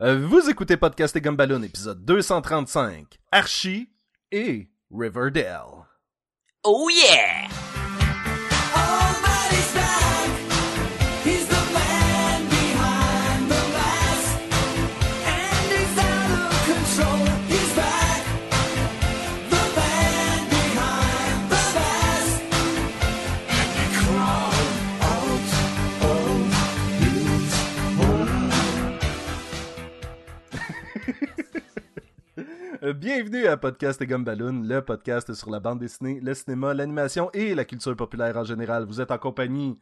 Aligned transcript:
Euh, 0.00 0.16
vous 0.16 0.48
écoutez 0.48 0.76
Podcast 0.76 1.16
et 1.16 1.20
Gumballoon, 1.20 1.64
épisode 1.64 2.04
235, 2.04 3.18
Archie 3.32 3.88
et 4.30 4.68
Riverdale. 4.92 5.88
Oh 6.62 6.88
yeah! 6.88 7.48
Bienvenue 32.80 33.48
à 33.48 33.56
Podcast 33.56 34.00
Gumballoon, 34.00 34.62
le 34.62 34.80
podcast 34.80 35.34
sur 35.34 35.50
la 35.50 35.58
bande 35.58 35.80
dessinée, 35.80 36.20
le 36.20 36.32
cinéma, 36.32 36.74
l'animation 36.74 37.28
et 37.32 37.56
la 37.56 37.64
culture 37.64 37.96
populaire 37.96 38.36
en 38.36 38.44
général. 38.44 38.84
Vous 38.84 39.00
êtes 39.00 39.10
en 39.10 39.18
compagnie 39.18 39.76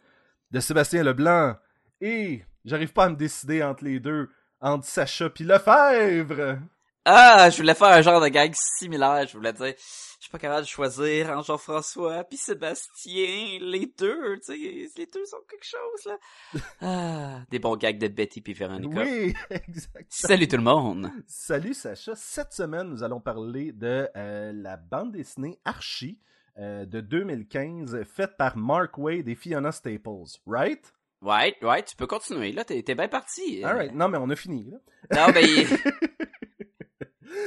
de 0.50 0.60
Sébastien 0.60 1.02
Leblanc 1.02 1.56
et 2.00 2.42
j'arrive 2.64 2.94
pas 2.94 3.04
à 3.04 3.08
me 3.10 3.16
décider 3.16 3.62
entre 3.62 3.84
les 3.84 4.00
deux, 4.00 4.30
entre 4.62 4.86
Sacha 4.86 5.28
puis 5.28 5.44
Lefebvre. 5.44 6.58
Ah, 7.08 7.50
je 7.50 7.58
voulais 7.58 7.76
faire 7.76 7.86
un 7.86 8.02
genre 8.02 8.20
de 8.20 8.26
gag 8.26 8.52
similaire. 8.56 9.24
Je 9.28 9.36
voulais 9.36 9.52
dire, 9.52 9.74
je 9.76 10.22
suis 10.22 10.30
pas 10.30 10.40
capable 10.40 10.62
de 10.62 10.68
choisir 10.68 11.30
entre 11.30 11.46
Jean-François 11.46 12.24
puis 12.24 12.36
Sébastien. 12.36 13.60
Les 13.60 13.92
deux, 13.96 14.38
tu 14.38 14.42
sais, 14.42 14.56
les 14.56 15.06
deux 15.06 15.24
sont 15.24 15.36
quelque 15.48 15.64
chose, 15.64 16.04
là. 16.04 16.18
Ah, 16.80 17.44
des 17.48 17.60
bons 17.60 17.76
gags 17.76 17.96
de 17.96 18.08
Betty 18.08 18.40
puis 18.40 18.54
Véronica. 18.54 19.02
Oui, 19.02 19.32
exact. 19.50 20.06
Salut 20.08 20.48
tout 20.48 20.56
le 20.56 20.64
monde. 20.64 21.08
Salut 21.28 21.74
Sacha. 21.74 22.16
Cette 22.16 22.52
semaine, 22.52 22.88
nous 22.88 23.04
allons 23.04 23.20
parler 23.20 23.70
de 23.70 24.08
euh, 24.16 24.50
la 24.52 24.76
bande 24.76 25.12
dessinée 25.12 25.60
Archie 25.64 26.18
euh, 26.58 26.86
de 26.86 27.00
2015, 27.00 28.02
faite 28.02 28.36
par 28.36 28.56
Mark 28.56 28.98
Wade 28.98 29.28
et 29.28 29.36
Fiona 29.36 29.70
Staples, 29.70 30.40
right? 30.44 30.92
Ouais, 31.22 31.54
ouais, 31.62 31.84
tu 31.84 31.94
peux 31.94 32.08
continuer, 32.08 32.50
là. 32.50 32.64
T'es, 32.64 32.82
bien 32.82 33.06
parti. 33.06 33.64
Alright, 33.64 33.94
non 33.94 34.08
mais 34.08 34.18
on 34.18 34.28
a 34.28 34.34
fini. 34.34 34.68
Là. 34.70 34.78
Non, 35.26 35.32
ben, 35.32 35.46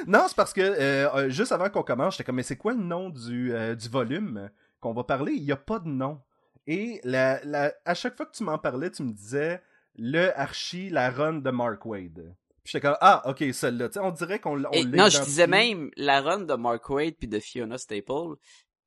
Non, 0.08 0.26
c'est 0.28 0.36
parce 0.36 0.54
que 0.54 0.62
euh, 0.62 1.10
euh, 1.16 1.30
juste 1.30 1.52
avant 1.52 1.70
qu'on 1.70 1.84
commence, 1.84 2.16
j'étais 2.16 2.24
comme, 2.26 2.36
mais 2.36 2.44
c'est 2.44 2.58
quoi 2.58 2.74
le 2.74 2.84
nom 2.84 3.10
du, 3.10 3.54
euh, 3.54 3.76
du 3.76 3.90
volume 3.90 4.50
qu'on 4.80 4.94
va 4.94 5.04
parler? 5.04 5.34
Il 5.34 5.44
n'y 5.44 5.52
a 5.52 5.58
pas 5.58 5.80
de 5.80 5.88
nom. 5.88 6.22
Et 6.68 7.02
la, 7.04 7.44
la, 7.44 7.74
à 7.86 7.94
chaque 7.94 8.16
fois 8.16 8.26
que 8.26 8.36
tu 8.36 8.44
m'en 8.44 8.58
parlais, 8.58 8.92
tu 8.92 9.04
me 9.04 9.12
disais 9.12 9.62
le 9.96 10.38
Archie, 10.40 10.90
la 10.90 11.10
run 11.10 11.34
de 11.36 11.50
Mark 11.52 11.86
Wade. 11.86 12.36
Puis 12.64 12.74
j'étais 12.74 12.88
comme, 12.88 12.98
ah, 13.02 13.24
ok, 13.26 13.44
celle-là. 13.54 13.90
Tu 13.90 13.94
sais, 13.94 14.00
on 14.00 14.12
dirait 14.12 14.40
qu'on 14.40 14.58
Et 14.72 14.84
l'a 14.84 14.98
non, 15.04 15.10
je 15.10 15.22
disais 15.24 15.48
même 15.48 15.90
la 15.98 16.22
run 16.22 16.42
de 16.42 16.54
Mark 16.54 16.88
Wade 16.90 17.16
puis 17.18 17.28
de 17.28 17.40
Fiona 17.40 17.78
Staple. 17.78 18.36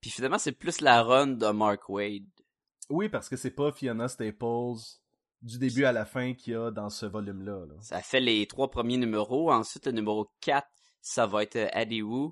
Puis 0.01 0.11
finalement, 0.11 0.39
c'est 0.39 0.53
plus 0.53 0.81
la 0.81 1.03
run 1.03 1.29
de 1.29 1.47
Mark 1.49 1.89
Wade. 1.89 2.25
Oui, 2.91 3.09
parce 3.09 3.29
que 3.29 3.37
c'est 3.37 3.51
pas 3.51 3.73
Fiona 3.73 4.09
Staples 4.09 4.75
du 5.41 5.59
début 5.59 5.85
à 5.85 5.93
la 5.93 6.05
fin 6.05 6.35
qu'il 6.35 6.53
y 6.53 6.57
a 6.57 6.71
dans 6.71 6.89
ce 6.89 7.07
volume-là. 7.07 7.67
là. 7.67 7.75
Ça 7.81 8.01
fait 8.01 8.21
les 8.21 8.47
trois 8.47 8.71
premiers 8.71 8.97
numéros. 8.97 9.51
Ensuite, 9.51 9.87
le 9.87 9.93
numéro 9.93 10.29
4, 10.41 10.67
ça 11.03 11.27
va 11.27 11.43
être 11.43 11.57
euh, 11.57 11.69
Eddie 11.75 12.01
Wu. 12.01 12.31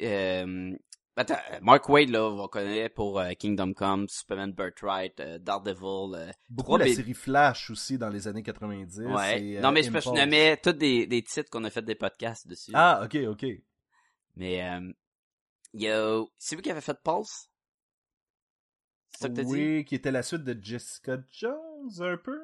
Euh, 0.00 0.76
attends, 1.16 1.38
Mark 1.62 1.88
Wade, 1.88 2.10
là, 2.10 2.24
on 2.24 2.48
connaît 2.48 2.88
pour 2.88 3.18
euh, 3.18 3.32
Kingdom 3.32 3.72
Come, 3.72 4.08
Superman 4.08 4.52
Birthright, 4.52 5.18
euh, 5.20 5.38
Daredevil. 5.38 6.32
Beaucoup 6.48 6.76
la 6.76 6.86
série 6.86 7.14
Flash 7.14 7.70
aussi 7.70 7.98
dans 7.98 8.10
les 8.10 8.28
années 8.28 8.42
90. 8.42 9.00
Ouais. 9.06 9.42
et, 9.42 9.60
non, 9.60 9.72
mais 9.72 9.82
je, 9.82 9.90
je 9.90 10.10
nommais 10.10 10.56
tous 10.58 10.72
des, 10.72 11.06
des 11.06 11.22
titres 11.22 11.50
qu'on 11.50 11.64
a 11.64 11.70
fait 11.70 11.82
des 11.82 11.94
podcasts 11.94 12.46
dessus. 12.46 12.72
Ah, 12.74 13.02
ok, 13.04 13.16
ok. 13.28 13.46
Mais, 14.36 14.62
euh. 14.62 16.24
C'est 16.38 16.56
vous 16.56 16.62
qui 16.62 16.70
avez 16.70 16.80
fait 16.80 16.98
Pulse? 17.02 17.48
C'est 19.12 19.22
ça 19.22 19.28
que 19.28 19.34
t'as 19.34 19.42
dit? 19.42 19.50
Oui, 19.50 19.84
qui 19.84 19.94
était 19.94 20.12
la 20.12 20.22
suite 20.22 20.44
de 20.44 20.56
Jessica 20.62 21.18
Jones, 21.32 21.90
un 22.00 22.16
peu. 22.16 22.38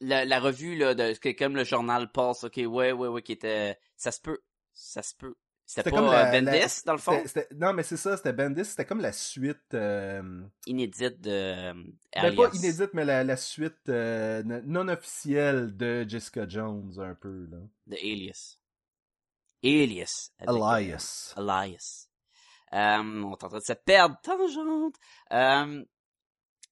La, 0.00 0.24
la 0.24 0.40
revue, 0.40 0.76
là, 0.76 0.94
de, 0.94 1.12
que- 1.18 1.36
comme 1.36 1.54
le 1.56 1.64
journal 1.64 2.10
Pulse, 2.10 2.44
ok, 2.44 2.56
ouais, 2.56 2.92
ouais, 2.92 3.08
ouais, 3.08 3.22
qui 3.22 3.32
était... 3.32 3.78
Ça 3.96 4.10
se 4.12 4.20
peut. 4.20 4.38
Ça 4.72 5.02
se 5.02 5.14
peut. 5.14 5.34
C'était 5.66 5.88
pas 5.90 5.96
comme 5.98 6.08
euh, 6.08 6.12
la- 6.12 6.32
Bendis, 6.32 6.58
la- 6.58 6.82
dans 6.86 6.92
le 6.94 6.98
fond? 6.98 7.22
C'était- 7.26 7.46
Non, 7.54 7.72
mais 7.72 7.82
c'est 7.84 7.96
ça, 7.96 8.16
c'était 8.16 8.32
Bendis, 8.32 8.64
c'était 8.64 8.84
comme 8.86 9.00
la 9.00 9.12
suite. 9.12 9.72
euh, 9.74 10.42
Inédite 10.66 11.20
de 11.20 11.30
euh, 11.30 11.72
Ben, 11.74 12.24
Alias. 12.24 12.48
pas 12.50 12.56
inédite, 12.56 12.90
mais 12.94 13.04
la, 13.04 13.22
la 13.24 13.36
suite 13.36 13.88
euh, 13.88 14.42
non 14.64 14.88
officielle 14.88 15.76
de 15.76 16.04
Jessica 16.08 16.48
Jones, 16.48 16.92
un 16.98 17.14
peu, 17.14 17.46
là. 17.50 17.58
De 17.86 17.94
Alias. 17.96 18.56
Alias. 19.62 20.30
euh, 20.48 20.52
Elias. 20.56 21.34
Elias. 21.36 22.08
Euh, 22.72 22.78
on 22.78 23.30
est 23.32 23.44
en 23.44 23.48
train 23.48 23.58
de 23.58 23.62
se 23.64 23.72
perdre. 23.74 24.16
Tangente. 24.22 24.94
Euh, 25.32 25.84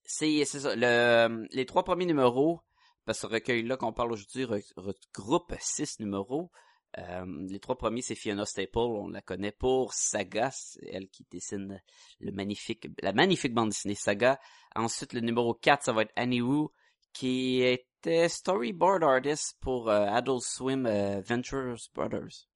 c'est, 0.05 0.45
c'est 0.45 0.61
ça. 0.61 0.75
Le, 0.75 1.47
les 1.53 1.67
trois 1.67 1.85
premiers 1.85 2.07
numéros, 2.07 2.61
parce 3.09 3.23
que 3.23 3.29
ce 3.29 3.33
recueil-là 3.33 3.77
qu'on 3.79 3.93
parle 3.95 4.13
aujourd'hui 4.13 4.45
re- 4.45 4.73
regroupe 4.77 5.55
six 5.61 5.99
numéros. 5.99 6.51
Euh, 6.99 7.25
les 7.49 7.59
trois 7.59 7.77
premiers, 7.77 8.03
c'est 8.03 8.15
Fiona 8.15 8.45
Staple. 8.45 8.79
On 8.79 9.09
la 9.09 9.23
connaît 9.23 9.53
pour 9.53 9.95
Saga. 9.95 10.51
C'est 10.53 10.87
elle 10.93 11.09
qui 11.09 11.27
dessine 11.31 11.83
le 12.21 12.33
magnifique, 12.33 12.87
la 13.03 13.13
magnifique 13.13 13.55
bande 13.55 13.71
dessinée 13.71 13.95
Saga. 13.95 14.39
Ensuite, 14.77 15.13
le 15.15 15.21
numéro 15.21 15.55
4, 15.55 15.85
ça 15.85 15.93
va 15.93 16.03
être 16.03 16.13
Annie 16.17 16.43
Wu, 16.43 16.69
qui 17.13 17.63
était 17.63 18.29
storyboard 18.29 19.03
artist 19.05 19.57
pour 19.61 19.89
euh, 19.91 20.07
Adult 20.07 20.43
Swim 20.43 20.87
euh, 20.87 21.21
Ventures 21.23 21.77
Brothers. 21.95 22.47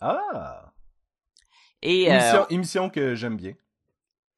Ah! 0.00 0.72
Et 1.82 2.04
Émission, 2.04 2.46
émission 2.48 2.90
que 2.90 3.14
j'aime 3.14 3.36
bien. 3.36 3.54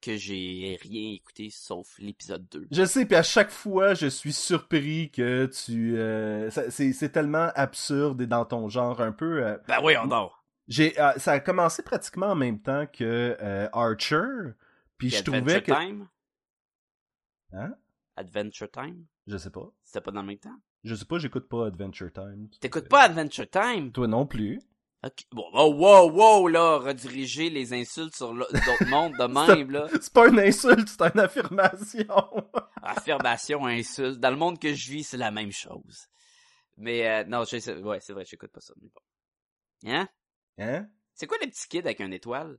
Que 0.05 0.17
j'ai 0.17 0.77
rien 0.81 1.13
écouté 1.13 1.49
sauf 1.49 1.97
l'épisode 1.99 2.47
2. 2.49 2.67
Je 2.71 2.85
sais, 2.85 3.05
puis 3.05 3.15
à 3.15 3.23
chaque 3.23 3.49
fois, 3.49 3.93
je 3.93 4.07
suis 4.07 4.33
surpris 4.33 5.09
que 5.11 5.47
tu... 5.47 5.97
euh, 5.97 6.49
c'est 6.69 7.11
tellement 7.11 7.49
absurde 7.55 8.21
et 8.21 8.27
dans 8.27 8.45
ton 8.45 8.69
genre 8.69 9.01
un 9.01 9.11
peu... 9.11 9.43
euh, 9.45 9.57
Ben 9.67 9.79
oui, 9.83 9.95
on 9.97 10.07
dort. 10.07 10.43
j'ai 10.67 10.99
euh, 10.99 11.13
Ça 11.17 11.33
a 11.33 11.39
commencé 11.39 11.81
pratiquement 11.83 12.27
en 12.27 12.35
même 12.35 12.61
temps 12.61 12.85
que 12.85 13.35
euh, 13.41 13.67
Archer, 13.73 14.51
puis 14.97 15.09
je 15.09 15.23
trouvais 15.23 15.55
Adventure 15.55 15.63
que... 15.63 15.71
Time? 15.81 16.07
Hein? 17.53 17.75
Adventure 18.15 18.71
Time? 18.71 19.05
Je 19.27 19.37
sais 19.37 19.49
pas. 19.49 19.71
C'était 19.83 20.01
pas 20.01 20.11
dans 20.11 20.21
le 20.21 20.27
même 20.27 20.37
temps? 20.37 20.55
Je 20.83 20.93
sais 20.93 21.05
pas, 21.05 21.17
j'écoute 21.17 21.49
pas 21.49 21.65
Adventure 21.67 22.11
Time. 22.13 22.47
T'écoutes 22.61 22.87
pas 22.89 23.01
Adventure 23.03 23.49
Time? 23.49 23.91
Toi 23.91 24.07
non 24.07 24.25
plus. 24.27 24.61
Bon, 25.31 25.49
oh, 25.53 25.71
wow, 25.71 26.09
wow, 26.09 26.47
là, 26.47 26.77
rediriger 26.77 27.49
les 27.49 27.73
insultes 27.73 28.15
sur 28.15 28.33
d'autres 28.33 28.85
mondes 28.87 29.13
de 29.13 29.25
même, 29.57 29.71
là. 29.71 29.87
C'est 29.91 30.11
pas 30.11 30.27
une 30.27 30.39
insulte, 30.39 30.87
c'est 30.87 31.13
une 31.13 31.19
affirmation. 31.19 32.49
Affirmation, 32.81 33.65
insulte. 33.65 34.19
Dans 34.19 34.31
le 34.31 34.35
monde 34.35 34.59
que 34.59 34.73
je 34.73 34.91
vis, 34.91 35.03
c'est 35.03 35.17
la 35.17 35.31
même 35.31 35.51
chose. 35.51 36.07
Mais, 36.77 37.07
euh, 37.07 37.23
non, 37.25 37.43
je 37.43 37.81
ouais, 37.81 37.99
c'est 37.99 38.13
vrai, 38.13 38.25
j'écoute 38.25 38.51
pas 38.51 38.61
ça. 38.61 38.73
mais 38.81 38.89
bon. 38.89 39.91
Hein? 39.91 40.09
hein? 40.57 40.87
C'est 41.13 41.27
quoi 41.27 41.37
le 41.41 41.47
petit 41.47 41.67
kid 41.67 41.85
avec 41.85 41.99
une 41.99 42.13
étoile? 42.13 42.57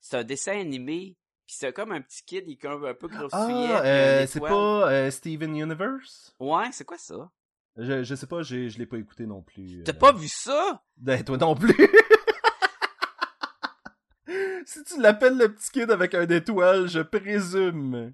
C'est 0.00 0.18
un 0.18 0.24
dessin 0.24 0.60
animé, 0.60 1.16
pis 1.46 1.54
c'est 1.54 1.72
comme 1.72 1.92
un 1.92 2.02
petit 2.02 2.22
kid, 2.24 2.44
il 2.46 2.52
est 2.52 2.66
un 2.66 2.94
peu 2.94 3.08
grossier. 3.08 3.28
Ah, 3.32 3.46
puis 3.46 3.88
euh, 3.88 4.26
c'est 4.26 4.40
pas 4.40 4.92
euh, 4.92 5.10
Steven 5.10 5.56
Universe? 5.56 6.34
Ouais, 6.38 6.70
c'est 6.72 6.84
quoi 6.84 6.98
ça? 6.98 7.30
Je, 7.78 8.02
je 8.02 8.14
sais 8.14 8.26
pas, 8.26 8.42
je 8.42 8.76
l'ai 8.76 8.86
pas 8.86 8.98
écouté 8.98 9.24
non 9.24 9.42
plus. 9.42 9.82
T'as 9.84 9.92
euh. 9.92 9.98
pas 9.98 10.12
vu 10.12 10.28
ça? 10.28 10.82
Ben, 10.96 11.22
toi 11.22 11.36
non 11.36 11.54
plus. 11.54 11.74
si 14.66 14.82
tu 14.84 15.00
l'appelles 15.00 15.38
le 15.38 15.54
petit 15.54 15.70
kid 15.70 15.90
avec 15.90 16.14
un 16.14 16.28
étoile, 16.28 16.88
je 16.88 17.00
présume 17.00 18.12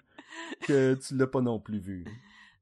que 0.63 0.95
tu 0.95 1.17
l'as 1.17 1.27
pas 1.27 1.41
non 1.41 1.59
plus 1.59 1.79
vu. 1.79 2.05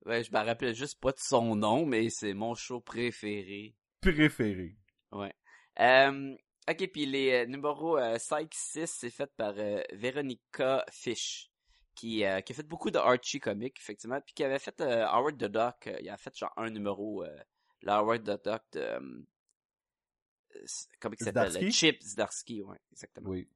Ouais, 0.06 0.24
je 0.24 0.32
me 0.32 0.38
rappelle 0.38 0.74
juste 0.74 1.00
pas 1.00 1.12
de 1.12 1.18
son 1.18 1.54
nom, 1.54 1.86
mais 1.86 2.08
c'est 2.08 2.34
mon 2.34 2.54
show 2.54 2.80
préféré. 2.80 3.74
Préféré. 4.00 4.76
Ouais. 5.12 5.32
Euh, 5.78 6.34
ok, 6.68 6.90
puis 6.92 7.06
les 7.06 7.32
euh, 7.32 7.46
numéros 7.46 7.98
euh, 7.98 8.16
5-6, 8.16 8.86
c'est 8.86 9.10
fait 9.10 9.30
par 9.36 9.54
euh, 9.58 9.80
Veronica 9.92 10.84
Fish, 10.90 11.51
qui, 11.94 12.24
euh, 12.24 12.40
qui 12.40 12.52
a 12.52 12.56
fait 12.56 12.66
beaucoup 12.66 12.90
de 12.90 12.98
Archie 12.98 13.40
comics, 13.40 13.76
effectivement, 13.78 14.20
puis 14.20 14.34
qui 14.34 14.44
avait 14.44 14.58
fait 14.58 14.80
euh, 14.80 15.06
Howard 15.06 15.36
the 15.36 15.44
Duck, 15.44 15.86
euh, 15.86 15.98
il 16.00 16.08
a 16.08 16.16
fait 16.16 16.36
genre 16.36 16.52
un 16.56 16.70
numéro, 16.70 17.24
le 17.82 17.90
Howard 17.90 18.22
the 18.22 18.44
Duck 18.44 18.62
de... 18.72 19.24
comment 21.00 21.14
il 21.18 21.24
s'appelle? 21.24 21.72
Chip 21.72 22.02
Zdarsky, 22.02 22.62
ouais, 22.62 22.78
exactement. 22.92 23.30
Oui. 23.30 23.48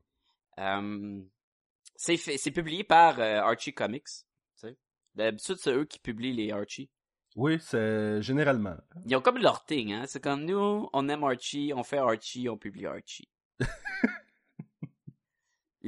C'est 1.96 2.50
publié 2.50 2.84
par 2.84 3.20
Archie 3.20 3.72
Comics, 3.72 4.04
tu 4.04 4.22
sais. 4.56 4.76
D'habitude, 5.14 5.56
c'est 5.56 5.72
eux 5.72 5.84
qui 5.84 5.98
publient 5.98 6.34
les 6.34 6.52
Archie. 6.52 6.90
Oui, 7.36 7.58
c'est 7.60 8.22
généralement. 8.22 8.76
Ils 9.04 9.14
ont 9.16 9.20
comme 9.20 9.38
leur 9.38 9.64
thing, 9.64 9.92
hein. 9.92 10.04
C'est 10.06 10.22
comme 10.22 10.44
nous, 10.44 10.88
on 10.92 11.08
aime 11.08 11.24
Archie, 11.24 11.72
on 11.74 11.82
fait 11.82 11.98
Archie, 11.98 12.48
on 12.48 12.56
publie 12.56 12.86
Archie. 12.86 13.28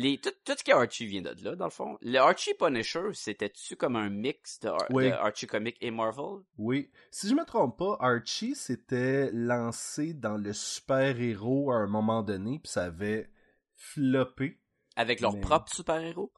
les, 0.00 0.18
tout, 0.18 0.30
tout 0.44 0.52
ce 0.56 0.62
qui 0.64 0.70
est 0.70 0.74
Archie 0.74 1.06
vient 1.06 1.22
de 1.22 1.34
là, 1.44 1.56
dans 1.56 1.64
le 1.66 1.70
fond. 1.70 1.98
Le 2.02 2.18
Archie 2.18 2.54
Punisher, 2.54 3.10
c'était-tu 3.12 3.76
comme 3.76 3.96
un 3.96 4.08
mix 4.10 4.60
de, 4.60 4.68
Ar- 4.68 4.86
Oui. 4.90 5.06
de 5.08 5.12
Archie 5.12 5.46
Comic 5.46 5.76
et 5.80 5.90
Marvel? 5.90 6.42
Oui. 6.56 6.90
Si 7.10 7.28
je 7.28 7.34
me 7.34 7.44
trompe 7.44 7.76
pas, 7.78 7.96
Archie 8.00 8.54
s'était 8.54 9.30
lancé 9.32 10.14
dans 10.14 10.36
le 10.36 10.52
super-héros 10.52 11.70
à 11.72 11.76
un 11.76 11.86
moment 11.88 12.22
donné, 12.22 12.60
puis 12.62 12.70
ça 12.70 12.84
avait 12.84 13.28
floppé. 13.74 14.58
Avec 14.96 15.20
leurs 15.20 15.34
Mais- 15.34 15.40
propres 15.40 15.72
super-héros? 15.74 16.32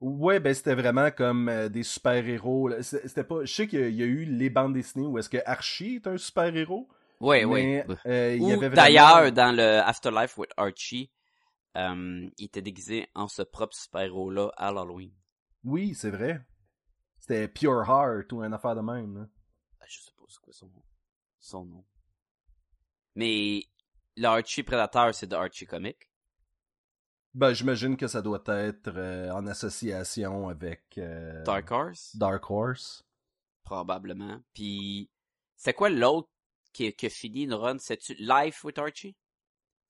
Ouais, 0.00 0.38
ben 0.40 0.52
c'était 0.52 0.74
vraiment 0.74 1.10
comme 1.10 1.48
euh, 1.48 1.68
des 1.68 1.82
super-héros. 1.82 2.70
C'était 2.82 3.24
pas. 3.24 3.44
Je 3.44 3.52
sais 3.54 3.66
qu'il 3.66 3.80
y 3.80 3.82
a- 3.84 3.88
il 3.88 3.96
y 3.96 4.02
a 4.02 4.06
eu 4.06 4.24
les 4.24 4.50
bandes 4.50 4.74
dessinées 4.74 5.06
où 5.06 5.18
est-ce 5.18 5.28
que 5.30 5.38
Archie 5.46 5.96
est 5.96 6.06
un 6.06 6.18
super-héros. 6.18 6.88
Oui, 7.20 7.44
oui. 7.44 7.80
euh, 8.06 8.36
Ou 8.38 8.48
vraiment- 8.56 8.74
d'ailleurs, 8.74 9.32
dans 9.32 9.54
le 9.56 9.78
Afterlife 9.80 10.36
with 10.36 10.50
Archie, 10.56 11.10
euh, 11.76 12.28
il 12.38 12.44
était 12.44 12.62
déguisé 12.62 13.08
en 13.14 13.28
ce 13.28 13.42
propre 13.42 13.74
super-héros-là 13.76 14.52
à 14.56 14.70
l'Halloween. 14.72 15.12
Oui, 15.64 15.94
c'est 15.94 16.10
vrai. 16.10 16.44
C'était 17.18 17.48
Pure 17.48 17.84
Heart 17.88 18.32
ou 18.32 18.42
une 18.42 18.52
affaire 18.54 18.76
de 18.76 18.80
même. 18.82 19.18
là. 19.18 19.26
Ah, 19.80 19.84
Je 19.88 19.98
sais 20.00 20.10
pas 20.16 20.24
c'est 20.28 20.40
quoi 20.40 20.52
son, 20.52 20.70
son 21.38 21.64
nom. 21.64 21.84
Mais 23.14 23.62
l'Archie 24.16 24.62
Predator, 24.62 25.14
c'est 25.14 25.26
de 25.26 25.34
Archie 25.36 25.66
Comic? 25.66 26.10
Ben, 27.32 27.52
j'imagine 27.52 27.96
que 27.96 28.06
ça 28.06 28.22
doit 28.22 28.42
être 28.46 28.92
euh, 28.94 29.30
en 29.32 29.46
association 29.46 30.48
avec 30.48 30.84
euh, 30.98 31.42
Dark 31.44 31.70
Horse, 31.70 32.14
Dark 32.16 32.48
Horse. 32.50 33.04
probablement. 33.64 34.40
Puis, 34.52 35.10
c'est 35.56 35.74
quoi 35.74 35.88
l'autre 35.90 36.28
qui, 36.72 36.92
qui 36.92 37.06
a 37.06 37.10
fini 37.10 37.42
une 37.44 37.54
run? 37.54 37.78
C'est-tu 37.78 38.14
Life 38.18 38.62
with 38.64 38.78
Archie? 38.78 39.16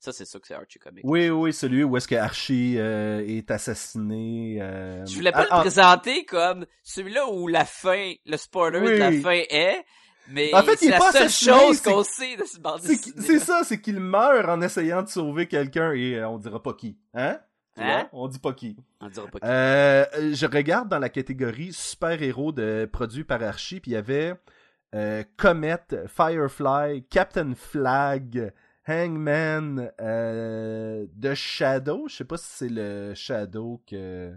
Ça, 0.05 0.13
c'est 0.13 0.27
ça 0.27 0.39
que 0.39 0.47
c'est 0.47 0.53
Archie 0.53 0.79
Comic. 0.79 1.03
Oui, 1.03 1.31
oui, 1.31 1.51
celui 1.55 1.83
où 1.83 1.97
est-ce 1.97 2.07
que 2.07 2.15
Archie 2.15 2.75
euh, 2.77 3.25
est 3.27 3.51
assassiné. 3.51 4.59
euh, 4.61 5.07
Je 5.07 5.15
voulais 5.15 5.33
pas 5.33 5.47
ah, 5.49 5.57
le 5.57 5.61
présenter 5.63 6.27
comme 6.27 6.67
celui-là 6.83 7.27
où 7.31 7.49
la 7.49 7.65
fin, 7.65 8.13
le 8.27 8.37
spoiler 8.37 8.81
de 8.81 8.99
la 8.99 9.13
fin 9.13 9.41
est, 9.49 9.83
mais 10.29 10.55
En 10.55 10.63
fait, 10.63 10.73
il 10.75 10.79
c'est 10.79 10.87
est 10.89 10.91
la 10.91 10.99
pas 10.99 11.11
seule 11.11 11.31
chose 11.31 11.79
c'est 11.79 11.91
qu'on 11.91 12.05
sait 12.05 12.37
de 12.37 12.45
ce 12.45 13.23
C'est 13.23 13.39
ça, 13.39 13.63
c'est 13.65 13.81
qu'il 13.81 13.99
meurt 13.99 14.47
en 14.47 14.61
essayant 14.61 15.03
de 15.03 15.09
sauver 15.09 15.49
quelqu'un 15.49 15.93
et 15.93 16.17
euh, 16.17 16.29
on 16.29 16.37
dira 16.37 16.63
pas 16.63 16.75
qui. 16.75 16.99
Hein? 17.15 17.39
Hein? 17.79 18.07
On 18.13 18.29
dit 18.29 18.39
pas 18.39 18.53
qui. 18.53 18.77
On 19.01 19.09
dira 19.09 19.27
pas 19.27 19.41
qui. 19.41 19.47
Euh, 19.47 20.35
je 20.35 20.45
regarde 20.47 20.91
dans 20.91 20.99
la 20.99 21.09
catégorie 21.09 21.73
super-héros 21.73 22.53
de 22.53 22.87
produits 22.93 23.25
par 23.25 23.43
Archie, 23.43 23.81
puis 23.81 23.93
il 23.93 23.95
y 23.95 23.97
avait 23.97 24.35
euh, 24.95 25.25
Comet, 25.39 25.79
Firefly, 26.09 27.05
Captain 27.09 27.55
Flag, 27.55 28.53
Hangman, 28.87 29.91
euh, 30.01 31.07
The 31.21 31.35
Shadow. 31.35 32.09
Je 32.09 32.17
sais 32.17 32.25
pas 32.25 32.37
si 32.37 32.47
c'est 32.49 32.69
le 32.69 33.15
Shadow 33.15 33.83
que 33.87 34.33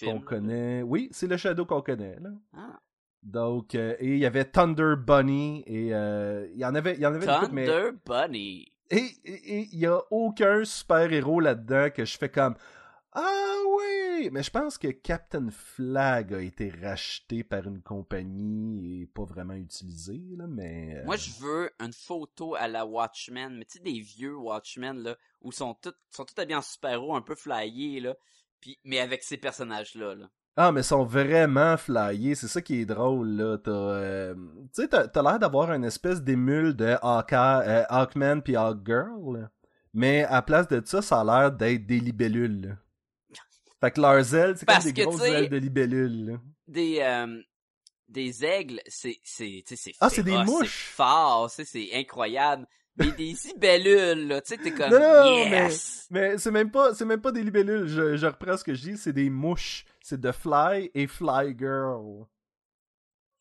qu'on 0.00 0.20
connaît. 0.20 0.82
Oui, 0.82 1.08
c'est 1.12 1.26
le 1.26 1.36
Shadow 1.36 1.66
qu'on 1.66 1.82
connaît. 1.82 2.16
Là. 2.20 2.30
Ah. 2.54 2.80
Donc, 3.22 3.74
euh, 3.74 3.94
et 3.98 4.14
il 4.14 4.18
y 4.18 4.26
avait 4.26 4.44
Thunder 4.44 4.94
Bunny 4.96 5.62
et 5.66 5.94
euh, 5.94 6.48
il 6.52 6.58
y 6.58 6.64
en 6.64 6.74
avait, 6.74 6.94
il 6.94 7.00
y 7.00 7.06
en 7.06 7.14
avait 7.14 7.26
une 7.26 7.40
couple, 7.40 7.54
mais 7.54 7.66
Thunder 7.66 7.96
Bunny. 8.04 8.72
et 8.90 9.10
il 9.24 9.78
y 9.78 9.86
a 9.86 10.00
aucun 10.10 10.64
super-héros 10.64 11.40
là-dedans 11.40 11.90
que 11.94 12.04
je 12.04 12.18
fais 12.18 12.28
comme 12.28 12.56
Ah 13.14 13.56
oui! 13.68 14.30
Mais 14.32 14.42
je 14.42 14.50
pense 14.50 14.78
que 14.78 14.88
Captain 14.88 15.48
Flag 15.50 16.32
a 16.32 16.40
été 16.40 16.70
racheté 16.70 17.44
par 17.44 17.66
une 17.66 17.82
compagnie 17.82 19.02
et 19.02 19.06
pas 19.06 19.24
vraiment 19.24 19.54
utilisé, 19.54 20.22
là, 20.36 20.46
mais. 20.46 20.96
euh, 20.96 21.04
Moi, 21.04 21.16
je 21.16 21.30
veux 21.40 21.70
une 21.80 21.92
photo 21.92 22.54
à 22.54 22.68
la 22.68 22.86
Watchmen, 22.86 23.58
mais 23.58 23.64
tu 23.66 23.78
sais, 23.78 23.84
des 23.84 24.00
vieux 24.00 24.34
Watchmen, 24.36 24.98
là, 25.02 25.16
où 25.42 25.52
sont 25.52 25.74
tous, 25.74 25.92
sont 26.10 26.24
tous 26.24 26.40
habillés 26.40 26.56
en 26.56 26.62
super-héros, 26.62 27.14
un 27.14 27.20
peu 27.20 27.34
flyés, 27.34 28.00
là, 28.00 28.14
puis, 28.60 28.78
mais 28.84 28.98
avec 29.00 29.22
ces 29.22 29.36
personnages-là, 29.36 30.14
là. 30.14 30.30
Ah, 30.56 30.70
mais 30.70 30.80
ils 30.80 30.84
sont 30.84 31.04
vraiment 31.04 31.76
flyés, 31.78 32.34
c'est 32.34 32.48
ça 32.48 32.60
qui 32.62 32.80
est 32.80 32.86
drôle, 32.86 33.28
là. 33.36 33.58
T'as, 33.58 33.70
euh, 33.72 34.34
Tu 34.74 34.82
sais, 34.82 34.88
t'as, 34.88 35.22
l'air 35.22 35.38
d'avoir 35.38 35.72
une 35.72 35.84
espèce 35.84 36.22
d'émule 36.22 36.74
de 36.74 36.94
Hawka- 37.02 37.62
euh, 37.66 37.84
Hawkman 37.90 38.40
puis 38.42 38.56
Hawkgirl, 38.56 39.36
là. 39.38 39.50
mais 39.92 40.24
à 40.24 40.40
place 40.42 40.68
de 40.68 40.80
ça, 40.84 41.02
ça 41.02 41.20
a 41.20 41.24
l'air 41.24 41.52
d'être 41.52 41.84
des 41.86 42.00
libellules. 42.00 42.76
Fait 43.82 43.90
que 43.90 44.00
leurs 44.00 44.34
ailes, 44.34 44.56
c'est 44.56 44.64
comme 44.64 44.78
des 44.78 44.92
que, 44.92 45.02
grosses 45.02 45.22
ailes 45.22 45.48
de 45.48 45.56
libellules. 45.56 46.26
là. 46.26 46.40
Des, 46.68 47.00
euh, 47.00 47.42
des 48.08 48.44
aigles, 48.44 48.80
c'est, 48.86 49.18
c'est, 49.24 49.64
tu 49.66 49.74
sais, 49.74 49.76
c'est 49.76 49.92
Ah, 49.98 50.08
c'est 50.08 50.22
des 50.22 50.30
féroce, 50.30 50.46
mouches. 50.46 50.86
C'est 50.88 50.94
fort, 50.94 51.50
c'est 51.50 51.88
incroyable. 51.92 52.66
Mais 52.94 53.10
des 53.10 53.32
libellules, 53.32 54.28
là, 54.28 54.40
tu 54.40 54.50
sais, 54.54 54.58
t'es 54.58 54.70
comme, 54.74 54.90
Non, 54.90 55.00
non, 55.00 55.36
yes! 55.48 56.06
Mais 56.10 56.38
c'est 56.38 56.52
même 56.52 56.70
pas, 56.70 56.94
c'est 56.94 57.04
même 57.06 57.20
pas 57.20 57.32
des 57.32 57.42
libellules. 57.42 57.88
Je, 57.88 58.16
je 58.16 58.26
reprends 58.26 58.56
ce 58.56 58.62
que 58.62 58.74
je 58.74 58.82
dis, 58.90 58.96
c'est 58.96 59.12
des 59.12 59.30
mouches. 59.30 59.84
C'est 60.00 60.20
de 60.20 60.30
Fly 60.30 60.90
et 60.94 61.06
Fly 61.08 61.56
Girl. 61.58 62.26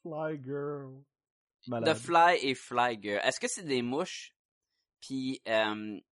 Fly 0.02 0.42
Girl. 0.44 1.04
The. 1.68 1.94
Fly 1.94 2.40
et 2.42 2.56
Fly 2.56 2.98
Girl. 3.00 3.20
Est-ce 3.24 3.40
que 3.40 3.48
c'est 3.48 3.66
des 3.66 3.84
mouches? 3.84 4.34
Puis, 5.02 5.40
euh, 5.48 6.00
ah, 6.00 6.11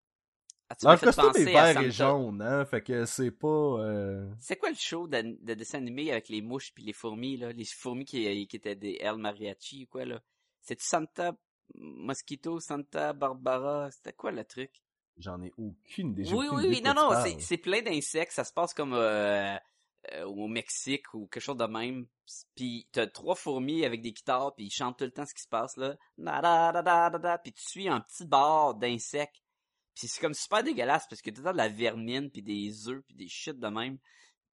tu 0.76 0.86
m'as 0.86 0.92
Leur 0.92 1.00
fait 1.00 1.06
costume 1.08 1.26
penser 1.28 1.44
est 1.44 1.56
à 1.56 1.74
vert 1.74 1.82
et 1.82 1.92
Santa. 1.92 2.10
jaune, 2.10 2.42
hein. 2.42 2.66
Fait 2.66 2.82
que 2.82 3.06
c'est 3.06 3.32
pas. 3.32 3.48
euh, 3.48 4.30
C'est 4.40 4.56
quoi 4.58 4.70
le 4.70 4.76
show 4.76 5.08
de, 5.08 5.54
dessin 5.54 5.80
animé 5.80 6.12
avec 6.12 6.30
les 6.30 6.42
mouches 6.42 6.74
puis 6.74 6.84
les 6.84 6.94
fourmis, 6.94 7.38
là? 7.38 7.52
Les 7.52 7.66
fourmis 7.66 8.06
qui, 8.06 8.48
qui 8.48 8.56
étaient 8.56 8.76
des 8.76 8.98
El 9.00 9.18
Mariachi 9.18 9.84
ou 9.86 9.88
quoi, 9.88 10.06
là? 10.06 10.22
C'est-tu 10.62 10.86
Santa 10.86 11.36
Mosquito, 11.76 12.60
Santa 12.60 13.14
Barbara? 13.14 13.90
C'était 13.92 14.14
quoi 14.14 14.32
le 14.32 14.44
truc? 14.44 14.72
J'en 15.18 15.42
ai 15.42 15.52
aucune 15.58 16.16
j'ai 16.24 16.34
Oui, 16.34 16.48
oui, 16.52 16.66
oui. 16.70 16.82
Non, 16.84 16.94
non, 16.94 17.10
tu 17.24 17.42
c'est, 17.42 17.58
plein 17.58 17.82
d'insectes. 17.82 18.32
Ça 18.32 18.44
se 18.44 18.54
passe 18.54 18.74
comme 18.74 18.94
euh, 18.94 19.56
euh, 20.14 20.26
au 20.26 20.48
Mexique 20.48 21.14
ou 21.14 21.28
quelque 21.28 21.44
chose 21.44 21.58
de 21.58 21.66
même. 21.66 22.08
Puis 22.56 22.88
t'as 22.92 23.08
trois 23.08 23.36
fourmis 23.36 23.84
avec 23.86 24.02
des 24.02 24.14
guitares 24.14 24.54
puis 24.56 24.66
ils 24.68 24.72
chantent 24.72 24.98
tout 24.98 25.04
le 25.06 25.12
temps 25.12 25.26
ce 25.26 25.34
qui 25.34 25.42
se 25.42 25.48
passe, 25.50 25.76
là. 25.78 25.96
Da, 26.18 26.42
da, 26.42 26.72
da, 26.72 26.82
da, 26.82 27.10
da, 27.10 27.18
da. 27.18 27.38
Puis 27.38 27.52
tu 27.54 27.62
suis 27.64 27.90
un 27.90 28.00
petit 28.00 28.26
bar 28.26 28.76
d'insectes. 28.76 29.42
Puis 30.00 30.08
c'est 30.08 30.22
comme 30.22 30.34
super 30.34 30.64
dégueulasse 30.64 31.06
parce 31.10 31.22
que 31.22 31.30
t'as 31.30 31.52
de 31.52 31.58
la 31.58 31.68
vermine 31.68 32.32
puis 32.32 32.42
des 32.42 32.88
œufs 32.88 33.02
puis 33.06 33.16
des 33.16 33.28
shit 33.28 33.60
de 33.60 33.68
même. 33.68 33.98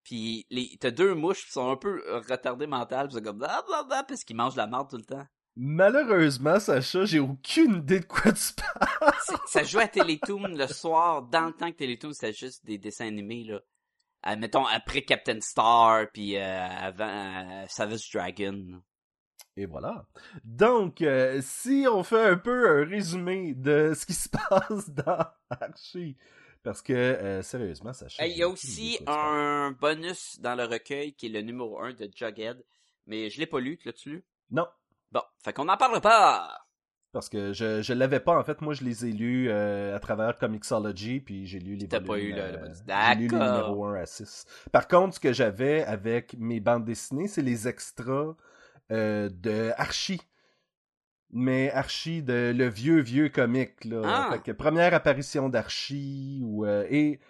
Puis 0.02 0.46
les 0.48 0.74
t'as 0.80 0.90
deux 0.90 1.14
mouches 1.14 1.44
qui 1.44 1.52
sont 1.52 1.70
un 1.70 1.76
peu 1.76 2.02
retardées 2.28 2.66
mentales, 2.66 3.08
pis 3.08 3.14
c'est 3.14 3.22
comme 3.22 3.38
da, 3.38 3.62
parce 4.08 4.24
qu'ils 4.24 4.36
mangent 4.36 4.54
de 4.54 4.58
la 4.58 4.66
merde 4.66 4.88
tout 4.88 4.96
le 4.96 5.04
temps. 5.04 5.26
Malheureusement, 5.56 6.58
Sacha, 6.58 7.04
j'ai 7.04 7.20
aucune 7.20 7.76
idée 7.76 8.00
de 8.00 8.06
quoi 8.06 8.32
tu 8.32 8.54
parles. 8.54 9.12
Ça 9.46 9.62
jouait 9.62 9.84
à 9.84 9.88
Télétoon 9.88 10.48
le 10.48 10.66
soir, 10.66 11.22
dans 11.22 11.46
le 11.46 11.52
temps 11.52 11.70
que 11.70 11.76
Télétoon 11.76 12.12
c'était 12.14 12.32
juste 12.32 12.64
des 12.64 12.78
dessins 12.78 13.06
animés 13.06 13.44
là. 13.44 13.60
Euh, 14.26 14.36
mettons 14.36 14.64
après 14.64 15.02
Captain 15.02 15.40
Star 15.40 16.06
puis 16.12 16.38
euh, 16.38 16.66
avant 16.68 17.04
euh, 17.04 17.66
Savage 17.68 18.10
Dragon. 18.10 18.82
Et 19.56 19.66
voilà. 19.66 20.06
Donc, 20.44 21.00
euh, 21.00 21.40
si 21.42 21.86
on 21.90 22.02
fait 22.02 22.24
un 22.24 22.36
peu 22.36 22.68
un 22.82 22.84
résumé 22.84 23.54
de 23.54 23.92
ce 23.98 24.04
qui 24.04 24.14
se 24.14 24.28
passe 24.28 24.90
dans 24.90 25.26
Archie, 25.48 26.16
parce 26.62 26.82
que, 26.82 26.92
euh, 26.92 27.42
sérieusement, 27.42 27.92
Sacha... 27.92 28.24
Hey, 28.24 28.32
Il 28.32 28.38
y 28.38 28.42
a 28.42 28.48
aussi 28.48 28.98
un 29.06 29.70
bonus 29.78 30.40
dans 30.40 30.54
le 30.56 30.64
recueil 30.64 31.12
qui 31.14 31.26
est 31.26 31.28
le 31.28 31.42
numéro 31.42 31.80
1 31.80 31.92
de 31.92 32.10
Jughead, 32.14 32.64
mais 33.06 33.30
je 33.30 33.38
l'ai 33.38 33.46
pas 33.46 33.60
lu, 33.60 33.76
tu 33.78 33.86
l'as-tu 33.86 34.10
lu? 34.10 34.24
Non, 34.50 34.66
Bon, 35.12 35.22
fait 35.44 35.52
qu'on 35.52 35.66
n'en 35.66 35.76
parle 35.76 36.00
pas. 36.00 36.66
parce 37.12 37.28
que 37.28 37.52
je, 37.52 37.80
je 37.82 37.92
l'avais 37.92 38.18
pas, 38.18 38.36
en 38.36 38.42
fait. 38.42 38.60
Moi, 38.60 38.74
je 38.74 38.82
les 38.82 39.06
ai 39.06 39.12
lus 39.12 39.48
euh, 39.50 39.94
à 39.94 40.00
travers 40.00 40.36
Comixology, 40.36 41.20
puis 41.20 41.46
j'ai 41.46 41.60
lu 41.60 41.76
les 41.76 41.86
T'as 41.86 42.00
pas 42.00 42.18
eu 42.18 42.32
le- 42.32 42.50
le 42.50 42.58
bonus. 42.58 42.78
J'ai 42.98 43.14
lu 43.14 43.28
les 43.28 43.28
D'accord. 43.28 43.46
numéros 43.46 43.84
1 43.84 43.94
à 44.00 44.06
6. 44.06 44.46
Par 44.72 44.88
contre, 44.88 45.14
ce 45.14 45.20
que 45.20 45.32
j'avais 45.32 45.84
avec 45.84 46.34
mes 46.38 46.58
bandes 46.58 46.84
dessinées, 46.84 47.28
c'est 47.28 47.42
les 47.42 47.68
extras 47.68 48.34
euh, 48.90 49.28
de 49.32 49.72
Archie. 49.76 50.20
Mais 51.30 51.70
Archie 51.72 52.22
de 52.22 52.52
le 52.56 52.68
vieux, 52.68 53.00
vieux 53.00 53.28
comique, 53.28 53.84
là. 53.84 54.02
Ah. 54.04 54.28
Fait 54.32 54.42
que 54.42 54.52
première 54.52 54.94
apparition 54.94 55.48
d'Archie, 55.48 56.40
ou... 56.44 56.64
euh, 56.64 56.86
et... 56.90 57.20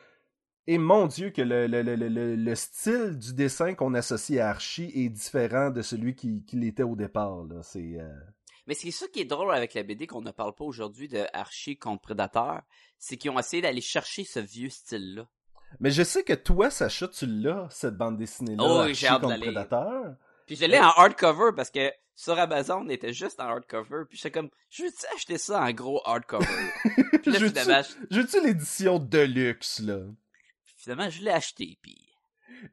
Et 0.67 0.79
mon 0.79 1.07
Dieu, 1.07 1.29
que 1.29 1.43
le, 1.43 1.67
le, 1.67 1.83
le, 1.83 1.95
le, 1.95 2.37
le 2.37 2.55
style 2.55 3.19
du 3.19 3.35
dessin 3.35 3.75
qu'on 3.75 3.93
associe 3.93 4.41
à 4.41 4.49
Archie 4.49 4.91
est 4.95 5.11
différent 5.11 5.69
de 5.69 5.83
celui 5.83 6.15
qui- 6.15 6.43
qu'il 6.47 6.65
était 6.65 6.83
au 6.83 6.97
départ. 6.97 7.45
Là. 7.45 7.63
C'est, 7.63 7.99
euh, 8.01 8.09
Mais 8.67 8.73
c'est 8.73 8.91
ça 8.91 9.07
qui 9.09 9.21
est 9.21 9.25
drôle 9.27 9.53
avec 9.55 9.75
la 9.75 9.83
BD 9.83 10.07
qu'on 10.07 10.23
ne 10.23 10.31
parle 10.31 10.55
pas 10.55 10.65
aujourd'hui 10.65 11.07
de 11.07 11.23
Archie 11.35 11.77
contre 11.77 12.01
Predator, 12.01 12.63
c'est 12.99 13.19
qu'ils 13.19 13.31
ont 13.31 13.39
essayé 13.39 13.61
d'aller 13.61 13.83
chercher 13.83 14.25
ce 14.25 14.41
vieux 14.41 14.71
style-là. 14.71 15.29
Mais 15.81 15.91
je 15.91 16.03
sais 16.03 16.23
que 16.25 16.33
toi, 16.33 16.71
Sacha, 16.71 17.09
tu 17.09 17.27
l'as, 17.27 17.67
cette 17.69 17.99
bande 17.99 18.17
dessinée-là, 18.17 18.63
Oh 18.67 18.79
Archie 18.79 19.07
contre. 19.07 19.39
Prédateur. 19.39 20.17
Puis 20.47 20.57
je 20.57 20.65
l'ai 20.65 20.79
en 20.79 20.91
hardcover 20.91 21.51
parce 21.57 21.71
que 21.71 21.91
sur 22.15 22.39
Amazon, 22.39 22.83
on 22.85 22.89
était 22.89 23.13
juste 23.13 23.41
en 23.41 23.45
hardcover. 23.45 24.05
Puis 24.09 24.19
j'étais 24.19 24.31
comme, 24.31 24.51
je 24.71 24.85
veux-tu 24.85 25.07
acheter 25.15 25.39
ça 25.39 25.63
en 25.63 25.71
gros 25.73 26.01
hardcover? 26.05 26.47
Puis 27.23 27.33
là, 27.33 27.39
Je 27.39 27.95
J'ai-tu 28.11 28.45
l'édition 28.45 28.99
Deluxe, 28.99 29.81
là? 29.81 30.01
finalement, 30.77 31.09
je 31.11 31.23
l'ai 31.23 31.31
acheté. 31.31 31.79
Puis 31.83 32.14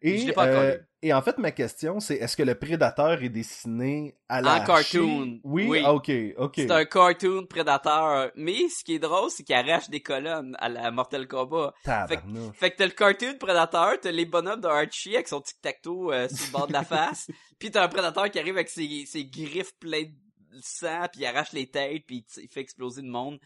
Et, 0.02 0.34
euh, 0.38 0.78
et 1.02 1.14
en 1.14 1.22
fait, 1.22 1.38
ma 1.38 1.52
question, 1.52 2.00
c'est 2.00 2.16
est-ce 2.16 2.36
que 2.38 2.44
le 2.44 2.56
prédateur 2.56 3.22
est 3.22 3.30
dessiné 3.30 4.16
à 4.30 4.42
la 4.42 4.62
En 4.62 4.66
cartoon, 4.66 5.40
Oui, 5.44 5.68
oui. 5.68 5.82
Ah, 5.84 5.94
ok, 5.94 6.12
ok. 6.38 6.54
C'est 6.56 6.72
un 6.72 6.86
cartoon 6.86 7.46
prédateur. 7.46 8.32
Mais 8.36 8.70
ce 8.70 8.84
qui 8.84 8.96
est 8.96 9.00
drôle, 9.00 9.30
c'est 9.30 9.44
qu'il 9.44 9.56
arrache 9.56 9.90
des 9.90 10.02
colonnes 10.02 10.56
à 10.60 10.70
la 10.70 10.92
Mortal 10.92 11.28
Kombat. 11.28 11.74
Tabarnouche. 11.84 12.56
Fait 12.56 12.72
que 12.72 12.78
t'as 12.78 12.86
le 12.86 12.92
cartoon 12.92 13.38
prédateur, 13.40 14.00
t'as 14.00 14.12
les 14.12 14.26
bonhommes 14.26 14.62
de 14.62 14.68
Archie 14.68 15.16
avec 15.16 15.28
son 15.28 15.42
tic-tac-toe 15.42 16.12
euh, 16.12 16.28
sur 16.30 16.46
le 16.48 16.52
bord 16.52 16.68
de 16.68 16.74
la 16.74 16.84
face. 16.84 17.28
puis 17.60 17.72
t'as 17.72 17.84
un 17.84 17.90
prédateur 17.90 18.30
qui 18.30 18.40
arrive 18.40 18.56
avec 18.56 18.70
ses, 18.70 19.06
ses 19.06 19.26
griffes 19.26 19.78
pleines 19.80 20.16
de 20.54 20.60
sang, 20.62 21.08
puis 21.12 21.22
il 21.22 21.26
arrache 21.26 21.54
les 21.54 21.68
têtes, 21.70 22.04
puis 22.06 22.26
il 22.38 22.48
fait 22.50 22.62
exploser 22.62 23.02
le 23.02 23.10
monde. 23.10 23.40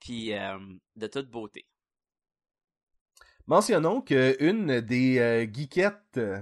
Puis 0.00 0.34
euh, 0.34 0.58
de 0.96 1.06
toute 1.06 1.30
beauté. 1.30 1.66
Mentionnons 3.46 4.00
qu'une 4.00 4.80
des 4.80 5.18
euh, 5.20 5.46
geekettes, 5.52 6.16
euh, 6.18 6.40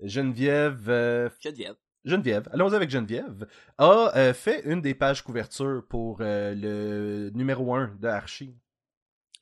Geneviève, 0.00 0.86
euh, 0.88 1.28
Geneviève. 1.40 1.76
Geneviève, 2.04 2.48
allons 2.52 2.72
avec 2.72 2.90
Geneviève, 2.90 3.46
a 3.78 4.12
euh, 4.16 4.34
fait 4.34 4.62
une 4.64 4.82
des 4.82 4.94
pages 4.94 5.22
couverture 5.22 5.82
pour 5.88 6.18
le 6.20 7.30
numéro 7.34 7.74
1 7.74 7.96
de 8.00 8.08
Archie. 8.08 8.54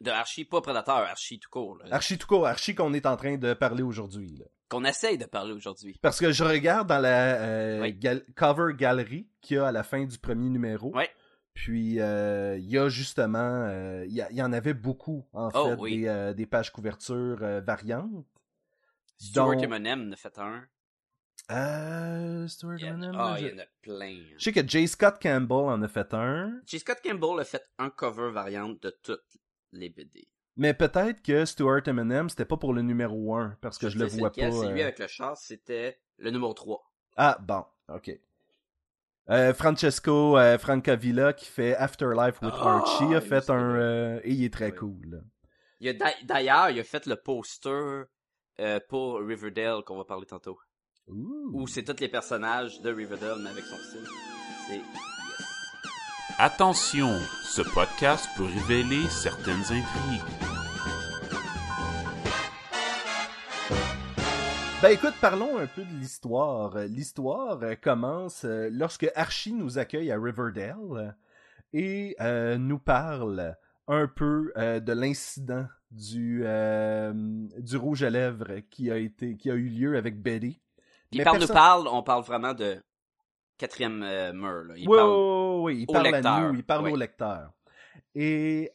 De 0.01 0.11
Archie, 0.11 0.45
pas 0.45 0.61
prédateur, 0.61 0.97
Archie 0.97 1.39
tout 1.41 1.49
court. 1.51 1.79
là. 1.79 1.87
Archie 1.91 2.19
tout 2.19 2.27
court, 2.27 2.47
Archie 2.47 2.75
qu'on 2.75 2.93
est 2.93 3.07
en 3.07 3.17
train 3.17 3.37
de 3.37 3.55
parler 3.55 3.83
aujourd'hui. 3.83 4.43
Qu'on 4.69 4.85
essaye 4.85 5.19
de 5.19 5.25
parler 5.27 5.53
aujourd'hui. 5.53 5.99
Parce 6.03 6.21
que 6.21 6.31
je 6.31 6.45
regarde 6.45 6.89
dans 6.89 6.99
la 7.01 7.81
Oui. 7.81 7.95
gal- 7.95 8.25
cover 8.37 8.75
gallery 8.75 9.27
qu'il 9.41 9.57
y 9.57 9.61
a 9.61 9.67
à 9.69 9.73
la 9.73 9.83
fin 9.83 10.05
du 10.05 10.19
premier 10.19 10.49
numéro. 10.49 10.93
Puis 11.55 12.01
euh, 12.01 12.57
il 12.59 12.65
y 12.71 12.79
a 12.79 12.89
justement, 12.89 13.39
euh, 13.69 14.05
il 14.07 14.13
y, 14.15 14.23
a- 14.23 14.31
il 14.31 14.37
y 14.37 14.43
en 14.43 14.53
avait 14.53 14.75
beaucoup 14.75 15.27
en 15.33 15.51
Oh, 15.55 15.69
fait 15.69 15.75
oui. 15.81 16.01
des, 16.01 16.09
euh, 16.09 16.33
des 16.35 16.47
pages 16.47 16.73
couverture 16.73 17.37
variantes. 17.65 18.27
Stuart 19.19 19.57
dont- 19.57 19.61
Eminem 19.63 20.09
en 20.09 20.13
a 20.13 20.17
fait 20.17 20.39
un. 20.39 20.65
Euh, 21.51 22.49
Stuart 22.49 22.77
Il 22.79 22.87
y 22.87 22.89
Ah, 23.15 23.37
je... 23.39 23.47
il 23.47 23.51
y 23.51 23.55
en 23.55 23.59
a 23.63 23.67
plein. 23.83 24.17
je 24.39 24.43
sais 24.45 24.53
que 24.53 24.67
J. 24.67 24.89
Scott 24.89 25.17
Campbell 25.21 25.57
en 25.69 25.83
a 25.83 25.89
fait 25.89 26.15
un, 26.15 26.61
J. 26.67 26.79
Scott 26.79 26.99
Campbell 27.05 27.41
a 27.41 27.45
fait 27.45 27.63
un 27.79 27.91
cover 27.91 28.31
variante 28.33 28.83
de 28.83 28.91
toutes 29.03 29.25
les 29.73 29.91
BD. 29.91 30.29
mais 30.57 30.73
peut-être 30.73 31.21
que 31.23 31.45
Stuart 31.45 31.83
Eminem 31.87 32.29
c'était 32.31 32.45
pas 32.45 32.57
pour 32.57 32.73
le 32.73 32.83
numéro 32.83 33.35
1 33.37 33.57
parce 33.61 33.77
que 33.79 33.89
je, 33.91 33.99
le 33.99 34.07
vois 34.07 34.31
pas. 34.33 34.51
C'est 34.51 34.73
lui 34.73 34.83
avec 34.83 34.99
le 34.99 35.07
char, 35.09 35.37
c'était 35.37 35.99
le 36.19 36.31
numéro 36.31 36.55
3. 36.55 36.83
Ah 37.17 37.37
bon, 37.43 37.65
ok. 37.89 38.19
Euh, 39.31 39.55
Francesco 39.55 40.37
euh, 40.37 40.59
Francavilla 40.59 41.33
qui 41.33 41.47
fait 41.47 41.77
Afterlife 41.77 42.43
with 42.43 42.53
Ah, 42.59 42.79
Archie 42.83 43.15
a 43.15 43.21
fait 43.21 43.49
un 43.51 43.77
euh, 43.77 44.21
et 44.25 44.33
il 44.33 44.45
est 44.45 44.53
très 44.53 44.71
Oui. 44.73 44.77
cool. 44.77 45.23
Il 45.81 45.89
a 45.89 45.93
d'a- 45.93 46.15
D'ailleurs, 46.25 46.71
il 46.71 46.81
a 46.81 46.85
fait 46.85 47.07
le 47.07 47.17
poster 47.17 48.05
euh, 48.61 48.81
pour 48.89 49.21
Riverdale 49.21 49.83
qu'on 49.87 49.97
va 49.97 50.05
parler 50.05 50.27
tantôt. 50.27 50.59
Ouh. 51.09 51.51
Où 51.53 51.67
c'est 51.67 51.85
tous 51.85 52.01
les 52.01 52.09
personnages 52.09 52.81
de 52.83 52.93
Riverdale, 52.93 53.39
mais 53.43 53.51
avec 53.51 53.65
son 53.65 53.77
style. 53.77 54.07
C'est 54.67 54.77
yes. 54.77 54.85
Attention, 56.39 57.19
ce 57.45 57.63
podcast 57.63 58.29
peut 58.37 58.45
révéler 58.45 59.03
certaines 59.09 59.63
intrigues. 59.63 60.52
Ben 64.83 64.91
écoute, 64.91 65.15
parlons 65.21 65.59
un 65.59 65.69
peu 65.69 65.85
de 65.85 65.95
l'histoire. 65.95 66.77
L'histoire 66.77 67.63
euh, 67.63 67.77
commence 67.81 68.45
euh, 68.45 68.69
lorsque 68.73 69.09
Archie 69.15 69.53
nous 69.53 69.79
accueille 69.79 70.11
à 70.11 70.19
Riverdale 70.19 71.17
et 71.73 72.17
euh, 72.21 72.59
nous 72.59 72.81
parle 72.81 73.57
un 73.87 74.09
peu 74.09 74.53
euh, 74.57 74.81
de 74.81 74.93
l'incident 74.93 75.69
du 75.93 76.43
euh, 76.45 77.13
du 77.59 77.77
rouge 77.77 78.03
à 78.03 78.11
lèvres 78.11 78.59
qui 78.71 78.91
a 78.91 78.97
été 78.97 79.37
qui 79.37 79.53
a 79.53 79.55
eu 79.55 79.69
lieu 79.69 79.97
avec 79.97 80.21
Betty. 80.21 80.61
Puis 81.13 81.19
Mais 81.19 81.25
parle 81.25 81.39
personne- 81.39 81.55
nous 81.55 81.61
parle, 81.61 81.87
on 81.87 82.03
parle 82.03 82.25
vraiment 82.25 82.53
de 82.53 82.83
quatrième 83.59 84.01
mur. 84.33 84.65
Là. 84.65 84.75
Il 84.77 84.89
oui, 84.89 84.97
parle... 84.97 85.11
oui, 85.11 85.63
oui, 85.63 85.79
il 85.83 85.91
au 85.91 85.93
parle 85.93 86.13
à 86.13 86.41
nous, 86.51 86.55
il 86.57 86.65
parle 86.65 86.87
oui. 86.87 86.93
au 86.93 86.97
lecteur. 86.97 87.53
Et, 88.17 88.73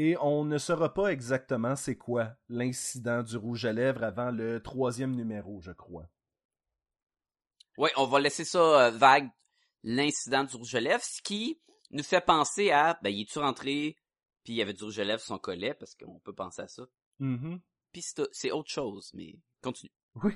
et 0.00 0.16
on 0.20 0.44
ne 0.44 0.58
saura 0.58 0.94
pas 0.94 1.08
exactement 1.08 1.74
c'est 1.74 1.96
quoi 1.96 2.36
l'incident 2.48 3.24
du 3.24 3.36
rouge 3.36 3.64
à 3.64 3.72
lèvres 3.72 4.04
avant 4.04 4.30
le 4.30 4.62
troisième 4.62 5.16
numéro, 5.16 5.60
je 5.60 5.72
crois. 5.72 6.08
Ouais, 7.76 7.90
on 7.96 8.06
va 8.06 8.20
laisser 8.20 8.44
ça 8.44 8.86
euh, 8.86 8.90
vague, 8.92 9.28
l'incident 9.82 10.44
du 10.44 10.54
rouge 10.54 10.76
à 10.76 10.80
lèvres, 10.80 11.02
ce 11.02 11.20
qui 11.20 11.60
nous 11.90 12.04
fait 12.04 12.20
penser 12.20 12.70
à, 12.70 12.96
ben, 13.02 13.10
il 13.10 13.22
est-tu 13.22 13.40
rentré, 13.40 13.96
puis 14.44 14.52
il 14.52 14.56
y 14.56 14.62
avait 14.62 14.72
du 14.72 14.84
rouge 14.84 15.00
à 15.00 15.04
lèvres 15.04 15.20
sur 15.20 15.34
son 15.34 15.40
collet, 15.40 15.74
parce 15.74 15.96
qu'on 15.96 16.20
peut 16.20 16.34
penser 16.34 16.62
à 16.62 16.68
ça. 16.68 16.84
Mhm. 17.18 17.60
Puis 17.90 18.04
c'est 18.30 18.52
autre 18.52 18.70
chose, 18.70 19.10
mais 19.14 19.34
continue. 19.62 19.90
Oui. 20.22 20.32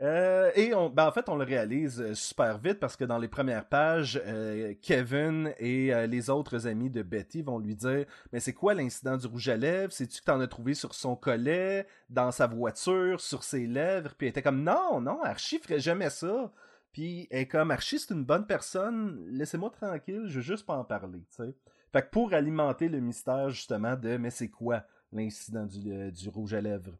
Euh, 0.00 0.50
et 0.54 0.72
ben 0.92 1.06
en 1.06 1.12
fait, 1.12 1.28
on 1.28 1.36
le 1.36 1.44
réalise 1.44 2.00
euh, 2.00 2.14
super 2.14 2.58
vite 2.58 2.80
parce 2.80 2.96
que 2.96 3.04
dans 3.04 3.18
les 3.18 3.28
premières 3.28 3.66
pages, 3.66 4.20
euh, 4.26 4.74
Kevin 4.82 5.52
et 5.58 5.92
les 6.06 6.30
autres 6.30 6.66
amis 6.66 6.90
de 6.90 7.02
Betty 7.02 7.42
vont 7.42 7.58
lui 7.58 7.74
dire 7.74 8.06
Mais 8.32 8.40
c'est 8.40 8.52
quoi 8.52 8.74
l'incident 8.74 9.16
du 9.16 9.26
rouge 9.26 9.48
à 9.48 9.56
lèvres? 9.56 9.92
C'est-tu 9.92 10.20
que 10.20 10.24
t'en 10.26 10.40
as 10.40 10.46
trouvé 10.46 10.74
sur 10.74 10.94
son 10.94 11.16
collet, 11.16 11.86
dans 12.10 12.32
sa 12.32 12.46
voiture, 12.46 13.20
sur 13.20 13.44
ses 13.44 13.66
lèvres 13.66 14.14
Puis 14.16 14.26
elle 14.26 14.30
était 14.30 14.42
comme 14.42 14.62
Non, 14.62 15.00
non, 15.00 15.22
Archie 15.22 15.58
ferait 15.58 15.80
jamais 15.80 16.10
ça. 16.10 16.52
Puis 16.92 17.26
elle 17.30 17.40
est 17.40 17.46
comme 17.46 17.70
Archie, 17.70 17.98
c'est 17.98 18.12
une 18.12 18.24
bonne 18.24 18.46
personne, 18.46 19.24
laissez-moi 19.30 19.70
tranquille, 19.70 20.24
je 20.26 20.36
veux 20.36 20.42
juste 20.42 20.66
pas 20.66 20.76
en 20.76 20.84
parler, 20.84 21.22
sais. 21.30 21.54
Fait 21.90 22.02
que 22.02 22.10
pour 22.10 22.32
alimenter 22.32 22.88
le 22.88 23.00
mystère 23.00 23.50
justement 23.50 23.96
de 23.96 24.16
Mais 24.16 24.30
c'est 24.30 24.48
quoi 24.48 24.84
l'incident 25.12 25.66
du 25.66 26.28
rouge 26.28 26.54
à 26.54 26.60
lèvres 26.60 26.98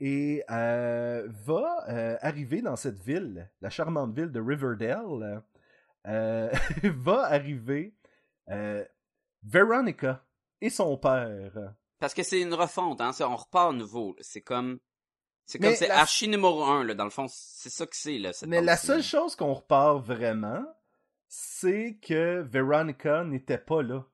et 0.00 0.42
euh, 0.50 1.26
va 1.44 1.84
euh, 1.88 2.16
arriver 2.20 2.62
dans 2.62 2.76
cette 2.76 2.98
ville, 2.98 3.50
la 3.60 3.70
charmante 3.70 4.14
ville 4.14 4.30
de 4.30 4.40
Riverdale, 4.40 5.42
euh, 6.06 6.50
va 6.84 7.24
arriver 7.24 7.94
Veronica 9.42 10.24
et 10.60 10.70
son 10.70 10.96
père. 10.96 11.74
Parce 11.98 12.14
que 12.14 12.22
c'est 12.22 12.40
une 12.40 12.54
refonte, 12.54 13.00
hein, 13.00 13.12
on 13.20 13.36
repart 13.36 13.70
à 13.70 13.72
nouveau. 13.76 14.16
C'est 14.20 14.42
comme, 14.42 14.78
c'est 15.46 15.58
comme 15.58 15.74
c'est 15.74 15.88
la- 15.88 16.00
archi 16.00 16.28
numéro 16.28 16.64
un, 16.64 16.84
là, 16.84 16.94
dans 16.94 17.04
le 17.04 17.10
fond, 17.10 17.26
c'est 17.28 17.70
ça 17.70 17.86
que 17.86 17.96
c'est, 17.96 18.18
là. 18.18 18.32
cette 18.32 18.48
Mais 18.48 18.60
la 18.60 18.76
seule 18.76 19.02
chose 19.02 19.34
qu'on 19.34 19.54
repart 19.54 20.04
vraiment, 20.04 20.64
c'est 21.28 21.98
que 22.02 22.42
Veronica 22.42 23.24
n'était 23.24 23.58
pas 23.58 23.82
là. 23.82 24.04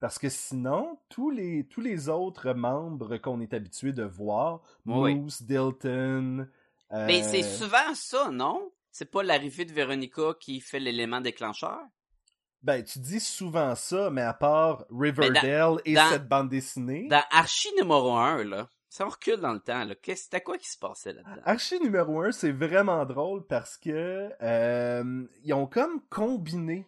Parce 0.00 0.18
que 0.18 0.28
sinon, 0.30 0.98
tous 1.10 1.30
les, 1.30 1.64
tous 1.68 1.80
les 1.82 2.08
autres 2.08 2.52
membres 2.54 3.18
qu'on 3.18 3.40
est 3.40 3.52
habitué 3.54 3.92
de 3.92 4.02
voir, 4.04 4.60
Oui. 4.86 5.14
Moose, 5.14 5.42
Dilton... 5.42 6.48
Mais 6.92 7.22
euh, 7.22 7.28
c'est 7.30 7.42
souvent 7.44 7.94
ça, 7.94 8.30
non? 8.32 8.72
C'est 8.90 9.08
pas 9.10 9.22
l'arrivée 9.22 9.64
de 9.64 9.72
Véronica 9.72 10.34
qui 10.40 10.58
fait 10.60 10.80
l'élément 10.80 11.20
déclencheur? 11.20 11.78
Ben, 12.62 12.82
tu 12.82 12.98
dis 12.98 13.20
souvent 13.20 13.74
ça, 13.76 14.10
mais 14.10 14.22
à 14.22 14.34
part 14.34 14.84
Riverdale 14.90 15.76
et 15.84 15.94
dans- 15.94 16.10
cette 16.10 16.26
bande 16.28 16.48
dessinée, 16.48 17.06
Dans 17.08 17.22
Archie 17.30 17.72
numéro 17.78 18.12
1, 18.16 18.42
là, 18.44 18.68
ça 18.88 19.06
on 19.06 19.08
recule 19.08 19.36
dans 19.36 19.52
le 19.52 19.60
temps, 19.60 19.84
là. 19.84 19.94
Qu'est-ce, 19.94 20.24
c'était 20.24 20.40
quoi 20.40 20.58
qui 20.58 20.68
se 20.68 20.78
passait 20.78 21.12
là-dedans? 21.12 21.40
Archie 21.44 21.78
numéro 21.80 22.20
1, 22.22 22.32
c'est 22.32 22.50
vraiment 22.52 23.06
drôle 23.06 23.46
parce 23.46 23.76
que 23.78 24.30
euh, 24.42 25.24
ils 25.44 25.54
ont 25.54 25.66
comme 25.66 26.00
combiné 26.10 26.86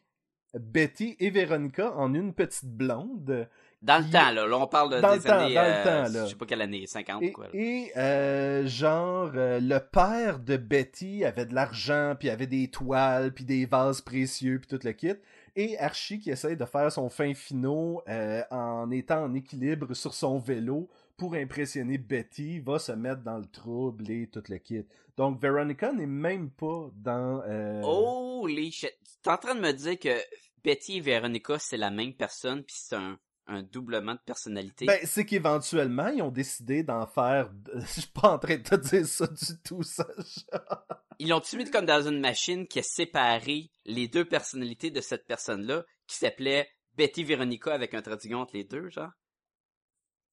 Betty 0.54 1.16
et 1.18 1.30
Veronica 1.30 1.92
en 1.96 2.12
une 2.14 2.32
petite 2.34 2.66
blonde. 2.68 3.48
Dans 3.82 3.98
le 3.98 4.04
temps, 4.12 4.30
là. 4.30 4.46
Là, 4.46 4.58
on 4.58 4.66
parle 4.68 4.94
de, 4.94 5.00
Dans 5.00 5.10
des 5.10 5.16
le 5.16 5.22
temps, 5.24 5.38
années, 5.40 5.54
dans 5.54 5.62
le 5.62 5.68
euh, 5.68 5.84
temps, 5.84 6.12
là. 6.12 6.24
je 6.24 6.30
sais 6.30 6.36
pas 6.36 6.46
quelle 6.46 6.60
année, 6.62 6.86
50 6.86 7.22
Et, 7.22 7.32
quoi. 7.32 7.46
là. 7.46 7.50
et, 7.54 7.90
euh, 7.96 8.64
genre, 8.66 9.32
euh, 9.34 9.58
le 9.60 9.78
père 9.80 10.38
de 10.38 10.56
Betty 10.56 11.24
avait 11.24 11.46
de 11.46 11.54
l'argent, 11.54 12.14
puis 12.16 12.30
avait 12.30 12.46
des 12.46 12.68
toiles, 12.68 13.32
puis 13.32 13.44
des 13.44 13.66
vases 13.66 14.00
précieux, 14.00 14.60
puis 14.60 14.68
tout 14.78 14.86
le 14.86 14.92
kit. 14.92 15.14
Et 15.56 15.76
Archie 15.78 16.20
qui 16.20 16.30
essaye 16.30 16.56
de 16.56 16.64
faire 16.64 16.92
son 16.92 17.10
fin 17.10 17.34
finot 17.34 18.02
en 18.50 18.90
étant 18.90 19.24
en 19.24 19.34
équilibre 19.34 19.92
sur 19.94 20.14
son 20.14 20.38
vélo 20.38 20.88
pour 21.16 21.34
impressionner 21.34 21.98
Betty, 21.98 22.60
va 22.60 22.78
se 22.78 22.92
mettre 22.92 23.22
dans 23.22 23.38
le 23.38 23.46
trouble 23.46 24.10
et 24.10 24.28
tout 24.28 24.42
le 24.48 24.58
kit. 24.58 24.86
Donc 25.16 25.40
Veronica 25.40 25.92
n'est 25.92 26.06
même 26.06 26.50
pas 26.50 26.90
dans... 26.94 27.42
euh, 27.46 27.80
Holy 27.82 28.72
shit. 28.72 28.92
T'es 29.22 29.30
en 29.30 29.36
train 29.36 29.54
de 29.54 29.60
me 29.60 29.72
dire 29.72 29.98
que 29.98 30.18
Betty 30.64 30.98
et 30.98 31.00
Véronica, 31.00 31.58
c'est 31.58 31.76
la 31.76 31.90
même 31.90 32.14
personne, 32.14 32.62
puis 32.64 32.74
c'est 32.78 32.96
un, 32.96 33.18
un 33.46 33.62
doublement 33.62 34.14
de 34.14 34.20
personnalité? 34.24 34.86
Ben, 34.86 35.00
c'est 35.04 35.24
qu'éventuellement, 35.24 36.08
ils 36.08 36.22
ont 36.22 36.30
décidé 36.30 36.82
d'en 36.82 37.06
faire... 37.06 37.52
Je 37.74 38.00
suis 38.00 38.10
pas 38.10 38.32
en 38.32 38.38
train 38.38 38.56
de 38.56 38.62
te 38.62 38.76
dire 38.76 39.06
ça 39.06 39.26
du 39.26 39.60
tout, 39.64 39.82
Sacha. 39.82 40.86
Ils 41.18 41.28
l'ont-tu 41.28 41.56
mis 41.56 41.70
comme 41.70 41.86
dans 41.86 42.06
une 42.08 42.20
machine 42.20 42.66
qui 42.66 42.78
a 42.78 42.82
séparé 42.82 43.70
les 43.84 44.08
deux 44.08 44.24
personnalités 44.24 44.90
de 44.90 45.00
cette 45.00 45.26
personne-là, 45.26 45.84
qui 46.06 46.16
s'appelait 46.16 46.68
Betty 46.96 47.24
Véronica 47.24 47.72
avec 47.72 47.94
un 47.94 48.02
tradugant 48.02 48.42
entre 48.42 48.56
les 48.56 48.64
deux, 48.64 48.88
genre? 48.90 49.10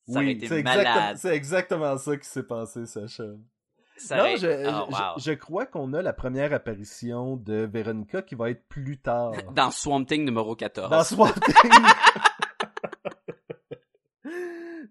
Ça 0.09 0.19
oui, 0.19 0.39
c'est 0.47 0.57
exactement, 0.59 1.13
c'est 1.15 1.35
exactement 1.35 1.97
ça 1.97 2.17
qui 2.17 2.27
s'est 2.27 2.43
passé, 2.43 2.85
Sacha. 2.85 3.23
Ça 3.97 4.17
non, 4.17 4.35
je, 4.37 4.47
Oh, 4.89 5.19
je- 5.19 5.31
crois 5.33 5.65
qu'on 5.65 5.93
a 5.93 6.01
la 6.01 6.13
première 6.13 6.53
apparition 6.53 7.35
de 7.35 7.69
Veronica 7.71 8.21
qui 8.21 8.33
va 8.35 8.49
être 8.49 8.65
plus 8.69 8.97
tard. 8.97 9.33
Dans 9.53 9.71
Swamp 9.71 10.05
Thing 10.05 10.23
numéro 10.25 10.55
14. 10.55 10.89
Dans 10.89 11.03
Swamp 11.03 11.33
Thing. 11.45 11.71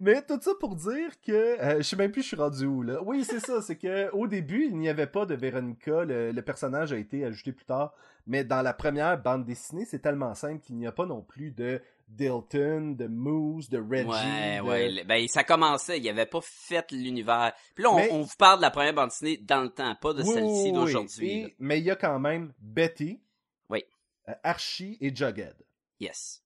Mais 0.00 0.22
tout 0.22 0.38
ça 0.40 0.52
pour 0.60 0.76
dire 0.76 1.10
que 1.26 1.32
euh, 1.32 1.76
je 1.78 1.82
sais 1.82 1.96
même 1.96 2.12
plus 2.12 2.22
je 2.22 2.28
suis 2.28 2.37
rendu 2.37 2.66
où 2.66 2.82
là. 2.82 3.02
Oui, 3.02 3.25
c'est 3.25 3.40
ça, 3.40 3.60
c'est 3.60 3.76
que 3.76 4.10
au 4.12 4.28
début, 4.28 4.66
il 4.66 4.76
n'y 4.78 4.88
avait 4.88 5.08
pas 5.08 5.26
de 5.26 5.34
Veronica, 5.34 6.04
le, 6.04 6.30
le 6.30 6.42
personnage 6.42 6.92
a 6.92 6.96
été 6.98 7.25
ajouté 7.25 7.50
plus 7.52 7.64
tard, 7.64 7.92
mais 8.26 8.44
dans 8.44 8.62
la 8.62 8.72
première 8.72 9.20
bande 9.20 9.44
dessinée, 9.44 9.84
c'est 9.84 9.98
tellement 9.98 10.34
simple 10.34 10.60
qu'il 10.60 10.76
n'y 10.76 10.87
a 10.87 10.92
pas 10.92 11.04
non 11.06 11.20
plus 11.22 11.50
de 11.50 11.80
Dilton, 12.08 12.92
de 12.98 13.06
Moose, 13.06 13.68
de 13.68 13.78
Reggie. 13.78 14.04
Ouais, 14.06 14.58
de- 14.58 14.62
ouais. 14.64 15.04
Ben, 15.04 15.28
ça 15.28 15.44
commençait, 15.44 15.98
il 15.98 16.08
avait 16.08 16.26
pas 16.26 16.40
fait 16.42 16.90
l'univers. 16.90 17.52
Puis 17.74 17.84
là, 17.84 17.90
on, 17.90 17.96
Mais- 17.96 18.08
on 18.12 18.22
vous 18.22 18.36
parle 18.38 18.58
de 18.58 18.62
la 18.62 18.70
première 18.70 18.94
bande 18.94 19.10
dessinée 19.10 19.36
dans 19.38 19.62
le 19.62 19.68
temps, 19.70 19.94
pas 19.96 20.12
de 20.14 20.22
Oui, 20.22 20.32
celle-ci 20.32 20.62
oui, 20.64 20.72
d'aujourd'hui. 20.72 21.54
Mais 21.58 21.78
il 21.78 21.84
y 21.84 21.90
a 21.90 21.96
quand 21.96 22.18
même 22.18 22.52
Betty, 22.58 23.20
Oui. 23.68 23.84
euh, 24.28 24.32
Archie 24.42 24.96
et 25.00 25.14
Jughead. 25.14 25.54
Yes. 26.00 26.42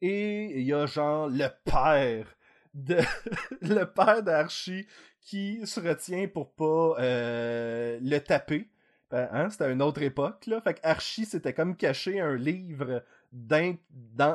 Et 0.00 0.58
il 0.60 0.66
y 0.66 0.72
a 0.72 0.86
genre 0.86 1.28
le 1.28 1.48
père 1.64 2.26
de 2.74 2.96
le 3.60 3.84
père 3.84 4.22
d'Archie 4.22 4.86
qui 5.20 5.64
se 5.66 5.78
retient 5.78 6.26
pour 6.26 6.52
pas 6.54 6.96
euh, 7.00 7.98
le 8.02 8.18
taper. 8.18 8.68
Ben, 9.10 9.28
hein, 9.30 9.50
c'était 9.50 9.70
une 9.70 9.82
autre 9.82 10.00
époque 10.02 10.46
là. 10.46 10.60
Fait 10.62 10.74
qu'Archie 10.74 11.26
s'était 11.26 11.52
comme 11.52 11.76
caché 11.76 12.18
un 12.18 12.34
livre 12.34 13.04
dans, 13.32 13.76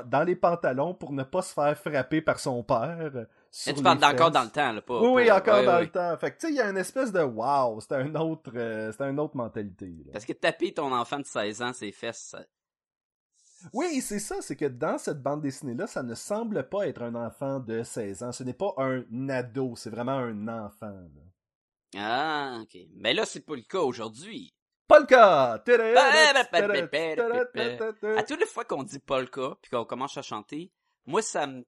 dans, 0.06 0.24
les 0.24 0.36
pantalons 0.36 0.96
pour 0.96 1.14
ne 1.14 1.24
pas 1.24 1.44
se 1.44 1.54
faire 1.54 1.78
frapper 1.78 2.22
par 2.22 2.40
son 2.40 2.64
père. 2.64 3.28
Sur 3.52 3.76
tu 3.76 3.84
parles 3.84 4.00
les 4.00 4.06
encore 4.06 4.32
dans 4.32 4.44
le 4.44 4.50
temps, 4.50 4.72
là, 4.72 4.82
pas. 4.82 5.00
Oui, 5.02 5.32
encore 5.32 5.60
ouais, 5.60 5.66
dans 5.66 5.76
ouais. 5.76 5.82
le 5.82 5.92
temps. 5.92 6.18
Fait 6.18 6.32
que 6.32 6.40
tu 6.40 6.48
sais, 6.48 6.54
il 6.54 6.58
y 6.58 6.62
a 6.62 6.70
une 6.70 6.78
espèce 6.78 7.12
de 7.12 7.22
wow, 7.22 7.80
c'était 7.80 7.96
un 7.96 8.16
autre, 8.16 8.52
euh, 8.56 8.92
c'était 8.92 9.10
une 9.10 9.20
autre 9.20 9.38
mentalité. 9.38 9.86
là. 10.06 10.14
Parce 10.14 10.26
que 10.26 10.34
taper 10.34 10.74
ton 10.74 10.92
enfant 10.94 11.20
de 11.20 11.26
16 11.26 11.62
ans, 11.62 11.74
ses 11.74 11.92
fesses, 11.92 12.30
ça- 12.32 12.46
Oui, 13.72 14.02
c'est 14.02 14.20
ça, 14.20 14.38
c'est 14.42 14.56
que 14.56 14.66
dans 14.66 14.98
cette 14.98 15.22
bande 15.22 15.42
dessinée-là, 15.42 15.86
ça 15.86 16.02
ne 16.02 16.16
semble 16.16 16.68
pas 16.68 16.88
être 16.88 17.04
un 17.04 17.14
enfant 17.14 17.60
de 17.60 17.84
16 17.84 18.24
ans. 18.24 18.32
Ce 18.32 18.44
n'est 18.44 18.54
pas 18.54 18.74
un 18.78 19.30
ado, 19.30 19.76
c'est 19.76 19.92
vraiment 19.92 20.18
un 20.18 20.48
enfant. 20.48 20.88
là. 20.88 21.22
Ah, 21.96 22.60
ok. 22.62 22.78
Mais 22.96 23.14
là, 23.14 23.26
c'est 23.26 23.46
pas 23.46 23.56
le 23.56 23.62
cas 23.62 23.80
aujourd'hui. 23.80 24.54
Cas! 25.08 25.54
À 28.18 28.24
toutes 28.24 28.40
les 28.40 28.46
fois 28.46 28.66
qu'on 28.66 28.84
dit 28.84 29.00
polka, 29.00 29.58
puis 29.62 29.72
qu'on 29.72 29.86
commence 29.86 30.18
à 30.18 30.22
chanter, 30.22 30.72
moi, 31.06 31.22
ça 31.22 31.48
me, 31.48 31.66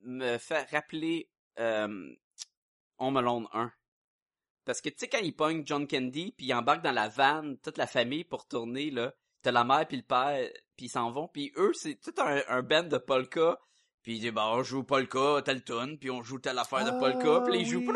me 0.00 0.38
fait 0.38 0.62
rappeler 0.70 1.30
euh, 1.58 2.14
Home 2.98 3.16
Alone 3.16 3.48
1. 3.52 3.72
Parce 4.64 4.80
que, 4.80 4.88
tu 4.88 4.96
sais, 4.98 5.08
quand 5.08 5.18
il 5.18 5.34
pogne 5.34 5.62
John 5.66 5.86
Candy, 5.86 6.32
puis 6.36 6.46
il 6.46 6.54
embarque 6.54 6.82
dans 6.82 6.92
la 6.92 7.08
vanne, 7.08 7.58
toute 7.58 7.78
la 7.78 7.86
famille 7.86 8.24
pour 8.24 8.46
tourner, 8.46 8.90
là, 8.90 9.12
t'as 9.42 9.50
la 9.50 9.64
mère 9.64 9.86
puis 9.86 9.96
le 9.96 10.04
père, 10.04 10.48
puis 10.76 10.86
ils 10.86 10.90
s'en 10.90 11.10
vont, 11.10 11.28
puis 11.28 11.52
eux, 11.56 11.72
c'est 11.74 11.96
tout 11.96 12.14
un, 12.18 12.42
un 12.48 12.62
band 12.62 12.84
de 12.84 12.98
polka, 12.98 13.58
puis 14.02 14.16
ils 14.16 14.20
disent, 14.20 14.32
bah, 14.32 14.48
on 14.52 14.62
joue 14.62 14.82
polka, 14.82 15.42
telle 15.44 15.62
tune, 15.62 15.96
puis 15.98 16.10
on 16.10 16.22
joue 16.22 16.38
telle 16.38 16.58
affaire 16.58 16.84
de 16.84 16.98
polka, 16.98 17.42
puis 17.44 17.52
là, 17.52 17.58
ils 17.58 17.66
jouent... 17.66 17.92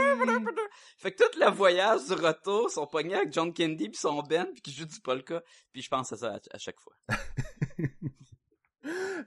Fait 0.98 1.12
que 1.12 1.24
tout 1.24 1.38
le 1.38 1.50
voyage 1.50 2.06
du 2.06 2.12
retour 2.12 2.70
sont 2.70 2.86
pognés 2.86 3.16
avec 3.16 3.32
John 3.32 3.52
Candy 3.52 3.88
puis 3.88 3.98
son 3.98 4.22
band 4.22 4.46
puis 4.52 4.62
qui 4.62 4.72
joue 4.72 4.86
du 4.86 5.00
polka. 5.00 5.42
Puis 5.72 5.82
je 5.82 5.88
pense 5.88 6.12
à 6.12 6.16
ça 6.16 6.34
à, 6.34 6.38
à 6.54 6.58
chaque 6.58 6.80
fois. 6.80 6.94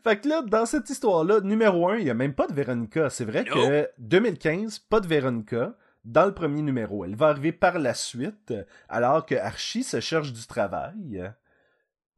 Fait 0.03 0.21
que 0.21 0.29
là, 0.29 0.41
dans 0.41 0.65
cette 0.65 0.89
histoire-là, 0.89 1.41
numéro 1.41 1.89
1, 1.89 1.97
il 1.97 2.05
n'y 2.05 2.09
a 2.09 2.13
même 2.13 2.33
pas 2.33 2.47
de 2.47 2.53
Véronica. 2.53 3.09
C'est 3.09 3.25
vrai 3.25 3.43
que 3.43 3.89
2015, 3.97 4.79
pas 4.79 5.01
de 5.01 5.07
Véronica 5.07 5.75
dans 6.05 6.25
le 6.25 6.33
premier 6.33 6.61
numéro. 6.61 7.03
Elle 7.03 7.15
va 7.15 7.27
arriver 7.27 7.51
par 7.51 7.77
la 7.77 7.93
suite, 7.93 8.53
alors 8.87 9.25
que 9.25 9.35
Archie 9.35 9.83
se 9.83 9.99
cherche 9.99 10.31
du 10.31 10.47
travail 10.47 11.29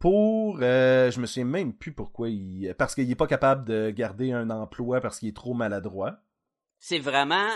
pour... 0.02 0.58
euh, 0.62 1.10
je 1.12 1.20
me 1.22 1.26
souviens 1.26 1.46
même 1.46 1.74
plus 1.74 1.94
pourquoi 1.94 2.30
il... 2.30 2.76
Parce 2.78 2.96
qu'il 2.96 3.10
est 3.10 3.16
pas 3.16 3.28
capable 3.28 3.66
de 3.66 3.90
garder 3.92 4.34
un 4.34 4.50
emploi 4.50 5.00
parce 5.00 5.20
qu'il 5.20 5.30
est 5.30 5.36
trop 5.36 5.54
maladroit. 5.54 6.18
C'est 6.80 7.00
vraiment... 7.00 7.48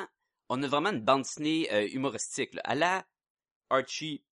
On 0.48 0.62
a 0.64 0.68
vraiment 0.68 0.92
une 0.92 1.02
bande 1.02 1.24
dessinée 1.24 1.68
euh, 1.74 1.88
humoristique. 1.92 2.54
Là, 2.54 2.62
à 2.64 2.76
la 2.76 3.06
Archie 3.70 4.24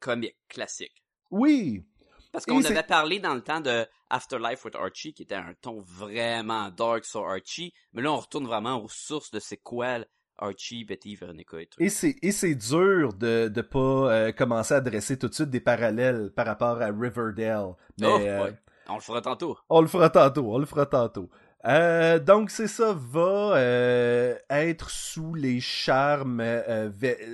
comique 0.00 0.38
classique. 0.48 1.04
Oui, 1.30 1.84
Parce 2.30 2.46
qu'on 2.46 2.64
avait 2.64 2.82
parlé 2.82 3.18
dans 3.20 3.34
le 3.34 3.42
temps 3.42 3.60
de 3.60 3.86
Afterlife 4.10 4.64
with 4.64 4.74
Archie, 4.76 5.14
qui 5.14 5.22
était 5.22 5.34
un 5.34 5.54
ton 5.60 5.80
vraiment 5.80 6.70
dark 6.70 7.04
sur 7.04 7.28
Archie. 7.28 7.72
Mais 7.92 8.02
là, 8.02 8.12
on 8.12 8.18
retourne 8.18 8.46
vraiment 8.46 8.82
aux 8.82 8.88
sources 8.88 9.30
de 9.30 9.40
c'est 9.40 9.56
quoi 9.56 9.98
Archie, 10.38 10.84
Betty, 10.84 11.14
Veronica 11.16 11.60
et 11.60 11.66
tout. 11.66 11.80
Et 11.82 11.88
c'est, 11.88 12.16
et 12.22 12.32
c'est 12.32 12.54
dur 12.54 13.12
de 13.14 13.48
de 13.48 13.60
pas 13.62 13.78
euh, 14.12 14.32
commencer 14.32 14.74
à 14.74 14.80
dresser 14.80 15.18
tout 15.18 15.28
de 15.28 15.34
suite 15.34 15.50
des 15.50 15.60
parallèles 15.60 16.30
par 16.34 16.46
rapport 16.46 16.80
à 16.82 16.86
Riverdale. 16.86 17.74
Mais 18.00 18.06
Oh, 18.06 18.18
euh, 18.20 18.44
ouais. 18.44 18.54
On 18.88 18.94
le 18.96 19.00
fera 19.00 19.20
tantôt. 19.22 19.56
on 19.70 19.80
le 19.80 19.88
fera 19.88 20.10
tantôt, 20.10 20.52
on 20.54 20.58
le 20.58 20.66
fera 20.66 20.86
tantôt. 20.86 21.30
Euh, 21.66 22.18
donc 22.18 22.50
c'est 22.50 22.66
ça 22.66 22.92
va 22.92 23.56
euh, 23.56 24.36
être 24.50 24.90
sous 24.90 25.32
les 25.34 25.60
charmes 25.60 26.40
euh, 26.42 26.90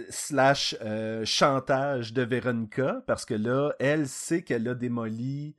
slash 0.09 0.77
chantage 1.25 2.13
de 2.13 2.23
Veronica 2.23 3.03
parce 3.09 3.25
que 3.25 3.35
là 3.35 3.73
elle 3.81 4.07
sait 4.07 4.43
qu'elle 4.43 4.69
a 4.69 4.75
démoli 4.75 5.57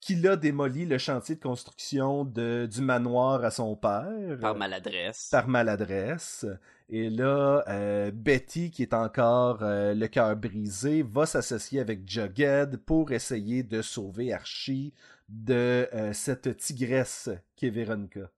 qu'il 0.00 0.26
a 0.28 0.36
démoli 0.36 0.84
le 0.86 0.98
chantier 0.98 1.34
de 1.36 1.40
construction 1.40 2.24
de, 2.24 2.66
du 2.70 2.80
manoir 2.80 3.44
à 3.44 3.50
son 3.50 3.74
père 3.76 4.38
Par 4.40 4.54
maladresse. 4.56 5.28
par 5.30 5.48
maladresse. 5.48 6.46
Et 6.94 7.08
là, 7.08 7.64
euh, 7.68 8.10
Betty, 8.10 8.70
qui 8.70 8.82
est 8.82 8.92
encore 8.92 9.62
euh, 9.62 9.94
le 9.94 10.08
cœur 10.08 10.36
brisé, 10.36 11.02
va 11.02 11.24
s'associer 11.24 11.80
avec 11.80 12.06
Jughead 12.06 12.76
pour 12.76 13.12
essayer 13.12 13.62
de 13.62 13.80
sauver 13.80 14.34
Archie 14.34 14.92
de 15.26 15.88
euh, 15.94 16.12
cette 16.12 16.54
tigresse 16.58 17.30
qui 17.56 17.68
est 17.68 17.70
Veronica. 17.70 18.30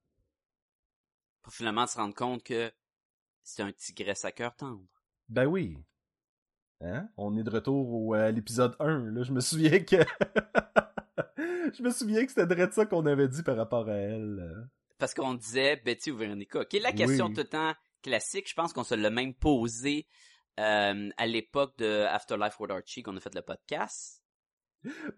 Pour 1.43 1.53
finalement 1.53 1.85
se 1.89 1.97
rendre 1.97 2.15
compte 2.15 2.45
que 2.45 2.71
c'est 3.43 3.63
un 3.63 3.73
tigresse 3.73 4.25
à 4.25 4.31
cœur 4.31 4.55
tendre. 4.55 4.87
Ben 5.29 5.47
oui. 5.47 5.77
Hein? 6.81 7.09
On 7.17 7.37
est 7.37 7.43
de 7.43 7.51
retour 7.51 7.93
au, 7.93 8.15
à 8.15 8.31
l'épisode 8.31 8.77
1. 8.79 9.11
Là. 9.11 9.25
Je 9.25 9.33
me 9.33 9.41
souviens 9.41 9.81
que... 9.81 9.97
Je 11.77 11.83
me 11.83 11.91
souviens 11.91 12.25
que 12.25 12.31
c'était 12.31 12.47
de 12.47 12.71
ça 12.71 12.87
qu'on 12.87 13.05
avait 13.05 13.27
dit 13.27 13.43
par 13.43 13.57
rapport 13.57 13.89
à 13.89 13.95
elle. 13.95 14.69
Parce 14.97 15.13
qu'on 15.13 15.35
disait 15.35 15.75
Betty 15.85 16.13
ou 16.13 16.17
Veronica, 16.17 16.65
qui 16.67 16.77
est 16.77 16.81
la 16.81 16.93
question 16.93 17.27
Oui. 17.27 17.33
tout 17.33 17.41
le 17.41 17.49
temps 17.49 17.75
classique. 18.05 18.49
Je 18.49 18.55
pense 18.55 18.73
qu'on 18.73 18.85
se 18.85 18.95
l'a 18.95 19.11
même 19.11 19.35
posé 19.35 20.07
euh, 20.61 21.11
à 21.17 21.27
l'époque 21.27 21.77
de 21.79 22.05
Afterlife 22.05 22.61
with 22.61 22.71
Archie 22.71 23.03
qu'on 23.03 23.17
a 23.17 23.21
fait 23.21 23.35
le 23.35 23.43
podcast. 23.43 24.23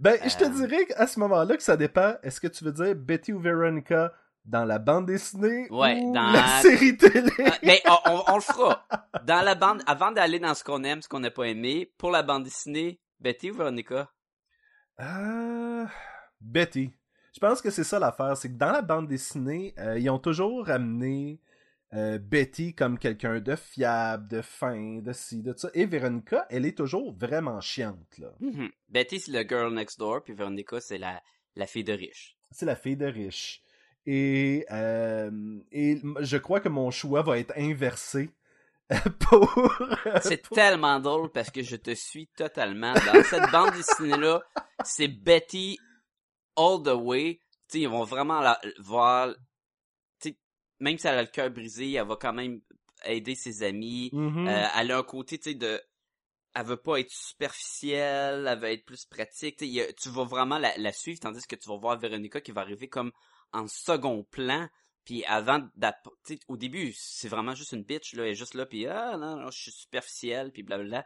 Ben, 0.01 0.16
je 0.25 0.37
te 0.37 0.44
Euh. 0.44 0.49
dirais 0.49 0.87
à 0.96 1.07
ce 1.07 1.18
moment-là 1.20 1.57
que 1.57 1.62
ça 1.62 1.77
dépend. 1.77 2.14
Est-ce 2.22 2.40
que 2.40 2.46
tu 2.46 2.64
veux 2.64 2.72
dire 2.72 2.94
Betty 2.94 3.33
ou 3.33 3.40
Veronica 3.40 4.12
dans 4.44 4.64
la 4.64 4.79
bande 4.79 5.07
dessinée 5.07 5.66
Ouais, 5.70 6.01
ou 6.01 6.12
dans- 6.14 6.31
la 6.33 6.61
série 6.62 6.96
télé? 6.96 7.29
Mais 7.64 7.83
on, 7.87 8.11
on- 8.12 8.22
on 8.29 8.35
le 8.37 8.40
fera. 8.55 8.87
Dans 9.25 9.42
la 9.44 9.55
bande, 9.57 9.83
avant 9.87 10.12
d'aller 10.12 10.38
dans 10.38 10.55
ce 10.55 10.62
qu'on 10.64 10.85
aime, 10.85 11.03
ce 11.03 11.09
qu'on 11.09 11.18
n'a 11.20 11.33
pas 11.33 11.44
aimé, 11.49 11.92
pour 11.99 12.11
la 12.12 12.22
bande 12.22 12.44
dessinée, 12.44 13.01
Betty 13.20 13.51
ou 13.51 13.55
Veronica? 13.57 14.09
Euh, 15.01 15.85
Betty. 16.40 16.92
Je 17.35 17.40
pense 17.40 17.61
que 17.61 17.70
c'est 17.70 17.85
ça 17.85 17.99
l'affaire, 17.99 18.37
c'est 18.37 18.49
que 18.51 18.57
dans 18.57 18.72
la 18.72 18.83
bande 18.83 19.09
dessinée, 19.09 19.75
euh, 19.79 19.99
ils 19.99 20.09
ont 20.09 20.18
toujours 20.18 20.70
amené 20.70 21.40
euh, 21.96 22.18
Betty 22.18 22.74
comme 22.74 22.98
quelqu'un 22.98 23.40
de 23.40 23.56
fiable, 23.56 24.28
de 24.28 24.42
fin, 24.42 24.98
de 25.00 25.12
ci, 25.12 25.42
de 25.42 25.54
ça. 25.56 25.70
Et 25.74 25.87
Veronica, 25.87 26.46
elle 26.50 26.66
est 26.66 26.76
toujours 26.76 27.14
vraiment 27.16 27.61
chiante, 27.61 28.18
là. 28.18 28.28
Mhm. 28.40 28.70
Betty, 28.88 29.18
c'est 29.18 29.32
le 29.32 29.48
girl 29.48 29.72
next 29.72 29.98
door, 29.98 30.22
puis 30.22 30.35
Veronica, 30.35 30.80
c'est 30.80 30.98
la, 30.98 31.22
la 31.54 31.66
fille 31.66 31.85
de 31.85 31.92
riche. 31.92 32.37
C'est 32.50 32.66
la 32.66 32.76
fille 32.76 32.96
de 32.96 33.06
riche. 33.06 33.62
Et, 34.04 34.64
euh, 34.70 35.59
et 35.72 36.00
je 36.20 36.37
crois 36.37 36.61
que 36.61 36.68
mon 36.68 36.90
choix 36.90 37.22
va 37.22 37.38
être 37.38 37.52
inversé 37.56 38.30
pour... 39.18 39.72
C'est 40.22 40.48
tellement 40.48 41.00
drôle 41.00 41.30
parce 41.32 41.50
que 41.50 41.62
je 41.62 41.76
te 41.76 41.92
suis 41.94 42.28
totalement. 42.28 42.92
Dans 42.92 43.24
cette 43.24 43.50
bande 43.50 43.72
dessinée-là, 43.72 44.42
c'est 44.85 45.09
Betty 45.09 45.78
all 46.56 46.82
the 46.85 46.94
way. 46.94 47.40
Ils 47.74 47.88
vont 47.88 48.04
vraiment 48.04 48.40
la 48.40 48.61
voir. 48.78 49.35
Même 50.80 50.98
si 50.98 51.06
elle 51.06 51.18
a 51.18 51.22
le 51.22 51.28
cœur 51.28 51.50
brisé, 51.50 51.92
elle 51.92 52.06
va 52.06 52.16
quand 52.16 52.32
même 52.32 52.60
aider 53.04 53.34
ses 53.34 53.62
amis. 53.62 54.10
Mhm. 54.12 54.46
Euh, 54.48 54.66
elle 54.76 54.90
a 54.92 54.98
un 54.98 55.02
côté, 55.02 55.38
tu 55.38 55.50
sais, 55.50 55.54
de... 55.54 55.80
Elle 56.54 56.64
veut 56.66 56.76
pas 56.78 56.98
être 57.00 57.10
superficielle, 57.10 58.46
elle 58.48 58.58
veut 58.58 58.70
être 58.70 58.84
plus 58.84 59.04
pratique. 59.04 59.56
Tu 59.58 59.64
sais, 59.64 59.68
il 59.68 59.74
y 59.74 59.80
a- 59.80 59.92
tu 59.92 60.08
vas 60.08 60.24
vraiment 60.24 60.58
la, 60.58 60.76
la 60.78 60.92
suivre, 60.92 61.20
tandis 61.20 61.46
que 61.46 61.56
tu 61.56 61.68
vas 61.68 61.76
voir 61.76 61.98
Véronica 61.98 62.40
qui 62.40 62.52
va 62.52 62.62
arriver 62.62 62.88
comme 62.88 63.12
en 63.52 63.66
second 63.68 64.24
plan. 64.24 64.68
Puis 65.04 65.24
avant, 65.26 65.68
d'app- 65.76 66.08
tu 66.26 66.34
sais, 66.34 66.40
au 66.48 66.56
début, 66.56 66.92
c'est 66.96 67.28
vraiment 67.28 67.54
juste 67.54 67.72
une 67.72 67.84
bitch, 67.84 68.14
là, 68.14 68.24
elle 68.24 68.30
est 68.32 68.34
juste 68.34 68.54
là, 68.54 68.66
puis 68.66 68.86
ah 68.86 69.16
non, 69.16 69.36
non, 69.36 69.50
je 69.50 69.60
suis 69.60 69.70
superficielle, 69.72 70.50
puis 70.50 70.62
blablabla. 70.62 71.04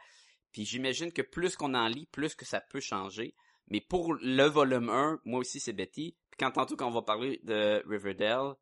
Puis 0.53 0.65
j'imagine 0.65 1.13
que 1.13 1.23
plus 1.23 1.55
qu'on 1.57 1.75
en 1.75 1.87
lit, 1.87 2.07
plus 2.07 2.35
que 2.35 2.45
ça 2.47 2.61
peut 2.61 2.81
changer. 2.81 3.35
Mais 3.69 3.81
pour 3.81 4.15
le 4.15 4.45
volume 4.45 4.89
1, 4.89 5.21
moi 5.25 5.41
aussi 5.41 5.61
c'est 5.61 5.73
Betty. 5.75 6.17
Puis 6.31 6.39
quand 6.39 6.53
tantôt 6.53 6.77
quand 6.77 6.89
on 6.89 6.93
va 6.93 7.03
parler 7.03 7.41
de 7.45 7.83
Riverdale, 7.87 8.55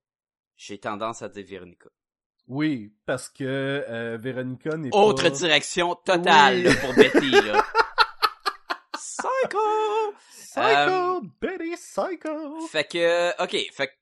j'ai 0.58 0.76
tendance 0.78 1.22
à 1.22 1.30
dire 1.30 1.46
Véronica. 1.46 1.88
Oui, 2.48 2.92
parce 3.06 3.28
que 3.30 3.44
euh, 3.44 4.18
Véronica 4.20 4.76
n'est 4.76 4.90
Autre 4.92 5.22
pas... 5.24 5.30
direction 5.30 5.94
totale 5.94 6.56
Oui. 6.56 6.62
là, 6.64 6.74
pour 6.76 6.94
Betty 6.94 7.30
là. 7.30 7.64
Psycho! 8.96 10.14
Psycho! 10.30 11.22
Betty 11.40 11.74
Psycho! 11.76 12.66
Fait 12.68 12.84
que, 12.84 13.42
ok, 13.42 13.56
fait 13.72 13.86
que 13.88 13.92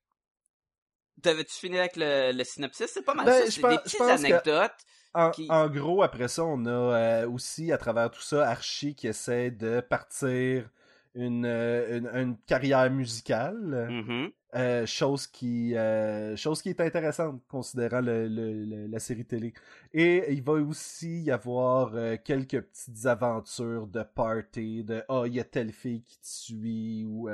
T'avais-tu 1.22 1.54
fini 1.54 1.78
avec 1.78 1.96
le, 1.96 2.32
le 2.32 2.44
synopsis? 2.44 2.86
C'est 2.92 3.02
pas 3.02 3.14
mal 3.14 3.24
Ben, 3.26 3.46
ça. 3.46 3.50
C'est 3.50 3.62
des 3.68 3.78
petites 3.78 3.98
que- 3.98 4.04
anecdotes. 4.04 4.72
En, 5.14 5.30
qui- 5.30 5.46
en 5.50 5.66
gros, 5.68 6.02
après 6.02 6.28
ça, 6.28 6.44
on 6.44 6.66
a 6.66 6.70
euh, 6.70 7.28
aussi, 7.30 7.72
à 7.72 7.78
travers 7.78 8.10
tout 8.10 8.20
ça, 8.20 8.46
Archie 8.48 8.94
qui 8.94 9.06
essaie 9.08 9.50
de 9.50 9.80
partir 9.80 10.68
une, 11.14 11.46
euh, 11.46 11.98
une, 11.98 12.06
une 12.14 12.36
carrière 12.46 12.90
musicale. 12.90 13.88
Mhm. 13.90 14.30
Euh, 14.56 14.86
chose 14.86 15.26
qui 15.26 15.76
euh, 15.76 16.34
chose 16.34 16.62
qui 16.62 16.70
est 16.70 16.80
intéressante 16.80 17.42
considérant 17.46 18.00
le, 18.00 18.86
la 18.86 18.98
série 18.98 19.26
télé. 19.26 19.52
Et 19.92 20.32
il 20.32 20.42
va 20.42 20.54
aussi 20.54 21.24
y 21.24 21.30
avoir 21.30 21.94
euh, 21.94 22.16
quelques 22.24 22.62
petites 22.62 23.04
aventures 23.04 23.86
de 23.86 24.02
party 24.02 24.82
de 24.82 25.04
ah 25.10 25.24
il 25.26 25.34
y 25.34 25.40
a 25.40 25.44
telle 25.44 25.72
fille 25.72 26.04
qui 26.04 26.18
te 26.20 26.26
suit 26.26 27.04
ou 27.04 27.28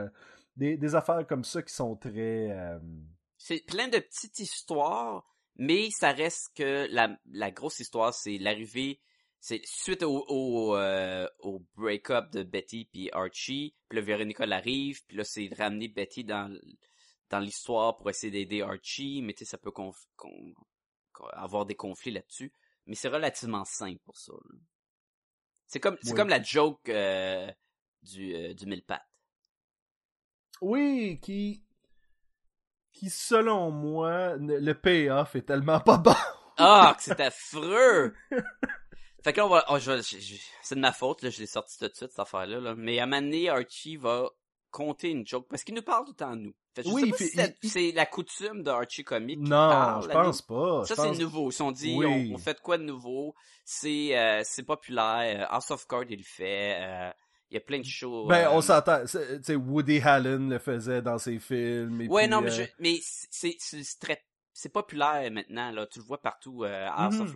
des, 0.56 0.76
des 0.76 0.94
affaires 0.96 1.24
comme 1.24 1.44
ça 1.44 1.62
qui 1.62 1.72
sont 1.72 1.94
très 1.94 2.50
C'est 3.38 3.64
plein 3.66 3.86
de 3.86 3.98
petites 3.98 4.40
histoires, 4.40 5.24
mais 5.54 5.90
ça 5.92 6.10
reste 6.10 6.50
que 6.56 6.92
la, 6.92 7.16
la 7.30 7.52
grosse 7.52 7.78
histoire, 7.78 8.12
c'est 8.12 8.38
l'arrivée, 8.38 9.00
c'est 9.38 9.60
suite 9.64 10.02
au, 10.02 10.24
au, 10.26 10.76
au 11.38 11.62
break-up 11.76 12.32
de 12.32 12.42
Betty 12.42 12.88
puis 12.92 13.10
Archie, 13.12 13.76
puis 13.88 14.00
là 14.00 14.04
Véronica 14.04 14.42
arrive, 14.42 15.04
puis 15.06 15.18
là 15.18 15.22
c'est 15.22 15.48
de 15.48 15.54
ramener 15.54 15.86
Betty 15.86 16.24
dans 16.24 16.52
dans 17.32 17.40
l'histoire 17.40 17.96
pour 17.96 18.08
essayer 18.10 18.30
d'aider 18.30 18.62
Archie, 18.62 19.22
mais 19.22 19.32
tu 19.32 19.44
sais 19.44 19.50
ça 19.50 19.58
peut 19.58 19.70
conf- 19.70 20.06
con- 20.16 20.54
con- 21.12 21.26
avoir 21.32 21.66
des 21.66 21.74
conflits 21.74 22.12
là-dessus, 22.12 22.52
mais 22.86 22.94
c'est 22.94 23.08
relativement 23.08 23.64
simple 23.64 24.00
pour 24.04 24.16
ça. 24.16 24.32
C'est 25.66 25.80
comme 25.80 25.96
c'est 26.02 26.10
Oui. 26.10 26.16
comme 26.16 26.28
la 26.28 26.42
joke 26.42 26.88
euh, 26.90 27.50
du 28.02 28.34
euh, 28.34 28.52
du 28.54 28.66
mille 28.66 28.84
pattes. 28.84 29.06
oui 30.60 31.18
qui 31.22 31.64
qui 32.92 33.08
selon 33.10 33.70
moi 33.70 34.36
le 34.36 34.72
payoff 34.74 35.34
est 35.34 35.42
tellement 35.46 35.80
pas 35.80 35.96
bon 35.98 36.14
Ah, 36.58 36.94
c'est 37.00 37.18
affreux! 37.20 38.14
fait 39.24 39.32
que 39.32 39.38
là, 39.38 39.46
on 39.46 39.48
va, 39.48 39.64
oh, 39.70 39.78
je 39.78 39.90
vais- 39.90 40.02
je- 40.02 40.18
je- 40.18 40.42
c'est 40.62 40.74
de 40.74 40.80
ma 40.80 40.92
faute, 40.92 41.22
là, 41.22 41.30
je 41.30 41.40
l'ai 41.40 41.46
sorti 41.46 41.78
tout 41.78 41.88
de 41.88 41.94
suite, 41.94 42.10
cette 42.10 42.18
affaire-là, 42.18 42.60
là. 42.60 42.74
Mais 42.76 42.98
à 42.98 43.04
un 43.04 43.06
moment 43.06 43.22
donné, 43.22 43.48
Archie 43.48 43.96
va 43.96 44.28
compter 44.72 45.10
une 45.10 45.24
joke, 45.24 45.46
parce 45.48 45.62
qu'il 45.62 45.74
nous 45.76 45.82
parle 45.82 46.04
tout 46.06 46.10
le 46.12 46.16
temps, 46.16 46.34
nous. 46.34 46.52
Fait 46.74 46.82
que 46.82 46.88
je 46.88 46.94
Oui, 46.94 47.02
sais 47.02 47.06
il 47.06 47.10
pas 47.12 47.16
fait- 47.18 47.24
si 47.26 47.36
c'est, 47.36 47.56
il- 47.62 47.70
c'est 47.70 47.92
la 47.92 48.06
coutume 48.06 48.62
de 48.64 48.70
Archie 48.70 49.04
Comic 49.04 49.36
qui 49.38 49.44
non 49.44 49.50
parle 49.68 50.02
je 50.02 50.08
nous. 50.08 50.12
pense 50.14 50.42
pas 50.42 50.84
Ça, 50.86 50.94
c'est 50.96 51.02
pense- 51.08 51.18
nouveau. 51.20 51.48
Ils 51.50 51.52
se 51.52 51.58
sont 51.58 51.70
dit, 51.72 51.94
Oui. 51.96 52.30
on, 52.32 52.34
on 52.34 52.38
fait 52.38 52.54
de 52.54 52.60
quoi 52.60 52.78
de 52.78 52.82
nouveau? 52.82 53.34
C'est, 53.64 54.18
euh, 54.18 54.40
c'est 54.44 54.64
populaire. 54.64 55.42
Euh, 55.42 55.54
House 55.54 55.70
of 55.70 55.86
Cards, 55.86 56.06
il 56.10 56.16
le 56.18 56.24
fait. 56.24 56.78
Euh, 56.80 57.10
il 57.50 57.54
y 57.54 57.56
a 57.58 57.60
plein 57.60 57.78
de 57.80 57.84
shows. 57.84 58.26
Ben, 58.26 58.48
on 58.50 58.60
s'entend. 58.62 59.04
tu 59.44 59.54
Woody 59.54 60.00
Allen 60.00 60.48
le 60.48 60.58
faisait 60.58 61.02
dans 61.02 61.18
ses 61.18 61.38
films. 61.38 62.00
Et 62.00 62.08
Ouais, 62.08 62.22
puis, 62.22 62.30
non, 62.30 62.40
mais, 62.40 62.50
je, 62.50 62.62
mais 62.78 62.98
c'est, 63.02 63.54
c'est, 63.60 63.82
c'est 63.84 63.98
très, 64.00 64.24
c'est 64.54 64.70
populaire 64.70 65.30
maintenant, 65.30 65.70
là. 65.70 65.86
Tu 65.86 65.98
le 65.98 66.04
vois 66.06 66.20
partout, 66.22 66.64
euh, 66.64 66.88
House, 66.90 67.20
of, 67.20 67.34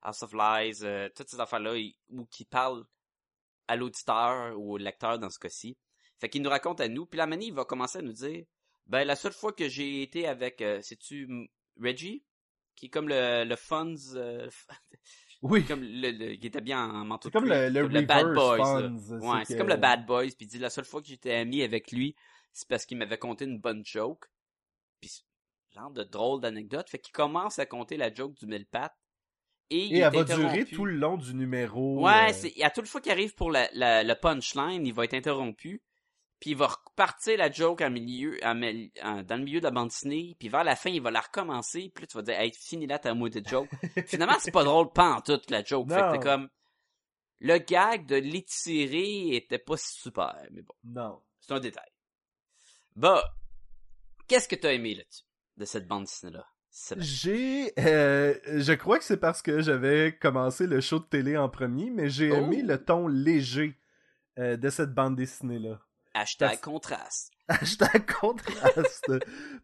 House 0.00 0.22
of 0.22 0.32
Lies, 0.32 0.78
euh, 0.84 1.10
toutes 1.14 1.28
ces 1.28 1.38
affaires-là, 1.38 1.74
où 2.12 2.24
qui 2.30 2.46
parlent 2.46 2.84
à 3.70 3.76
l'auditeur 3.76 4.58
ou 4.58 4.72
au 4.72 4.76
lecteur 4.78 5.18
dans 5.18 5.28
ce 5.28 5.38
cas-ci. 5.38 5.76
Fait 6.18 6.28
qu'il 6.28 6.42
nous 6.42 6.50
raconte 6.50 6.80
à 6.80 6.88
nous, 6.88 7.06
puis 7.06 7.16
la 7.18 7.26
manie, 7.26 7.48
il 7.48 7.54
va 7.54 7.64
commencer 7.64 7.98
à 7.98 8.02
nous 8.02 8.12
dire, 8.12 8.44
ben, 8.86 9.04
la 9.04 9.16
seule 9.16 9.32
fois 9.32 9.52
que 9.52 9.68
j'ai 9.68 10.02
été 10.02 10.26
avec, 10.26 10.60
euh, 10.62 10.80
sais-tu, 10.82 11.28
Reggie? 11.80 12.24
Qui 12.74 12.86
est 12.86 12.90
comme 12.90 13.08
le, 13.08 13.44
le 13.44 13.56
Funds, 13.56 14.14
euh, 14.14 14.48
Oui. 15.42 15.64
comme 15.64 15.82
le, 15.82 16.10
le- 16.10 16.34
il 16.34 16.44
était 16.46 16.60
bien 16.60 16.84
en 16.88 17.04
manteau 17.04 17.28
C'est 17.28 17.32
comme 17.32 17.48
le, 17.48 17.68
le, 17.68 18.02
Bad 18.02 18.34
Boys. 18.34 18.56
funds, 18.56 19.18
Ouais, 19.20 19.44
c'est 19.44 19.54
que- 19.54 19.58
comme 19.58 19.68
le 19.68 19.76
Bad 19.76 20.06
Boys, 20.06 20.26
puis 20.36 20.46
il 20.46 20.48
dit 20.48 20.58
la 20.58 20.70
seule 20.70 20.84
fois 20.84 21.00
que 21.00 21.08
j'étais 21.08 21.32
ami 21.34 21.62
avec 21.62 21.92
lui, 21.92 22.14
c'est 22.52 22.68
parce 22.68 22.84
qu'il 22.86 22.98
m'avait 22.98 23.18
conté 23.18 23.44
une 23.44 23.58
bonne 23.60 23.84
joke. 23.84 24.26
Puis 25.00 25.24
genre 25.74 25.90
de 25.90 26.02
drôle 26.02 26.40
d'anecdote, 26.40 26.88
fait 26.90 26.98
qu'il 26.98 27.12
commence 27.12 27.58
à 27.60 27.66
compter 27.66 27.96
la 27.96 28.12
joke 28.12 28.34
du 28.34 28.46
mille 28.46 28.66
pattes 28.66 28.96
et, 29.70 29.84
il 29.86 29.94
Et 29.96 29.98
est 29.98 30.00
elle 30.02 30.12
va 30.14 30.24
durer 30.24 30.64
tout 30.64 30.84
le 30.86 30.94
long 30.96 31.16
du 31.18 31.34
numéro. 31.34 32.02
Ouais, 32.04 32.30
euh, 32.30 32.32
c'est 32.32 32.62
à 32.62 32.70
toute 32.70 32.86
fois 32.88 33.00
qu'il 33.00 33.12
arrive 33.12 33.34
pour 33.34 33.50
la, 33.50 33.68
la, 33.74 34.02
le 34.02 34.14
punchline, 34.14 34.86
il 34.86 34.94
va 34.94 35.04
être 35.04 35.14
interrompu. 35.14 35.82
Puis 36.40 36.50
il 36.50 36.56
va 36.56 36.68
repartir 36.68 37.36
la 37.38 37.50
joke 37.50 37.80
en 37.80 37.90
milieu, 37.90 38.38
en 38.44 38.54
mel- 38.54 38.90
en- 39.02 39.22
dans 39.22 39.36
le 39.36 39.42
milieu 39.42 39.58
de 39.58 39.64
la 39.64 39.70
bande 39.72 39.88
dessinée. 39.88 40.36
Puis 40.38 40.48
vers 40.48 40.62
la 40.64 40.76
fin, 40.76 40.90
il 40.90 41.02
va 41.02 41.10
la 41.10 41.20
recommencer. 41.20 41.90
Puis 41.94 42.02
là, 42.02 42.06
tu 42.06 42.16
vas 42.16 42.22
dire, 42.22 42.38
hey, 42.38 42.52
fini 42.52 42.86
là 42.86 42.98
ta 43.00 43.12
de 43.12 43.42
joke. 43.48 43.68
Finalement, 44.06 44.36
c'est 44.38 44.52
pas 44.52 44.62
drôle, 44.64 44.92
pas 44.92 45.10
en 45.14 45.20
toute 45.20 45.50
la 45.50 45.64
joke. 45.64 45.88
Fait 45.90 45.96
que 45.96 46.00
Non. 46.00 46.12
t'es 46.12 46.18
comme, 46.20 46.48
le 47.40 47.58
gag 47.58 48.06
de 48.06 48.16
l'étirer 48.16 49.34
était 49.34 49.58
pas 49.58 49.76
super. 49.76 50.36
Mais 50.52 50.62
bon, 50.62 50.74
Non. 50.84 51.20
c'est 51.40 51.52
un 51.52 51.60
détail. 51.60 51.90
Bah, 52.94 53.22
qu'est-ce 54.28 54.48
que 54.48 54.56
t'as 54.56 54.72
aimé 54.72 54.94
là-dessus, 54.94 55.24
de 55.56 55.64
cette 55.64 55.86
bande 55.88 56.04
dessinée-là? 56.04 56.46
J'ai. 56.98 57.72
euh, 57.80 58.34
je 58.44 58.72
crois 58.74 58.98
que 58.98 59.04
c'est 59.04 59.16
parce 59.16 59.42
que 59.42 59.60
j'avais 59.60 60.16
commencé 60.16 60.66
le 60.66 60.80
show 60.80 61.00
de 61.00 61.04
télé 61.06 61.36
en 61.36 61.48
premier, 61.48 61.90
mais 61.90 62.08
j'ai 62.08 62.30
Oh. 62.30 62.36
aimé 62.36 62.62
le 62.62 62.82
ton 62.84 63.08
léger 63.08 63.76
euh, 64.38 64.56
de 64.56 64.70
cette 64.70 64.94
bande 64.94 65.16
dessinée-là. 65.16 65.80
Hashtag 66.20 66.48
parce- 66.50 66.60
contraste. 66.60 67.30
Hashtag 67.48 68.10
contraste. 68.20 69.12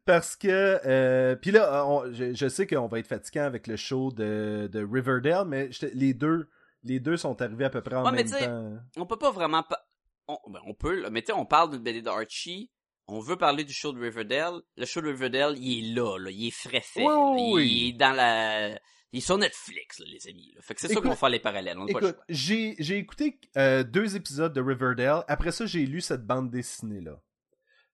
parce 0.04 0.36
que. 0.36 0.80
euh, 0.86 1.36
Puis 1.36 1.50
là, 1.50 1.86
on- 1.86 2.12
je, 2.12 2.32
je 2.34 2.48
sais 2.48 2.66
qu'on 2.66 2.86
va 2.86 2.98
être 2.98 3.06
fatiguant 3.06 3.44
avec 3.44 3.66
le 3.66 3.76
show 3.76 4.10
de, 4.12 4.68
de 4.72 4.86
Riverdale, 4.90 5.46
mais 5.46 5.70
les 5.94 6.14
deux. 6.14 6.48
Les 6.86 7.00
deux 7.00 7.16
sont 7.16 7.40
arrivés 7.40 7.64
à 7.64 7.70
peu 7.70 7.80
près 7.80 7.96
en 7.96 8.04
Ouais, 8.04 8.10
mais 8.10 8.24
même 8.24 8.26
tu 8.26 8.38
sais, 8.38 8.44
temps. 8.46 8.76
on 8.98 9.06
peut 9.06 9.16
pas 9.16 9.30
vraiment 9.30 9.62
pa- 9.62 9.86
on, 10.28 10.36
ben, 10.50 10.60
on 10.66 10.74
peut 10.74 11.00
là, 11.00 11.08
mais 11.08 11.22
tu 11.22 11.32
on 11.32 11.46
parle 11.46 11.70
d'une 11.70 11.82
BD 11.82 12.02
d'Archie 12.02 12.70
on 13.08 13.20
veut 13.20 13.36
parler 13.36 13.64
du 13.64 13.72
show 13.72 13.90
de 13.92 14.00
Riverdale 14.00 14.60
le 14.76 14.84
show 14.84 15.00
de 15.00 15.06
Riverdale 15.08 15.56
il 15.58 15.92
est 15.92 15.94
là, 15.94 16.18
là 16.18 16.30
il 16.30 16.48
est 16.48 16.50
frais 16.50 16.82
fait 16.82 17.00
Oui, 17.02 17.12
il 17.38 17.54
oui. 17.54 17.88
est 17.88 17.98
dans 17.98 18.12
la 18.12 18.78
il 19.14 19.18
est 19.18 19.20
sur 19.20 19.38
Netflix 19.38 20.00
là, 20.00 20.06
les 20.08 20.28
amis 20.28 20.52
là. 20.54 20.60
fait 20.62 20.74
que 20.74 20.80
c'est 20.80 20.88
sûr 20.88 21.00
qu'on 21.00 21.10
va 21.10 21.16
faire 21.16 21.28
les 21.28 21.38
parallèles 21.38 21.78
on 21.78 21.86
pas 21.86 22.00
le 22.00 22.16
j'ai 22.28 22.74
j'ai 22.78 22.98
écouté 22.98 23.38
euh, 23.56 23.82
deux 23.84 24.16
épisodes 24.16 24.52
de 24.52 24.60
Riverdale. 24.60 25.24
Après 25.28 25.52
ça, 25.52 25.66
j'ai 25.66 25.86
lu 25.86 26.00
cette 26.00 26.26
bande 26.26 26.50
dessinée-là. 26.50 27.20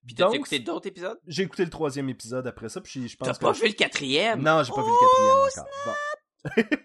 puis 0.06 0.14
t'as 0.14 0.30
écouté 0.30 0.58
d'autres 0.58 0.88
épisodes? 0.88 1.18
J'ai 1.26 1.42
écouté 1.42 1.64
le 1.64 1.70
troisième 1.70 2.08
épisode 2.08 2.46
après 2.46 2.68
ça, 2.68 2.80
puis 2.80 3.08
je 3.08 3.16
t'as 3.16 3.26
pense 3.26 3.38
pas 3.38 3.52
que... 3.52 3.58
vu 3.58 3.68
le 3.68 3.74
quatrième? 3.74 4.42
Non, 4.42 4.62
j'ai 4.62 4.72
pas 4.72 4.82
vu 4.82 4.90
Oh, 4.90 4.96
le 4.96 5.54
quatrième 5.54 5.64
encore. 5.64 6.76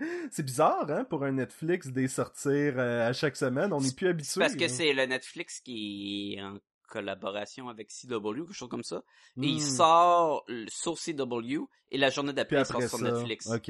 Bon. 0.00 0.08
c'est 0.30 0.42
bizarre, 0.42 0.90
hein, 0.90 1.04
pour 1.04 1.24
un 1.24 1.32
Netflix 1.32 1.88
des 1.88 2.08
sortir 2.08 2.74
euh, 2.78 3.08
à 3.08 3.12
chaque 3.12 3.36
semaine. 3.36 3.72
On 3.72 3.80
n'est 3.80 3.92
plus 3.92 4.08
habitué. 4.08 4.40
Parce 4.40 4.56
que 4.56 4.68
c'est 4.68 4.92
le 4.92 5.06
Netflix 5.06 5.60
qui 5.60 6.36
est 6.36 6.42
en 6.42 6.58
collaboration 6.98 7.68
avec 7.68 7.90
CW 7.90 8.44
quelque 8.46 8.52
chose 8.52 8.68
comme 8.68 8.84
ça 8.84 9.02
et 9.42 9.46
il 9.48 9.56
Hmm. 9.56 9.76
sort 9.80 10.44
sur 10.68 10.94
CW 10.98 11.64
et 11.90 11.98
la 11.98 12.10
journée 12.10 12.32
d'après 12.32 12.60
il 12.60 12.66
sort 12.66 12.80
ça, 12.82 12.88
sur 12.88 12.98
Netflix 13.00 13.46
ok. 13.50 13.66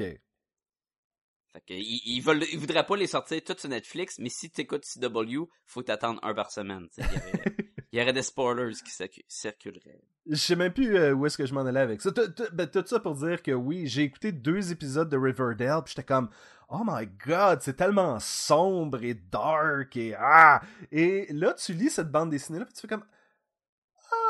Fait 1.53 1.61
que, 1.67 1.73
ils, 1.73 2.01
ils 2.05 2.21
veulent, 2.21 2.43
ils 2.51 2.59
voudraient 2.59 2.85
pas 2.85 2.97
les 2.97 3.07
sortir 3.07 3.41
toutes 3.43 3.61
sur 3.61 3.69
Netflix, 3.69 4.19
mais 4.19 4.27
si 4.29 4.49
t'écoutes 4.49 4.83
CW, 4.85 5.43
faut 5.65 5.83
t'attendre 5.83 6.19
un 6.21 6.33
par 6.33 6.51
semaine. 6.51 6.87
Il 6.97 7.03
y, 7.03 7.07
aurait, 7.07 7.43
il 7.93 7.99
y 7.99 8.01
aurait 8.01 8.13
des 8.13 8.23
spoilers 8.23 8.73
qui 8.73 8.91
circu- 8.91 9.23
circuleraient. 9.29 10.01
Je 10.29 10.35
sais 10.35 10.55
même 10.57 10.73
plus 10.73 10.97
euh, 10.97 11.13
où 11.13 11.25
est-ce 11.25 11.37
que 11.37 11.45
je 11.45 11.53
m'en 11.53 11.61
allais 11.65 11.79
avec 11.79 12.01
ça. 12.01 12.11
Tout, 12.11 12.27
tout- 12.27 12.49
ben, 12.51 12.67
tout 12.67 12.83
ça 12.85 12.99
pour 12.99 13.15
dire 13.15 13.41
que 13.41 13.51
oui, 13.51 13.87
j'ai 13.87 14.01
écouté 14.01 14.33
deux 14.33 14.71
épisodes 14.73 15.07
de 15.07 15.15
Riverdale, 15.17 15.81
puis 15.85 15.93
j'étais 15.95 16.05
comme 16.05 16.29
Oh 16.67 16.81
my 16.85 17.07
god, 17.25 17.59
c'est 17.61 17.75
tellement 17.77 18.19
sombre 18.19 19.01
et 19.03 19.13
dark 19.13 19.95
et 19.95 20.13
ah! 20.19 20.61
Et 20.91 21.27
là, 21.31 21.53
tu 21.53 21.71
lis 21.73 21.89
cette 21.91 22.11
bande 22.11 22.31
dessinée-là, 22.31 22.65
puis 22.65 22.73
tu 22.73 22.81
fais 22.81 22.87
comme 22.89 23.05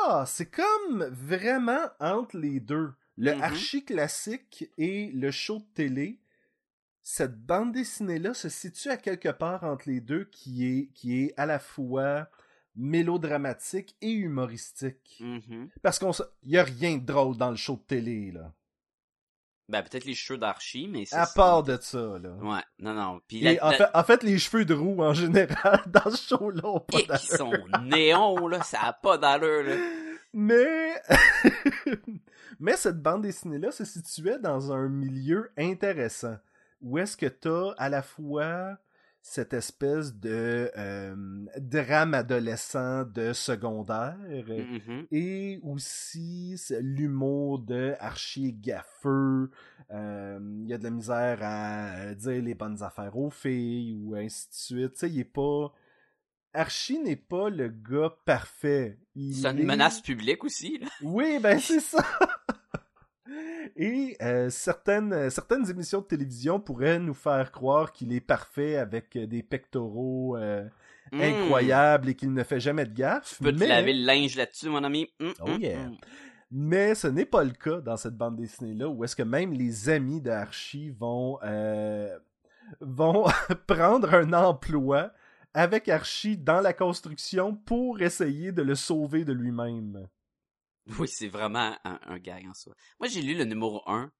Ah, 0.08 0.24
c'est 0.26 0.46
comme 0.50 1.04
vraiment 1.10 1.86
entre 2.00 2.36
les 2.38 2.60
deux. 2.60 2.92
Le 3.16 3.34
Mhm. 3.34 3.42
archi-classique 3.42 4.70
et 4.78 5.10
le 5.12 5.30
show 5.30 5.58
de 5.58 5.64
télé. 5.74 6.20
Cette 7.02 7.36
bande 7.44 7.72
dessinée-là 7.72 8.34
se 8.34 8.48
situe 8.48 8.88
à 8.90 8.96
quelque 8.96 9.30
part 9.30 9.64
entre 9.64 9.88
les 9.88 10.00
deux 10.00 10.24
qui 10.26 10.64
est, 10.66 10.86
qui 10.94 11.22
est 11.22 11.34
à 11.36 11.46
la 11.46 11.58
fois 11.58 12.28
mélodramatique 12.74 13.96
et 14.00 14.12
humoristique. 14.12 15.18
Mhm. 15.20 15.68
Parce 15.82 15.98
qu'on 15.98 16.12
y 16.44 16.56
a 16.58 16.62
rien 16.64 16.98
de 16.98 17.04
drôle 17.06 17.36
dans 17.36 17.50
le 17.50 17.56
show 17.56 17.74
de 17.76 17.82
télé, 17.86 18.32
là. 18.32 18.52
Ben, 19.68 19.82
peut-être 19.82 20.04
les 20.04 20.14
cheveux 20.14 20.38
d'Archie, 20.38 20.88
mais 20.88 21.06
ça, 21.06 21.22
À 21.22 21.26
c'est- 21.26 21.34
part 21.34 21.62
de 21.64 21.76
ça, 21.80 21.98
là. 22.22 22.30
Ouais, 22.40 22.60
non, 22.78 22.94
non. 22.94 23.20
Puis 23.26 23.40
la- 23.40 23.64
en, 23.66 23.70
la- 23.70 23.76
fait, 23.76 23.86
en 23.94 24.04
fait, 24.04 24.22
les 24.22 24.38
cheveux 24.38 24.64
de 24.64 24.74
roue, 24.74 25.02
en 25.02 25.12
général, 25.12 25.82
dans 25.88 26.08
ce 26.10 26.28
show-là, 26.36 26.64
ont 26.68 26.78
pas 26.80 26.98
et 26.98 27.06
qui 27.18 27.26
sont 27.26 27.52
néons, 27.82 28.46
là, 28.46 28.62
ça 28.62 28.78
a 28.82 28.92
pas 28.92 29.18
d'allure, 29.18 29.64
là. 29.64 29.74
Mais... 30.32 30.94
Mais 32.60 32.76
cette 32.76 33.02
bande 33.02 33.22
dessinée-là 33.22 33.70
se 33.72 33.84
situait 33.84 34.38
dans 34.38 34.72
un 34.72 34.88
milieu 34.88 35.50
intéressant. 35.58 36.36
Où 36.80 36.98
est-ce 36.98 37.16
que 37.16 37.26
t'as 37.26 37.72
à 37.76 37.88
la 37.88 38.02
fois 38.02 38.76
cette 39.28 39.54
espèce 39.54 40.14
de 40.14 40.70
euh, 40.78 41.16
drame 41.58 42.14
adolescent 42.14 43.02
de 43.04 43.32
secondaire 43.32 44.16
Mhm. 44.46 45.06
et 45.10 45.58
aussi 45.64 46.54
l'humour 46.80 47.58
de 47.58 47.94
Archie 47.98 48.52
Gaffeux. 48.52 49.50
Euh, 49.90 50.38
Il 50.62 50.68
y 50.68 50.72
a 50.74 50.78
de 50.78 50.84
la 50.84 50.90
misère 50.90 51.38
à 51.42 51.96
euh, 51.96 52.14
dire 52.14 52.40
les 52.40 52.54
bonnes 52.54 52.82
affaires 52.84 53.16
aux 53.16 53.30
filles 53.30 53.98
ou 54.00 54.14
ainsi 54.14 54.48
de 54.48 54.54
suite. 54.54 54.92
Tu 54.92 54.98
sais, 55.00 55.10
il 55.10 55.18
est 55.20 55.24
pas. 55.24 55.72
Archie 56.54 56.98
n'est 57.00 57.16
pas 57.16 57.50
le 57.50 57.68
gars 57.68 58.14
parfait. 58.24 58.98
C'est 59.14 59.50
une 59.50 59.58
est- 59.58 59.64
menace 59.64 60.00
publique 60.00 60.44
aussi, 60.44 60.78
là. 60.78 60.86
Oui, 61.02 61.38
ben 61.42 61.58
c'est 61.58 61.80
ça. 61.80 61.98
Et 63.76 64.16
euh, 64.22 64.50
certaines, 64.50 65.12
euh, 65.12 65.30
certaines 65.30 65.68
émissions 65.70 66.00
de 66.00 66.06
télévision 66.06 66.60
pourraient 66.60 66.98
nous 66.98 67.14
faire 67.14 67.50
croire 67.52 67.92
qu'il 67.92 68.12
est 68.12 68.20
parfait 68.20 68.76
avec 68.76 69.16
euh, 69.16 69.26
des 69.26 69.42
pectoraux 69.42 70.36
euh, 70.36 70.64
Hmm. 71.12 71.20
incroyables 71.20 72.08
et 72.08 72.14
qu'il 72.14 72.32
ne 72.32 72.42
fait 72.42 72.58
jamais 72.58 72.84
de 72.84 72.92
gaffe. 72.92 73.36
Tu 73.36 73.44
peux 73.44 73.52
te 73.52 73.62
laver 73.62 73.92
le 73.92 74.04
linge 74.04 74.36
là-dessus, 74.36 74.68
mon 74.68 74.82
ami. 74.82 75.08
Hum, 75.20 75.32
Oh 75.40 75.50
hum, 75.50 75.60
yeah. 75.60 75.90
Mais 76.50 76.94
ce 76.94 77.06
n'est 77.06 77.24
pas 77.24 77.44
le 77.44 77.50
cas 77.50 77.80
dans 77.80 77.96
cette 77.96 78.16
bande 78.16 78.36
dessinée-là, 78.36 78.88
où 78.88 79.04
est-ce 79.04 79.14
que 79.16 79.22
même 79.22 79.52
les 79.52 79.88
amis 79.88 80.20
d'Archie 80.20 80.90
vont, 80.90 81.38
euh, 81.44 82.18
vont 82.80 83.24
prendre 83.66 84.14
un 84.14 84.32
emploi 84.32 85.12
avec 85.54 85.88
Archie 85.88 86.36
dans 86.36 86.60
la 86.60 86.72
construction 86.72 87.54
pour 87.54 88.00
essayer 88.00 88.52
de 88.52 88.62
le 88.62 88.74
sauver 88.74 89.24
de 89.24 89.32
lui-même. 89.32 90.08
Oui, 91.00 91.08
c'est 91.08 91.28
vraiment 91.28 91.76
un, 91.84 91.98
un 92.02 92.18
gag 92.18 92.46
en 92.46 92.54
soi. 92.54 92.74
Moi, 93.00 93.08
j'ai 93.08 93.22
lu 93.22 93.34
le 93.34 93.44
numéro 93.44 93.82
1, 93.88 94.12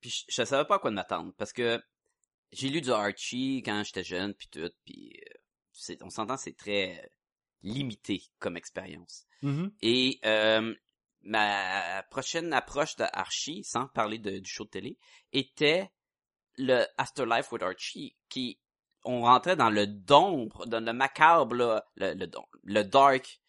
puis 0.00 0.10
je, 0.10 0.24
je 0.28 0.44
savais 0.44 0.66
pas 0.66 0.76
à 0.76 0.78
quoi 0.78 0.90
m'attendre, 0.90 1.32
parce 1.36 1.52
que 1.52 1.82
j'ai 2.52 2.68
lu 2.68 2.80
du 2.80 2.90
Archie 2.92 3.62
quand 3.64 3.82
j'étais 3.84 4.04
jeune, 4.04 4.34
puis 4.34 4.48
tout, 4.48 4.70
puis 4.84 5.20
euh, 5.90 5.96
on 6.02 6.10
s'entend, 6.10 6.36
c'est 6.36 6.56
très 6.56 7.10
limité 7.62 8.22
comme 8.38 8.56
expérience. 8.56 9.26
Mhm. 9.42 9.72
Et 9.82 10.18
euh, 10.24 10.74
ma 11.22 12.02
prochaine 12.04 12.52
approche 12.52 12.96
de 12.96 13.04
Archie, 13.12 13.64
sans 13.64 13.88
parler 13.88 14.18
de- 14.18 14.38
du 14.38 14.48
show 14.50 14.64
de 14.64 14.70
télé, 14.70 14.98
était 15.32 15.90
le 16.56 16.86
Afterlife 16.96 17.52
with 17.52 17.62
Archie, 17.62 18.16
qui 18.28 18.58
on 19.04 19.20
rentrait 19.22 19.56
dans 19.56 19.70
le 19.70 19.86
dombre, 19.86 20.66
dans 20.66 20.84
le 20.84 20.92
macabre, 20.92 21.54
là, 21.54 21.84
le, 21.96 22.14
le, 22.14 22.26
le 22.64 22.82
dark, 22.84 23.40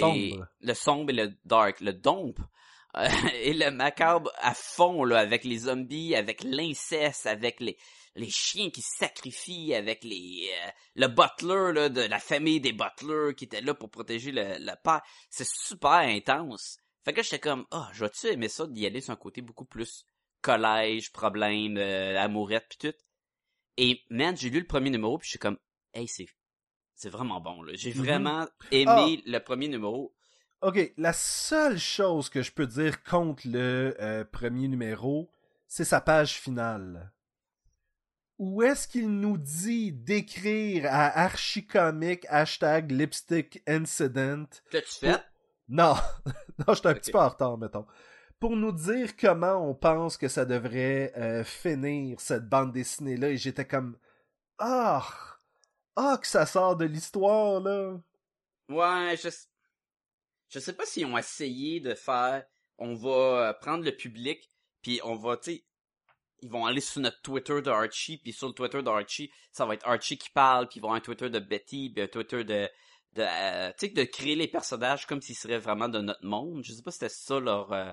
Sombre. 0.00 0.46
le 0.60 0.74
sombre 0.74 1.10
et 1.10 1.14
le 1.14 1.32
dark, 1.44 1.80
le 1.80 1.92
dombre. 1.92 2.48
euh, 2.96 3.08
et 3.42 3.52
le 3.54 3.70
macabre 3.70 4.30
à 4.38 4.54
fond 4.54 5.04
là 5.04 5.18
avec 5.18 5.44
les 5.44 5.58
zombies 5.58 6.14
avec 6.14 6.42
l'inceste 6.44 7.26
avec 7.26 7.60
les 7.60 7.76
les 8.16 8.30
chiens 8.30 8.70
qui 8.70 8.82
sacrifient 8.82 9.74
avec 9.74 10.04
les 10.04 10.48
euh, 10.64 10.70
le 10.94 11.08
butler 11.08 11.72
là, 11.72 11.88
de 11.88 12.02
la 12.02 12.20
famille 12.20 12.60
des 12.60 12.72
butlers 12.72 13.34
qui 13.36 13.46
était 13.46 13.60
là 13.60 13.74
pour 13.74 13.90
protéger 13.90 14.30
le, 14.30 14.56
le 14.60 14.72
père 14.84 15.02
c'est 15.30 15.46
super 15.48 15.90
intense 15.90 16.78
fait 17.04 17.12
que 17.12 17.22
j'étais 17.22 17.40
comme 17.40 17.66
ah 17.72 17.90
je 17.92 18.04
vais-tu 18.04 18.28
aimer 18.28 18.48
ça 18.48 18.66
d'y 18.68 18.86
aller 18.86 19.00
sur 19.00 19.12
un 19.12 19.16
côté 19.16 19.42
beaucoup 19.42 19.64
plus 19.64 20.06
collège 20.40 21.10
problème 21.10 21.76
euh, 21.78 22.16
amourette 22.20 22.66
puis 22.68 22.90
tout 22.92 22.96
et 23.76 24.02
man 24.10 24.36
j'ai 24.36 24.50
lu 24.50 24.60
le 24.60 24.66
premier 24.66 24.90
numéro 24.90 25.18
puis 25.18 25.26
je 25.26 25.30
suis 25.30 25.38
comme 25.40 25.58
hey 25.94 26.06
c'est 26.06 26.28
c'est 27.04 27.10
vraiment 27.10 27.38
bon 27.38 27.62
j'ai 27.74 27.92
Mhm. 27.92 28.04
vraiment 28.04 28.46
aimé 28.70 29.22
le 29.26 29.38
premier 29.38 29.68
numéro 29.68 30.14
Ok, 30.62 30.94
la 30.96 31.12
seule 31.12 31.78
chose 31.78 32.30
que 32.30 32.40
je 32.40 32.50
peux 32.50 32.66
dire 32.66 33.02
contre 33.02 33.42
le 33.46 33.94
euh, 34.00 34.24
premier 34.24 34.66
numéro, 34.68 35.30
c'est 35.66 35.84
sa 35.84 36.00
page 36.00 36.40
finale. 36.40 37.12
Où 38.38 38.62
est-ce 38.62 38.88
qu'il 38.88 39.10
nous 39.10 39.36
dit 39.36 39.92
d'écrire 39.92 40.86
à 40.86 41.24
Archicomic 41.24 42.24
hashtag 42.30 42.90
lipstick 42.90 43.62
incident? 43.66 44.46
L'as-tu 44.72 44.98
fait? 45.00 45.22
Non, 45.68 45.96
non, 46.66 46.72
j'étais 46.74 46.88
un 46.88 46.92
Ok. 46.92 47.00
petit 47.00 47.10
peu 47.10 47.18
en 47.18 47.28
retard, 47.28 47.58
mettons. 47.58 47.86
Pour 48.40 48.56
nous 48.56 48.72
dire 48.72 49.16
comment 49.18 49.68
on 49.68 49.74
pense 49.74 50.16
que 50.16 50.28
ça 50.28 50.46
devrait 50.46 51.12
euh, 51.18 51.44
finir 51.44 52.18
cette 52.20 52.48
bande 52.48 52.72
dessinée-là, 52.72 53.28
et 53.28 53.36
j'étais 53.36 53.66
comme 53.66 53.98
Ah! 54.58 55.33
Ah, 55.96 56.18
que 56.20 56.26
ça 56.26 56.46
sort 56.46 56.76
de 56.76 56.84
l'histoire, 56.84 57.60
là! 57.60 57.96
Ouais, 58.68 59.16
je... 59.16 59.28
Je 60.48 60.58
sais 60.58 60.72
pas 60.72 60.84
s'ils 60.86 61.06
ont 61.06 61.18
essayé 61.18 61.80
de 61.80 61.94
faire... 61.94 62.44
On 62.78 62.94
va 62.94 63.48
euh, 63.48 63.52
prendre 63.52 63.84
le 63.84 63.92
public, 63.92 64.50
puis 64.82 65.00
on 65.04 65.14
va, 65.16 65.36
tu 65.36 65.52
sais... 65.52 65.64
Ils 66.42 66.50
vont 66.50 66.66
aller 66.66 66.80
sur 66.80 67.00
notre 67.00 67.22
Twitter 67.22 67.62
de 67.62 67.70
Archie, 67.70 68.18
puis 68.18 68.32
sur 68.32 68.48
le 68.48 68.54
Twitter 68.54 68.82
d'Archie, 68.82 69.30
ça 69.50 69.64
va 69.64 69.74
être 69.74 69.86
Archie 69.86 70.18
qui 70.18 70.28
parle, 70.30 70.68
puis 70.68 70.78
ils 70.78 70.82
vont 70.82 70.88
avoir 70.88 70.98
un 70.98 71.00
Twitter 71.00 71.30
de 71.30 71.38
Betty, 71.38 71.90
puis 71.94 72.02
un 72.02 72.08
Twitter 72.08 72.44
de... 72.44 72.68
de 73.12 73.22
euh, 73.22 73.72
tu 73.78 73.86
sais, 73.86 73.92
de 73.92 74.04
créer 74.04 74.34
les 74.36 74.48
personnages 74.48 75.06
comme 75.06 75.22
s'ils 75.22 75.36
seraient 75.36 75.58
vraiment 75.58 75.88
de 75.88 76.00
notre 76.00 76.24
monde. 76.24 76.62
Je 76.64 76.72
sais 76.72 76.82
pas 76.82 76.90
si 76.90 76.98
c'était 76.98 77.14
ça 77.14 77.40
leur... 77.40 77.72
euh, 77.72 77.92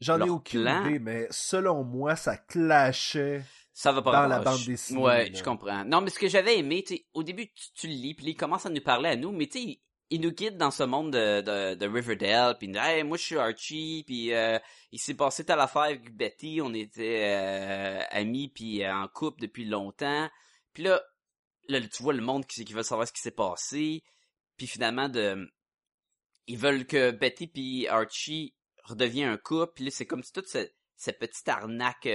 J'en 0.00 0.20
ai 0.20 0.28
aucune 0.28 0.62
plan. 0.62 0.86
idée, 0.86 0.98
mais 0.98 1.26
selon 1.30 1.82
moi, 1.82 2.14
ça 2.14 2.36
clashait. 2.36 3.42
Ça 3.76 3.90
va 3.90 4.02
pas 4.02 4.12
Dans 4.12 4.28
la 4.28 4.38
bande 4.38 4.64
dessinée, 4.64 5.00
Ouais, 5.02 5.28
là. 5.30 5.36
je 5.38 5.42
comprends. 5.42 5.84
Non, 5.84 6.00
mais 6.00 6.10
ce 6.10 6.18
que 6.20 6.28
j'avais 6.28 6.56
aimé, 6.58 6.84
tu 6.86 6.96
au 7.12 7.24
début, 7.24 7.48
tu, 7.52 7.72
tu 7.74 7.88
le 7.88 7.92
lis, 7.94 8.14
puis 8.14 8.26
il 8.28 8.36
commence 8.36 8.64
à 8.66 8.70
nous 8.70 8.80
parler 8.80 9.08
à 9.08 9.16
nous, 9.16 9.32
mais 9.32 9.48
tu 9.48 9.58
sais, 9.60 9.80
il, 10.10 10.20
nous 10.20 10.30
guide 10.30 10.56
dans 10.56 10.70
ce 10.70 10.84
monde 10.84 11.12
de, 11.12 11.40
de, 11.40 11.74
de 11.74 11.86
Riverdale, 11.88 12.56
puis 12.56 12.68
il 12.68 12.70
nous 12.70 12.78
dit, 12.80 12.86
hey, 12.86 13.02
moi, 13.02 13.16
je 13.16 13.22
suis 13.24 13.36
Archie, 13.36 14.04
puis 14.06 14.32
euh, 14.32 14.60
il 14.92 15.00
s'est 15.00 15.14
passé 15.14 15.44
telle 15.44 15.58
affaire 15.58 15.82
avec 15.82 16.14
Betty, 16.14 16.60
on 16.62 16.72
était 16.72 17.24
euh, 17.36 18.00
amis, 18.10 18.48
puis 18.48 18.84
euh, 18.84 18.94
en 18.94 19.08
couple 19.08 19.40
depuis 19.40 19.64
longtemps. 19.64 20.30
Puis 20.72 20.84
là, 20.84 21.02
là, 21.68 21.80
tu 21.80 22.00
vois 22.02 22.12
le 22.12 22.22
monde 22.22 22.46
qui, 22.46 22.64
qui 22.64 22.72
veut 22.74 22.84
savoir 22.84 23.08
ce 23.08 23.12
qui 23.12 23.22
s'est 23.22 23.32
passé, 23.32 24.04
puis 24.56 24.68
finalement, 24.68 25.08
de 25.08 25.50
ils 26.46 26.58
veulent 26.58 26.86
que 26.86 27.10
Betty 27.10 27.48
puis 27.48 27.88
Archie 27.88 28.54
redeviennent 28.84 29.30
un 29.30 29.36
couple, 29.36 29.72
puis 29.74 29.84
là, 29.86 29.90
c'est 29.90 30.06
comme 30.06 30.22
si 30.22 30.32
toute 30.32 30.46
ce- 30.46 30.70
cette 30.94 31.18
petite 31.18 31.48
arnaque... 31.48 32.06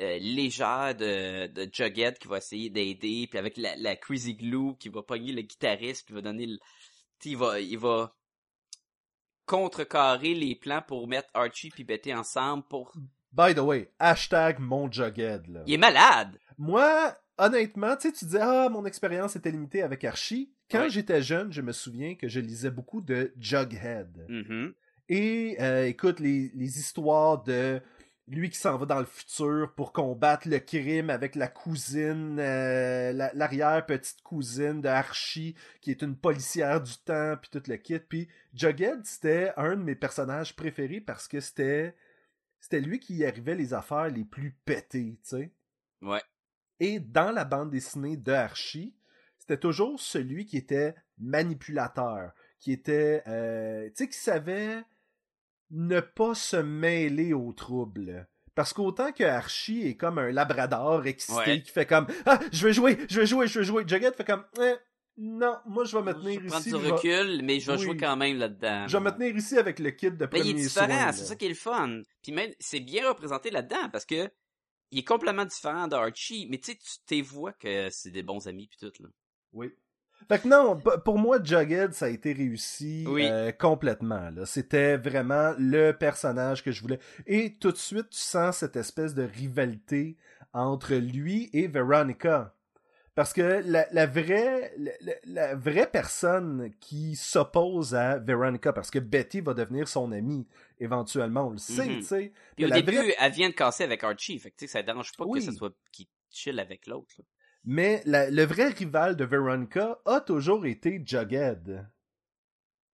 euh, 0.00 0.18
légère 0.18 0.94
de, 0.94 1.46
de 1.48 1.68
Jughead 1.72 2.18
qui 2.18 2.28
va 2.28 2.38
essayer 2.38 2.70
d'aider, 2.70 3.26
puis 3.28 3.38
avec 3.38 3.56
la, 3.56 3.74
la 3.76 3.96
Crazy 3.96 4.34
Glue 4.34 4.76
qui 4.78 4.88
va 4.88 5.02
pogner 5.02 5.32
le 5.32 5.42
guitariste, 5.42 6.06
puis 6.06 6.14
va 6.14 6.20
donner 6.22 6.46
le... 6.46 6.58
Il 7.24 7.36
va, 7.36 7.58
il 7.60 7.78
va 7.78 8.14
contrecarrer 9.46 10.34
les 10.34 10.54
plans 10.54 10.82
pour 10.86 11.08
mettre 11.08 11.28
Archie 11.34 11.70
puis 11.70 11.84
Betty 11.84 12.12
ensemble 12.14 12.64
pour... 12.68 12.92
By 13.32 13.54
the 13.54 13.58
way, 13.58 13.90
hashtag 13.98 14.58
mon 14.58 14.90
Jughead, 14.90 15.46
là. 15.48 15.62
Il 15.66 15.74
est 15.74 15.78
malade! 15.78 16.38
Moi, 16.56 17.14
honnêtement, 17.36 17.94
tu 17.96 18.08
sais, 18.08 18.12
tu 18.12 18.24
dis, 18.24 18.38
ah, 18.38 18.68
mon 18.70 18.84
expérience 18.86 19.36
était 19.36 19.50
limitée 19.50 19.82
avec 19.82 20.04
Archie. 20.04 20.52
Quand 20.70 20.80
Ouais. 20.82 20.90
j'étais 20.90 21.22
jeune, 21.22 21.52
je 21.52 21.62
me 21.62 21.72
souviens 21.72 22.14
que 22.14 22.28
je 22.28 22.40
lisais 22.40 22.70
beaucoup 22.70 23.00
de 23.00 23.32
Jughead. 23.38 24.26
Mhm. 24.28 24.74
Et 25.08 25.56
euh, 25.60 25.86
écoute, 25.86 26.20
les, 26.20 26.50
les 26.54 26.78
histoires 26.78 27.42
de 27.42 27.80
lui 28.30 28.50
qui 28.50 28.58
s'en 28.58 28.76
va 28.76 28.86
dans 28.86 28.98
le 29.00 29.06
futur 29.06 29.72
pour 29.74 29.92
combattre 29.92 30.48
le 30.48 30.58
crime 30.58 31.10
avec 31.10 31.34
la 31.34 31.48
cousine, 31.48 32.38
euh, 32.38 33.12
la- 33.12 33.32
l'arrière-petite 33.34 34.22
cousine 34.22 34.80
de 34.80 34.88
Archie, 34.88 35.54
qui 35.80 35.90
est 35.90 36.02
une 36.02 36.16
policière 36.16 36.80
du 36.80 36.96
temps, 36.98 37.36
puis 37.40 37.50
tout 37.50 37.62
le 37.68 37.76
kit. 37.76 37.98
Puis 37.98 38.28
Jughead, 38.54 39.04
c'était 39.04 39.52
un 39.56 39.76
de 39.76 39.82
mes 39.82 39.94
personnages 39.94 40.54
préférés 40.54 41.00
parce 41.00 41.26
que 41.28 41.40
c'était 41.40 41.94
c'était 42.60 42.80
lui 42.80 42.98
qui 42.98 43.14
y 43.14 43.24
arrivait 43.24 43.54
les 43.54 43.72
affaires 43.72 44.08
les 44.08 44.24
plus 44.24 44.50
pétées, 44.64 45.18
tu 45.22 45.28
sais. 45.28 45.52
Ouais. 46.02 46.22
Et 46.80 46.98
dans 47.00 47.30
la 47.30 47.44
bande 47.44 47.70
dessinée 47.70 48.16
de 48.16 48.32
Archie, 48.32 48.94
c'était 49.38 49.58
toujours 49.58 49.98
celui 50.00 50.44
qui 50.44 50.56
était 50.56 50.94
manipulateur, 51.18 52.32
qui 52.58 52.72
était, 52.72 53.22
euh, 53.26 53.86
tu 53.88 53.92
sais, 53.94 54.08
qui 54.08 54.18
savait 54.18 54.82
ne 55.70 56.00
pas 56.00 56.34
se 56.34 56.56
mêler 56.56 57.32
au 57.32 57.52
trouble. 57.52 58.28
Parce 58.54 58.72
qu'autant 58.72 59.12
que 59.12 59.22
Archie 59.24 59.86
est 59.86 59.96
comme 59.96 60.18
un 60.18 60.32
labrador 60.32 61.06
excité 61.06 61.34
Ouais. 61.38 61.62
qui 61.62 61.70
fait 61.70 61.86
comme 61.86 62.06
Ah, 62.26 62.40
je 62.52 62.66
veux 62.66 62.72
jouer, 62.72 62.98
je 63.08 63.20
veux 63.20 63.26
jouer, 63.26 63.46
je 63.46 63.58
veux 63.60 63.64
jouer. 63.64 63.84
Jughead 63.86 64.14
fait 64.14 64.24
comme 64.24 64.44
Eh, 64.60 64.74
Non, 65.16 65.56
moi 65.66 65.84
je 65.84 65.96
vais 65.96 66.02
me 66.02 66.12
Je 66.12 66.18
tenir 66.18 66.40
vais 66.40 66.46
prendre 66.48 66.60
ici. 66.66 66.72
du 66.72 66.84
je 66.84 66.92
recul, 66.92 67.42
mais 67.44 67.60
je 67.60 67.70
vais 67.70 67.76
Oui. 67.78 67.84
jouer 67.84 67.96
quand 67.96 68.16
même 68.16 68.36
là-dedans. 68.38 68.86
Je 68.88 68.96
vais 68.96 69.02
me 69.04 69.10
tenir 69.10 69.36
ici 69.36 69.58
avec 69.58 69.78
le 69.78 69.90
kit 69.90 70.10
de 70.10 70.16
Mais 70.16 70.26
premier 70.28 70.44
il 70.44 70.50
est 70.58 70.62
différent, 70.62 71.12
c'est 71.12 71.24
ça 71.24 71.36
qui 71.36 71.46
est 71.46 71.50
le 71.50 71.54
fun. 71.54 72.02
Puis 72.22 72.32
même, 72.32 72.50
c'est 72.60 72.80
bien 72.80 73.08
représenté 73.08 73.50
là-dedans, 73.50 73.88
parce 73.92 74.04
que 74.04 74.28
il 74.90 74.98
est 75.00 75.04
complètement 75.04 75.44
différent 75.44 75.86
d'Archie, 75.86 76.46
mais 76.50 76.58
tu 76.58 76.72
sais, 76.72 76.78
tu 77.06 77.20
vois 77.22 77.52
que 77.52 77.90
c'est 77.90 78.10
des 78.10 78.22
bons 78.22 78.46
amis 78.48 78.68
puis 78.68 78.78
tout, 78.90 79.02
là. 79.02 79.08
Oui. 79.52 79.70
Fait 80.28 80.40
que 80.40 80.48
non, 80.48 80.78
pour 81.04 81.18
moi, 81.18 81.42
Jughead, 81.42 81.94
ça 81.94 82.06
a 82.06 82.08
été 82.10 82.32
réussi 82.34 83.04
Oui. 83.08 83.26
euh, 83.30 83.50
complètement. 83.52 84.30
C'était 84.44 84.96
vraiment 84.98 85.54
le 85.58 85.92
personnage 85.92 86.62
que 86.62 86.70
je 86.70 86.82
voulais. 86.82 86.98
Et 87.26 87.54
tout 87.54 87.72
de 87.72 87.76
suite, 87.78 88.10
tu 88.10 88.18
sens 88.18 88.58
cette 88.58 88.76
espèce 88.76 89.14
de 89.14 89.22
rivalité 89.22 90.16
entre 90.52 90.94
lui 90.94 91.48
et 91.54 91.66
Veronica. 91.66 92.54
Parce 93.14 93.32
que 93.32 93.62
la, 93.66 93.86
la 93.90 94.06
vraie 94.06 94.72
la, 95.24 95.54
vraie 95.56 95.88
personne 95.90 96.70
qui 96.78 97.16
s'oppose 97.16 97.94
à 97.96 98.18
Veronica, 98.18 98.72
parce 98.72 98.90
que 98.92 99.00
Betty 99.00 99.40
va 99.40 99.54
devenir 99.54 99.88
son 99.88 100.12
amie 100.12 100.46
éventuellement, 100.78 101.48
on 101.48 101.50
le 101.50 101.58
sait, 101.58 101.86
Mhm. 101.86 101.96
tu 101.96 102.02
sais. 102.02 102.32
Puis 102.54 102.66
au 102.66 102.70
début, 102.70 102.92
vraie- 102.96 103.16
elle 103.18 103.32
vient 103.32 103.48
de 103.48 103.54
casser 103.54 103.82
avec 103.82 104.04
Archie, 104.04 104.38
fait 104.38 104.52
que 104.52 104.66
ça 104.68 104.82
dérange 104.84 105.10
pas 105.16 105.24
Oui. 105.26 105.40
que 105.40 105.46
ça 105.46 105.52
soit 105.52 105.72
qu'il 105.90 106.06
chill 106.30 106.60
avec 106.60 106.86
l'autre. 106.86 107.16
Là. 107.68 107.74
Mais 107.74 108.02
la- 108.06 108.30
le 108.30 108.44
vrai 108.44 108.68
rival 108.68 109.16
de 109.16 109.24
Veronica 109.24 109.98
a 110.06 110.20
toujours 110.20 110.66
été 110.66 111.02
Jughead. 111.04 111.88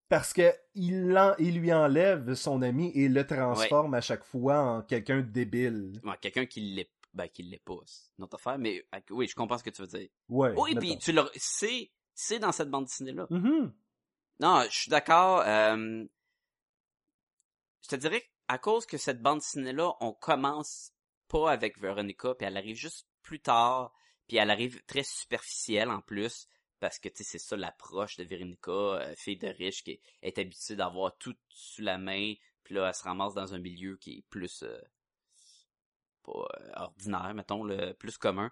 Parce 0.09 0.33
que 0.33 0.53
il, 0.75 1.17
en- 1.17 1.35
il 1.39 1.59
lui 1.61 1.73
enlève 1.73 2.35
son 2.35 2.61
ami 2.63 2.91
et 2.95 3.09
le 3.09 3.27
transforme 3.27 3.95
à 3.95 4.01
chaque 4.01 4.25
fois 4.25 4.59
en 4.61 4.83
quelqu'un 4.83 5.19
de 5.19 5.23
débile. 5.31 6.01
Ouais, 6.05 6.17
quelqu'un 6.21 6.45
qui 6.47 6.61
l'est, 6.61 6.91
ben, 7.15 7.27
qui 7.29 7.43
l'est 7.43 7.65
pas, 7.65 7.79
c'est 7.87 8.11
une 8.19 8.25
autre 8.25 8.35
affaire, 8.37 8.59
mais 8.59 8.85
euh, 8.95 9.01
oui, 9.11 9.27
je 9.27 9.35
comprends 9.35 9.57
ce 9.59 9.65
que 9.65 9.71
tu 9.71 9.81
veux 9.83 9.89
dire. 9.89 10.09
Ouais. 10.29 10.53
Oui, 10.57 10.75
puis 10.77 10.99
tu 10.99 11.13
le, 11.13 11.23
c'est, 11.37 11.91
c'est 12.15 12.39
dans 12.39 12.53
cette 12.53 12.69
bande 12.71 12.85
dessinée 12.85 13.13
là. 13.13 13.27
Mhm. 13.31 13.73
Non, 14.41 14.63
je 14.69 14.77
suis 14.77 14.91
d'accord. 14.91 15.41
euh, 15.47 16.05
je 17.83 17.89
te 17.89 17.97
dirais 17.97 18.23
à 18.49 18.59
cause 18.59 18.85
que 18.87 18.99
cette 18.99 19.23
bande 19.23 19.39
dessinée-là, 19.39 19.93
on 20.01 20.13
commence 20.13 20.93
pas 21.29 21.51
avec 21.51 21.79
Veronica, 21.81 22.35
puis 22.35 22.47
elle 22.47 22.57
arrive 22.57 22.77
juste 22.77 23.07
plus 23.23 23.41
tard, 23.41 23.93
puis 24.27 24.37
elle 24.39 24.51
arrive 24.51 24.83
très 24.85 25.03
superficielle 25.03 25.91
en 25.91 26.01
plus, 26.01 26.49
parce 26.81 26.99
que, 26.99 27.09
c'est 27.15 27.39
ça 27.39 27.57
l'approche 27.57 28.17
de 28.17 28.25
Veronica, 28.25 28.71
euh, 28.71 29.15
fille 29.17 29.37
de 29.37 29.49
riche, 29.49 29.83
qui 29.85 30.01
est, 30.23 30.39
habituée 30.39 30.77
d'avoir 30.77 31.17
tout 31.17 31.37
sous 31.49 31.83
la 31.83 31.99
main, 31.99 32.35
puis 32.63 32.75
là, 32.75 32.89
elle 32.89 32.95
se 32.95 33.03
ramasse 33.03 33.35
dans 33.35 33.55
un 33.55 33.59
milieu 33.59 33.97
qui 33.97 34.19
est 34.19 34.25
plus... 34.29 34.63
euh, 34.63 34.81
pas 36.25 36.33
euh, 36.33 36.71
ordinaire, 36.77 37.35
mettons, 37.35 37.65
le 37.65 37.93
plus 37.93 38.19
commun. 38.19 38.51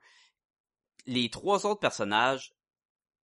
Les 1.06 1.30
trois 1.30 1.66
autres 1.66 1.80
personnages, 1.80 2.54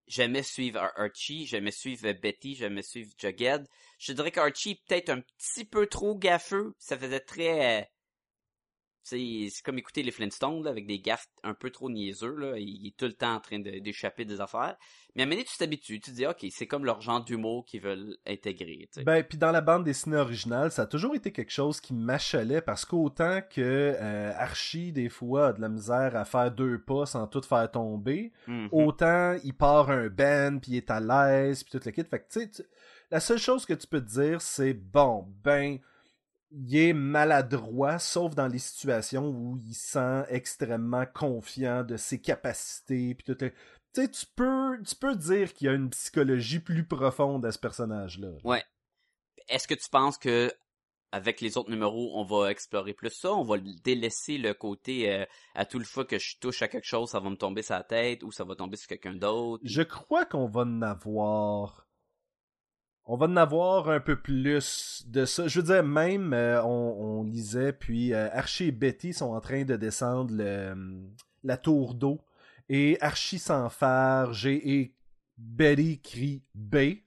j'aimais 0.08 0.44
suivre 0.44 0.80
Ar- 0.80 1.00
Archie, 1.00 1.46
j'aimais 1.46 1.72
suivre 1.72 2.12
Betty, 2.14 2.56
j'aimais 2.56 2.82
suivre 2.82 3.12
Jughead. 3.18 3.68
Je 4.00 4.14
dirais 4.14 4.32
qu'Archie 4.32 4.72
est 4.72 4.86
peut-être 4.86 5.10
un 5.10 5.22
petit 5.22 5.66
peu 5.66 5.88
trop 5.88 6.16
gaffeux. 6.16 6.74
Ça 6.78 6.98
faisait 6.98 7.20
très... 7.20 7.92
c'est 9.10 9.64
comme 9.64 9.78
écouter 9.78 10.04
les 10.04 10.12
Flintstones, 10.12 10.64
là, 10.64 10.70
avec 10.70 10.86
des 10.88 11.00
gaffes 11.00 11.28
un 11.44 11.54
peu 11.54 11.70
trop 11.70 11.90
niaiseux, 11.90 12.36
là. 12.36 12.58
Il 12.58 12.88
est 12.88 12.96
tout 12.98 13.06
le 13.06 13.14
temps 13.14 13.34
en 13.36 13.40
train 13.40 13.60
de- 13.60 13.80
d'échapper 13.80 14.26
des 14.26 14.42
affaires. 14.42 14.76
Mais 15.16 15.24
à 15.24 15.26
un 15.26 15.28
moment 15.28 15.38
donné, 15.38 15.46
tu 15.52 15.58
t'habitues. 15.58 16.00
Tu 16.00 16.12
te 16.12 16.16
dis, 16.16 16.26
OK, 16.28 16.46
c'est 16.52 16.68
comme 16.68 16.86
leur 16.86 17.02
genre 17.02 17.24
d'humour 17.24 17.66
qu'ils 17.66 17.82
veulent 17.82 18.16
intégrer. 18.28 18.88
Ben, 19.04 19.24
puis 19.24 19.38
dans 19.38 19.52
la 19.52 19.62
bande 19.62 19.84
dessinée 19.84 20.18
originale, 20.18 20.72
ça 20.72 20.84
a 20.84 20.86
toujours 20.86 21.16
été 21.16 21.32
quelque 21.32 21.52
chose 21.52 21.82
qui 21.82 21.94
m'achalait 21.94 22.62
parce 22.62 22.86
qu'autant 22.86 23.42
que 23.50 23.60
euh, 24.00 24.32
Archie, 24.36 24.92
des 24.92 25.10
fois, 25.10 25.48
a 25.48 25.54
de 25.54 25.62
la 25.62 25.70
misère 25.70 26.16
à 26.16 26.26
faire 26.26 26.52
deux 26.52 26.80
pas 26.80 27.06
sans 27.06 27.26
tout 27.28 27.42
faire 27.42 27.70
tomber, 27.72 28.32
Mhm. 28.48 28.70
autant 28.72 29.36
il 29.44 29.54
part 29.54 29.90
un 29.90 30.08
band, 30.10 30.60
puis 30.62 30.74
il 30.74 30.78
est 30.78 30.92
à 30.92 31.00
l'aise, 31.00 31.64
puis 31.64 31.72
tout 31.78 31.82
le 31.86 31.92
kit. 31.92 32.04
Fait 32.04 32.20
que, 32.20 32.32
tu 32.32 32.40
sais, 32.42 32.50
tu- 32.50 32.64
la 33.12 33.20
seule 33.20 33.40
chose 33.40 33.66
que 33.66 33.74
tu 33.74 33.88
peux 33.88 34.02
te 34.02 34.10
dire, 34.10 34.42
c'est, 34.42 34.74
bon, 34.76 35.26
ben, 35.44 35.80
il 36.52 36.76
est 36.76 36.94
maladroit, 36.94 38.00
sauf 38.00 38.36
dans 38.36 38.48
les 38.48 38.60
situations 38.60 39.30
où 39.30 39.58
il 39.58 39.74
se 39.74 39.92
sent 39.92 40.26
extrêmement 40.30 41.06
confiant 41.06 41.84
de 41.84 41.98
ses 41.98 42.20
capacités, 42.20 43.16
puis 43.16 43.26
tout 43.26 43.38
le... 43.40 43.52
Tu 43.94 44.02
sais, 44.02 44.10
tu 44.10 44.26
peux, 44.36 44.82
tu 44.84 44.96
peux 44.96 45.16
dire 45.16 45.54
qu'il 45.54 45.66
y 45.66 45.70
a 45.70 45.74
une 45.74 45.90
psychologie 45.90 46.60
plus 46.60 46.86
profonde 46.86 47.46
à 47.46 47.52
ce 47.52 47.58
personnage-là. 47.58 48.34
Ouais. 48.44 48.64
Est-ce 49.48 49.68
que 49.68 49.74
tu 49.74 49.90
penses 49.90 50.20
que 50.20 50.54
avec 51.12 51.42
les 51.42 51.58
autres 51.58 51.72
numéros, 51.72 52.12
on 52.16 52.24
va 52.24 52.52
explorer 52.52 52.94
plus 52.94 53.10
ça, 53.10 53.34
on 53.34 53.44
va 53.44 53.58
délaisser 53.84 54.38
le 54.38 54.54
côté 54.54 55.12
euh, 55.12 55.26
à 55.56 55.66
tout 55.66 55.80
le 55.80 55.86
fois 55.86 56.06
que 56.06 56.20
je 56.20 56.38
touche 56.40 56.62
à 56.62 56.68
quelque 56.68 56.86
chose, 56.86 57.10
ça 57.10 57.20
va 57.20 57.30
me 57.30 57.36
tomber 57.36 57.64
sur 57.64 57.76
la 57.76 57.84
tête 57.84 58.24
ou 58.24 58.32
ça 58.32 58.44
va 58.44 58.56
tomber 58.56 58.78
sur 58.78 58.88
quelqu'un 58.88 59.16
d'autre? 59.16 59.64
Je 59.66 59.82
crois 59.82 60.26
qu'on 60.26 60.48
va 60.48 60.62
en 60.62 60.82
avoir. 60.82 61.88
On 63.12 63.18
va 63.18 63.26
en 63.26 63.38
avoir 63.38 63.90
un 63.90 64.00
peu 64.00 64.18
plus 64.18 65.04
de 65.08 65.26
ça. 65.26 65.48
Je 65.48 65.60
veux 65.60 65.66
dire, 65.66 65.84
même, 65.84 66.32
euh, 66.32 66.62
on, 66.62 67.20
on 67.20 67.24
lisait, 67.24 67.74
puis 67.74 68.14
euh, 68.14 68.30
Archie 68.34 68.66
et 68.66 68.72
Betty 68.72 69.14
sont 69.14 69.34
en 69.34 69.42
train 69.42 69.64
de 69.64 69.76
descendre 69.78 70.32
le, 70.32 70.76
la 71.44 71.58
tour 71.58 71.96
d'eau. 71.96 72.22
Et 72.70 73.00
Archie 73.02 73.40
s'enfarge 73.40 74.46
et, 74.46 74.80
et 74.80 74.96
Betty 75.40 76.00
crie 76.00 76.44
B. 76.54 77.00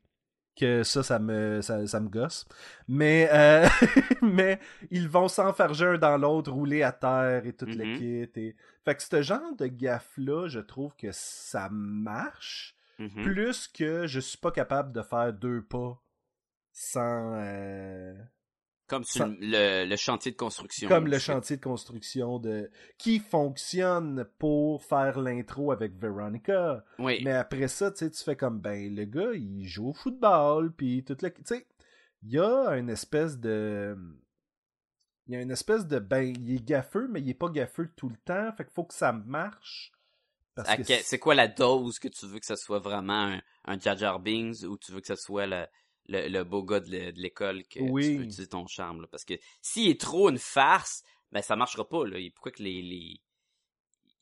Que 0.56 0.82
ça, 0.82 1.04
ça 1.04 1.20
me, 1.20 1.62
ça, 1.62 1.86
ça 1.86 2.00
me 2.00 2.08
gosse. 2.08 2.46
Mais, 2.88 3.28
euh, 3.32 3.68
mais 4.22 4.58
ils 4.90 5.08
vont 5.08 5.28
s'enfarger 5.28 5.86
un 5.86 5.98
dans 5.98 6.18
l'autre, 6.18 6.50
rouler 6.50 6.82
à 6.82 6.90
terre 6.90 7.46
et 7.46 7.52
tout 7.52 7.66
le 7.66 7.96
kit. 7.96 8.40
Et... 8.40 8.56
Fait 8.84 8.96
que 8.96 9.02
ce 9.04 9.22
genre 9.22 9.54
de 9.56 9.68
gaffe-là, 9.68 10.48
je 10.48 10.58
trouve 10.58 10.96
que 10.96 11.12
ça 11.12 11.68
marche 11.70 12.74
Mhm. 12.98 13.22
plus 13.22 13.68
que 13.68 14.06
je 14.06 14.20
suis 14.20 14.38
pas 14.38 14.50
capable 14.52 14.92
de 14.92 15.02
faire 15.02 15.32
deux 15.32 15.62
pas 15.62 16.00
sans 16.72 17.34
euh, 17.34 18.14
Comme 18.86 19.04
le, 19.40 19.84
le 19.86 19.96
chantier 19.96 20.32
de 20.32 20.36
construction. 20.36 20.88
comme 20.88 21.06
le 21.06 21.18
chantier 21.18 21.56
de 21.56 21.62
construction 21.62 22.38
de 22.38 22.70
qui 22.98 23.18
fonctionne 23.18 24.26
pour 24.38 24.82
faire 24.84 25.18
l'intro 25.20 25.72
avec 25.72 25.94
Veronica 25.98 26.84
Oui. 26.98 27.20
mais 27.24 27.32
après 27.32 27.68
ça 27.68 27.90
tu 27.90 28.08
fais 28.24 28.36
comme 28.36 28.60
ben 28.60 28.94
le 28.94 29.04
gars 29.04 29.32
il 29.34 29.66
joue 29.66 29.88
au 29.90 29.92
football 29.94 30.72
puis 30.72 31.04
tout 31.04 31.16
le 31.22 31.30
tu 31.32 31.42
sais 31.44 31.66
il 32.22 32.30
y 32.32 32.38
a 32.38 32.76
une 32.76 32.90
espèce 32.90 33.38
de 33.38 33.96
il 35.26 35.34
y 35.34 35.36
a 35.36 35.40
une 35.40 35.50
espèce 35.50 35.86
de 35.86 35.98
ben 35.98 36.22
il 36.22 36.54
est 36.54 36.64
gaffeux 36.64 37.08
mais 37.10 37.20
il 37.20 37.28
est 37.30 37.34
pas 37.34 37.48
gaffeux 37.48 37.90
tout 37.96 38.08
le 38.08 38.16
temps 38.24 38.52
fait 38.56 38.64
qu'il 38.64 38.72
faut 38.74 38.84
que 38.84 38.94
ça 38.94 39.12
marche 39.12 39.92
C'est 41.04 41.18
quoi 41.18 41.34
la 41.34 41.48
dose 41.48 41.98
que 41.98 42.08
tu 42.08 42.26
veux 42.26 42.38
que 42.38 42.46
ce 42.46 42.56
soit 42.56 42.78
vraiment 42.78 43.32
un, 43.34 43.42
un 43.64 43.78
Jar 43.80 43.96
Jar 43.96 44.20
Binks 44.20 44.62
ou 44.64 44.76
tu 44.76 44.92
veux 44.92 45.00
que 45.00 45.06
ce 45.06 45.16
soit 45.16 45.46
le, 45.46 45.66
le, 46.08 46.28
le 46.28 46.44
beau 46.44 46.62
gars 46.62 46.80
de 46.80 46.90
l'é- 46.90 47.12
de 47.12 47.20
l'école 47.20 47.64
que 47.68 47.80
Oui. 47.80 48.02
tu 48.02 48.08
veux 48.16 48.24
utiliser 48.24 48.48
ton 48.48 48.66
charme? 48.66 49.00
là? 49.02 49.06
Parce 49.10 49.24
que 49.24 49.34
s'il 49.62 49.88
est 49.88 50.00
trop 50.00 50.28
une 50.28 50.38
farce, 50.38 51.02
ben 51.30 51.40
ça 51.42 51.56
marchera 51.56 51.88
pas. 51.88 52.06
Là. 52.06 52.18
Et 52.18 52.30
Pourquoi 52.30 52.52
que 52.52 52.62
les, 52.62 52.82
les... 52.82 53.20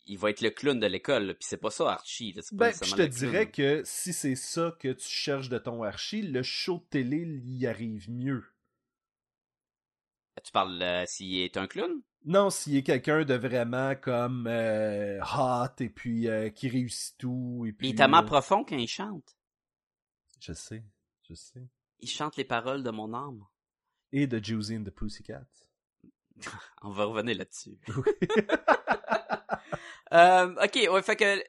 Il 0.06 0.18
va 0.18 0.30
être 0.30 0.40
le 0.40 0.50
clown 0.50 0.78
de 0.80 0.86
l'école, 0.86 1.34
puis 1.34 1.46
c'est 1.48 1.56
pas 1.56 1.70
ça 1.70 1.90
Archie. 1.92 2.32
Là. 2.32 2.42
c'est 2.42 2.56
pas 2.56 2.70
Ben, 2.70 2.74
je 2.82 2.90
te 2.90 2.94
clown. 2.94 3.08
dirais 3.08 3.50
que 3.50 3.82
si 3.84 4.12
c'est 4.12 4.34
ça 4.36 4.76
que 4.80 4.92
tu 4.92 5.08
cherches 5.08 5.48
de 5.48 5.58
ton 5.58 5.82
archi, 5.82 6.22
le 6.22 6.42
show 6.42 6.78
de 6.78 6.84
télé 6.90 7.40
y 7.44 7.66
arrive 7.66 8.08
mieux. 8.10 8.44
Tu 10.42 10.52
parles 10.52 10.80
euh, 10.82 11.04
s'il 11.06 11.38
est 11.40 11.56
un 11.58 11.66
clown? 11.66 12.00
Non, 12.24 12.50
s'il 12.50 12.76
est 12.76 12.82
quelqu'un 12.82 13.24
de 13.24 13.34
vraiment 13.34 13.94
comme 13.96 14.46
euh, 14.46 15.20
hot 15.22 15.72
et 15.80 15.88
puis 15.88 16.28
euh, 16.28 16.50
qui 16.50 16.68
réussit 16.68 17.16
tout 17.18 17.64
et 17.66 17.72
puis. 17.72 17.88
Il 17.88 17.90
est 17.92 17.96
tellement 17.96 18.22
euh, 18.22 18.26
profond 18.26 18.62
quand 18.64 18.76
il 18.76 18.88
chante. 18.88 19.36
Je 20.38 20.52
sais, 20.52 20.84
je 21.28 21.34
sais. 21.34 21.66
Il 22.00 22.08
chante 22.08 22.36
les 22.36 22.44
paroles 22.44 22.82
de 22.82 22.90
mon 22.90 23.12
âme. 23.14 23.44
Et 24.12 24.26
de 24.26 24.42
Juicy 24.42 24.76
and 24.76 24.84
the 24.84 24.90
Pussycat. 24.90 25.44
On 26.82 26.90
va 26.90 27.04
revenir 27.04 27.36
là-dessus. 27.36 27.78
Euh, 30.12 30.52
ok, 30.64 30.74
ouais, 30.92 31.02
fait 31.02 31.14
que 31.14 31.44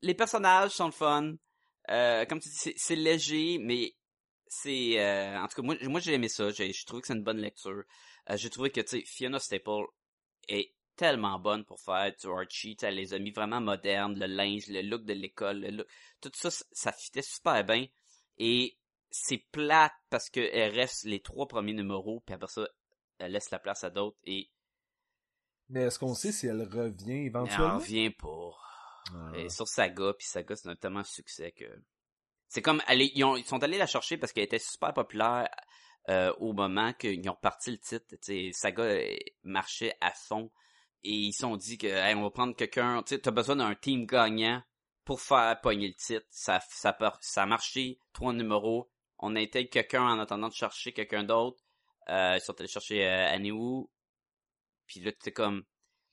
les 0.00 0.14
personnages 0.14 0.70
sont 0.70 0.86
le 0.86 0.92
fun. 0.92 1.34
Comme 1.86 2.40
tu 2.40 2.48
dis, 2.48 2.72
c'est- 2.76 2.96
léger, 2.96 3.58
mais 3.58 3.94
c'est... 4.46 4.98
euh, 4.98 5.38
en 5.38 5.46
tout 5.48 5.56
cas, 5.56 5.62
moi, 5.62 5.76
moi 5.82 6.00
j'ai 6.00 6.14
aimé 6.14 6.28
ça. 6.28 6.50
J'ai 6.50 6.72
je 6.72 6.86
trouve 6.86 7.02
que 7.02 7.08
c'est 7.08 7.12
une 7.12 7.22
bonne 7.22 7.36
lecture. 7.40 7.82
Euh, 8.30 8.36
j'ai 8.38 8.48
trouvé 8.48 8.70
que, 8.70 8.80
tu 8.80 9.00
sais, 9.00 9.04
Fiona 9.04 9.38
Staple 9.38 9.84
est 10.48 10.72
tellement 10.96 11.38
bonne 11.38 11.64
pour 11.64 11.80
faire 11.80 12.12
du 12.18 12.26
Archie. 12.28 12.76
Elle 12.82 12.96
les 12.96 13.12
a 13.14 13.18
mis 13.18 13.30
vraiment 13.30 13.60
modernes, 13.60 14.18
le 14.18 14.26
linge, 14.26 14.66
le 14.68 14.82
look 14.82 15.04
de 15.04 15.12
l'école, 15.12 15.60
le 15.60 15.70
look- 15.70 15.86
tout 16.20 16.32
ça, 16.34 16.50
ça 16.72 16.92
fitait 16.92 17.22
super 17.22 17.64
bien. 17.64 17.86
Et 18.38 18.76
c'est 19.10 19.38
plate 19.52 19.92
parce 20.10 20.30
que 20.30 20.40
elle 20.40 20.74
reste 20.74 21.04
les 21.04 21.20
trois 21.20 21.46
premiers 21.48 21.72
numéros, 21.74 22.20
puis 22.26 22.34
après 22.34 22.48
ça, 22.48 22.68
elle 23.18 23.32
laisse 23.32 23.50
la 23.50 23.58
place 23.58 23.84
à 23.84 23.90
d'autres 23.90 24.18
et 24.24 24.50
Mais 25.68 25.82
est-ce 25.82 25.98
qu'on 25.98 26.14
sait 26.14 26.32
si 26.32 26.46
elle 26.46 26.62
revient 26.62 27.12
elle 27.12 27.26
éventuellement? 27.26 27.74
en 27.74 27.78
vient 27.78 28.10
pas. 28.10 28.52
Ah. 29.14 29.32
Et 29.36 29.48
sur 29.48 29.68
Saga, 29.68 30.12
puis 30.18 30.26
Saga, 30.26 30.56
c'est 30.56 30.68
un 30.68 30.76
tellement 30.76 31.04
succès 31.04 31.52
que... 31.52 31.64
C'est 32.48 32.62
comme, 32.62 32.82
elle 32.88 33.02
est- 33.02 33.12
ils, 33.14 33.24
ont- 33.24 33.36
ils 33.36 33.44
sont 33.44 33.62
allés 33.62 33.78
la 33.78 33.86
chercher 33.86 34.16
parce 34.16 34.32
qu'elle 34.32 34.44
était 34.44 34.58
super 34.58 34.92
populaire 34.94 35.48
euh, 36.08 36.32
au 36.38 36.52
moment 36.52 36.92
qu'ils 36.92 37.28
ont 37.28 37.38
parti 37.40 37.70
le 37.72 37.78
titre. 37.78 38.06
Tu 38.10 38.16
sais, 38.20 38.50
Saga 38.52 38.82
euh, 38.84 39.16
marchait 39.42 39.96
à 40.00 40.12
fond. 40.12 40.50
Et 41.02 41.12
ils 41.12 41.32
se 41.32 41.40
sont 41.40 41.56
dit 41.56 41.78
que, 41.78 41.86
hey, 41.86 42.14
on 42.14 42.22
va 42.22 42.30
prendre 42.30 42.54
quelqu'un, 42.56 43.02
tu 43.02 43.20
t'as 43.20 43.30
besoin 43.30 43.56
d'un 43.56 43.74
team 43.74 44.06
gagnant 44.06 44.62
pour 45.04 45.20
faire 45.20 45.60
pogner 45.60 45.88
le 45.88 45.94
titre. 45.94 46.26
Ça, 46.30 46.60
ça, 46.68 46.96
ça 47.20 47.42
a 47.42 47.46
marché, 47.46 47.98
trois 48.12 48.32
numéros. 48.32 48.90
On 49.18 49.36
a 49.36 49.40
été 49.40 49.68
quelqu'un 49.68 50.02
en 50.02 50.18
attendant 50.18 50.48
de 50.48 50.54
chercher 50.54 50.92
quelqu'un 50.92 51.24
d'autre. 51.24 51.62
Euh, 52.08 52.34
ils 52.36 52.40
sont 52.40 52.58
allés 52.58 52.68
chercher 52.68 53.06
euh, 53.06 53.28
Annie 53.28 53.52
Wu. 53.52 53.86
Puis 54.86 55.00
là, 55.00 55.12
c'est 55.20 55.32
comme 55.32 55.64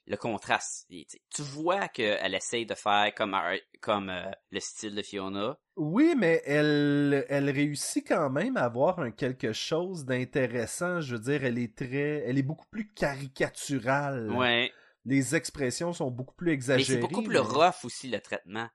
le 0.06 0.18
contraste. 0.18 0.86
Et, 0.90 1.08
tu 1.34 1.42
vois 1.42 1.88
qu'elle 1.88 2.36
essaye 2.36 2.66
de 2.66 2.74
faire 2.76 3.14
comme, 3.16 3.34
Ar- 3.34 3.56
comme 3.82 4.10
euh, 4.10 4.30
le 4.52 4.60
style 4.60 4.96
de 4.96 5.02
Fiona. 5.02 5.58
Oui, 5.78 6.14
mais 6.18 6.42
elle, 6.46 7.26
elle 7.30 7.50
réussit 7.50 8.06
quand 8.08 8.30
même 8.30 8.58
à 8.58 8.64
avoir 8.66 9.00
un 9.00 9.12
quelque 9.12 9.54
chose 9.54 10.06
d'intéressant. 10.06 11.00
Je 11.02 11.16
veux 11.16 11.22
dire, 11.22 11.46
elle 11.46 11.58
est 11.58 11.76
très, 11.76 12.24
elle 12.28 12.38
est 12.38 12.44
beaucoup 12.44 12.68
plus 12.70 12.92
caricaturale. 12.94 14.32
Ouais. 14.32 14.72
Les 15.06 15.36
expressions 15.36 15.94
sont 15.94 16.12
beaucoup 16.12 16.36
plus 16.36 16.48
Mais 16.48 16.54
exagérées. 16.54 16.94
c'est 16.94 17.00
beaucoup 17.00 17.24
plus 17.24 17.34
mais- 17.34 17.40
rough 17.40 17.84
aussi 17.84 18.10
le 18.10 18.20
traitement. 18.20 18.70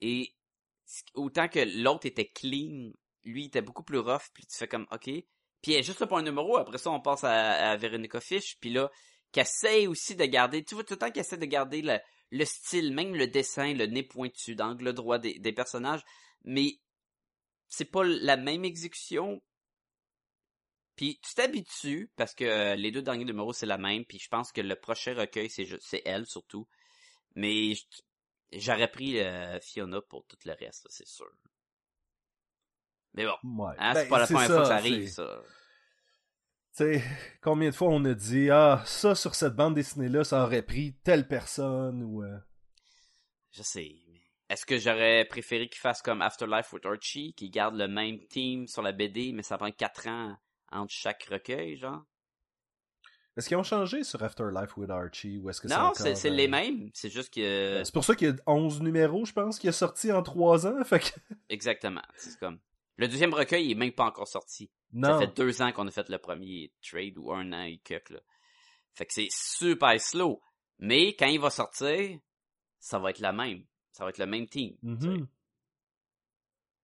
Et 0.00 0.34
autant 1.14 1.48
que 1.48 1.60
l'autre 1.82 2.06
était 2.06 2.28
clean, 2.28 2.92
lui 3.24 3.46
était 3.46 3.62
beaucoup 3.62 3.82
plus 3.82 3.98
rough, 3.98 4.28
puis 4.34 4.46
tu 4.46 4.56
fais 4.56 4.68
comme 4.68 4.86
OK. 4.92 5.04
Puis 5.62 5.72
elle 5.72 5.80
est 5.80 5.82
juste 5.82 6.00
là 6.00 6.06
pour 6.06 6.18
un 6.18 6.22
numéro, 6.22 6.58
après 6.58 6.78
ça 6.78 6.90
on 6.90 7.00
passe 7.00 7.24
à, 7.24 7.70
à 7.70 7.76
Veronica 7.76 8.20
Fish, 8.20 8.58
puis 8.60 8.70
là, 8.70 8.90
qui 9.36 9.40
essaie 9.40 9.86
aussi 9.86 10.16
de 10.16 10.24
garder, 10.24 10.64
tu 10.64 10.74
vois 10.74 10.82
tout 10.82 10.94
le 10.94 10.98
temps 10.98 11.10
qu'elle 11.10 11.20
essaie 11.20 11.36
de 11.36 11.44
garder 11.44 11.82
le, 11.82 11.98
le 12.30 12.44
style, 12.46 12.94
même 12.94 13.14
le 13.14 13.26
dessin, 13.26 13.74
le 13.74 13.84
nez 13.84 14.02
pointu, 14.02 14.54
d'angle 14.54 14.94
droit 14.94 15.18
des, 15.18 15.38
des 15.38 15.52
personnages, 15.52 16.00
mais 16.44 16.78
c'est 17.68 17.84
pas 17.84 18.02
la 18.02 18.38
même 18.38 18.64
exécution. 18.64 19.42
Puis 20.94 21.20
tu 21.22 21.34
t'habitues 21.34 22.10
parce 22.16 22.34
que 22.34 22.44
euh, 22.44 22.76
les 22.76 22.90
deux 22.90 23.02
derniers 23.02 23.26
numéros 23.26 23.52
c'est 23.52 23.66
la 23.66 23.76
même, 23.76 24.06
puis 24.06 24.18
je 24.18 24.28
pense 24.30 24.52
que 24.52 24.62
le 24.62 24.74
prochain 24.74 25.12
recueil 25.14 25.50
c'est 25.50 25.66
c'est 25.82 26.00
elle 26.06 26.24
surtout. 26.24 26.66
Mais 27.34 27.74
j'aurais 28.54 28.90
pris 28.90 29.20
euh, 29.20 29.60
Fiona 29.60 30.00
pour 30.00 30.24
tout 30.24 30.38
le 30.46 30.52
reste, 30.54 30.86
c'est 30.88 31.06
sûr. 31.06 31.30
Mais 33.12 33.26
bon, 33.26 33.36
Ouais. 33.62 33.74
hein, 33.76 33.92
Ben, 33.92 34.02
c'est 34.02 34.08
pas 34.08 34.18
la 34.18 34.26
première 34.26 34.46
ça, 34.46 34.54
fois 34.54 34.62
que 34.62 34.68
ça 34.68 34.76
arrive 34.76 35.10
ça. 35.10 35.42
Sais, 36.76 37.02
combien 37.42 37.70
de 37.70 37.74
fois 37.74 37.88
on 37.88 38.04
a 38.04 38.14
dit 38.14 38.50
Ah, 38.50 38.82
ça 38.86 39.14
sur 39.14 39.34
cette 39.34 39.54
bande 39.54 39.74
dessinée-là, 39.74 40.24
ça 40.24 40.44
aurait 40.44 40.62
pris 40.62 40.94
telle 41.04 41.26
personne 41.28 42.02
ou. 42.02 42.22
euh, 42.22 42.38
Je 43.52 43.62
sais. 43.62 43.94
mais 44.08 44.20
Est-ce 44.48 44.66
que 44.66 44.78
j'aurais 44.78 45.24
préféré 45.24 45.68
qu'il 45.68 45.80
fasse 45.80 46.02
comme 46.02 46.22
Afterlife 46.22 46.72
with 46.72 46.86
Archie, 46.86 47.34
qui 47.34 47.50
garde 47.50 47.76
le 47.76 47.88
même 47.88 48.18
team 48.28 48.66
sur 48.66 48.82
la 48.82 48.92
BD, 48.92 49.32
mais 49.32 49.42
ça 49.42 49.58
prend 49.58 49.70
4 49.70 50.08
ans 50.08 50.36
entre 50.72 50.92
chaque 50.92 51.24
recueil, 51.24 51.76
genre? 51.76 52.02
Est-ce 53.36 53.48
qu'ils 53.48 53.56
ont 53.58 53.62
changé 53.62 54.02
sur 54.02 54.22
Afterlife 54.22 54.76
with 54.78 54.88
Archie 54.88 55.36
ou 55.38 55.50
est-ce 55.50 55.60
que 55.60 55.68
Non, 55.68 55.92
c'est 55.94 56.14
c'est 56.14 56.30
euh, 56.30 56.34
les 56.34 56.48
mêmes. 56.48 56.88
C'est 56.94 57.10
juste 57.10 57.34
que... 57.34 57.82
C'est 57.84 57.92
pour 57.92 58.02
ça 58.04 58.14
qu'il 58.14 58.28
y 58.28 58.30
a 58.30 58.34
11 58.46 58.80
numéros, 58.80 59.26
je 59.26 59.32
pense, 59.32 59.58
qui 59.58 59.68
est 59.68 59.72
sorti 59.72 60.10
en 60.10 60.22
3 60.22 60.66
ans. 60.66 60.82
Fait 60.84 61.00
que. 61.00 61.10
Exactement. 61.50 62.00
C'est 62.16 62.38
comme... 62.38 62.58
Le 62.96 63.08
deuxième 63.08 63.34
recueil 63.34 63.66
il 63.66 63.72
est 63.72 63.74
même 63.74 63.92
pas 63.92 64.04
encore 64.06 64.26
sorti. 64.26 64.70
Ça 65.02 65.18
fait 65.18 65.36
deux 65.36 65.62
ans 65.62 65.72
qu'on 65.72 65.86
a 65.86 65.90
fait 65.90 66.08
le 66.08 66.18
premier 66.18 66.72
trade, 66.82 67.18
ou 67.18 67.32
un 67.32 67.52
an 67.52 67.62
et 67.64 67.78
quelques, 67.78 68.10
là. 68.10 68.20
Fait 68.94 69.04
que 69.06 69.12
c'est 69.12 69.28
super 69.30 70.00
slow. 70.00 70.40
Mais 70.78 71.14
quand 71.16 71.26
il 71.26 71.40
va 71.40 71.50
sortir, 71.50 72.18
ça 72.78 72.98
va 72.98 73.10
être 73.10 73.18
la 73.20 73.32
même. 73.32 73.64
Ça 73.92 74.04
va 74.04 74.10
être 74.10 74.18
le 74.18 74.26
même 74.26 74.46
team. 74.46 74.76
Mhm. 74.82 75.26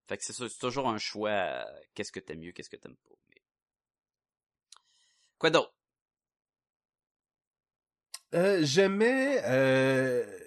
Fait 0.09 0.17
que 0.19 0.25
c'est 0.25 0.33
ça, 0.33 0.49
c'est 0.49 0.59
toujours 0.59 0.89
un 0.89 0.99
choix. 0.99 1.31
euh, 1.31 1.65
qu'est-ce 1.95 2.13
que 2.13 2.21
t'aimes 2.21 2.41
mieux, 2.41 2.53
qu'est-ce 2.53 2.69
que 2.71 2.77
t'aimes 2.77 2.97
pas. 2.97 3.15
Mais... 3.31 3.43
Quoi 5.39 5.51
d'autre? 5.51 5.75
Euh, 8.35 8.61
J'aimais. 8.63 9.41
euh, 9.45 10.39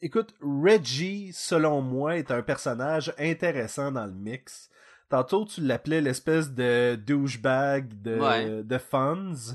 Écoute, 0.00 0.34
Reggie, 0.42 1.32
selon 1.32 1.80
moi, 1.80 2.18
est 2.18 2.30
un 2.30 2.42
personnage 2.42 3.14
intéressant 3.16 3.90
dans 3.92 4.04
le 4.06 4.12
mix. 4.12 4.68
Tantôt, 5.08 5.44
tu 5.44 5.60
l'appelais 5.60 6.00
l'espèce 6.00 6.50
de 6.52 6.96
douchebag 6.96 8.00
de, 8.02 8.18
Ouais. 8.18 8.62
de. 8.62 9.54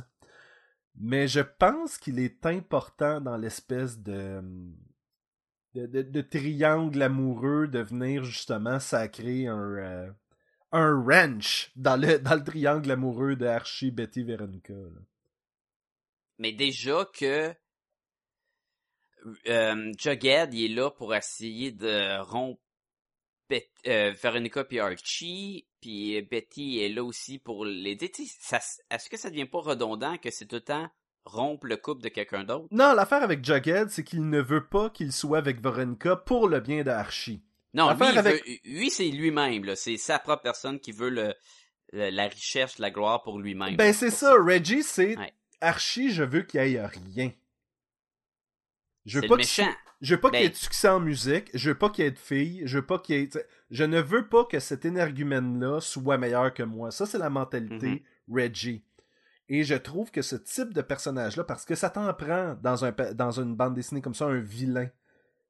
Mais 0.95 1.27
je 1.27 1.39
pense 1.41 1.97
qu'il 1.97 2.19
est 2.19 2.45
important 2.45 3.19
dans 3.21 3.37
l'espèce 3.37 3.99
de, 3.99 4.41
de, 5.73 5.85
de- 5.85 6.01
de 6.01 6.21
triangle 6.21 7.01
amoureux 7.01 7.67
de 7.67 7.79
venir 7.79 8.23
justement 8.23 8.79
sacrer 8.79 9.47
un, 9.47 9.57
euh, 9.77 10.11
un 10.71 10.93
wrench 10.93 11.71
dans 11.75 11.95
le, 11.95 12.19
dans 12.19 12.35
le 12.35 12.43
triangle 12.43 12.91
amoureux 12.91 13.35
de 13.35 13.45
Archie, 13.45 13.91
Betty, 13.91 14.23
Veronica. 14.23 14.73
là. 14.73 15.01
Mais 16.37 16.51
déjà 16.53 17.05
que 17.13 17.53
euh, 19.47 19.91
Jughead, 19.97 20.53
il 20.53 20.71
est 20.71 20.75
là 20.75 20.89
pour 20.91 21.13
essayer 21.13 21.71
de 21.71 22.19
rompre 22.21 22.61
euh, 23.87 24.13
Veronica 24.21 24.63
puis 24.63 24.79
Archie, 24.79 25.65
puis 25.81 26.21
Betty 26.21 26.79
est 26.79 26.89
là 26.89 27.03
aussi 27.03 27.39
pour 27.39 27.65
l'aider. 27.65 28.11
Est-ce 28.15 29.09
que 29.09 29.17
ça 29.17 29.29
devient 29.29 29.45
pas 29.45 29.59
redondant 29.59 30.17
que 30.17 30.29
c'est 30.31 30.45
tout 30.45 30.55
le 30.57 30.61
temps 30.61 30.89
rompre 31.25 31.67
le 31.67 31.77
couple 31.77 32.01
de 32.03 32.09
quelqu'un 32.09 32.43
d'autre? 32.43 32.67
Non, 32.71 32.93
l'affaire 32.93 33.23
avec 33.23 33.43
Jughead, 33.43 33.89
c'est 33.89 34.03
qu'il 34.03 34.27
ne 34.29 34.41
veut 34.41 34.65
pas 34.67 34.89
qu'il 34.89 35.11
soit 35.11 35.37
avec 35.37 35.61
Veronica 35.61 36.15
pour 36.15 36.47
le 36.47 36.59
bien 36.59 36.83
d'Archie. 36.83 37.41
Non, 37.73 37.91
lui, 37.91 37.99
L'affaire 37.99 38.13
il 38.13 38.17
avec- 38.17 38.45
veut- 38.47 38.53
lui 38.71 38.89
c'est 38.89 39.07
lui-même. 39.09 39.75
C'est 39.75 39.97
sa 39.97 40.17
propre 40.19 40.41
personne 40.43 40.79
qui 40.79 40.91
veut 40.91 41.09
le, 41.09 41.33
le- 41.93 42.09
la 42.09 42.27
richesse, 42.27 42.79
la 42.79 42.89
gloire 42.91 43.21
pour 43.21 43.39
lui-même. 43.39 43.75
Ben 43.75 43.93
c'est 43.93 44.09
ça, 44.09 44.33
Reggie, 44.33 44.83
c'est 44.83 45.17
Ouais. 45.17 45.33
Archie, 45.61 46.11
je 46.11 46.23
veux 46.23 46.41
qu'il 46.43 46.59
ait 46.61 46.85
rien. 46.85 47.31
Je 49.09 49.19
veux 49.19 49.27
pas 49.27 49.35
le 49.35 49.43
qu'il 49.43 49.63
méchant. 49.65 49.77
je 50.01 50.15
veux 50.15 50.21
pas 50.21 50.29
qu'il 50.29 50.39
y 50.39 50.43
ait 50.43 50.47
Ben- 50.47 50.53
de 50.53 50.57
succès 50.57 50.87
en 50.89 50.99
musique, 50.99 51.49
je 51.53 51.69
veux 51.69 51.77
pas 51.77 51.89
qu'il 51.89 52.03
y 52.05 52.07
ait 52.07 52.11
de 52.11 52.19
filles, 52.19 52.61
je 52.65 52.77
veux 52.79 52.85
pas 52.85 52.99
qu'il 52.99 53.15
y 53.15 53.19
ait 53.23 53.29
je 53.71 53.83
ne 53.83 53.99
veux 54.01 54.27
pas 54.27 54.45
que 54.45 54.59
cet 54.59 54.85
énergumène 54.85 55.59
là 55.59 55.79
soit 55.81 56.17
meilleur 56.17 56.53
que 56.53 56.63
moi. 56.63 56.91
Ça 56.91 57.05
c'est 57.05 57.17
la 57.19 57.29
mentalité 57.29 58.03
Mhm. 58.27 58.35
Reggie. 58.39 58.83
Et 59.51 59.63
je 59.63 59.75
trouve 59.75 60.11
que 60.11 60.21
ce 60.21 60.35
type 60.35 60.73
de 60.73 60.81
personnage 60.81 61.35
là 61.37 61.43
parce 61.43 61.65
que 61.65 61.75
ça 61.75 61.89
t'en 61.89 62.13
prend 62.13 62.55
dans 62.61 62.85
un 62.85 62.91
dans 63.13 63.31
une 63.39 63.55
bande 63.55 63.73
dessinée 63.75 64.01
comme 64.01 64.13
ça 64.13 64.25
un 64.25 64.39
vilain. 64.39 64.87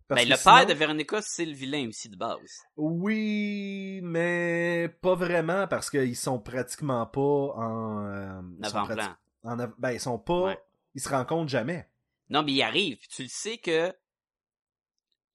Parce 0.08 0.24
Ben, 0.24 0.30
le 0.30 0.36
sinon- 0.38 0.56
père 0.56 0.66
de 0.66 0.74
Veronica, 0.74 1.20
c'est 1.22 1.46
le 1.46 1.54
vilain 1.54 1.88
aussi 1.88 2.10
de 2.10 2.16
base. 2.18 2.64
Oui, 2.78 4.00
mais 4.04 4.90
pas 5.02 5.14
vraiment 5.16 5.68
parce 5.68 5.90
qu'ils 5.90 6.16
sont 6.16 6.40
pratiquement 6.40 7.06
pas 7.06 7.20
en. 7.22 8.06
euh, 8.06 8.42
Avant-plan. 8.64 8.96
prati- 8.96 9.10
en 9.44 9.60
av- 9.60 9.74
ben, 9.78 9.92
ils 9.92 10.00
sont 10.00 10.18
pas. 10.18 10.42
Ouais. 10.46 10.60
Ils 10.96 11.02
se 11.02 11.10
rencontrent 11.10 11.50
jamais. 11.50 11.88
Non, 12.30 12.44
mais 12.44 12.54
il 12.54 12.62
arrive. 12.62 13.00
Tu 13.08 13.24
le 13.24 13.30
sais 13.30 13.58
que 13.58 13.94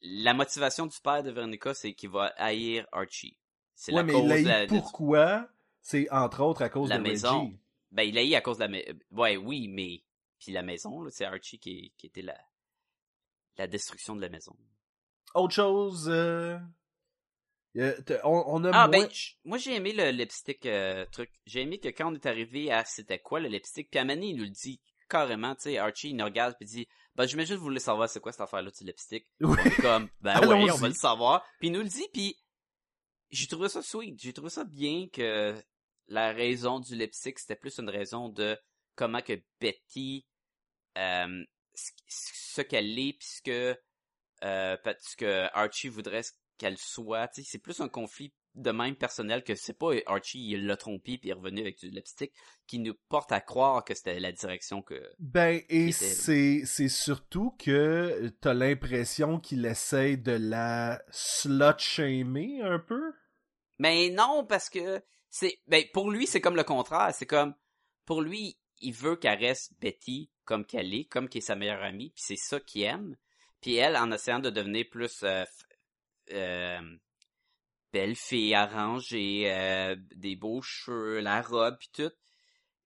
la 0.03 0.35
motivation 0.35 0.87
du 0.87 0.97
père 1.03 1.23
de 1.23 1.31
Veronica, 1.31 1.75
c'est 1.75 1.95
qu'il 1.95 2.11
va 2.11 2.27
haïr 2.37 2.87
Archie. 2.93 3.37
C'est 3.75 3.93
Ouais, 3.93 3.99
la 3.99 4.03
mais 4.05 4.13
cause 4.13 4.31
il 4.39 4.45
de 4.45 4.49
la, 4.49 4.67
pourquoi? 4.67 5.49
C'est 5.81 6.11
entre 6.11 6.43
autres 6.43 6.63
à 6.63 6.69
cause 6.69 6.89
La 6.91 6.99
de 6.99 7.03
maison. 7.03 7.45
Reggie. 7.47 7.59
Ben, 7.91 8.03
il 8.05 8.19
haït 8.19 8.35
à 8.35 8.41
cause 8.41 8.59
de 8.59 8.63
la 8.63 8.69
maison. 8.69 8.93
Ouais, 9.11 9.37
oui, 9.37 9.69
mais... 9.69 10.03
Puis 10.39 10.53
la 10.53 10.63
maison, 10.63 11.03
là, 11.03 11.11
c'est 11.11 11.25
Archie 11.25 11.59
qui, 11.59 11.93
qui 11.97 12.07
était 12.07 12.23
la... 12.23 12.39
la 13.57 13.67
destruction 13.67 14.15
de 14.15 14.21
la 14.21 14.29
maison. 14.29 14.55
Autre 15.35 15.55
chose. 15.55 16.09
euh, 16.09 16.59
euh, 17.77 17.95
on, 18.25 18.45
on 18.47 18.65
a 18.65 18.71
Ah, 18.73 18.89
moins. 18.89 19.01
ben, 19.07 19.09
moi, 19.45 19.59
j'ai 19.59 19.75
aimé 19.75 19.93
le 19.93 20.11
lipstick 20.11 20.65
euh, 20.67 21.07
truc. 21.07 21.31
J'ai 21.47 21.63
aimé 21.63 21.79
que 21.79 21.89
quand 21.89 22.13
on 22.13 22.15
est 22.15 22.27
arrivé 22.27 22.71
à 22.71 22.85
c'était 22.85 23.19
quoi 23.19 23.41
le 23.41 23.49
lipstick, 23.49 23.91
puis 23.91 23.99
Amani, 23.99 24.31
il 24.31 24.37
nous 24.37 24.45
le 24.45 24.51
dit 24.51 24.81
carrément, 25.09 25.55
tu 25.55 25.63
sais, 25.63 25.79
Archie, 25.79 26.11
il 26.11 26.17
nous 26.17 26.25
regarde, 26.25 26.55
puis 26.59 26.67
dit, 26.67 26.89
ben, 27.15 27.27
j'imagine 27.27 27.55
que 27.55 27.59
vous 27.59 27.67
voulez 27.67 27.81
savoir 27.81 28.09
c'est 28.09 28.21
quoi 28.21 28.33
cette 28.33 28.41
affaire-là 28.41 28.71
du 28.71 28.85
lipstick. 28.85 29.27
Oui. 29.41 29.57
Comme, 29.81 30.09
ben 30.21 30.33
Allons-y. 30.37 30.71
on 30.71 30.77
va 30.77 30.89
le 30.89 30.95
savoir. 30.95 31.45
Puis 31.59 31.69
il 31.69 31.73
nous 31.73 31.83
le 31.83 31.89
dit, 31.89 32.07
puis 32.13 32.37
j'ai 33.31 33.47
trouvé 33.47 33.69
ça 33.69 33.83
sweet. 33.83 34.21
J'ai 34.21 34.33
trouvé 34.33 34.51
ça 34.51 34.65
bien 34.65 35.09
que 35.13 35.55
la 36.09 36.33
raison 36.33 36.81
du 36.81 36.97
lipstick, 36.97 37.39
c'était 37.39 37.57
plus 37.57 37.79
une 37.79 37.91
raison 37.91 38.29
de 38.29 38.59
comment 38.95 39.23
que 39.23 39.41
Betty, 39.61 40.27
euh, 40.99 41.45
ce 41.75 42.61
qu'elle 42.63 42.99
est, 42.99 43.15
puis 43.15 43.29
ce 43.29 43.43
que, 43.43 43.79
euh, 44.45 44.77
que 45.19 45.49
Archie 45.53 45.89
voudrait 45.89 46.23
qu'elle 46.59 46.79
soit. 46.79 47.29
Tu 47.29 47.43
sais, 47.43 47.49
c'est 47.53 47.59
plus 47.59 47.81
un 47.81 47.89
conflit 47.89 48.33
de 48.55 48.71
même 48.71 48.97
personnel 48.97 49.43
que 49.43 49.55
c'est 49.55 49.79
pas 49.79 49.93
Archie, 50.07 50.51
il 50.51 50.67
l'a 50.67 50.77
trompé 50.77 51.19
puis 51.19 51.29
il 51.29 51.31
est 51.31 51.35
revenu 51.35 51.61
avec 51.61 51.79
du 51.79 51.91
lipstick 51.91 52.33
qui 52.67 52.79
nous 52.79 52.95
porte 53.09 53.33
à 53.33 53.41
croire 53.41 53.85
que 53.85 53.95
c'était 53.95 54.21
la 54.21 54.33
direction 54.33 54.83
que... 54.83 54.95
Ben, 55.19 55.63
et 55.69 55.93
c'est 55.93 56.65
c'est 56.65 56.89
surtout 56.89 57.55
que 57.59 58.33
t'as 58.41 58.55
l'impression 58.55 59.41
qu'il 59.41 59.65
essaye 59.67 60.19
de 60.19 60.33
la 60.33 61.03
slut-shamer 61.11 62.63
un 62.63 62.79
peu? 62.79 63.13
Mais 63.79 64.11
non, 64.11 64.47
parce 64.49 64.71
que 64.71 65.03
c'est 65.31 65.59
ben 65.67 65.85
pour 65.93 66.11
lui 66.11 66.27
c'est 66.27 66.41
comme 66.41 66.57
le 66.57 66.65
contraire, 66.65 67.13
c'est 67.13 67.27
comme 67.27 67.55
pour 68.05 68.23
lui 68.23 68.59
il 68.81 68.93
veut 68.93 69.17
qu'elle 69.17 69.39
reste 69.39 69.73
Betty 69.81 70.31
comme 70.45 70.65
qu'elle 70.65 70.95
est, 70.95 71.05
comme 71.07 71.29
qu'elle 71.29 71.43
est 71.43 71.47
sa 71.47 71.57
meilleure 71.57 71.83
amie, 71.83 72.11
puis 72.11 72.23
c'est 72.25 72.37
ça 72.37 72.61
qu'il 72.61 72.83
aime. 72.83 73.17
Puis 73.61 73.77
elle 73.77 73.97
en 73.97 74.13
essayant 74.13 74.41
de 74.41 74.51
devenir 74.51 74.87
plus 74.91 75.23
euh, 75.23 75.45
euh, 76.33 76.81
belle 77.95 78.17
fille 78.17 78.55
arrangée, 78.55 79.45
euh, 79.47 79.95
des 80.17 80.35
beaux 80.35 80.61
cheveux, 80.63 81.21
la 81.21 81.41
robe 81.41 81.77
puis 81.79 81.91
tout. 81.93 82.11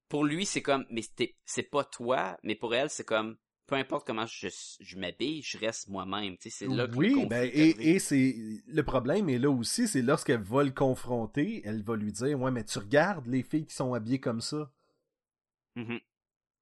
Pour 0.09 0.24
lui 0.24 0.44
c'est 0.44 0.62
comme 0.62 0.84
mais 0.90 1.02
c'est 1.44 1.62
pas 1.62 1.84
toi, 1.84 2.38
mais 2.42 2.54
pour 2.54 2.74
elle 2.74 2.90
c'est 2.90 3.04
comme 3.04 3.36
peu 3.66 3.74
importe 3.74 4.06
comment 4.06 4.26
je, 4.26 4.48
je 4.80 4.98
m'habille, 4.98 5.42
je 5.42 5.59
reste 5.59 5.88
moi-même. 5.88 6.36
Tu 6.38 6.48
sais, 6.50 6.66
c'est 6.66 6.74
là 6.74 6.86
que 6.86 6.96
oui, 6.96 7.26
ben, 7.26 7.50
et, 7.52 7.74
et 7.80 7.98
c'est 7.98 8.34
le 8.66 8.82
problème 8.82 9.28
est 9.28 9.38
là 9.38 9.50
aussi, 9.50 9.88
c'est 9.88 10.02
lorsqu'elle 10.02 10.42
va 10.42 10.62
le 10.62 10.70
confronter, 10.70 11.62
elle 11.64 11.82
va 11.82 11.96
lui 11.96 12.12
dire 12.12 12.38
ouais 12.40 12.50
mais 12.50 12.64
tu 12.64 12.78
regardes 12.78 13.26
les 13.26 13.42
filles 13.42 13.66
qui 13.66 13.74
sont 13.74 13.94
habillées 13.94 14.20
comme 14.20 14.42
ça. 14.42 14.70
Mhm. 15.76 16.00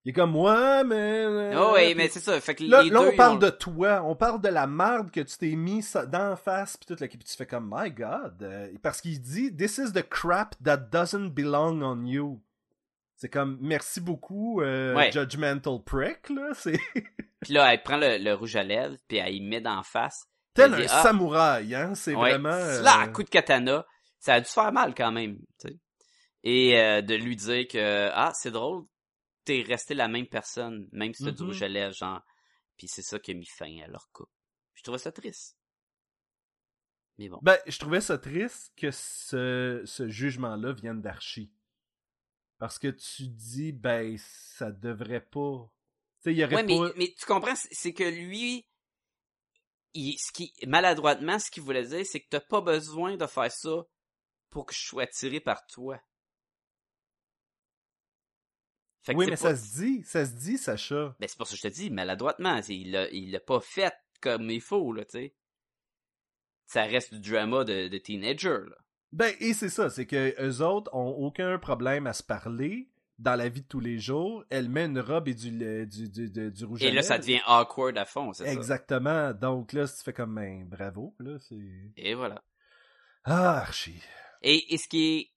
Il 0.06 0.10
est 0.10 0.12
comme 0.12 0.36
ouais 0.36 0.84
mais. 0.84 1.26
Oh, 1.56 1.72
oui, 1.74 1.86
Puis 1.86 1.94
mais 1.96 2.08
c'est 2.08 2.20
ça. 2.20 2.40
Fait 2.40 2.54
que 2.54 2.62
Là, 2.62 2.80
les 2.84 2.90
là, 2.90 3.00
deux, 3.00 3.08
on 3.08 3.16
parle 3.16 3.34
ont- 3.36 3.40
de 3.40 3.50
toi, 3.50 4.02
on 4.04 4.14
parle 4.14 4.40
de 4.40 4.46
la 4.48 4.68
merde 4.68 5.10
que 5.10 5.18
tu 5.20 5.36
t'es 5.36 5.56
mis 5.56 5.84
d'en 6.12 6.36
face 6.36 6.76
puis 6.76 6.86
tout 6.86 6.96
là, 7.02 7.08
puis 7.08 7.18
tu 7.18 7.36
fais 7.36 7.44
comme 7.46 7.68
my 7.74 7.90
God, 7.90 8.40
euh, 8.42 8.68
parce 8.84 9.00
qu'il 9.00 9.20
dit 9.20 9.52
this 9.54 9.78
is 9.78 9.92
the 9.92 10.08
crap 10.08 10.54
that 10.62 10.76
doesn't 10.92 11.30
belong 11.30 11.82
on 11.82 12.04
you. 12.06 12.40
C'est 13.16 13.28
comme 13.28 13.58
merci 13.60 14.00
beaucoup 14.00 14.60
euh, 14.60 14.94
Ouais. 14.94 15.10
judgmental 15.10 15.82
prick 15.84 16.30
là, 16.30 16.52
Puis 17.40 17.52
là, 17.52 17.72
elle 17.74 17.82
prend 17.82 17.96
le, 17.96 18.18
le 18.18 18.32
rouge 18.34 18.54
à 18.54 18.62
lèvres, 18.62 18.94
puis 19.08 19.16
elle 19.18 19.34
y 19.34 19.40
met 19.40 19.60
d'en 19.60 19.82
face. 19.82 20.24
tel 20.54 20.72
un 20.72 20.76
dit, 20.76 20.86
ah, 20.88 21.02
samouraï 21.02 21.74
hein, 21.74 21.94
c'est 21.96 22.14
ouais, 22.14 22.30
vraiment 22.30 22.50
euh, 22.50 22.80
Là, 22.82 23.08
coup 23.08 23.24
de 23.24 23.28
katana. 23.28 23.84
Ça 24.20 24.34
a 24.34 24.40
dû 24.40 24.46
faire 24.48 24.70
mal 24.70 24.94
quand 24.94 25.10
même, 25.10 25.38
tu 25.60 25.68
sais. 25.68 25.76
Et 26.44 26.78
euh, 26.80 27.02
de 27.02 27.14
lui 27.16 27.34
dire 27.34 27.66
que, 27.68 28.08
ah, 28.12 28.30
c'est 28.34 28.50
drôle, 28.52 28.84
t'es 29.46 29.62
resté 29.62 29.94
la 29.94 30.08
même 30.08 30.26
personne, 30.26 30.88
même 30.92 31.14
si 31.14 31.24
t'as 31.24 31.30
du 31.30 31.42
Mhm. 31.42 31.48
rouge 31.48 31.62
à 31.62 31.68
lèvres, 31.68 31.94
genre. 31.94 32.20
Puis 32.76 32.88
c'est 32.88 33.02
ça 33.02 33.18
qui 33.18 33.30
a 33.30 33.34
mis 33.34 33.46
fin 33.46 33.78
à 33.82 33.86
leur 33.86 34.10
couple. 34.12 34.30
Je 34.74 34.82
trouvais 34.82 34.98
ça 34.98 35.12
triste. 35.12 35.56
Mais 37.18 37.28
bon. 37.30 37.38
Ben, 37.40 37.58
je 37.66 37.78
trouvais 37.78 38.02
ça 38.02 38.18
triste 38.18 38.72
que 38.76 38.90
ce, 38.90 39.82
ce 39.86 40.08
jugement-là 40.08 40.72
vienne 40.72 41.00
d'Archie. 41.00 41.50
Parce 42.58 42.78
que 42.78 42.88
tu 42.88 43.28
dis, 43.28 43.72
ben, 43.72 44.16
ça 44.18 44.70
devrait 44.70 45.24
pas. 45.24 45.70
Tu 46.20 46.24
sais, 46.24 46.32
il 46.32 46.38
y 46.38 46.44
aurait 46.44 46.56
Ouais, 46.56 46.62
mais, 46.62 46.76
pas. 46.76 46.92
mais 46.96 47.14
tu 47.18 47.24
comprends, 47.26 47.54
c'est 47.56 47.68
c'est 47.72 47.92
que 47.94 48.04
lui, 48.04 48.66
il, 49.94 50.18
ce 50.18 50.32
qui, 50.32 50.52
maladroitement, 50.66 51.38
ce 51.38 51.50
qu'il 51.50 51.62
voulait 51.62 51.86
dire, 51.86 52.04
c'est 52.04 52.20
que 52.20 52.28
t'as 52.28 52.40
pas 52.40 52.60
besoin 52.60 53.16
de 53.16 53.26
faire 53.26 53.50
ça 53.52 53.86
pour 54.50 54.66
que 54.66 54.74
je 54.74 54.80
sois 54.86 55.04
attiré 55.04 55.40
par 55.40 55.66
toi. 55.66 55.98
Fait 59.06 59.12
que 59.14 59.18
Oui, 59.18 59.26
mais 59.26 59.32
pas- 59.32 59.36
ça 59.36 59.56
se 59.56 59.76
dit, 59.80 60.02
ça 60.04 60.26
se 60.26 60.32
dit, 60.32 60.58
Sacha. 60.58 61.14
Ben, 61.20 61.28
c'est 61.28 61.38
pour 61.38 61.46
ça 61.46 61.52
que 61.52 61.58
je 61.62 61.68
te 61.68 61.72
dis, 61.72 61.90
maladroitement. 61.90 62.60
Il 62.68 62.90
l'a, 62.90 63.08
il 63.10 63.30
l'a 63.30 63.40
pas 63.40 63.60
fait 63.60 63.94
comme 64.20 64.50
il 64.50 64.60
faut, 64.60 64.92
là, 64.92 65.04
tu 65.04 65.12
sais. 65.12 65.34
Ça 66.66 66.82
reste 66.82 67.14
du 67.14 67.30
drama 67.30 67.62
de, 67.64 67.86
de 67.88 67.98
teenager, 67.98 68.48
là. 68.68 68.76
Ben, 69.12 69.32
et 69.38 69.54
c'est 69.54 69.68
ça, 69.68 69.88
c'est 69.88 70.06
que 70.06 70.34
eux 70.42 70.62
autres 70.62 70.92
ont 70.92 71.10
aucun 71.10 71.58
problème 71.60 72.06
à 72.08 72.12
se 72.12 72.24
parler 72.24 72.90
dans 73.18 73.36
la 73.36 73.48
vie 73.48 73.62
de 73.62 73.66
tous 73.68 73.78
les 73.80 73.98
jours. 74.00 74.44
Elle 74.50 74.68
met 74.68 74.84
une 74.86 74.98
robe 74.98 75.28
et 75.28 75.34
du, 75.34 75.50
le- 75.52 75.86
du, 75.86 76.08
du, 76.10 76.28
du, 76.28 76.50
du 76.50 76.64
rouge 76.64 76.82
à 76.82 76.86
Et 76.88 76.90
là, 76.90 77.02
ça 77.02 77.16
devient 77.18 77.40
awkward 77.46 77.96
à 77.96 78.04
fond, 78.04 78.32
c'est 78.32 78.44
ça. 78.44 78.52
Exactement. 78.52 79.32
Donc 79.32 79.72
là, 79.72 79.86
si 79.86 79.98
tu 79.98 80.02
fais 80.02 80.12
comme, 80.12 80.34
ben, 80.34 80.66
bravo, 80.68 81.14
là, 81.20 81.38
c'est... 81.38 81.92
Et 81.96 82.14
voilà. 82.14 82.42
Ah, 83.24 83.58
Archie. 83.60 84.02
Et, 84.42 84.74
et 84.74 84.76
ce 84.76 84.88
qui 84.88 85.16
est 85.18 85.30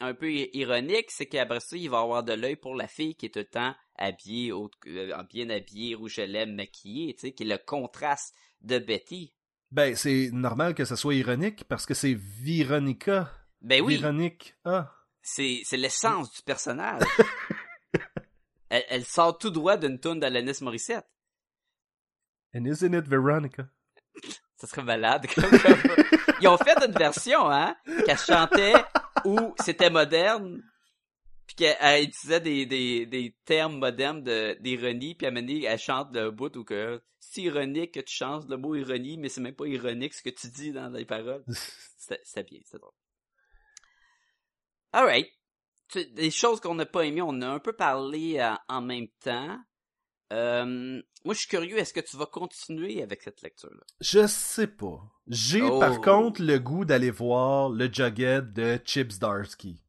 un 0.00 0.14
peu 0.14 0.30
ironique, 0.30 1.10
c'est 1.10 1.26
qu'après 1.26 1.60
ça, 1.60 1.76
il 1.76 1.88
va 1.90 2.00
avoir 2.00 2.22
de 2.24 2.32
l'œil 2.32 2.56
pour 2.56 2.74
la 2.74 2.88
fille 2.88 3.14
qui 3.14 3.26
est 3.26 3.30
tout 3.30 3.38
le 3.38 3.44
temps 3.44 3.74
habillée, 3.96 4.52
euh, 4.52 5.22
bien 5.30 5.48
habillée, 5.50 5.94
rouge 5.94 6.18
à 6.18 6.26
lèvres, 6.26 6.52
maquillée, 6.52 7.14
tu 7.14 7.20
sais, 7.20 7.32
qui 7.32 7.44
est 7.44 7.46
le 7.46 7.58
contraste 7.58 8.34
de 8.60 8.78
Betty. 8.78 9.34
Ben, 9.70 9.94
c'est 9.96 10.30
normal 10.32 10.74
que 10.74 10.84
ça 10.84 10.96
soit 10.96 11.14
ironique 11.14 11.64
parce 11.64 11.86
que 11.86 11.94
c'est 11.94 12.14
Véronica. 12.14 13.30
Ben 13.60 13.80
oui, 13.82 13.96
Véronique. 13.96 14.54
Ah. 14.64 14.92
c'est, 15.22 15.62
c'est 15.64 15.76
l'essence 15.76 16.32
du 16.34 16.42
personnage. 16.42 17.02
elle, 18.68 18.84
elle 18.88 19.04
sort 19.04 19.38
tout 19.38 19.50
droit 19.50 19.76
d'une 19.76 19.98
toune 20.00 20.20
d'Alanis 20.20 20.58
Morissette. 20.60 21.06
And 22.54 22.64
isn't 22.66 22.94
it 22.94 23.06
Veronica? 23.08 23.68
Ça 24.56 24.66
serait 24.66 24.82
malade. 24.84 25.26
comme- 25.34 25.44
comme- 25.60 26.04
Ils 26.40 26.48
ont 26.48 26.58
fait 26.58 26.76
une 26.84 26.92
version, 26.92 27.50
hein, 27.50 27.76
qu'elle 28.06 28.18
chantait 28.18 28.74
où 29.24 29.54
c'était 29.60 29.90
moderne, 29.90 30.62
puis 31.46 31.56
qu'elle 31.56 31.76
elle 31.80 32.04
utilisait 32.04 32.40
des, 32.40 32.66
des, 32.66 33.06
des 33.06 33.36
termes 33.44 33.78
modernes 33.78 34.22
de, 34.22 34.56
d'ironie, 34.60 35.14
puis 35.14 35.26
à 35.26 35.30
un 35.30 35.32
moment 35.32 35.46
donné, 35.46 35.64
elle 35.64 35.78
chante 35.78 36.14
le 36.14 36.30
bout 36.30 36.56
où 36.56 36.64
que 36.64 37.02
c'est 37.20 37.42
ironique 37.42 37.92
que 37.92 38.00
tu 38.00 38.14
chantes 38.14 38.48
le 38.48 38.56
mot 38.56 38.74
ironie, 38.74 39.16
mais 39.18 39.28
c'est 39.28 39.40
même 39.40 39.54
pas 39.54 39.66
ironique 39.66 40.14
ce 40.14 40.22
que 40.22 40.30
tu 40.30 40.48
dis 40.48 40.72
dans 40.72 40.88
les 40.90 41.04
paroles. 41.04 41.44
C'était, 41.96 42.42
bien, 42.42 42.60
c'était 42.62 42.78
drôle. 42.78 42.92
Alright. 44.92 45.26
Des 45.94 46.30
choses 46.30 46.60
qu'on 46.60 46.74
n'a 46.74 46.84
pas 46.84 47.06
aimées, 47.06 47.22
on 47.22 47.40
a 47.40 47.48
un 47.48 47.60
peu 47.60 47.72
parlé 47.72 48.38
euh, 48.38 48.54
en 48.68 48.82
même 48.82 49.08
temps. 49.20 49.58
Euh, 50.32 51.02
moi, 51.24 51.34
je 51.34 51.38
suis 51.40 51.48
curieux, 51.48 51.78
est-ce 51.78 51.92
que 51.92 52.00
tu 52.00 52.16
vas 52.16 52.26
continuer 52.26 53.02
avec 53.02 53.22
cette 53.22 53.42
lecture-là? 53.42 53.82
Je 54.00 54.26
sais 54.26 54.66
pas. 54.66 55.00
J'ai 55.26 55.62
Oh. 55.62 55.78
par 55.78 56.00
contre 56.00 56.42
le 56.42 56.58
goût 56.58 56.84
d'aller 56.84 57.10
voir 57.10 57.68
le 57.70 57.92
Jughead 57.92 58.52
de 58.52 58.80
Chips 58.84 59.18
Darsky. 59.18 59.82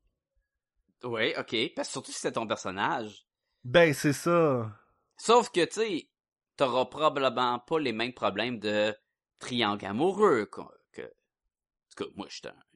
Oui, 1.04 1.34
ok. 1.38 1.56
Parce 1.76 1.88
que 1.88 1.92
surtout 1.94 2.12
si 2.12 2.20
c'est 2.20 2.34
ton 2.34 2.48
personnage. 2.48 3.26
Ben, 3.64 3.94
c'est 3.94 4.14
ça. 4.14 4.72
Sauf 5.18 5.50
que, 5.52 5.64
tu 5.66 5.74
sais, 5.74 6.10
t'auras 6.58 6.86
probablement 6.86 7.60
pas 7.60 7.80
les 7.80 7.92
mêmes 7.94 8.14
problèmes 8.14 8.60
de 8.60 8.94
triangle 9.40 9.86
amoureux. 9.86 10.46
Que, 10.46 10.62
que... 10.92 11.02
En 11.02 11.96
tout 11.98 12.04
cas, 12.06 12.10
moi, 12.16 12.28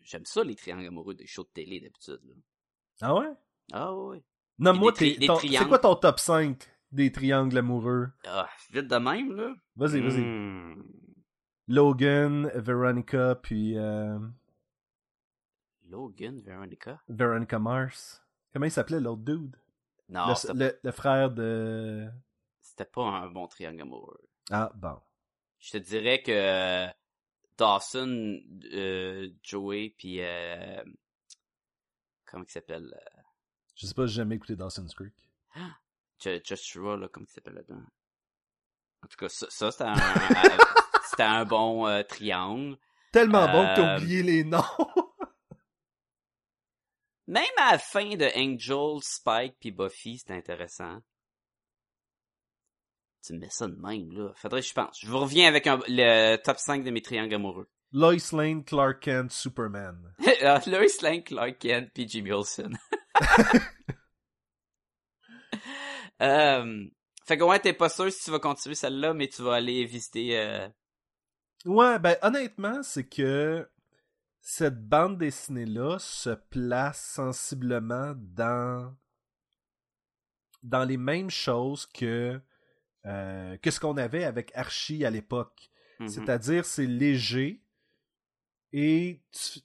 j'aime 0.02 0.26
ça, 0.26 0.44
les 0.44 0.56
triangles 0.56 0.88
amoureux 0.88 1.14
des 1.14 1.28
shows 1.28 1.44
de 1.44 1.50
télé, 1.54 1.80
d'habitude. 1.82 2.22
Ah 3.02 3.16
ouais? 3.16 3.32
Ah 3.72 3.94
tes- 5.14 5.18
des 5.18 5.28
ton- 5.28 5.36
triangles. 5.38 5.58
C'est 5.64 5.68
quoi 5.70 5.80
ton 5.80 5.96
top 5.96 6.20
5 6.20 6.68
des 6.92 7.12
triangles 7.12 7.58
amoureux? 7.58 8.12
Ah, 8.26 8.50
vite 8.72 8.88
de 8.88 8.96
même, 8.98 9.36
là. 9.36 9.54
Vas-y, 9.76 10.02
vas-y. 10.02 10.22
Hmm. 10.22 10.84
Logan, 11.68 12.52
Veronica, 12.56 13.36
puis 13.36 13.78
euh, 13.78 14.18
Logan, 15.88 16.42
Veronica? 16.42 17.00
Veronica 17.08 17.60
Mars. 17.60 18.24
Comment 18.54 18.66
il 18.66 18.72
s'appelait 18.72 19.00
l'autre 19.00 19.22
dude? 19.24 19.56
Non, 20.10 20.30
le, 20.30 20.36
c'était 20.36 20.54
le- 20.54 20.80
le 20.84 20.92
frère 20.92 21.32
de... 21.32 22.10
c'était 22.62 22.86
pas 22.86 23.04
un 23.04 23.30
bon 23.30 23.48
triangle 23.48 23.82
amoureux. 23.82 24.20
Ah, 24.50 24.72
bon. 24.76 25.00
Je 25.60 25.72
te 25.72 25.78
dirais 25.78 26.24
que 26.24 26.32
euh, 26.32 26.88
Dawson, 27.58 28.40
euh, 28.74 29.30
Joey, 29.44 29.94
puis 29.98 30.22
euh, 30.22 30.84
comment 32.26 32.44
il 32.44 32.52
s'appelle? 32.52 32.92
Je 33.76 33.86
sais 33.86 33.94
pas, 33.94 34.06
j'ai 34.08 34.16
jamais 34.16 34.36
écouté 34.36 34.56
Dawson's 34.56 34.94
Creek. 34.94 35.14
Ju- 35.56 35.62
Joshua, 36.44 36.98
là, 36.98 37.08
comment 37.12 37.26
il 37.30 37.34
s'appelle 37.34 37.56
là-dedans? 37.56 37.82
En 39.04 39.08
tout 39.08 39.18
cas, 39.18 39.30
ça, 39.30 39.48
ça 39.50 39.72
c'était 39.72 39.84
un, 39.86 39.94
un- 39.94 39.94
c'était 41.10 41.24
un 41.24 41.46
bon 41.46 41.88
euh, 41.88 42.04
triangle. 42.04 42.78
Tellement 43.12 43.46
bon 43.52 43.64
que 43.64 43.76
t'as 43.76 43.96
Euh, 43.96 43.98
oublié 43.98 44.24
les 44.24 44.44
noms! 44.44 44.62
Même 47.28 47.44
à 47.58 47.74
la 47.74 47.78
fin 47.78 48.16
de 48.16 48.26
Angel, 48.36 49.02
Spike 49.04 49.56
puis 49.60 49.72
Buffy, 49.72 50.18
c'était 50.18 50.34
intéressant. 50.34 51.00
Tu 53.26 53.34
me 53.34 53.40
mets 53.40 53.50
ça 53.50 53.68
de 53.68 53.76
même, 53.76 54.12
là. 54.14 54.32
Faudrait 54.36 54.62
que 54.62 54.68
je 54.68 54.74
pense. 54.74 55.00
Je 55.02 55.08
vous 55.08 55.20
reviens 55.20 55.48
avec 55.48 55.68
un- 55.68 55.80
le 55.88 56.38
top 56.38 56.58
5 56.58 56.84
de 56.84 56.90
mes 56.90 57.02
triangles 57.02 57.36
amoureux. 57.36 57.70
Lois 57.92 58.16
Lane, 58.34 58.64
Clark 58.64 59.02
Kent, 59.02 59.32
Superman. 59.32 60.14
Ah, 60.42 60.62
Lois 60.68 60.86
Lane, 61.02 61.24
Clark 61.24 61.60
Kent 61.60 61.92
puis 61.94 62.08
Jimmy 62.08 62.32
Olsen. 62.32 62.78
Euh, 66.22 66.86
fait 67.26 67.38
que 67.38 67.44
ouais, 67.44 67.60
t'es 67.60 67.74
pas 67.74 67.90
sûr 67.90 68.12
si 68.12 68.24
tu 68.24 68.32
vas 68.32 68.40
continuer 68.40 68.76
celle-là, 68.76 69.14
mais 69.14 69.28
tu 69.28 69.42
vas 69.42 69.56
aller 69.56 69.86
visiter... 69.86 70.40
euh, 70.40 70.68
Ouais, 71.66 72.00
ben 72.00 72.16
honnêtement, 72.22 72.82
c'est 72.84 73.08
que 73.08 73.70
cette 74.42 74.88
bande 74.88 75.18
dessinée-là 75.18 76.00
se 76.00 76.30
place 76.30 77.04
sensiblement 77.14 78.14
dans 78.18 78.96
dans 80.64 80.84
les 80.84 80.98
mêmes 80.98 81.30
choses 81.30 81.86
que 81.86 82.42
euh, 83.06 83.58
que 83.58 83.72
ce 83.72 83.80
qu'on 83.80 83.98
avait 83.98 84.24
avec 84.24 84.52
Archie 84.56 85.06
à 85.06 85.10
l'époque. 85.10 85.70
mhm. 86.00 86.08
C'est-à-dire, 86.10 86.66
c'est 86.66 86.86
léger 86.86 87.62
et 88.72 89.22
tu 89.32 89.60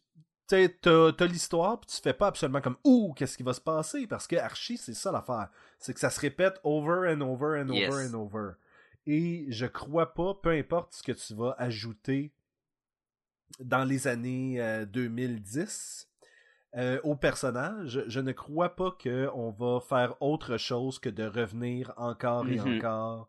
t'as 0.46 1.26
l'histoire 1.26 1.80
puis 1.80 1.90
tu 1.90 2.00
fais 2.02 2.12
pas 2.12 2.28
absolument 2.28 2.60
comme 2.60 2.76
ouh 2.84 3.12
qu'est-ce 3.14 3.36
qui 3.36 3.42
va 3.42 3.54
se 3.54 3.60
passer 3.60 4.06
parce 4.06 4.26
que 4.26 4.36
Archie 4.36 4.76
c'est 4.76 4.94
ça 4.94 5.10
l'affaire, 5.10 5.48
c'est 5.84 5.92
que 5.94 6.00
ça 6.00 6.10
se 6.10 6.18
répète 6.20 6.58
over 6.64 7.12
and 7.14 7.20
over 7.20 7.60
and 7.60 7.68
over 7.68 7.78
Yes. 7.78 8.10
and 8.10 8.14
over. 8.14 8.52
Et 9.06 9.44
je 9.50 9.66
crois 9.66 10.14
pas, 10.14 10.34
peu 10.42 10.50
importe 10.50 10.94
ce 10.94 11.02
que 11.02 11.12
tu 11.12 11.34
vas 11.34 11.54
ajouter 11.58 12.32
dans 13.60 13.84
les 13.84 14.06
années 14.08 14.60
euh, 14.60 14.84
2010 14.86 16.08
euh, 16.76 16.98
au 17.04 17.14
personnage, 17.14 18.02
je 18.08 18.20
ne 18.20 18.32
crois 18.32 18.74
pas 18.74 18.96
qu'on 19.00 19.50
va 19.52 19.80
faire 19.80 20.20
autre 20.20 20.56
chose 20.56 20.98
que 20.98 21.08
de 21.10 21.24
revenir 21.24 21.92
encore 21.96 22.48
et 22.48 22.58
Mhm. 22.58 22.78
encore 22.78 23.28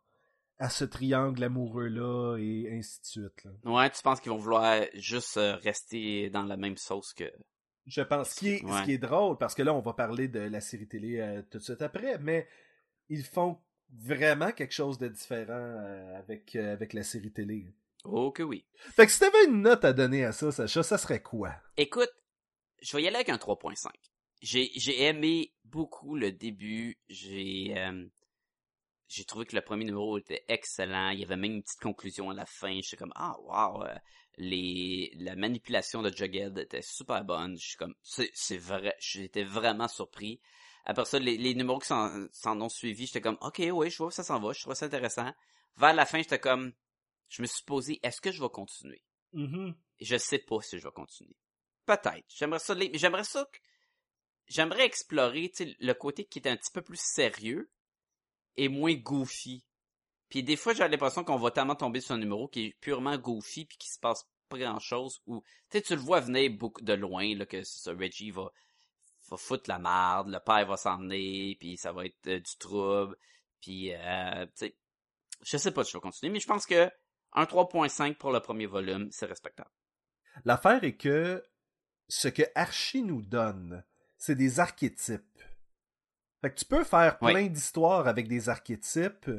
à 0.57 0.69
ce 0.69 0.85
triangle 0.85 1.43
amoureux-là 1.43 2.37
et 2.39 2.69
ainsi 2.71 3.01
de 3.01 3.05
suite. 3.05 3.43
là. 3.43 3.51
Ouais, 3.65 3.89
tu 3.89 4.01
penses 4.01 4.21
qu'ils 4.21 4.31
vont 4.31 4.37
vouloir 4.37 4.81
juste 4.93 5.35
euh, 5.37 5.57
rester 5.57 6.29
dans 6.29 6.43
la 6.43 6.55
même 6.57 6.77
sauce 6.77 7.13
que... 7.13 7.29
Je 7.85 8.01
pense. 8.01 8.31
Ce 8.31 8.35
qui, 8.35 8.49
est, 8.49 8.57
ce 8.59 8.83
qui 8.85 8.93
est 8.93 8.97
drôle, 8.97 9.37
parce 9.37 9.53
que 9.53 9.61
là, 9.61 9.73
on 9.73 9.81
va 9.81 9.93
parler 9.93 10.27
de 10.27 10.39
la 10.39 10.61
série 10.61 10.87
télé 10.87 11.19
euh, 11.19 11.41
tout 11.49 11.59
de 11.59 11.63
suite 11.63 11.81
après, 11.81 12.17
mais 12.19 12.47
ils 13.09 13.23
font 13.23 13.59
vraiment 13.91 14.51
quelque 14.51 14.73
chose 14.73 14.97
de 14.97 15.07
différent 15.07 15.53
euh, 15.53 16.17
avec, 16.17 16.55
euh, 16.55 16.73
avec 16.73 16.93
la 16.93 17.03
série 17.03 17.31
télé. 17.31 17.73
Oh 18.03 18.31
que 18.31 18.43
oui. 18.43 18.65
Fait 18.75 19.05
que 19.05 19.11
si 19.11 19.19
t'avais 19.19 19.45
une 19.45 19.61
note 19.61 19.85
à 19.85 19.93
donner 19.93 20.25
à 20.25 20.31
ça, 20.31 20.51
Sacha, 20.51 20.83
ça 20.83 20.97
serait 20.97 21.21
quoi? 21.21 21.53
Écoute, 21.77 22.11
je 22.81 22.95
vais 22.95 23.03
y 23.03 23.07
aller 23.07 23.15
avec 23.17 23.29
un 23.29 23.37
3.5. 23.37 23.89
J'ai, 24.41 24.71
j'ai 24.75 25.03
aimé 25.03 25.53
beaucoup 25.63 26.15
le 26.15 26.31
début. 26.31 26.99
J'ai, 27.07 27.73
j'ai 29.07 29.23
trouvé 29.25 29.45
que 29.45 29.55
le 29.55 29.61
premier 29.61 29.85
numéro 29.85 30.17
était 30.17 30.43
excellent. 30.47 31.09
Il 31.09 31.19
y 31.19 31.23
avait 31.23 31.37
même 31.37 31.53
une 31.53 31.63
petite 31.63 31.79
conclusion 31.79 32.29
à 32.29 32.33
la 32.33 32.45
fin. 32.45 32.79
J'étais 32.81 32.97
comme, 32.97 33.13
ah, 33.15 33.35
wow, 33.39 33.83
euh, 33.83 33.95
les, 34.37 35.11
la 35.17 35.35
manipulation 35.35 36.01
de 36.01 36.09
Jughead 36.09 36.57
était 36.57 36.81
super 36.81 37.23
bonne. 37.23 37.57
Je 37.57 37.67
suis 37.67 37.77
comme, 37.77 37.95
c'est, 38.01 38.57
vrai, 38.57 38.95
j'étais 38.99 39.43
vraiment 39.43 39.87
surpris. 39.87 40.39
Après 40.85 41.05
ça, 41.05 41.19
les, 41.19 41.37
les 41.37 41.55
numéros 41.55 41.79
qui 41.79 41.87
s'en, 41.87 42.61
ont 42.61 42.69
suivi, 42.69 43.07
j'étais 43.07 43.21
comme, 43.21 43.37
ok, 43.41 43.61
oui, 43.71 43.89
je 43.89 43.97
vois 43.97 44.07
où 44.07 44.11
ça 44.11 44.23
s'en 44.23 44.39
va. 44.39 44.53
Je 44.53 44.61
trouve 44.61 44.73
ça 44.75 44.85
intéressant. 44.85 45.31
Vers 45.77 45.93
la 45.93 46.05
fin, 46.05 46.19
j'étais 46.19 46.39
comme, 46.39 46.73
je 47.29 47.41
me 47.41 47.47
suis 47.47 47.63
posé, 47.63 47.99
est-ce 48.03 48.21
que 48.21 48.31
je 48.31 48.41
vais 48.41 48.49
continuer? 48.49 49.01
Et 49.99 50.05
je 50.05 50.17
sais 50.17 50.39
pas 50.39 50.61
si 50.61 50.77
je 50.77 50.83
vais 50.83 50.93
continuer. 50.93 51.35
Peut-être. 51.85 52.25
J'aimerais 52.29 52.59
ça, 52.59 52.75
j'aimerais 52.93 53.23
ça, 53.23 53.47
j'aimerais 54.47 54.85
explorer, 54.85 55.51
le 55.79 55.93
côté 55.93 56.25
qui 56.25 56.39
est 56.39 56.47
un 56.47 56.57
petit 56.57 56.71
peu 56.71 56.81
plus 56.81 56.99
sérieux 57.01 57.69
et 58.55 58.69
moins 58.69 58.93
goofy. 58.93 59.65
Puis 60.35 60.43
des 60.43 60.57
fois, 60.57 60.73
j'ai 60.73 60.85
l'impression 60.85 61.23
qu'on 61.23 61.37
va 61.37 61.49
tellement 61.49 61.77
tomber 61.77 62.01
sur 62.01 62.13
un 62.13 62.17
numéro 62.17 62.49
qui 62.49 62.65
est 62.65 62.77
purement 62.81 63.17
goofy 63.17 63.63
puis 63.63 63.77
qui 63.77 63.89
se 63.89 63.97
passe 63.97 64.29
pas 64.49 64.57
grand 64.57 64.79
chose 64.79 65.21
ou, 65.27 65.41
tu 65.69 65.77
sais, 65.77 65.81
tu 65.81 65.95
le 65.95 66.01
vois 66.01 66.19
venir 66.19 66.51
beaucoup 66.51 66.81
de 66.81 66.91
loin, 66.91 67.33
là, 67.37 67.45
que 67.45 67.63
ça, 67.63 67.93
Reggie 67.93 68.31
va, 68.31 68.51
va 69.29 69.37
foutre 69.37 69.69
la 69.69 69.79
marde, 69.79 70.27
le 70.27 70.41
père 70.41 70.67
va 70.67 70.75
s'emmener, 70.75 71.55
puis 71.57 71.77
ça 71.77 71.93
va 71.93 72.03
être 72.03 72.27
euh, 72.27 72.41
du 72.41 72.57
trouble, 72.57 73.15
puis, 73.61 73.93
euh, 73.93 74.45
tu 74.47 74.65
sais, 74.65 74.75
je 75.41 75.55
sais 75.55 75.71
pas 75.71 75.85
si 75.85 75.93
je 75.93 75.97
vais 75.99 76.01
continuer, 76.01 76.33
mais 76.33 76.41
je 76.41 76.47
pense 76.47 76.65
que 76.65 76.91
un 77.31 77.45
3.5 77.45 78.15
pour 78.15 78.33
le 78.33 78.41
premier 78.41 78.65
volume, 78.65 79.07
c'est 79.11 79.27
respectable. 79.27 79.71
L'affaire 80.43 80.83
est 80.83 80.97
que 80.97 81.45
ce 82.09 82.27
que 82.27 82.43
Archie 82.55 83.03
nous 83.03 83.21
donne, 83.21 83.85
c'est 84.17 84.35
des 84.35 84.59
archétypes. 84.59 85.41
Fait 86.41 86.49
que 86.49 86.59
tu 86.59 86.65
peux 86.65 86.83
faire 86.83 87.19
plein 87.19 87.47
d'histoires 87.47 88.09
avec 88.09 88.27
des 88.27 88.49
archétypes, 88.49 89.29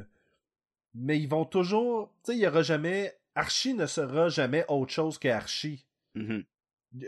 mais 0.97 1.19
ils 1.21 1.29
vont 1.29 1.45
toujours. 1.45 2.11
Tu 2.25 2.33
sais, 2.33 2.39
il 2.39 2.43
y 2.43 2.47
aura 2.47 2.63
jamais. 2.63 3.17
Archie 3.35 3.75
ne 3.75 3.87
sera 3.87 4.29
jamais 4.29 4.65
autre 4.69 4.93
chose 4.93 5.19
que 5.19 5.29
Archie. 5.29 5.85
Mhm. 6.15 6.45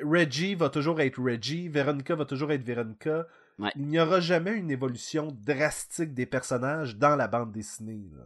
Reggie 0.05 0.55
va 0.55 0.69
toujours 0.69 1.01
être 1.01 1.19
Reggie, 1.23 1.69
Veronica 1.69 2.15
va 2.15 2.27
toujours 2.27 2.53
être 2.53 2.63
Veronica. 2.63 3.27
Ouais. 3.59 3.71
Il 3.77 3.87
n'y 3.87 3.99
aura 3.99 4.21
jamais 4.21 4.53
une 4.53 4.71
évolution 4.71 5.29
drastique 5.33 6.13
des 6.15 6.27
personnages 6.27 6.97
dans 6.97 7.17
la 7.17 7.27
bande 7.29 7.51
dessinée. 7.53 8.09
là. 8.15 8.25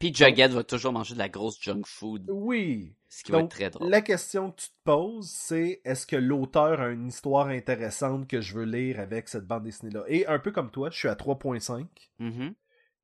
Puis 0.00 0.14
Jughead 0.14 0.52
va 0.52 0.64
toujours 0.64 0.92
manger 0.92 1.12
de 1.14 1.18
la 1.18 1.28
grosse 1.28 1.60
junk 1.62 1.82
food, 1.86 2.24
Oui. 2.30 2.94
ce 3.10 3.22
qui 3.22 3.32
va 3.32 3.40
être 3.40 3.50
très 3.50 3.68
drôle. 3.70 3.88
la 3.90 4.00
question 4.00 4.50
que 4.50 4.62
tu 4.62 4.68
te 4.68 4.74
poses, 4.84 5.28
c'est 5.30 5.82
est-ce 5.84 6.06
que 6.06 6.16
l'auteur 6.16 6.80
a 6.80 6.88
une 6.88 7.06
histoire 7.08 7.48
intéressante 7.48 8.26
que 8.26 8.40
je 8.40 8.54
veux 8.54 8.64
lire 8.64 8.98
avec 8.98 9.28
cette 9.28 9.46
bande 9.46 9.64
dessinée-là? 9.64 10.04
Et 10.08 10.26
un 10.26 10.38
peu 10.38 10.52
comme 10.52 10.70
toi, 10.70 10.88
je 10.90 10.98
suis 10.98 11.08
à 11.08 11.14
3.5 11.16 11.86
Mhm. 12.18 12.54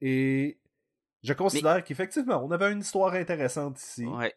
et 0.00 0.58
je 1.22 1.32
considère 1.32 1.82
qu'effectivement, 1.84 2.42
on 2.44 2.50
avait 2.50 2.72
une 2.72 2.80
histoire 2.80 3.14
intéressante 3.14 3.80
ici. 3.80 4.04
Ouais. 4.06 4.34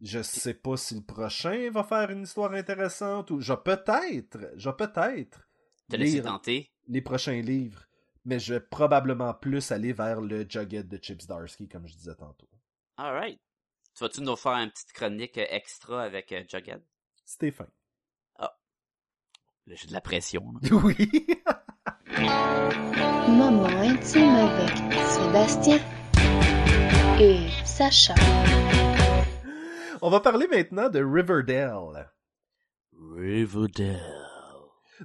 Je 0.00 0.22
sais 0.22 0.54
pas 0.54 0.76
si 0.76 0.94
le 0.94 1.02
prochain 1.02 1.70
va 1.70 1.84
faire 1.84 2.10
une 2.10 2.22
histoire 2.22 2.52
intéressante 2.54 3.30
ou 3.30 3.40
je 3.40 3.52
vais 3.52 3.58
peut-être, 3.62 4.38
je 4.56 4.68
vais 4.70 4.76
peut-être 4.76 5.46
Te 5.90 5.96
laisser 5.96 6.14
lire 6.14 6.24
tenter. 6.24 6.72
les 6.88 7.02
prochains 7.02 7.40
livres, 7.42 7.84
mais 8.24 8.38
je 8.38 8.54
vais 8.54 8.60
probablement 8.60 9.34
plus 9.34 9.70
aller 9.72 9.92
vers 9.92 10.20
le 10.22 10.46
Jughead 10.48 10.88
de 10.88 10.96
Chips 10.96 11.26
Darsky, 11.26 11.68
comme 11.68 11.86
je 11.86 11.94
disais 11.94 12.14
tantôt. 12.14 12.48
Alright. 12.96 13.40
Tu 13.94 14.04
vas-tu 14.04 14.22
nous 14.22 14.36
faire 14.36 14.52
une 14.52 14.70
petite 14.70 14.92
chronique 14.92 15.36
euh, 15.36 15.46
extra 15.50 16.02
avec 16.02 16.32
euh, 16.32 16.44
Jughead? 16.48 16.82
Stéphane. 17.26 17.70
Là, 19.66 19.74
j'ai 19.76 19.86
de 19.86 19.92
la 19.92 20.00
pression. 20.00 20.52
là. 20.62 20.70
Oui. 20.82 20.96
Moment 23.28 23.66
intime 23.66 24.30
avec 24.30 24.92
Sébastien 25.08 25.78
et 27.20 27.48
Sacha. 27.64 28.14
On 30.02 30.10
va 30.10 30.20
parler 30.20 30.46
maintenant 30.48 30.88
de 30.88 31.02
Riverdale. 31.02 32.10
Riverdale. 33.16 34.00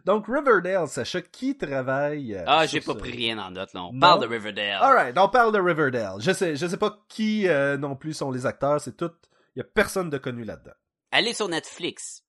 Donc, 0.05 0.25
Riverdale, 0.27 0.87
Sacha, 0.87 1.21
qui 1.21 1.57
travaille. 1.57 2.35
euh, 2.35 2.43
Ah, 2.47 2.65
j'ai 2.65 2.81
pas 2.81 2.93
ce- 2.93 2.97
pris 2.97 3.11
rien 3.11 3.37
en 3.39 3.51
note, 3.51 3.73
là. 3.73 3.83
On 3.83 3.93
Non? 3.93 3.99
parle 3.99 4.21
de 4.21 4.27
Riverdale. 4.27 4.77
Alright, 4.81 5.17
on 5.17 5.29
parle 5.29 5.53
de 5.53 5.59
Riverdale. 5.59 6.15
Je 6.19 6.31
sais, 6.31 6.55
je 6.55 6.65
sais 6.67 6.77
pas 6.77 6.99
qui 7.07 7.47
euh, 7.47 7.77
non 7.77 7.95
plus 7.95 8.13
sont 8.13 8.31
les 8.31 8.45
acteurs, 8.45 8.79
c'est 8.81 8.97
tout. 8.97 9.11
Il 9.55 9.59
y 9.59 9.61
a 9.61 9.65
personne 9.65 10.09
de 10.09 10.17
connu 10.17 10.43
là-dedans. 10.43 10.73
Allez 11.11 11.33
sur 11.33 11.47
Netflix. 11.47 12.23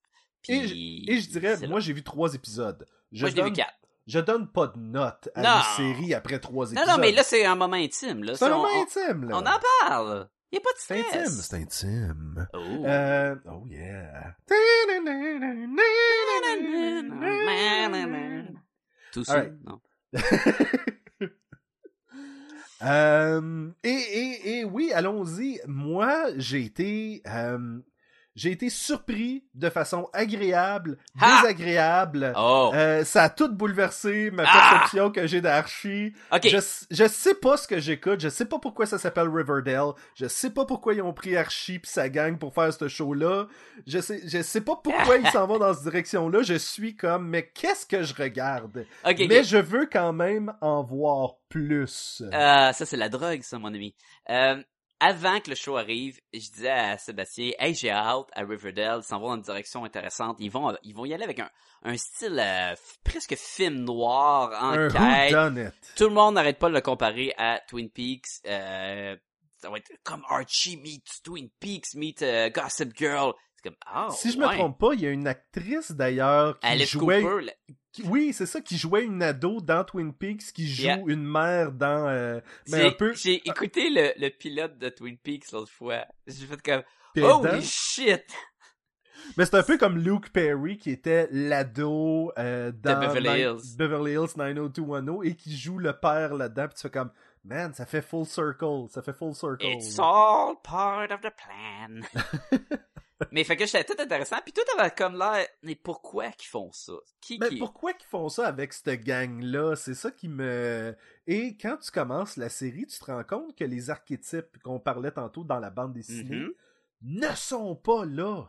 Et, 0.47 0.65
je- 0.67 1.11
et 1.11 1.19
je 1.19 1.29
dirais, 1.29 1.57
moi 1.67 1.81
j'ai 1.81 1.91
vu 1.91 2.03
trois 2.03 2.33
épisodes. 2.33 2.85
Je 3.11 3.21
Moi, 3.23 3.29
je 3.31 3.35
l'ai 3.35 3.41
vu 3.41 3.47
donne, 3.49 3.57
quatre. 3.57 3.73
Je 4.07 4.19
donne 4.19 4.47
pas 4.47 4.67
de 4.67 4.79
note 4.79 5.29
à 5.35 5.41
Non. 5.41 5.49
une 5.59 5.93
série 5.93 6.13
après 6.13 6.39
trois 6.39 6.65
Non, 6.65 6.71
épisodes. 6.71 6.87
non, 6.87 6.97
mais 6.99 7.11
là, 7.11 7.23
c'est 7.23 7.45
un 7.45 7.55
moment 7.55 7.75
intime, 7.75 8.23
là. 8.23 8.35
c'est 8.35 8.45
un 8.45 8.49
moment 8.49 8.81
intime, 8.81 9.29
là. 9.29 9.35
on 9.37 9.45
en 9.45 9.59
parle. 9.87 10.29
Y 10.51 10.57
a 10.57 10.61
pas 10.61 10.69
de 10.71 10.77
C'est 10.77 11.03
stress. 11.03 11.15
intime, 11.27 11.41
c'est 11.41 11.55
intime. 11.57 12.47
Oh. 12.53 12.85
Euh, 12.85 13.35
oh 13.51 13.63
yeah. 13.67 14.35
Tout 19.11 19.23
ça, 19.23 19.33
Alright. 19.33 19.53
non. 19.65 19.79
Euh, 22.83 23.71
et, 23.83 23.89
et, 23.89 24.59
et 24.59 24.63
oui, 24.63 24.91
allons-y. 24.93 25.59
Moi, 25.65 26.25
j'ai 26.35 26.63
été, 26.63 27.23
euh, 27.25 27.79
j'ai 28.37 28.51
été 28.51 28.69
surpris 28.69 29.43
de 29.55 29.69
façon 29.69 30.07
agréable, 30.13 30.97
Ha! 31.19 31.41
désagréable. 31.41 32.31
Oh. 32.37 32.71
Euh, 32.73 33.03
ça 33.03 33.23
a 33.23 33.29
tout 33.29 33.51
bouleversé 33.53 34.31
ma 34.31 34.43
Ah! 34.47 34.69
perception 34.71 35.11
que 35.11 35.27
j'ai 35.27 35.41
d'Archie. 35.41 36.13
ok. 36.31 36.47
Je, 36.47 36.57
je 36.91 37.07
sais 37.07 37.33
pas 37.35 37.57
ce 37.57 37.67
que 37.67 37.79
j'écoute, 37.79 38.21
je 38.21 38.29
sais 38.29 38.45
pas 38.45 38.59
pourquoi 38.59 38.85
ça 38.85 38.97
s'appelle 38.97 39.27
Riverdale, 39.27 39.91
je 40.15 40.27
sais 40.27 40.51
pas 40.51 40.63
pourquoi 40.65 40.93
ils 40.93 41.01
ont 41.01 41.11
pris 41.13 41.35
Archie 41.35 41.79
pis 41.79 41.89
sa 41.89 42.07
gang 42.07 42.37
pour 42.37 42.53
faire 42.53 42.71
ce 42.71 42.87
show-là, 42.87 43.47
je 43.85 43.99
sais, 43.99 44.21
je 44.25 44.41
sais 44.41 44.61
pas 44.61 44.79
pourquoi 44.81 45.17
ils 45.17 45.27
s'en 45.31 45.47
vont 45.47 45.57
dans 45.57 45.73
cette 45.73 45.83
direction-là, 45.83 46.43
je 46.43 46.53
suis 46.53 46.95
comme, 46.95 47.27
mais 47.27 47.47
qu'est-ce 47.53 47.85
que 47.85 48.03
je 48.03 48.13
regarde? 48.13 48.85
Ok, 49.03 49.15
ok. 49.19 49.25
Mais 49.27 49.43
je 49.43 49.57
veux 49.57 49.87
quand 49.91 50.13
même 50.13 50.53
en 50.61 50.83
voir 50.83 51.33
plus. 51.49 52.21
Euh, 52.33 52.71
ça, 52.71 52.85
c'est 52.85 52.97
la 52.97 53.09
drogue, 53.09 53.41
ça, 53.41 53.57
mon 53.57 53.73
ami. 53.73 53.95
Euh, 54.29 54.61
avant 54.99 55.39
que 55.39 55.49
le 55.51 55.55
show 55.55 55.77
arrive, 55.77 56.19
je 56.33 56.39
disais 56.39 56.69
à 56.69 56.97
Sébastien, 56.97 57.51
hey, 57.59 57.73
j'ai 57.75 57.91
hâte 57.91 58.27
à 58.33 58.41
Riverdale, 58.41 59.01
ils 59.03 59.07
s'en 59.07 59.19
vont 59.19 59.29
dans 59.29 59.35
une 59.35 59.41
direction 59.41 59.83
intéressante. 59.83 60.37
Ils 60.39 60.49
vont, 60.51 60.75
ils 60.83 60.93
vont 60.95 61.05
y 61.05 61.13
aller 61.13 61.23
avec 61.23 61.39
un, 61.39 61.49
un 61.83 61.95
style 61.97 62.39
euh, 62.43 62.75
presque 63.03 63.35
film 63.35 63.83
noir, 63.83 64.51
Un 64.63 64.87
enquête. 64.87 65.33
whodunit. 65.33 65.69
Tout 65.95 66.05
le 66.05 66.13
monde 66.13 66.35
n'arrête 66.35 66.57
pas 66.59 66.69
de 66.69 66.73
le 66.73 66.81
comparer 66.81 67.33
à 67.37 67.59
Twin 67.67 67.89
Peaks. 67.89 68.25
Euh, 68.47 69.15
ça 69.57 69.69
va 69.69 69.77
être 69.77 69.91
comme 70.03 70.23
Archie 70.29 70.77
meets 70.77 71.21
Twin 71.23 71.49
Peaks 71.59 71.93
meets 71.95 72.21
euh, 72.23 72.49
Gossip 72.49 72.95
Girl. 72.95 73.33
C'est 73.55 73.69
comme, 73.69 73.77
ah, 73.87 74.07
Si 74.11 74.31
je 74.31 74.37
me 74.37 74.47
ouais. 74.47 74.55
trompe 74.55 74.79
pas, 74.79 74.93
il 74.93 75.01
y 75.01 75.07
a 75.07 75.09
une 75.09 75.27
actrice 75.27 75.91
d'ailleurs 75.91 76.59
qui 76.59 76.67
Alice 76.67 76.89
jouait... 76.91 77.21
Cooper, 77.21 77.45
la- 77.45 77.53
qui- 77.53 77.75
oui, 78.05 78.33
c'est 78.33 78.45
ça, 78.45 78.61
qui 78.61 78.77
jouait 78.77 79.03
une 79.03 79.21
ado 79.23 79.59
dans 79.61 79.83
Twin 79.83 80.13
Peaks, 80.13 80.51
qui 80.53 80.67
joue 80.67 80.83
Yeah. 80.83 81.01
une 81.07 81.23
mère 81.23 81.71
dans... 81.71 82.07
euh, 82.07 82.39
mais 82.69 82.77
J'ai 82.81 82.85
un 82.87 82.91
peu... 82.91 83.13
j'ai 83.13 83.47
écouté 83.47 83.89
le, 83.89 84.11
le 84.17 84.29
pilote 84.29 84.77
de 84.77 84.89
Twin 84.89 85.17
Peaks 85.17 85.51
l'autre 85.51 85.71
fois. 85.71 86.05
J'ai 86.27 86.45
fait 86.45 86.61
comme, 86.61 86.83
pédant. 87.13 87.41
holy 87.43 87.61
shit! 87.63 88.25
Mais 89.35 89.45
c'est 89.45 89.55
un 89.55 89.63
peu 89.63 89.77
comme 89.77 89.97
Luke 89.97 90.29
Perry 90.31 90.77
qui 90.77 90.91
était 90.91 91.27
l'ado 91.31 92.31
euh, 92.37 92.71
dans 92.71 92.99
Beverly 92.99 93.29
Ni- 93.29 93.39
Hills. 93.41 93.75
Beverly 93.77 94.11
Hills 94.13 94.37
90210 94.37 95.29
et 95.29 95.35
qui 95.35 95.57
joue 95.57 95.79
le 95.79 95.91
père 95.93 96.35
là-dedans. 96.35 96.67
Puis 96.67 96.75
tu 96.75 96.81
fais 96.83 96.89
comme, 96.91 97.11
man, 97.43 97.73
ça 97.73 97.85
fait 97.85 98.01
full 98.01 98.25
circle, 98.25 98.85
ça 98.89 99.01
fait 99.01 99.13
full 99.13 99.33
circle. 99.33 99.65
It's 99.65 99.97
all 99.99 100.55
part 100.63 101.11
of 101.11 101.19
the 101.21 101.31
plan. 101.35 102.01
mais 103.31 103.43
fait 103.43 103.57
que 103.57 103.65
j'étais 103.65 103.83
tout 103.83 103.99
intéressant, 104.01 104.37
puis 104.43 104.53
tout 104.53 104.61
avait 104.77 104.91
comme 104.91 105.17
l'air, 105.17 105.47
mais 105.63 105.75
pourquoi 105.75 106.31
qu'ils 106.31 106.49
font 106.49 106.71
ça? 106.71 106.93
Qui, 107.21 107.39
Mais 107.39 107.49
qui... 107.49 107.57
pourquoi 107.57 107.93
qu'ils 107.93 108.07
font 108.09 108.29
ça 108.29 108.47
avec 108.47 108.73
cette 108.73 109.03
gang-là? 109.03 109.75
C'est 109.75 109.95
ça 109.95 110.11
qui 110.11 110.27
me... 110.27 110.95
Et 111.25 111.57
quand 111.57 111.77
tu 111.77 111.91
commences 111.91 112.37
la 112.37 112.49
série, 112.49 112.85
tu 112.85 112.99
te 112.99 113.05
rends 113.05 113.23
compte 113.23 113.55
que 113.57 113.63
les 113.63 113.89
archétypes 113.89 114.59
qu'on 114.61 114.79
parlait 114.79 115.11
tantôt 115.11 115.43
dans 115.43 115.59
la 115.59 115.69
bande 115.69 115.93
dessinée 115.93 116.35
Mhm. 116.45 116.53
ne 117.01 117.35
sont 117.35 117.75
pas 117.75 118.05
là. 118.05 118.45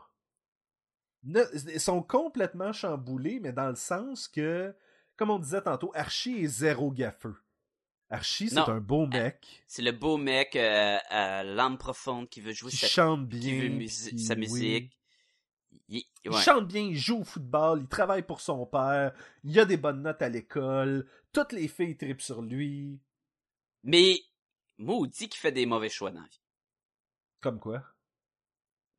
Ne... 1.24 1.42
Ils 1.72 1.80
sont 1.80 2.02
complètement 2.02 2.72
chamboulés, 2.72 3.40
mais 3.40 3.52
dans 3.52 3.68
le 3.70 3.74
sens 3.76 4.28
que, 4.28 4.74
comme 5.16 5.30
on 5.30 5.38
disait 5.38 5.62
tantôt, 5.62 5.90
Archie 5.94 6.44
est 6.44 6.46
zéro 6.46 6.90
gaffeux. 6.92 7.36
Archie, 8.10 8.48
c'est 8.48 8.58
un 8.58 8.80
beau 8.80 9.06
mec 9.06 9.62
C'est 9.66 9.82
le 9.82 9.92
beau 9.92 10.16
mec 10.16 10.56
euh, 10.56 10.96
à 11.10 11.42
l'âme 11.44 11.76
profonde 11.76 12.28
qui 12.28 12.40
veut 12.40 12.52
jouer 12.52 12.70
qui 12.70 12.78
sa, 12.78 12.86
chante 12.86 13.28
qui 13.28 13.38
bien. 13.38 13.60
veut 13.60 13.68
musi- 13.68 14.10
puis 14.10 14.18
sa 14.20 14.34
musique. 14.34 14.98
Il, 15.90 16.02
Il 16.24 16.30
ouais. 16.30 16.40
chante 16.40 16.66
bien, 16.66 16.80
il 16.82 16.96
joue 16.96 17.20
au 17.20 17.24
football, 17.24 17.80
il 17.82 17.88
travaille 17.88 18.22
pour 18.22 18.40
son 18.40 18.64
père, 18.66 19.12
il 19.44 19.58
a 19.60 19.64
des 19.66 19.76
bonnes 19.76 20.02
notes 20.02 20.22
à 20.22 20.28
l'école, 20.30 21.06
toutes 21.32 21.52
les 21.52 21.68
filles 21.68 21.96
tripent 21.96 22.22
sur 22.22 22.40
lui. 22.42 22.98
Mais, 23.84 24.20
maudit 24.78 25.28
qu'il 25.28 25.38
fait 25.40 25.52
des 25.52 25.66
mauvais 25.66 25.88
choix 25.90 26.10
dans 26.10 26.20
la 26.22 26.26
vie. 26.26 26.40
Comme 27.40 27.60
quoi? 27.60 27.82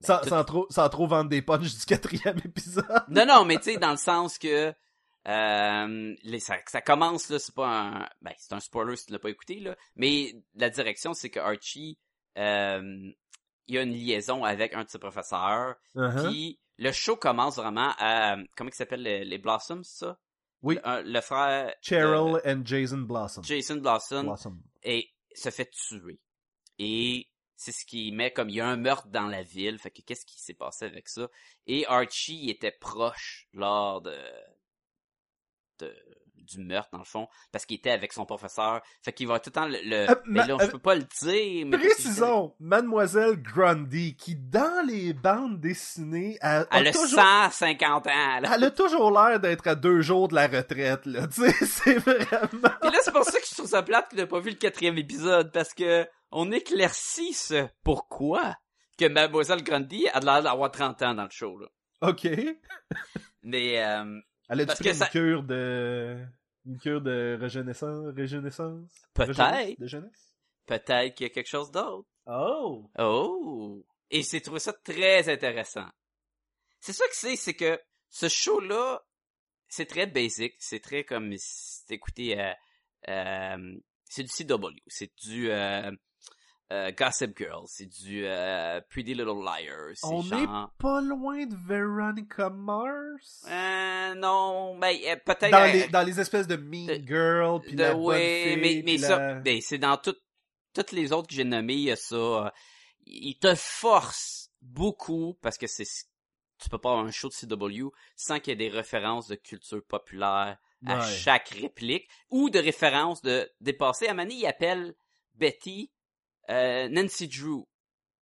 Sans, 0.01 0.20
tout- 0.22 0.30
sans 0.30 0.43
trop, 0.45 0.68
sans 0.70 0.88
trop 0.89 1.07
vendre 1.07 1.30
des 1.30 1.41
punches 1.41 1.76
du 1.78 1.86
quatrième 1.86 2.38
épisode. 2.45 2.86
Non, 3.10 3.26
non, 3.26 3.43
mais 3.45 3.57
tu 3.57 3.64
sais, 3.66 3.78
dans 3.78 3.91
le 3.91 3.97
sens 3.97 4.38
que 4.38 4.74
euh, 5.30 6.15
les, 6.23 6.39
ça, 6.39 6.57
ça 6.65 6.82
commence, 6.82 7.30
là, 7.30 7.39
c'est 7.39 7.53
pas 7.53 7.67
un... 7.67 8.09
Ben, 8.21 8.34
c'est 8.38 8.53
un 8.53 8.59
spoiler 8.59 8.95
si 8.95 9.05
tu 9.05 9.13
l'as 9.13 9.19
pas 9.19 9.30
écouté, 9.30 9.59
là. 9.59 9.75
Mais 9.95 10.34
la 10.55 10.69
direction, 10.69 11.13
c'est 11.13 11.30
que 11.30 11.39
Archie, 11.39 11.99
euh, 12.38 13.11
il 13.67 13.75
y 13.75 13.77
a 13.77 13.84
une 13.84 13.93
liaison 13.93 14.43
avec 14.43 14.73
un 14.73 14.84
de 14.84 14.89
ses 14.89 14.97
professeurs. 14.97 15.75
Uh-huh. 15.95 16.30
Puis, 16.30 16.59
le 16.77 16.91
show 16.91 17.15
commence 17.15 17.57
vraiment 17.57 17.93
à... 17.99 18.38
Comment 18.55 18.71
il 18.71 18.75
s'appelle, 18.75 19.03
les, 19.03 19.23
les 19.23 19.38
Blossoms, 19.38 19.84
ça? 19.84 20.17
Oui. 20.61 20.80
Le, 20.84 21.21
frère 21.21 21.73
Cheryl 21.82 22.41
and 22.45 22.65
Jason 22.65 22.99
Blossom. 22.99 23.43
Jason 23.43 23.77
Blossom 23.77 24.25
Blossom. 24.25 24.61
et 24.84 25.09
se 25.34 25.51
fait 25.51 25.69
tuer. 25.69 26.19
Et 26.80 27.30
c'est 27.55 27.71
ce 27.71 27.86
qui 27.86 28.11
met 28.11 28.32
comme 28.32 28.49
il 28.49 28.55
y 28.55 28.61
a 28.61 28.67
un 28.67 28.77
meurtre 28.77 29.07
dans 29.07 29.27
la 29.27 29.43
ville, 29.43 29.77
fait 29.80 29.91
que 29.91 30.01
qu'est-ce 30.01 30.25
qui 30.25 30.39
s'est 30.39 30.53
passé 30.53 30.86
avec 30.86 31.07
ça? 31.07 31.30
Et 31.67 31.86
Archie 31.88 32.49
était 32.49 32.71
proche 32.71 33.47
lors 33.53 34.01
de, 34.01 34.17
de- 35.80 35.95
du 36.36 36.57
meurtre 36.63 36.89
dans 36.93 36.97
le 36.99 37.03
fond 37.05 37.27
parce 37.51 37.63
qu'il 37.67 37.77
était 37.77 37.91
avec 37.91 38.11
son 38.11 38.25
professeur, 38.25 38.82
fait 39.03 39.13
qu'il 39.13 39.27
va 39.27 39.39
tout 39.39 39.49
le 39.49 39.53
temps 39.53 39.67
le, 39.67 39.77
le- 39.84 40.09
Euh, 40.09 40.15
mais 40.25 40.39
ma- 40.39 40.47
là 40.47 40.53
euh, 40.55 40.65
je 40.65 40.71
peux 40.71 40.80
pas 40.80 40.95
le 40.95 41.03
dire 41.21 41.65
mais 41.67 41.77
Précisons, 41.77 42.55
Mademoiselle 42.59 43.39
Grundy, 43.39 44.15
qui 44.15 44.36
dans 44.36 44.84
les 44.88 45.13
bandes 45.13 45.59
dessinées 45.59 46.39
a, 46.41 46.61
a 46.61 46.80
elle 46.80 46.88
a 46.88 46.91
toujours, 46.91 47.19
150 47.19 48.07
ans 48.07 48.39
là. 48.41 48.51
elle 48.55 48.63
a 48.63 48.71
toujours 48.71 49.11
l'air 49.11 49.39
d'être 49.39 49.67
à 49.67 49.75
deux 49.75 50.01
jours 50.01 50.27
de 50.27 50.34
la 50.36 50.47
retraite, 50.47 51.05
là. 51.05 51.27
Tu 51.34 51.41
sais, 51.51 51.65
c'est 51.65 51.97
vraiment... 51.99 52.73
Puis 52.82 52.89
là 52.91 52.97
c'est 53.03 53.11
pour 53.11 53.25
ça 53.25 53.39
que 53.39 53.45
je 53.47 53.53
trouve 53.53 53.67
ça 53.69 53.84
plate 53.84 54.09
que 54.09 54.15
t'as 54.15 54.25
pas 54.25 54.39
vu 54.39 54.49
le 54.49 54.55
quatrième 54.55 54.97
épisode 54.97 55.51
parce 55.51 55.73
que 55.75 56.07
on 56.32 56.51
éclaircit 56.51 57.34
ce 57.34 57.67
pourquoi 57.84 58.55
que 58.97 59.05
Mademoiselle 59.07 59.63
Grundy 59.63 60.07
a 60.09 60.19
l'air 60.19 60.41
d'avoir 60.41 60.71
30 60.71 61.01
ans 61.03 61.13
dans 61.13 61.23
le 61.25 61.30
show 61.32 61.59
là. 61.59 61.67
OK. 62.09 62.25
Elle 62.25 62.55
Mais 63.43 63.84
euh, 63.84 64.19
a 64.62 64.64
dû 64.64 64.66
Parce 64.68 64.80
pris 64.80 64.86
que 64.89 64.93
une 64.93 65.00
ça- 65.00 65.08
cure 65.08 65.43
de 65.43 66.18
Une 66.66 66.78
cure 66.80 67.02
de 67.02 67.38
régénérescence, 67.39 68.14
régénérescence? 68.16 68.91
Peut-être. 69.14 69.80
De 69.80 69.88
jeunesse? 69.88 70.36
Peut-être 70.66 71.16
qu'il 71.16 71.28
y 71.28 71.30
a 71.30 71.34
quelque 71.34 71.47
chose 71.50 71.72
d'autre. 71.72 72.08
Oh! 72.28 72.89
Oh! 73.00 73.86
Et 74.12 74.22
j'ai 74.24 74.41
trouvé 74.41 74.60
ça 74.60 74.74
très 74.74 75.30
intéressant. 75.30 75.88
C'est 76.80 76.93
ça 76.93 77.06
que 77.08 77.16
c'est, 77.16 77.36
c'est 77.36 77.54
que 77.56 77.80
ce 78.10 78.28
show-là, 78.28 79.04
c'est 79.68 79.86
très 79.86 80.08
basic, 80.08 80.56
c'est 80.60 80.80
très 80.80 81.04
comme 81.04 81.34
t'écoutais, 81.88 82.38
euh, 82.39 82.54
euh, 83.12 83.76
c'est 84.06 84.24
du 84.24 84.30
CW, 84.30 84.70
c'est 84.88 85.12
du 85.24 85.52
euh, 85.52 85.91
euh, 86.72 86.91
Gossip 86.91 87.36
Girl, 87.38 87.63
c'est 87.65 87.88
du 87.88 88.26
euh, 88.26 88.80
Pretty 88.89 89.13
Little 89.13 89.43
Liars, 89.43 89.95
On 90.03 90.22
n'est 90.24 90.30
genre... 90.45 90.72
pas 90.78 91.01
loin 91.01 91.45
de 91.45 91.55
Veronica 91.67 92.49
Mars? 92.49 93.45
Euh, 93.49 94.13
non, 94.15 94.78
ben 94.78 94.95
euh, 95.07 95.15
peut-être... 95.26 95.51
dans, 95.51 95.63
euh, 95.67 95.72
les, 95.72 95.88
dans 95.88 96.03
les 96.03 96.20
espèces 96.20 96.47
de 96.47 96.55
Mean 96.55 96.86
de- 96.86 97.01
Girl, 97.07 97.61
puis 97.61 97.76
la 97.76 97.93
bonne 97.95 98.17
fille, 98.20 98.57
mais, 98.57 98.82
mais 98.86 98.97
ça, 98.99 99.17
la- 99.17 99.34
ben, 99.36 99.59
c'est 99.61 99.80
dans 99.80 99.97
toutes 99.97 100.22
toutes 100.74 100.91
les 100.91 101.11
autres 101.11 101.28
que 101.28 101.34
j'ai 101.34 101.43
nommées, 101.43 101.74
il 101.74 101.80
y 101.82 101.91
a 101.91 101.95
ça. 101.95 102.15
euh, 102.15 102.49
Il 103.07 103.36
te 103.39 103.55
force 103.55 104.51
beaucoup 104.61 105.36
parce 105.41 105.57
que 105.57 105.65
c'est 105.65 105.86
tu 106.61 106.70
peux 106.70 106.78
pas 106.78 106.89
avoir 106.91 107.05
un 107.05 107.11
show 107.11 107.30
de 107.30 107.34
CW 107.34 107.88
sans 108.15 108.39
qu'il 108.39 108.51
y 108.51 108.53
ait 108.53 108.70
des 108.70 108.76
références 108.76 109.28
de 109.28 109.36
culture 109.36 109.82
populaire 109.88 110.57
à 110.86 110.97
Ouais. 110.99 111.05
chaque 111.05 111.49
réplique 111.49 112.07
ou 112.30 112.49
de 112.49 112.59
références 112.59 113.22
de 113.22 113.49
dépasser. 113.61 114.07
À 114.07 114.13
il 114.24 114.45
appelle 114.45 114.93
Betty 115.36 115.91
euh, 116.50 116.88
Nancy 116.89 117.28
Drew 117.28 117.64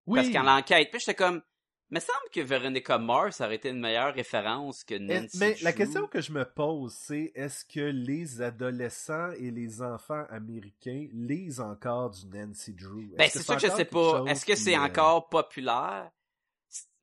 Oui. 0.06 0.18
parce 0.20 0.30
qu'en 0.30 0.42
l'enquête. 0.42 0.90
Puis 0.90 1.00
j'étais 1.00 1.14
comme, 1.14 1.42
me 1.90 2.00
semble 2.00 2.28
que 2.32 2.40
Veronica 2.40 2.98
Mars 2.98 3.40
aurait 3.40 3.54
été 3.56 3.68
une 3.68 3.78
meilleure 3.80 4.12
référence 4.14 4.82
que 4.82 4.94
Eh, 4.94 4.98
Nancy 4.98 5.38
Mais 5.38 5.56
la 5.62 5.72
question 5.72 6.06
que 6.08 6.20
je 6.20 6.32
me 6.32 6.44
pose, 6.44 6.92
c'est 6.94 7.30
est-ce 7.36 7.64
que 7.64 7.80
les 7.80 8.42
adolescents 8.42 9.30
et 9.38 9.50
les 9.50 9.80
enfants 9.82 10.24
américains 10.30 11.06
lisent 11.12 11.60
encore 11.60 12.10
du 12.10 12.26
Nancy 12.26 12.72
Drew? 12.74 13.14
Ben, 13.16 13.28
c'est 13.30 13.42
ça 13.42 13.54
que 13.56 13.62
je 13.66 13.72
sais 13.72 13.84
pas. 13.84 14.24
Est-ce 14.26 14.44
que 14.44 14.56
c'est 14.56 14.76
euh, 14.76 14.80
encore 14.80 15.28
populaire? 15.28 16.10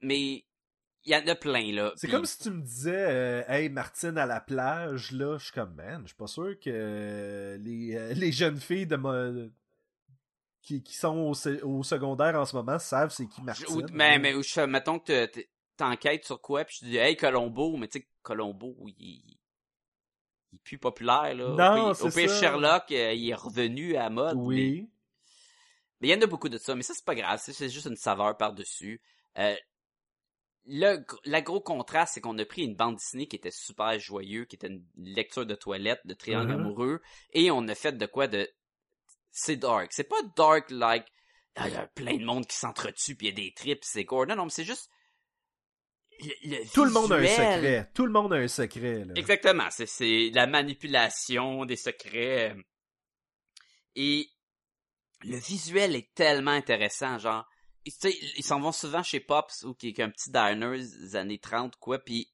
Mais 0.02 0.44
il 1.06 1.12
y 1.12 1.16
en 1.16 1.26
a 1.28 1.36
plein, 1.36 1.72
là. 1.74 1.94
C'est 1.96 2.10
comme 2.10 2.26
si 2.26 2.40
tu 2.40 2.50
me 2.50 2.62
disais, 2.62 3.06
euh, 3.10 3.44
hey, 3.48 3.70
Martine 3.70 4.18
à 4.18 4.26
la 4.26 4.40
plage, 4.42 5.12
là, 5.12 5.38
je 5.38 5.46
suis 5.46 5.54
comme, 5.54 5.76
man, 5.76 6.02
je 6.04 6.08
suis 6.08 6.16
pas 6.16 6.28
sûr 6.28 6.60
que 6.60 7.58
les, 7.62 8.14
les 8.16 8.32
jeunes 8.32 8.60
filles 8.60 8.88
de 8.88 8.96
mo- 8.98 9.50
qui, 10.64 10.82
qui 10.82 10.96
sont 10.96 11.16
au, 11.18 11.34
au 11.68 11.84
secondaire 11.84 12.34
en 12.36 12.46
ce 12.46 12.56
moment 12.56 12.80
savent 12.80 13.12
c'est 13.12 13.28
qui 13.28 13.42
Martine. 13.44 13.68
ou- 13.76 13.86
mais, 13.92 14.18
mais, 14.18 14.34
je- 14.42 14.62
mettons 14.62 14.98
que 14.98 15.26
t'es- 15.26 15.50
t'enquêtes 15.78 16.26
sur 16.26 16.42
quoi, 16.42 16.64
puis 16.66 16.78
je 16.78 16.80
te 16.82 16.86
dis, 16.86 16.98
hey, 16.98 17.16
Colombo, 17.16 17.78
mais 17.78 17.88
tu 17.88 18.00
sais, 18.00 18.08
Colombo, 18.22 18.76
il, 18.88 18.96
il 18.98 19.38
est 20.56 20.60
plus 20.64 20.78
populaire, 20.78 21.34
là. 21.36 21.76
Non, 21.76 21.92
au 21.92 22.10
pire. 22.10 22.30
Sherlock, 22.30 22.92
euh, 22.92 23.14
il 23.14 23.30
est 23.30 23.34
revenu 23.36 23.96
à 23.98 24.04
la 24.04 24.10
mode. 24.10 24.38
Oui. 24.38 24.90
mais 26.00 26.08
il 26.10 26.12
y 26.12 26.16
en 26.16 26.22
a 26.22 26.28
beaucoup 26.28 26.50
de 26.50 26.58
ça, 26.58 26.76
mais 26.76 26.84
ça, 26.84 26.94
c'est 26.94 27.06
pas 27.06 27.16
grave, 27.16 27.40
c'est- 27.44 27.70
juste 27.70 27.88
une 27.88 27.96
saveur 27.96 28.36
par-dessus. 28.38 29.02
Euh, 29.38 29.56
le, 30.66 31.04
la 31.26 31.42
gros 31.42 31.60
contraste, 31.60 32.14
c'est 32.14 32.22
qu'on 32.22 32.38
a 32.38 32.46
pris 32.46 32.64
une 32.64 32.76
bande 32.76 32.96
dessinée 32.96 33.28
qui 33.28 33.36
était 33.36 33.52
super 33.52 34.00
joyeux, 34.00 34.46
qui 34.46 34.56
était 34.56 34.68
une 34.68 34.86
lecture 34.96 35.46
de 35.46 35.56
toilette, 35.56 36.00
de 36.06 36.14
triangle 36.14 36.54
Mhm. 36.54 36.60
amoureux, 36.62 37.02
et 37.32 37.52
on 37.52 37.68
a 37.68 37.76
fait 37.76 37.92
de 37.98 38.06
quoi 38.06 38.28
de... 38.28 38.48
C'est 39.36 39.58
dark. 39.58 39.92
C'est 39.92 40.04
pas 40.08 40.22
dark 40.38 40.70
like... 40.70 41.06
ah, 41.56 41.68
Il 41.68 41.74
y 41.74 41.78
a 41.78 41.88
plein 41.88 42.16
de 42.18 42.24
monde 42.24 42.46
qui 42.48 42.56
s'entretue, 42.56 43.16
puis 43.16 43.28
il 43.28 43.30
y 43.32 43.34
a 43.34 43.36
des 43.46 43.54
trips, 43.54 43.82
pis 43.82 43.88
c'est 43.92 44.04
gore. 44.06 44.28
Non, 44.28 44.36
non, 44.36 44.46
mais 44.46 44.52
c'est 44.52 44.64
juste... 44.64 44.90
le- 46.24 46.58
le 46.62 46.72
Tout 46.74 46.86
le 46.86 46.92
monde 46.92 47.12
a 47.12 47.16
un 47.16 47.22
secret. 47.56 47.92
Tout 47.96 48.06
le 48.06 48.12
monde 48.12 48.34
a 48.34 48.36
un 48.38 48.48
secret, 48.48 49.06
là. 49.06 49.14
Exactement, 49.16 49.68
c'est 49.72 49.88
c'est 49.88 50.30
la 50.34 50.46
manipulation 50.48 51.66
des 51.66 51.76
secrets. 51.76 52.56
Et 53.96 54.30
le 55.22 55.38
visuel 55.38 55.96
est 55.96 56.14
tellement 56.14 56.52
intéressant, 56.52 57.18
genre 57.18 57.46
tu 57.86 57.92
sais, 58.00 58.18
ils 58.38 58.44
s'en 58.46 58.62
vont 58.62 58.72
souvent 58.72 59.04
chez 59.04 59.20
Pops 59.20 59.64
ou 59.64 59.74
qui 59.74 59.90
est 59.90 60.00
un 60.00 60.10
petit 60.10 60.32
diner 60.32 60.78
des 60.78 61.16
années 61.18 61.40
30 61.40 61.76
quoi, 61.78 62.00
puis 62.00 62.32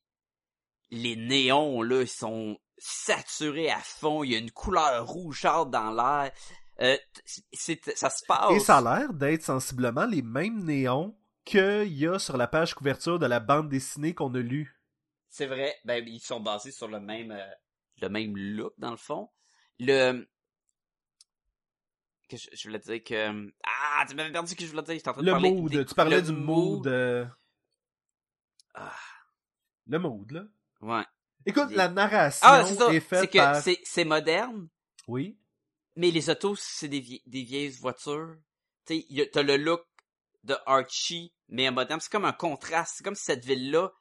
les 0.91 1.15
néons 1.15 1.81
là, 1.81 2.01
ils 2.01 2.07
sont 2.07 2.59
saturés 2.77 3.69
à 3.71 3.79
fond, 3.79 4.23
il 4.23 4.31
y 4.31 4.35
a 4.35 4.39
une 4.39 4.51
couleur 4.51 5.07
rougeâtre 5.07 5.67
dans 5.67 5.91
l'air. 5.91 6.31
Euh, 6.81 6.97
ça 7.95 8.09
se 8.09 8.25
passe. 8.25 8.51
Et 8.53 8.59
ça 8.59 8.77
a 8.77 8.81
l'air 8.99 9.13
d'être 9.13 9.43
sensiblement 9.43 10.05
les 10.05 10.21
mêmes 10.21 10.63
néons 10.63 11.17
qu'il 11.45 11.87
y 11.93 12.07
a 12.07 12.19
sur 12.19 12.37
la 12.37 12.47
page 12.47 12.73
couverture 12.73 13.19
de 13.19 13.25
la 13.25 13.39
bande 13.39 13.69
dessinée 13.69 14.13
qu'on 14.13 14.33
a 14.35 14.39
lue. 14.39 14.79
C'est 15.29 15.45
vrai. 15.47 15.75
Ben, 15.85 16.03
ils 16.07 16.19
sont 16.21 16.39
basés 16.39 16.71
sur 16.71 16.87
le 16.87 16.99
même, 16.99 17.31
euh, 17.31 17.45
le 18.01 18.09
même 18.09 18.35
look, 18.37 18.73
dans 18.77 18.91
le 18.91 18.97
fond. 18.97 19.29
Le, 19.79 20.25
que 22.29 22.37
je, 22.37 22.47
je 22.53 22.67
voulais 22.67 22.79
dire 22.79 23.03
que, 23.03 23.51
ah, 23.65 24.05
tu 24.07 24.15
m'avais 24.15 24.31
perdu 24.31 24.49
ce 24.51 24.55
que 24.55 24.63
je 24.65 24.69
voulais 24.69 24.83
dire. 24.83 24.93
J'étais 24.95 25.09
en 25.09 25.13
train 25.13 25.21
de 25.21 25.25
Le 25.27 25.31
parler 25.33 25.51
mood, 25.51 25.71
des- 25.71 25.85
tu 25.85 25.95
parlais 25.95 26.17
le 26.17 26.21
du 26.27 26.31
mood. 26.31 26.87
euh, 26.87 27.25
Ah, 28.75 28.95
Le 29.87 29.99
mood, 29.99 30.31
là. 30.31 30.43
ouais. 30.81 31.03
Écoute, 31.45 31.71
la 31.71 31.89
narration 31.89 32.47
Ah, 32.47 32.63
c'est 32.65 32.75
ça. 32.75 32.87
est 32.89 32.93
C'est 32.93 32.99
faite 33.01 33.31
que 33.31 33.37
par... 33.37 33.55
c'est 33.83 34.05
moderne, 34.05 34.67
Oui. 35.07 35.37
Mais 35.95 36.11
les 36.11 36.29
autos, 36.29 36.55
c'est 36.57 36.87
des, 36.87 36.99
vie- 36.99 37.23
des 37.25 37.43
vieilles 37.43 37.69
voitures. 37.69 38.35
Tu 38.85 39.03
t'as 39.31 39.43
le 39.43 39.57
look 39.57 39.81
de 40.43 40.55
Archie, 40.65 41.33
mais 41.49 41.67
en 41.69 41.73
moderne. 41.73 41.99
C'est 42.01 42.11
comme 42.11 42.25
un 42.25 42.33
contraste. 42.33 42.95
C'est 42.97 43.03
comme 43.03 43.15
si 43.15 43.23
cette 43.25 43.45
ville-là, 43.45 43.91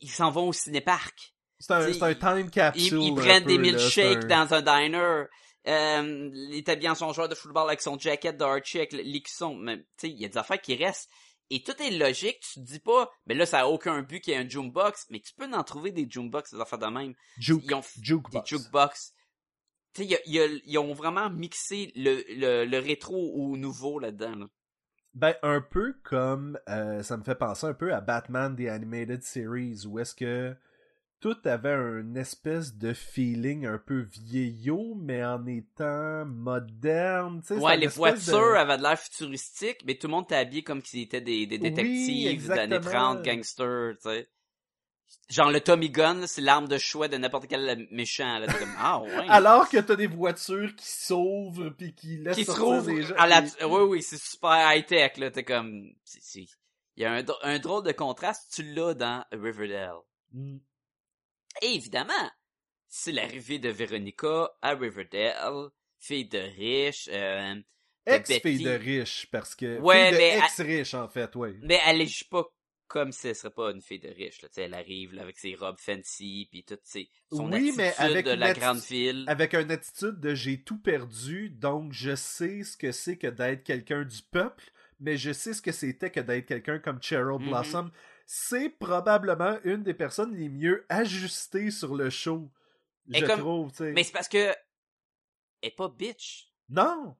ils 0.00 0.10
s'en 0.10 0.30
vont 0.30 0.48
au 0.48 0.52
cinéparc. 0.52 1.34
C'est 1.58 1.72
un, 1.72 2.14
time 2.14 2.38
Ils, 2.46 2.50
capsule. 2.50 3.02
ils 3.02 3.12
un 3.12 3.14
prennent 3.14 3.44
peu, 3.44 3.48
des 3.50 3.58
milkshakes 3.58 4.24
un- 4.24 4.44
dans 4.46 4.54
un 4.54 4.62
diner. 4.62 5.24
Euh, 5.68 6.30
il 6.34 6.54
est 6.56 6.68
habillé 6.68 6.88
en 6.90 6.94
son 6.94 7.12
joueur 7.12 7.28
de 7.28 7.34
football 7.34 7.68
avec 7.68 7.80
son 7.80 7.98
jacket 7.98 8.36
d'Archie 8.36 8.78
avec 8.78 8.92
l'écusson. 8.92 9.54
Mais, 9.56 9.78
tu 9.78 9.84
sais, 9.98 10.08
il 10.10 10.20
y 10.20 10.24
a 10.24 10.28
des 10.28 10.38
affaires 10.38 10.60
qui 10.60 10.74
restent. 10.76 11.10
Et 11.50 11.62
tout 11.62 11.80
est 11.82 11.90
logique. 11.90 12.38
Tu 12.40 12.60
te 12.60 12.64
dis 12.64 12.80
pas, 12.80 13.10
mais 13.26 13.34
là, 13.34 13.46
ça 13.46 13.60
a 13.60 13.66
aucun 13.66 14.02
but 14.02 14.20
qu'il 14.20 14.32
y 14.34 14.36
ait 14.36 14.40
un 14.40 14.48
jukebox. 14.48 15.06
Mais 15.10 15.20
tu 15.20 15.32
peux 15.34 15.50
en 15.52 15.64
trouver 15.64 15.92
des 15.92 16.06
jukebox, 16.08 16.52
des 16.54 16.60
affaires 16.60 16.78
de 16.78 16.86
même. 16.86 17.14
Juke, 17.38 17.62
Ils 17.64 17.74
ont 17.74 17.80
f- 17.80 17.98
jukebox. 18.02 18.50
Des 18.50 18.56
jukebox. 18.56 19.12
Y 20.04 20.14
a- 20.14 20.20
y 20.26 20.38
a- 20.40 20.60
ils 20.64 20.78
ont 20.78 20.92
vraiment 20.94 21.30
mixé 21.30 21.92
le, 21.96 22.22
le, 22.34 22.64
le 22.64 22.78
rétro 22.78 23.16
au 23.34 23.56
nouveau 23.56 23.98
là-dedans. 23.98 24.34
là. 24.36 24.46
Ben, 25.14 25.34
un 25.42 25.60
peu 25.62 25.94
comme... 26.02 26.58
euh, 26.68 27.02
ça 27.02 27.16
me 27.16 27.22
fait 27.24 27.34
penser 27.36 27.66
un 27.66 27.74
peu 27.74 27.94
à 27.94 28.00
Batman 28.02 28.54
The 28.54 28.68
Animated 28.68 29.22
Series, 29.22 29.86
où 29.86 29.98
est-ce 29.98 30.14
que 30.14 30.54
tout 31.20 31.36
avait 31.46 31.72
un 31.72 32.14
espèce 32.16 32.76
de 32.76 32.92
feeling 32.92 33.64
un 33.64 33.78
peu 33.78 34.00
vieillot, 34.02 34.94
mais 35.00 35.24
en 35.24 35.46
étant 35.46 36.26
moderne. 36.26 37.40
Ouais, 37.50 37.74
une 37.76 37.80
les 37.80 37.86
de- 37.86 37.92
voitures 37.92 38.54
avaient 38.56 38.76
de 38.76 38.82
l'air 38.82 38.98
futuristique, 38.98 39.78
mais 39.86 39.94
tout 39.96 40.06
le 40.08 40.10
monde 40.12 40.24
était 40.26 40.34
habillé 40.36 40.62
comme 40.62 40.82
s'ils 40.82 41.04
étaient 41.04 41.22
des, 41.22 41.46
des 41.46 41.56
Oui, 41.56 41.62
détectives 41.70 42.06
des 42.46 42.50
années 42.50 42.74
exactement. 42.76 43.14
30, 43.14 43.22
gangsters, 43.24 43.94
tu 44.02 44.10
sais. 44.10 44.28
Genre 45.28 45.50
le 45.50 45.60
Tommy 45.60 45.90
Gun, 45.90 46.26
c'est 46.28 46.40
l'arme 46.40 46.68
de 46.68 46.78
choix 46.78 47.08
de 47.08 47.16
n'importe 47.16 47.48
quel 47.48 47.88
méchant. 47.90 48.38
Là, 48.38 48.46
T'es 48.46 48.58
comme, 48.60 48.74
ah 48.78 49.00
ouais. 49.00 49.26
Alors 49.28 49.68
que 49.68 49.78
t'as 49.78 49.96
des 49.96 50.06
voitures 50.06 50.74
qui 50.76 50.86
s'ouvrent 50.86 51.70
puis 51.70 51.94
qui 51.94 52.18
laissent 52.18 52.36
qui 52.36 52.44
sortir 52.44 52.82
des 52.82 53.02
gens. 53.02 53.14
à 53.16 53.26
la... 53.26 53.40
Oui, 53.66 53.82
oui, 53.88 54.02
c'est 54.02 54.20
super 54.20 54.72
high-tech, 54.72 55.16
là. 55.16 55.30
T'es 55.32 55.42
comme... 55.42 55.90
Il 56.34 57.02
y 57.02 57.04
a 57.04 57.12
un, 57.12 57.22
dr- 57.22 57.38
un 57.42 57.58
drôle 57.58 57.82
de 57.84 57.92
contraste, 57.92 58.52
tu 58.54 58.62
l'as 58.72 58.94
dans 58.94 59.24
Riverdale. 59.32 59.96
Mm. 60.32 60.58
Et 61.62 61.74
évidemment, 61.74 62.30
c'est 62.86 63.12
l'arrivée 63.12 63.58
de 63.58 63.68
Veronica 63.68 64.50
à 64.62 64.74
Riverdale, 64.74 65.70
fille 65.98 66.28
de 66.28 66.38
riche, 66.38 67.08
euh, 67.12 67.56
Ex-fille 68.06 68.62
de 68.62 68.70
riche, 68.70 69.26
parce 69.32 69.56
que... 69.56 69.80
Ouais, 69.80 70.12
mais- 70.12 70.38
ex-riche, 70.38 70.94
en 70.94 71.08
fait, 71.08 71.34
oui. 71.34 71.56
Mais 71.62 71.80
elle 71.84 72.00
agit 72.00 72.24
pas 72.24 72.44
comme 72.88 73.12
si 73.12 73.28
elle 73.28 73.34
serait 73.36 73.52
pas 73.52 73.70
une 73.70 73.80
fille 73.80 73.98
de 73.98 74.08
riche. 74.08 74.42
Là. 74.42 74.48
Tu 74.48 74.54
sais, 74.54 74.62
Elle 74.62 74.74
arrive 74.74 75.14
là, 75.14 75.22
avec 75.22 75.38
ses 75.38 75.54
robes 75.54 75.78
fancy, 75.78 76.48
puis 76.50 76.64
toute 76.64 76.84
ses, 76.84 77.08
son 77.32 77.50
Oui, 77.52 77.72
mais 77.76 77.88
attitude 77.88 78.04
avec 78.04 78.26
de 78.26 78.32
une 78.32 78.38
la 78.40 78.52
atti- 78.52 78.60
grande 78.60 78.78
ville. 78.80 79.24
Avec 79.28 79.54
une 79.54 79.70
attitude 79.70 80.20
de 80.20 80.34
j'ai 80.34 80.62
tout 80.62 80.78
perdu, 80.78 81.50
donc 81.50 81.92
je 81.92 82.14
sais 82.14 82.62
ce 82.62 82.76
que 82.76 82.92
c'est 82.92 83.16
que 83.18 83.26
d'être 83.26 83.64
quelqu'un 83.64 84.04
du 84.04 84.22
peuple, 84.30 84.70
mais 85.00 85.16
je 85.16 85.32
sais 85.32 85.52
ce 85.54 85.60
que 85.62 85.72
c'était 85.72 86.10
que 86.10 86.20
d'être 86.20 86.46
quelqu'un 86.46 86.78
comme 86.78 87.02
Cheryl 87.02 87.38
Mhm. 87.40 87.48
Blossom. 87.50 87.90
C'est 88.26 88.70
probablement 88.70 89.58
une 89.64 89.82
des 89.84 89.94
personnes 89.94 90.34
les 90.34 90.48
mieux 90.48 90.84
ajustées 90.88 91.70
sur 91.70 91.94
le 91.94 92.10
show. 92.10 92.50
Et 93.12 93.20
Je 93.20 93.26
comme- 93.26 93.38
trouve. 93.40 93.72
Mais 93.80 94.02
c'est 94.02 94.12
parce 94.12 94.28
que 94.28 94.36
elle 94.38 94.56
est 95.62 95.76
pas 95.76 95.88
bitch. 95.88 96.50
Non! 96.68 97.16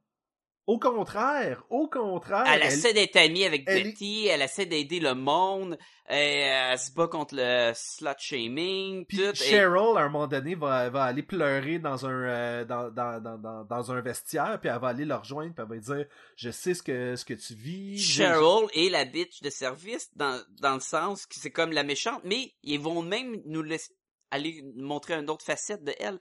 Au 0.66 0.80
contraire! 0.80 1.62
Au 1.70 1.86
contraire! 1.86 2.42
Elle, 2.48 2.62
elle- 2.62 2.66
essaie 2.72 2.92
d'être 2.92 3.14
amie 3.16 3.44
avec 3.44 3.62
elle 3.68 3.78
est- 3.78 3.84
Betty, 3.84 4.26
elle 4.26 4.42
essaie 4.42 4.66
d'aider 4.66 4.98
le 4.98 5.14
monde, 5.14 5.78
elle, 6.06 6.72
elle 6.72 6.78
se 6.78 6.90
bat 6.90 7.06
contre 7.06 7.36
le 7.36 7.70
slut 7.72 8.08
shaming, 8.18 9.06
Puis 9.06 9.18
tout. 9.18 9.22
et- 9.30 9.34
Cheryl, 9.36 9.96
à 9.96 10.00
un 10.00 10.08
moment 10.08 10.26
donné, 10.26 10.56
va, 10.56 10.90
va 10.90 11.04
aller 11.04 11.22
pleurer 11.22 11.78
dans 11.78 12.04
un, 12.04 12.10
euh, 12.10 12.64
dans, 12.64 12.90
dans, 12.90 13.22
dans, 13.22 13.64
dans, 13.64 13.92
un 13.92 14.00
vestiaire, 14.00 14.58
puis 14.60 14.68
elle 14.68 14.80
va 14.80 14.88
aller 14.88 15.04
le 15.04 15.14
rejoindre, 15.14 15.54
puis 15.54 15.62
elle 15.62 15.68
va 15.68 15.74
lui 15.76 15.80
dire 15.82 16.06
Je 16.34 16.50
sais 16.50 16.74
ce 16.74 16.82
que, 16.82 17.14
ce 17.14 17.24
que 17.24 17.34
tu 17.34 17.54
vis. 17.54 17.98
je- 17.98 18.22
Cheryl 18.24 18.66
est 18.74 18.90
la 18.90 19.04
bitch 19.04 19.42
de 19.42 19.50
service 19.50 20.10
dans, 20.16 20.42
dans 20.60 20.74
le 20.74 20.80
sens 20.80 21.26
que 21.26 21.36
c'est 21.36 21.52
comme 21.52 21.70
la 21.70 21.84
méchante, 21.84 22.22
mais 22.24 22.52
ils 22.64 22.80
vont 22.80 23.02
même 23.02 23.40
nous 23.46 23.62
laisser 23.62 23.92
aller 24.32 24.62
nous 24.74 24.84
montrer 24.84 25.14
une 25.14 25.30
autre 25.30 25.44
facette 25.44 25.84
de 25.84 25.94
elle. 26.00 26.18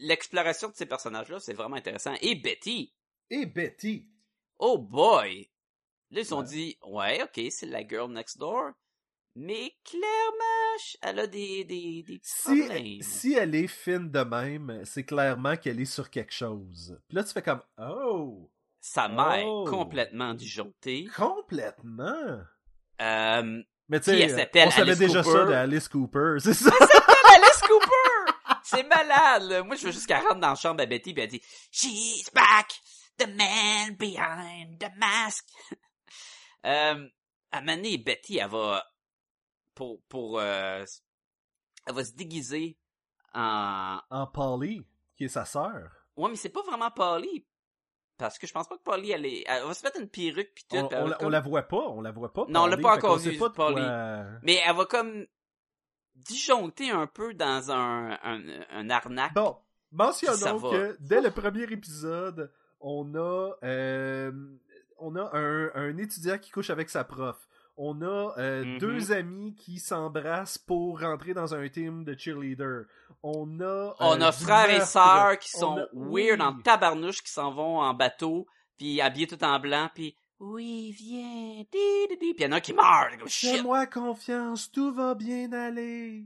l'exploration 0.00 0.68
de 0.68 0.74
ces 0.74 0.86
personnages-là, 0.86 1.38
c'est 1.40 1.54
vraiment 1.54 1.76
intéressant. 1.76 2.14
Et 2.20 2.34
Betty, 2.34 2.92
Et 3.30 3.46
Betty. 3.46 4.06
oh 4.58 4.78
boy! 4.78 5.48
Là, 6.10 6.22
ils 6.22 6.34
Ouais. 6.34 6.44
dit, 6.44 6.78
ouais, 6.86 7.22
ok, 7.22 7.40
c'est 7.50 7.66
la 7.66 7.86
girl 7.86 8.10
next 8.10 8.38
door. 8.38 8.70
Mais 9.36 9.72
clairement, 9.84 10.78
elle 11.02 11.18
a 11.20 11.26
des, 11.26 11.64
des, 11.64 12.02
des 12.02 12.18
petits 12.18 12.20
Si, 12.24 12.58
problèmes. 12.60 13.02
si 13.02 13.34
elle 13.34 13.54
est 13.54 13.66
fine 13.68 14.10
de 14.10 14.20
même, 14.20 14.80
c'est 14.84 15.04
clairement 15.04 15.56
qu'elle 15.56 15.80
est 15.80 15.84
sur 15.84 16.10
quelque 16.10 16.32
chose. 16.32 16.98
Puis 17.08 17.16
là, 17.16 17.22
tu 17.24 17.32
fais 17.32 17.42
comme 17.42 17.62
Oh! 17.78 18.50
Sa 18.80 19.06
mère 19.08 19.44
Oh. 19.46 19.64
complètement 19.68 20.34
disjonctée. 20.34 21.06
Complètement! 21.14 22.40
Euh, 23.00 23.62
Mais 23.88 24.00
tu 24.00 24.10
elle 24.10 24.30
sais, 24.30 24.36
s'appelle 24.36 24.68
on 24.68 24.70
savait 24.70 24.96
déjà 24.96 25.22
Cooper. 25.22 25.38
ça 25.38 25.44
d'Alice 25.44 25.88
Cooper, 25.88 26.36
c'est 26.40 26.54
ça? 26.54 26.70
Alice 26.70 27.60
Cooper! 27.60 28.32
C'est 28.64 28.82
malade, 28.88 29.42
là. 29.44 29.62
Moi, 29.62 29.76
je 29.76 29.86
veux 29.86 29.92
juste 29.92 30.06
qu'elle 30.06 30.22
rentre 30.22 30.40
dans 30.40 30.48
la 30.50 30.54
chambre 30.54 30.82
à 30.82 30.86
Betty 30.86 31.14
pis 31.14 31.20
elle 31.20 31.28
dit 31.28 31.42
She's 31.70 32.30
back! 32.32 32.80
The 33.18 33.26
man 33.26 33.96
behind 33.96 34.78
the 34.78 34.90
mask! 34.96 35.48
euh, 36.66 37.08
à 37.50 37.60
Betty, 37.60 38.38
elle 38.38 38.48
va, 38.48 38.84
pour, 39.74 40.00
pour, 40.08 40.38
euh, 40.38 40.84
elle 41.86 41.94
va 41.94 42.04
se 42.04 42.12
déguiser 42.12 42.78
en, 43.34 44.00
en 44.10 44.26
Polly, 44.26 44.86
qui 45.16 45.24
est 45.24 45.28
sa 45.28 45.44
sœur. 45.44 45.90
ouais, 46.16 46.30
mais 46.30 46.36
c'est 46.36 46.48
pas 46.48 46.62
vraiment 46.62 46.90
Polly. 46.90 47.44
Parce 48.16 48.36
que 48.38 48.46
je 48.48 48.52
pense 48.52 48.68
pas 48.68 48.76
que 48.76 48.82
Polly, 48.82 49.12
elle 49.12 49.26
est, 49.26 49.44
elle 49.46 49.64
va 49.64 49.74
se 49.74 49.84
mettre 49.84 50.00
une 50.00 50.08
perruque 50.08 50.52
pis 50.54 50.66
tout. 50.68 50.76
On, 50.76 50.88
puis 50.88 50.96
la- 50.98 51.04
on 51.04 51.18
comme- 51.18 51.30
la 51.30 51.40
voit 51.40 51.62
pas, 51.62 51.88
on 51.88 52.00
la 52.00 52.10
voit 52.10 52.32
pas. 52.32 52.46
Non, 52.48 52.62
on 52.62 52.66
l'a 52.66 52.76
pas 52.76 52.96
encore 52.96 53.16
vu, 53.18 53.38
pas 53.38 53.48
de 53.48 53.54
quoi- 53.54 53.66
Polly. 53.72 53.86
Mais 54.42 54.60
elle 54.66 54.74
va 54.76 54.86
comme 54.86 55.24
disjoncter 56.16 56.90
un 56.90 57.06
peu 57.06 57.32
dans 57.34 57.70
un, 57.70 58.18
un, 58.22 58.42
un 58.70 58.90
arnaque. 58.90 59.34
Bon, 59.34 59.52
Puis 59.88 59.96
mentionnons 59.96 60.56
va. 60.56 60.70
que 60.70 60.96
dès 61.00 61.20
le 61.20 61.30
premier 61.30 61.62
épisode, 61.64 62.52
on 62.80 63.14
a, 63.14 63.52
euh, 63.64 64.32
on 64.98 65.16
a 65.16 65.30
un, 65.36 65.70
un 65.74 65.96
étudiant 65.98 66.38
qui 66.38 66.50
couche 66.50 66.70
avec 66.70 66.88
sa 66.90 67.04
prof. 67.04 67.36
On 67.76 68.02
a 68.02 68.34
euh, 68.38 68.64
Mhm. 68.64 68.78
deux 68.78 69.12
amis 69.12 69.54
qui 69.54 69.78
s'embrassent 69.78 70.58
pour 70.58 71.00
rentrer 71.00 71.32
dans 71.32 71.54
un 71.54 71.68
team 71.68 72.02
de 72.04 72.16
cheerleader. 72.18 72.86
On 73.22 73.60
a. 73.60 73.94
On 74.00 74.20
euh, 74.20 74.24
a 74.26 74.30
du 74.32 74.36
frères 74.44 74.70
et 74.70 74.80
sœurs 74.84 75.38
qui 75.38 75.50
On 75.56 75.60
sont 75.60 75.76
a- 75.78 75.86
weird 75.92 76.40
oui. 76.40 76.46
en 76.46 76.58
tabarnouche, 76.60 77.22
qui 77.22 77.30
s'en 77.30 77.52
vont 77.52 77.80
en 77.80 77.94
bateau, 77.94 78.46
puis 78.76 79.00
habillés 79.00 79.28
tout 79.28 79.42
en 79.44 79.60
blanc, 79.60 79.88
puis 79.94 80.16
oui, 80.40 80.90
viens, 80.92 81.64
di, 81.70 82.06
di, 82.10 82.16
di. 82.16 82.34
puis 82.34 82.34
il 82.38 82.42
y 82.42 82.46
en 82.46 82.52
a 82.52 82.60
qui 82.60 82.72
meurt. 82.72 83.10
Fais-moi 83.28 83.86
confiance, 83.86 84.70
tout 84.72 84.92
va 84.92 85.14
bien 85.14 85.52
aller. 85.52 86.24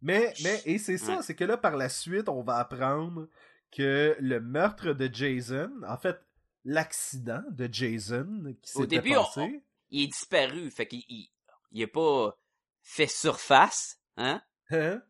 Mais, 0.00 0.32
mais, 0.44 0.62
et 0.64 0.78
c'est 0.78 0.96
ça, 0.98 1.16
Ouais. 1.16 1.22
c'est 1.22 1.34
que 1.34 1.44
là, 1.44 1.56
par 1.56 1.76
la 1.76 1.88
suite, 1.88 2.28
on 2.28 2.42
va 2.42 2.56
apprendre 2.58 3.26
que 3.70 4.16
le 4.20 4.40
meurtre 4.40 4.92
de 4.92 5.12
Jason, 5.12 5.70
en 5.86 5.96
fait, 5.96 6.18
l'accident 6.64 7.42
de 7.50 7.68
Jason 7.72 8.54
qui 8.62 8.72
on- 8.76 8.86
passé, 9.24 9.62
Il 9.90 10.02
est 10.04 10.06
disparu, 10.08 10.70
fait 10.70 10.86
qu'il 10.86 11.04
il, 11.08 11.30
il 11.72 11.82
a 11.82 11.86
pas 11.88 12.38
fait 12.82 13.06
surface, 13.06 14.00
hein, 14.16 14.42
hein? 14.70 15.02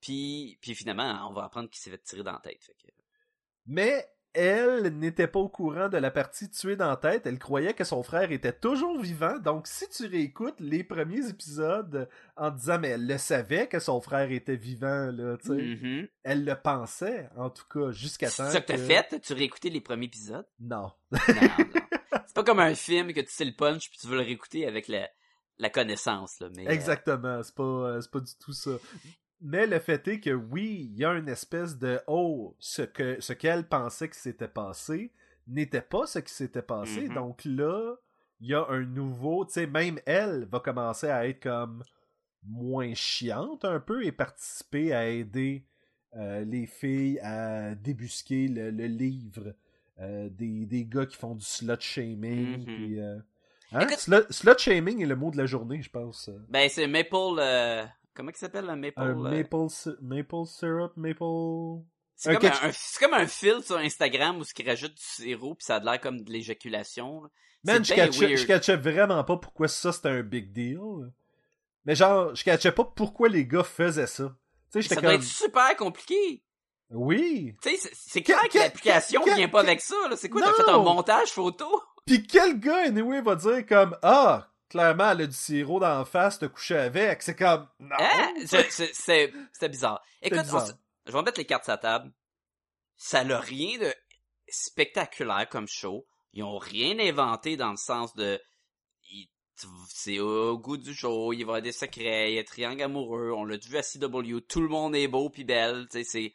puis, 0.00 0.58
puis 0.60 0.74
finalement, 0.74 1.28
on 1.28 1.32
va 1.32 1.44
apprendre 1.44 1.68
qu'il 1.70 1.80
s'est 1.80 1.90
fait 1.90 2.02
tirer 2.02 2.22
dans 2.22 2.32
la 2.32 2.40
tête, 2.40 2.62
fait 2.62 2.74
que... 2.74 2.88
mais 3.66 4.06
elle 4.38 4.96
n'était 4.98 5.26
pas 5.26 5.40
au 5.40 5.48
courant 5.48 5.88
de 5.88 5.96
la 5.98 6.10
partie 6.10 6.48
tuée 6.50 6.76
dans 6.76 6.88
la 6.88 6.96
tête. 6.96 7.26
Elle 7.26 7.38
croyait 7.38 7.74
que 7.74 7.84
son 7.84 8.02
frère 8.02 8.30
était 8.32 8.52
toujours 8.52 9.00
vivant. 9.00 9.38
Donc, 9.38 9.66
si 9.66 9.88
tu 9.88 10.06
réécoutes 10.06 10.60
les 10.60 10.84
premiers 10.84 11.28
épisodes 11.28 12.08
en 12.36 12.50
disant, 12.50 12.78
mais 12.78 12.88
elle 12.90 13.06
le 13.06 13.18
savait 13.18 13.66
que 13.68 13.78
son 13.80 14.00
frère 14.00 14.30
était 14.30 14.56
vivant, 14.56 15.10
là, 15.12 15.36
tu 15.38 15.48
sais. 15.48 15.54
Mhm. 15.54 16.08
Elle 16.22 16.44
le 16.44 16.54
pensait, 16.54 17.28
en 17.36 17.50
tout 17.50 17.64
cas, 17.72 17.90
jusqu'à 17.90 18.28
C'est 18.30 18.42
temps. 18.44 18.50
ça 18.50 18.60
que 18.60 18.66
t'as 18.66 18.78
fait? 18.78 19.12
As-tu 19.14 19.32
réécouté 19.32 19.70
les 19.70 19.80
premiers 19.80 20.06
épisodes? 20.06 20.46
Non. 20.60 20.92
Non, 21.10 21.18
non. 21.28 21.64
C'est 22.26 22.34
pas 22.34 22.44
comme 22.44 22.60
un 22.60 22.74
film 22.74 23.12
que 23.12 23.20
tu 23.20 23.30
sais 23.30 23.44
le 23.44 23.54
punch 23.54 23.90
puis 23.90 23.98
tu 23.98 24.06
veux 24.06 24.16
le 24.16 24.22
réécouter 24.22 24.66
avec 24.66 24.86
la, 24.88 25.08
la 25.58 25.70
connaissance, 25.70 26.38
là, 26.40 26.48
mais... 26.54 26.66
euh, 26.66 26.70
Exactement, 26.70 27.42
c'est 27.42 27.54
pas, 27.54 27.62
euh, 27.62 28.00
c'est 28.00 28.10
pas 28.10 28.20
du 28.20 28.32
tout 28.40 28.52
ça. 28.52 28.70
Mais 29.40 29.66
le 29.66 29.78
fait 29.78 30.06
est 30.08 30.20
que 30.20 30.30
oui, 30.30 30.90
il 30.92 30.98
y 30.98 31.04
a 31.04 31.12
une 31.12 31.28
espèce 31.28 31.78
de 31.78 32.00
oh, 32.06 32.56
ce 32.58 32.82
que 32.82 33.20
ce 33.20 33.32
qu'elle 33.32 33.68
pensait 33.68 34.08
que 34.08 34.16
s'était 34.16 34.48
passé 34.48 35.12
n'était 35.46 35.80
pas 35.80 36.06
ce 36.06 36.18
qui 36.18 36.32
s'était 36.32 36.62
passé. 36.62 37.08
Mhm. 37.08 37.14
Donc 37.14 37.44
là, 37.44 37.94
il 38.40 38.48
y 38.48 38.54
a 38.54 38.66
un 38.68 38.84
nouveau, 38.84 39.44
tu 39.44 39.52
sais, 39.54 39.66
même 39.66 40.00
elle 40.06 40.44
va 40.50 40.60
commencer 40.60 41.08
à 41.08 41.26
être 41.28 41.40
comme 41.42 41.82
moins 42.44 42.94
chiante 42.94 43.64
un 43.64 43.80
peu 43.80 44.04
et 44.04 44.12
participer 44.12 44.92
à 44.92 45.08
aider 45.08 45.64
euh, 46.16 46.44
les 46.44 46.66
filles 46.66 47.18
à 47.20 47.74
débusquer 47.74 48.48
le, 48.48 48.70
le 48.70 48.86
livre 48.86 49.54
euh, 50.00 50.28
des, 50.30 50.66
des 50.66 50.84
gars 50.84 51.06
qui 51.06 51.16
font 51.16 51.34
du 51.34 51.44
slut 51.44 51.80
shaming. 51.80 52.58
Mhm. 52.58 52.64
puis, 52.64 53.00
euh, 53.00 53.18
hein? 53.72 53.80
Écoute- 53.80 54.30
slut 54.30 54.58
shaming 54.58 55.02
est 55.02 55.06
le 55.06 55.16
mot 55.16 55.30
de 55.30 55.36
la 55.36 55.46
journée, 55.46 55.80
je 55.82 55.90
pense. 55.90 56.28
Ben, 56.48 56.68
c'est 56.68 56.86
Maple... 56.88 57.40
Comment 58.14 58.30
il 58.30 58.36
s'appelle, 58.36 58.66
le 58.66 58.74
Maple? 58.76 58.94
Un 59.00 59.10
euh, 59.10 59.14
maple, 59.14 59.96
maple 60.02 60.46
syrup, 60.46 60.92
maple? 60.96 61.84
C'est 62.16 62.30
un 62.30 62.34
comme, 62.36 62.50
un, 62.50 62.68
un- 62.68 62.98
comme 62.98 63.14
un 63.14 63.26
fil 63.28 63.62
sur 63.62 63.76
Instagram 63.76 64.38
où 64.38 64.44
ce 64.44 64.52
qui 64.52 64.64
rajoute 64.64 64.94
du 64.94 65.02
sirop 65.02 65.54
puis 65.54 65.64
ça 65.64 65.76
a 65.76 65.78
l'air 65.80 66.00
comme 66.00 66.22
de 66.22 66.30
l'éjaculation. 66.32 67.22
Man, 67.64 67.84
je 67.84 67.94
catchais, 67.94 68.36
je 68.36 68.46
catchais 68.46 68.76
vraiment 68.76 69.22
pas 69.22 69.36
pourquoi 69.36 69.68
ça 69.68 69.92
c'était 69.92 70.08
un 70.08 70.22
big 70.22 70.52
deal. 70.52 70.80
Mais 71.84 71.94
genre, 71.94 72.34
je 72.34 72.42
catchais 72.42 72.72
pas 72.72 72.84
pourquoi 72.84 73.28
les 73.28 73.46
gars 73.46 73.62
faisaient 73.62 74.06
ça. 74.08 74.34
Ça 74.70 74.80
doit 74.80 74.96
comme. 75.02 75.10
être 75.12 75.22
super 75.22 75.76
compliqué. 75.76 76.42
Oui! 76.90 77.54
Tu 77.62 77.76
sais, 77.76 77.90
c'est- 77.92 78.22
clair 78.22 78.40
Que- 78.50 78.58
l'application 78.58 79.22
vient 79.24 79.48
pas 79.48 79.60
avec 79.60 79.80
ça. 79.80 79.94
C'est 80.16 80.28
quoi, 80.28 80.42
t'as 80.42 80.54
fait 80.54 80.70
un 80.70 80.78
montage 80.78 81.28
photo? 81.30 81.66
Pis 82.04 82.26
quel 82.26 82.58
gars, 82.58 82.86
anyway, 82.86 83.20
va 83.20 83.36
dire 83.36 83.64
comme 83.66 83.96
Ah, 84.02 84.50
clairement, 84.68 85.10
elle 85.10 85.22
a 85.22 85.26
du 85.26 85.32
sirop 85.36 85.80
dans 85.80 85.98
la 85.98 86.04
face, 86.04 86.38
t'as 86.38 86.48
couché 86.48 86.76
avec. 86.76 87.22
C'est 87.22 87.36
comme. 87.36 87.66
Non! 87.80 87.96
Hein? 87.98 88.34
C'est- 88.46 89.68
bizarre. 89.68 90.02
Écoute, 90.22 90.40
bizarre. 90.42 90.62
on 90.62 90.66
s- 90.66 90.74
je 91.06 91.12
vais 91.12 91.22
mettre 91.22 91.38
les 91.38 91.46
cartes 91.46 91.64
sur 91.64 91.72
la 91.72 91.78
table. 91.78 92.12
Ça 92.96 93.24
n'a 93.24 93.38
rien 93.40 93.78
de 93.78 93.92
spectaculaire 94.48 95.48
comme 95.48 95.68
show. 95.68 96.06
Ils 96.32 96.42
ont 96.42 96.58
rien 96.58 96.98
inventé 96.98 97.56
dans 97.56 97.70
le 97.70 97.76
sens 97.76 98.14
de... 98.14 98.40
C'est 99.88 100.20
au 100.20 100.56
goût 100.56 100.76
du 100.76 100.92
jour, 100.94 101.34
il 101.34 101.38
va 101.38 101.40
y 101.40 101.42
avoir 101.42 101.62
des 101.62 101.72
secrets, 101.72 102.30
il 102.30 102.36
y 102.36 102.38
a 102.38 102.44
triangle 102.44 102.82
amoureux, 102.82 103.32
on 103.32 103.44
l'a 103.44 103.56
vu 103.56 103.76
à 103.76 103.82
CW, 103.82 104.40
tout 104.48 104.60
le 104.60 104.68
monde 104.68 104.94
est 104.94 105.08
beau 105.08 105.30
puis 105.30 105.42
belle, 105.42 105.88
tu 105.90 105.98
sais, 105.98 106.04
c'est... 106.04 106.32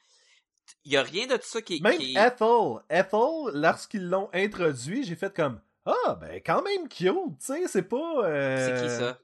Il 0.83 0.91
y 0.91 0.97
a 0.97 1.03
rien 1.03 1.27
de 1.27 1.37
tout 1.37 1.47
ça 1.47 1.61
qui... 1.61 1.81
Même 1.81 1.97
qui... 1.97 2.17
Ethel, 2.17 2.81
Ethel, 2.89 3.53
lorsqu'ils 3.53 4.09
l'ont 4.09 4.29
introduit, 4.33 5.05
j'ai 5.05 5.15
fait 5.15 5.33
comme 5.33 5.61
Ah, 5.85 6.15
ben 6.19 6.41
quand 6.45 6.61
même 6.61 6.87
cute, 6.87 7.11
tu 7.39 7.45
sais, 7.45 7.67
c'est 7.67 7.83
pas. 7.83 8.23
euh, 8.25 8.65
C'est 8.79 8.83
qui 8.83 8.89
ça? 8.95 9.19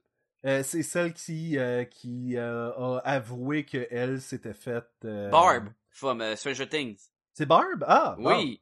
Euh, 0.45 0.63
c'est 0.63 0.83
celle 0.83 1.13
qui, 1.13 1.57
euh, 1.57 1.83
qui 1.85 2.37
euh, 2.37 2.71
a 2.71 2.97
avoué 2.99 3.65
qu'elle 3.65 4.21
s'était 4.21 4.53
faite. 4.53 4.89
euh, 5.05 5.29
Barb, 5.29 5.69
from 5.89 6.21
euh, 6.21 6.35
Stranger 6.35 6.67
Things. 6.67 6.97
C'est 7.33 7.45
Barb? 7.45 7.83
Ah! 7.87 8.15
Oui. 8.19 8.61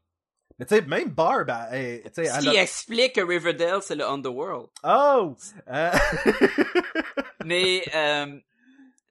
Mais 0.60 0.66
tu 0.66 0.74
sais, 0.76 0.82
même 0.82 1.10
Barb, 1.10 1.52
elle, 1.72 2.02
elle- 2.04 2.04
tu 2.04 2.10
sais, 2.16 2.26
Ce 2.26 2.38
elle 2.38 2.42
qui 2.52 2.58
a- 2.58 2.64
explique 2.64 3.14
que 3.14 3.22
Riverdale, 3.22 3.82
c'est 3.84 3.96
le 3.96 4.06
Underworld. 4.06 4.70
Oh! 4.84 5.36
Euh, 5.68 5.92
Mais 7.46 7.84
euh, 7.94 8.26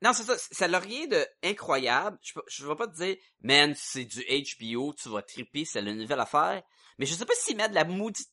non, 0.02 0.12
c'est 0.12 0.24
ça. 0.24 0.34
Ça 0.50 0.68
n'a 0.68 0.78
rien 0.78 1.06
de 1.06 1.24
incroyable. 1.44 2.18
Je, 2.22 2.32
je 2.48 2.66
vais 2.66 2.74
pas 2.76 2.86
te 2.88 2.96
dire, 2.96 3.16
man, 3.42 3.74
c'est 3.76 4.04
du 4.04 4.22
HBO, 4.28 4.92
tu 4.94 5.08
vas 5.08 5.22
triper, 5.22 5.64
c'est 5.64 5.80
la 5.82 5.92
nouvelle 5.94 6.20
affaire. 6.20 6.62
Mais 6.98 7.06
je 7.06 7.14
sais 7.14 7.24
pas 7.26 7.34
s'ils 7.36 7.56
mettent 7.56 7.70
de 7.70 7.74
la 7.76 7.84
maudite 7.84 8.28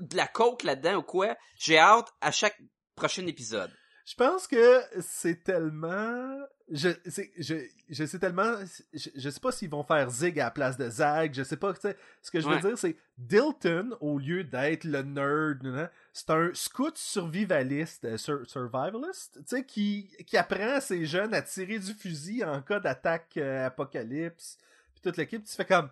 de 0.00 0.16
la 0.16 0.26
coke 0.28 0.62
là-dedans 0.62 0.96
ou 0.98 1.02
quoi. 1.02 1.36
J'ai 1.56 1.78
hâte 1.78 2.08
à 2.20 2.30
chaque 2.30 2.60
prochain 2.94 3.26
épisode. 3.26 3.70
Je 4.06 4.14
pense 4.16 4.46
que 4.48 4.82
c'est 5.00 5.44
tellement. 5.44 6.36
Je, 6.68 6.88
je, 7.04 7.54
je 7.88 8.04
sais 8.04 8.18
tellement. 8.18 8.54
Je, 8.92 9.08
je 9.14 9.30
sais 9.30 9.38
pas 9.40 9.52
s'ils 9.52 9.70
vont 9.70 9.84
faire 9.84 10.10
Zig 10.10 10.40
à 10.40 10.44
la 10.46 10.50
place 10.50 10.76
de 10.76 10.88
Zag. 10.90 11.32
Je 11.34 11.44
sais 11.44 11.56
pas. 11.56 11.74
Ce 12.20 12.30
que 12.30 12.40
je 12.40 12.48
veux 12.48 12.56
Ouais. 12.56 12.60
dire, 12.60 12.76
c'est 12.78 12.96
Dilton, 13.18 13.96
au 14.00 14.18
lieu 14.18 14.42
d'être 14.42 14.82
le 14.84 15.02
nerd, 15.02 15.90
c'est 16.12 16.30
un 16.30 16.50
scout 16.54 16.96
survivaliste, 16.98 18.04
euh, 18.04 18.16
sur- 18.16 18.44
survivalist, 18.50 19.38
tu 19.40 19.44
sais, 19.46 19.64
qui, 19.64 20.10
qui 20.26 20.36
apprend 20.36 20.74
à 20.76 20.80
ses 20.80 21.06
jeunes 21.06 21.34
à 21.34 21.42
tirer 21.42 21.78
du 21.78 21.94
fusil 21.94 22.42
en 22.44 22.62
cas 22.62 22.80
d'attaque 22.80 23.36
euh, 23.36 23.66
apocalypse. 23.66 24.56
Puis 24.94 25.02
toute 25.02 25.16
l'équipe, 25.18 25.44
tu 25.44 25.54
fais 25.54 25.64
comme. 25.66 25.90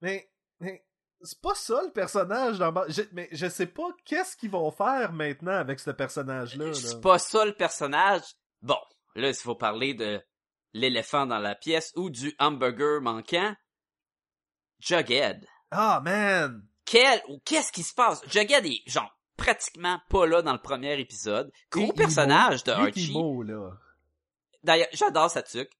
Mais. 0.00 0.30
mais 0.60 0.82
c'est 1.22 1.40
pas 1.40 1.54
ça 1.54 1.82
le 1.82 1.90
personnage 1.92 2.58
dans 2.58 2.72
je, 2.88 3.02
mais 3.12 3.28
je 3.32 3.48
sais 3.48 3.66
pas 3.66 3.88
qu'est-ce 4.04 4.36
qu'ils 4.36 4.50
vont 4.50 4.70
faire 4.70 5.12
maintenant 5.12 5.52
avec 5.52 5.80
ce 5.80 5.90
personnage-là. 5.90 6.66
là. 6.66 6.74
C'est 6.74 7.00
pas 7.00 7.18
ça 7.18 7.44
le 7.44 7.54
personnage. 7.54 8.22
Bon, 8.62 8.78
là, 9.14 9.28
il 9.28 9.34
faut 9.34 9.54
parler 9.54 9.94
de 9.94 10.22
l'éléphant 10.72 11.26
dans 11.26 11.38
la 11.38 11.54
pièce 11.54 11.92
ou 11.96 12.10
du 12.10 12.34
hamburger 12.38 13.00
manquant. 13.00 13.54
Jughead. 14.80 15.46
Ah, 15.70 16.00
man! 16.04 16.62
Quel 16.84 17.20
ou 17.28 17.40
qu'est-ce 17.44 17.72
qui 17.72 17.82
se 17.82 17.94
passe? 17.94 18.22
Jughead 18.28 18.64
est 18.64 18.82
genre 18.86 19.12
pratiquement 19.36 20.00
pas 20.08 20.26
là 20.26 20.42
dans 20.42 20.52
le 20.52 20.60
premier 20.60 20.98
épisode. 21.00 21.52
Gros 21.70 21.90
Et 21.90 21.92
personnage 21.92 22.64
de 22.64 22.72
Archie. 22.72 23.14
D'ailleurs, 24.62 24.88
j'adore 24.92 25.30
sa 25.30 25.42
tuque. 25.42 25.72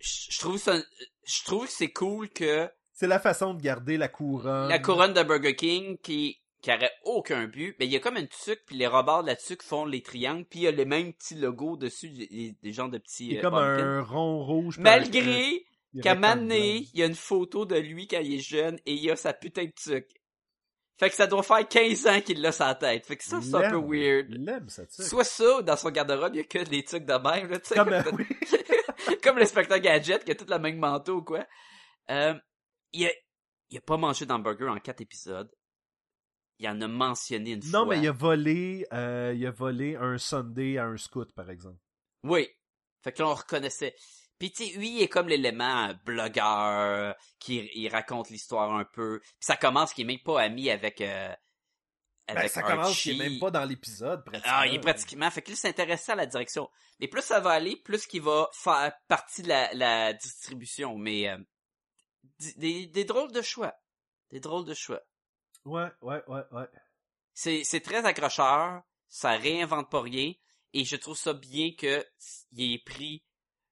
je 0.00 0.38
trouve 0.38 0.58
ça, 0.58 0.76
je 1.24 1.44
trouve 1.44 1.66
que 1.66 1.72
c'est 1.72 1.92
cool 1.92 2.28
que 2.30 2.70
C'est 3.00 3.06
la 3.06 3.18
façon 3.18 3.54
de 3.54 3.62
garder 3.62 3.96
la 3.96 4.08
couronne. 4.08 4.68
la 4.68 4.78
couronne 4.78 5.14
de 5.14 5.22
Burger 5.22 5.56
King 5.56 5.96
qui 6.02 6.38
qui 6.60 6.70
aurait 6.70 6.92
aucun 7.04 7.46
but, 7.46 7.74
mais 7.78 7.86
il 7.86 7.92
y 7.92 7.96
a 7.96 7.98
comme 7.98 8.18
une 8.18 8.28
tuque 8.28 8.60
puis 8.66 8.76
les 8.76 8.86
rebords 8.86 9.22
de 9.22 9.28
la 9.28 9.36
tuque 9.36 9.62
font 9.62 9.86
les 9.86 10.02
triangles 10.02 10.44
puis 10.44 10.58
il 10.58 10.62
y 10.64 10.68
a 10.68 10.70
les 10.70 10.84
mêmes 10.84 11.14
petits 11.14 11.36
logos 11.36 11.78
dessus 11.78 12.10
des, 12.10 12.54
des 12.62 12.72
genres 12.74 12.90
de 12.90 12.98
petits 12.98 13.38
euh, 13.38 13.40
comme 13.40 13.54
pumpkins. 13.54 13.86
un 13.86 14.02
rond 14.02 14.44
rouge. 14.44 14.78
Malgré 14.78 15.64
qu'à 16.02 16.14
blanc. 16.14 16.46
il 16.50 16.90
y 16.92 17.02
a 17.02 17.06
une 17.06 17.14
photo 17.14 17.64
de 17.64 17.76
lui 17.76 18.06
quand 18.06 18.20
il 18.20 18.34
est 18.34 18.46
jeune 18.46 18.78
et 18.84 18.92
il 18.92 19.10
a 19.10 19.16
sa 19.16 19.32
putain 19.32 19.64
de 19.64 19.72
tuque. 19.72 20.20
Fait 20.98 21.08
que 21.08 21.16
ça 21.16 21.26
doit 21.26 21.42
faire 21.42 21.66
15 21.66 22.06
ans 22.06 22.20
qu'il 22.20 22.42
l'a 22.42 22.52
sa 22.52 22.74
tête. 22.74 23.06
Fait 23.06 23.16
que 23.16 23.24
ça, 23.24 23.40
c'est 23.40 23.54
un 23.54 23.70
peu 23.70 23.78
weird. 23.78 24.26
Il 24.28 24.44
l'aime, 24.44 24.68
ça, 24.68 24.84
tu 24.84 24.96
sais. 24.96 25.04
Soit 25.04 25.24
ça, 25.24 25.60
ou 25.60 25.62
dans 25.62 25.78
son 25.78 25.88
garde-robe, 25.88 26.34
il 26.34 26.36
y 26.36 26.40
a 26.40 26.44
que 26.44 26.68
des 26.68 26.84
trucs 26.84 27.06
de 27.06 27.14
même, 27.14 27.48
là, 27.48 27.58
tu 27.58 27.68
sais. 27.68 27.76
Comme, 27.76 27.88
Comme, 28.02 28.20
euh, 28.20 28.24
oui. 29.08 29.16
comme 29.22 29.38
l'inspecteur 29.38 29.78
Gadget, 29.78 30.22
qui 30.22 30.32
a 30.32 30.34
tout 30.34 30.44
le 30.46 30.58
même 30.58 30.76
manteau 30.76 31.16
ou 31.16 31.22
quoi. 31.22 31.46
Euh, 32.10 32.34
il 32.92 33.06
a, 33.06 33.10
il 33.70 33.78
a 33.78 33.80
pas 33.80 33.96
mangé 33.96 34.26
d'hamburger 34.26 34.68
en 34.68 34.78
quatre 34.78 35.00
épisodes. 35.00 35.50
Il 36.58 36.68
en 36.68 36.80
a 36.80 36.88
mentionné 36.88 37.52
une 37.52 37.62
fois. 37.62 37.80
Non, 37.80 37.86
mais 37.86 37.98
il 37.98 38.06
a 38.06 38.12
volé, 38.12 38.86
euh, 38.92 39.32
il 39.34 39.46
a 39.46 39.50
volé 39.50 39.96
un 39.96 40.18
Sunday 40.18 40.76
à 40.76 40.84
un 40.84 40.98
scout, 40.98 41.32
par 41.32 41.50
exemple. 41.50 41.78
Oui. 42.22 42.48
Fait 43.02 43.12
que 43.12 43.22
là, 43.22 43.28
on 43.28 43.34
reconnaissait. 43.34 43.94
Puis 44.38 44.52
tu 44.52 44.64
sais, 44.66 44.78
lui, 44.78 44.90
il 44.96 45.02
est 45.02 45.08
comme 45.08 45.28
l'élément 45.28 45.88
euh, 45.88 45.94
blogueur, 46.04 47.14
qui 47.38 47.68
il 47.74 47.88
raconte 47.88 48.30
l'histoire 48.30 48.74
un 48.74 48.84
peu. 48.84 49.20
Puis 49.20 49.30
ça 49.40 49.56
commence 49.56 49.92
qu'il 49.94 50.04
est 50.04 50.12
même 50.12 50.22
pas 50.22 50.40
ami 50.42 50.70
avec 50.70 51.00
euh, 51.00 51.34
avec 52.26 52.42
Ben, 52.44 52.48
ça 52.48 52.62
commence, 52.62 52.88
Archie. 52.88 53.16
c'est 53.16 53.28
même 53.28 53.38
pas 53.38 53.50
dans 53.50 53.64
l'épisode, 53.64 54.24
pratiquement. 54.24 54.52
Ah, 54.54 54.66
il 54.66 54.74
est 54.74 54.80
pratiquement. 54.80 55.30
Fait 55.30 55.42
que 55.42 55.50
là, 55.50 55.56
s'intéressait 55.56 56.12
à 56.12 56.16
la 56.16 56.26
direction. 56.26 56.68
Mais 57.00 57.08
plus 57.08 57.22
ça 57.22 57.40
va 57.40 57.50
aller, 57.50 57.76
plus 57.76 58.06
qu'il 58.06 58.22
va 58.22 58.48
faire 58.52 58.92
partie 59.08 59.42
de 59.42 59.48
la, 59.48 59.72
la 59.74 60.12
distribution. 60.12 60.96
Mais 60.96 61.28
euh, 61.28 61.38
des, 62.56 62.86
des 62.86 63.04
drôles 63.04 63.32
de 63.32 63.42
choix. 63.42 63.74
Des 64.30 64.40
drôles 64.40 64.64
de 64.64 64.74
choix. 64.74 65.02
Ouais, 65.64 65.90
ouais, 66.02 66.22
ouais, 66.26 66.42
ouais. 66.52 66.68
C'est, 67.34 67.64
c'est 67.64 67.80
très 67.80 68.04
accrocheur. 68.04 68.82
Ça 69.08 69.30
réinvente 69.32 69.90
pas 69.90 70.02
rien. 70.02 70.32
Et 70.72 70.84
je 70.84 70.96
trouve 70.96 71.16
ça 71.16 71.32
bien 71.32 71.72
que 71.74 72.06
il 72.52 72.74
ait 72.74 72.78
pris 72.78 73.24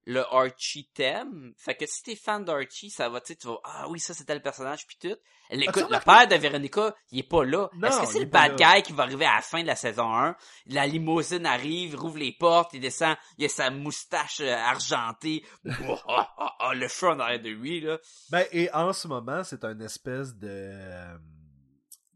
le 0.09 0.25
Archie 0.35 0.89
thème. 0.95 1.53
Fait 1.59 1.75
que 1.75 1.85
si 1.87 2.03
t'es 2.03 2.17
fan 2.17 2.43
d'Archie, 2.43 2.89
ça 2.89 3.11
va, 3.11 3.21
tu 3.21 3.37
tu 3.37 3.47
vas, 3.47 3.59
ah 3.63 3.87
oui, 3.91 4.01
ça 4.01 4.15
c'était 4.15 4.35
le 4.35 4.41
personnage 4.41 4.87
puis 4.87 4.97
tout. 4.99 5.17
Écoute, 5.51 5.87
le 5.91 6.03
père 6.03 6.27
de 6.27 6.35
Véronica, 6.35 6.95
il 7.13 7.19
est 7.21 7.29
pas 7.29 7.45
là. 7.45 7.69
Est-ce 7.83 8.01
que 8.01 8.07
c'est 8.07 8.19
est 8.19 8.25
le 8.25 8.27
bad 8.27 8.57
guy 8.57 8.83
qui 8.83 8.95
va 8.95 9.03
arriver 9.03 9.27
à 9.27 9.37
la 9.37 9.43
fin 9.43 9.61
de 9.61 9.67
la 9.67 9.77
saison 9.77 10.11
1? 10.11 10.35
La 10.69 10.87
limousine 10.87 11.45
arrive, 11.45 11.95
rouvre 11.95 12.19
les 12.19 12.33
portes, 12.33 12.73
il 12.73 12.81
descend, 12.81 13.17
il 13.37 13.45
a 13.45 13.49
sa 13.51 13.71
moustache 13.71 14.41
euh, 14.41 14.55
argentée. 14.55 15.45
Oh, 15.91 15.97
oh, 16.09 16.23
oh, 16.39 16.47
oh, 16.61 16.73
le 16.75 16.89
feu 16.89 17.09
en 17.09 17.21
arrière 17.21 17.41
de 17.41 17.51
lui, 17.51 17.81
là. 17.81 17.99
Ben, 18.31 18.45
et 18.53 18.71
en 18.73 18.93
ce 18.93 19.09
moment, 19.09 19.45
c'est 19.45 19.65
un 19.65 19.79
espèce 19.81 20.35
de... 20.35 21.19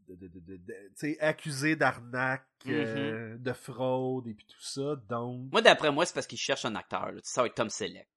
de, 0.07 0.27
de, 0.27 0.57
de, 0.57 1.17
accusé 1.23 1.75
d'arnaque, 1.75 2.47
euh, 2.67 3.37
de 3.37 3.53
fraude 3.53 4.27
et 4.27 4.33
puis 4.33 4.45
tout 4.45 4.61
ça, 4.61 4.95
donc... 5.09 5.51
Moi, 5.51 5.61
d'après 5.61 5.91
moi, 5.91 6.05
c'est 6.05 6.13
parce 6.13 6.27
qu'il 6.27 6.37
cherche 6.37 6.65
un 6.65 6.75
acteur, 6.75 7.11
là. 7.11 7.19
Ça 7.23 7.41
va 7.41 7.47
être 7.47 7.55
Tom 7.55 7.69
Selleck. 7.69 8.09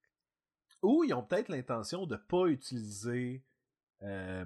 Ou 0.83 1.05
ils 1.05 1.15
ont 1.15 1.23
peut-être 1.23 1.49
l'intention 1.49 2.07
de 2.07 2.17
pas 2.17 2.47
utiliser 2.47 3.43
euh, 4.03 4.45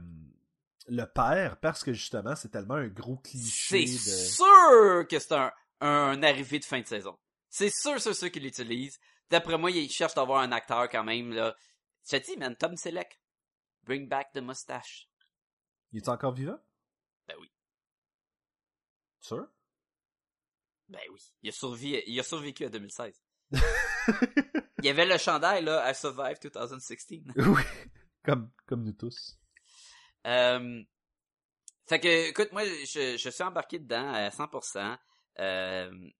le 0.86 1.04
père 1.04 1.58
parce 1.60 1.82
que 1.82 1.92
justement, 1.92 2.36
c'est 2.36 2.50
tellement 2.50 2.74
un 2.74 2.88
gros 2.88 3.16
cliché 3.16 3.86
C'est 3.86 4.28
sûr 4.28 5.06
que 5.08 5.18
c'est 5.18 5.34
un, 5.34 5.52
un 5.80 6.22
arrivé 6.22 6.58
de 6.58 6.64
fin 6.64 6.80
de 6.80 6.86
saison. 6.86 7.18
C'est 7.48 7.70
sûr, 7.70 8.00
c'est 8.00 8.14
sûr 8.14 8.30
qu'il 8.30 8.44
l'utilise. 8.44 8.98
D'après 9.28 9.58
moi, 9.58 9.70
il 9.70 9.90
cherche 9.90 10.14
d'avoir 10.14 10.40
un 10.40 10.52
acteur 10.52 10.88
quand 10.88 11.04
même, 11.04 11.32
là. 11.32 11.54
Je 12.08 12.16
te 12.16 12.24
dis, 12.24 12.36
man, 12.36 12.56
Tom 12.56 12.76
Selleck. 12.76 13.20
Bring 13.84 14.08
back 14.08 14.32
the 14.32 14.38
mustache. 14.38 15.08
Il 15.92 15.98
est 15.98 16.08
encore 16.08 16.32
vivant? 16.32 16.58
Ben 17.30 17.36
oui. 17.40 17.50
Sûr? 19.20 19.46
Ben 20.88 21.00
oui. 21.12 21.20
Il 21.42 21.48
a, 21.50 21.52
survécu, 21.52 22.02
il 22.06 22.18
a 22.18 22.22
survécu 22.24 22.64
à 22.64 22.68
2016. 22.68 23.22
Il 24.82 24.86
y 24.86 24.88
avait 24.88 25.06
le 25.06 25.16
chandail, 25.18 25.62
là, 25.64 25.88
I 25.88 25.94
Survived 25.94 26.42
2016. 26.42 27.22
oui, 27.36 27.62
comme, 28.24 28.50
comme 28.66 28.82
nous 28.82 28.92
tous. 28.92 29.38
Euh, 30.26 30.82
fait 31.86 32.00
que, 32.00 32.30
écoute, 32.30 32.50
moi, 32.52 32.64
je, 32.64 33.16
je 33.16 33.30
suis 33.30 33.42
embarqué 33.44 33.78
dedans 33.78 34.12
à 34.12 34.28
100%. 34.30 34.98
Euh, 35.38 36.10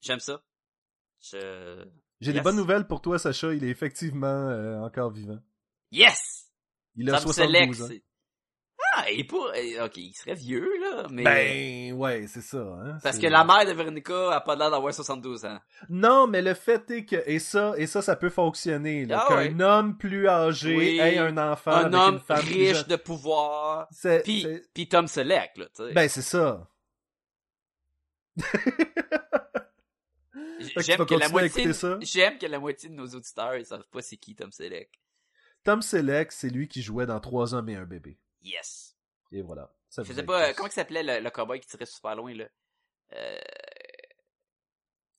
j'aime 0.00 0.20
ça. 0.20 0.44
Je... 1.20 1.84
J'ai 2.20 2.32
des 2.32 2.40
bonnes 2.40 2.56
nouvelles 2.56 2.86
pour 2.86 3.00
toi, 3.00 3.18
Sacha. 3.18 3.52
Il 3.52 3.64
est 3.64 3.70
effectivement 3.70 4.26
euh, 4.26 4.78
encore 4.80 5.10
vivant. 5.10 5.40
Yes! 5.90 6.52
Il 6.94 7.10
a 7.10 7.20
Tom 7.20 7.32
Selleck, 7.32 7.74
72 7.74 7.82
ans. 7.82 8.02
Ah, 8.94 9.10
il 9.10 9.26
Ok, 9.82 9.96
il 9.96 10.12
serait 10.12 10.34
vieux, 10.34 10.68
là, 10.80 11.06
mais... 11.10 11.24
Ben, 11.24 11.92
ouais, 11.94 12.26
c'est 12.26 12.42
ça. 12.42 12.58
Hein? 12.58 12.98
Parce 13.02 13.18
que 13.18 13.26
la 13.26 13.42
mère 13.42 13.64
de 13.64 13.72
Veronica 13.72 14.32
a 14.34 14.40
pas 14.42 14.54
l'air 14.54 14.70
d'avoir 14.70 14.92
72 14.92 15.46
ans. 15.46 15.58
Non, 15.88 16.26
mais 16.26 16.42
le 16.42 16.52
fait 16.52 16.90
est 16.90 17.06
que... 17.06 17.16
Et 17.26 17.38
ça, 17.38 17.72
et 17.78 17.86
ça, 17.86 18.02
ça 18.02 18.16
peut 18.16 18.28
fonctionner. 18.28 19.06
là, 19.06 19.24
Ah 19.24 19.28
Qu'un 19.28 19.56
ouais. 19.56 19.62
homme 19.62 19.96
plus 19.96 20.28
âgé 20.28 20.76
Oui. 20.76 20.98
ait 20.98 21.16
un 21.16 21.38
enfant 21.38 21.70
Un 21.70 21.84
avec 21.84 21.94
homme 21.94 22.14
une 22.16 22.20
femme 22.20 22.44
riche 22.44 22.86
de 22.86 22.96
pouvoir. 22.96 23.88
Puis, 24.24 24.46
puis 24.74 24.88
Tom 24.88 25.06
Selleck, 25.06 25.56
là, 25.56 25.66
tu 25.74 25.86
sais. 25.86 25.92
Ben, 25.94 26.08
c'est 26.08 26.20
ça. 26.22 26.68
Que 30.74 30.80
J'aime 30.82 31.04
que, 31.06 31.14
la 31.14 31.28
moitié, 31.28 31.70
j'aime 32.02 32.38
que 32.38 32.46
la 32.46 32.58
moitié 32.58 32.88
de 32.88 32.94
nos 32.94 33.06
auditeurs, 33.06 33.56
ils 33.56 33.66
savent 33.66 33.88
pas 33.90 34.00
c'est 34.00 34.16
qui 34.16 34.34
Tom 34.34 34.52
Selleck. 34.52 34.90
Tom 35.64 35.82
Selleck, 35.82 36.30
c'est 36.32 36.50
lui 36.50 36.68
qui 36.68 36.82
jouait 36.82 37.06
dans 37.06 37.20
Trois 37.20 37.54
hommes 37.54 37.68
et 37.68 37.74
un 37.76 37.84
bébé. 37.84 38.18
Yes. 38.42 38.96
Et 39.30 39.42
voilà. 39.42 39.72
Ça 39.88 40.02
Je 40.02 40.12
sais 40.12 40.22
pas, 40.24 40.48
euh, 40.48 40.52
comment 40.54 40.68
il 40.68 40.72
s'appelait 40.72 41.02
le, 41.02 41.20
le 41.24 41.30
cowboy 41.30 41.60
qui 41.60 41.66
tirait 41.68 41.86
super 41.86 42.14
loin, 42.16 42.34
là? 42.34 42.48
Euh, 43.12 43.40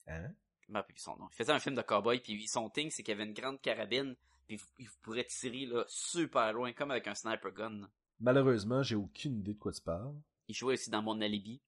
Hein? 0.08 0.34
je 0.68 0.74
rappelle 0.74 0.94
plus 0.96 1.02
son 1.02 1.16
nom. 1.16 1.28
Il 1.32 1.36
faisait 1.36 1.52
un 1.54 1.60
film 1.60 1.76
de 1.76 1.82
cowboy, 1.82 2.20
puis 2.20 2.48
son 2.48 2.70
thing, 2.70 2.90
c'est 2.92 3.04
qu'il 3.04 3.14
y 3.14 3.16
avait 3.16 3.26
une 3.28 3.34
grande 3.34 3.62
carabine, 3.62 4.16
puis 4.48 4.60
il 4.80 4.90
pourrait 5.02 5.24
tirer, 5.26 5.66
là, 5.66 5.86
super 5.88 6.52
loin, 6.54 6.74
comme 6.74 6.92
avec 6.92 7.08
un 7.08 7.16
sniper 7.16 7.52
gun. 7.52 7.70
là. 7.82 7.90
Malheureusement, 8.20 8.84
j'ai 8.84 8.96
aucune 8.96 9.40
idée 9.40 9.54
de 9.54 9.60
quoi 9.60 9.72
tu 9.72 9.82
parles. 9.82 10.14
Il 10.48 10.56
jouait 10.56 10.74
aussi 10.74 10.90
dans 10.90 11.02
Mon 11.02 11.20
Alibi, 11.22 11.62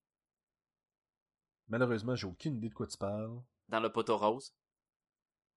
Malheureusement, 1.67 2.15
j'ai 2.15 2.27
aucune 2.27 2.57
idée 2.57 2.69
de 2.69 2.73
quoi 2.75 2.85
tu 2.87 2.97
parles. 2.97 3.41
dans 3.69 3.79
Le 3.79 3.91
Poteau 3.91 4.17
Rose. 4.17 4.53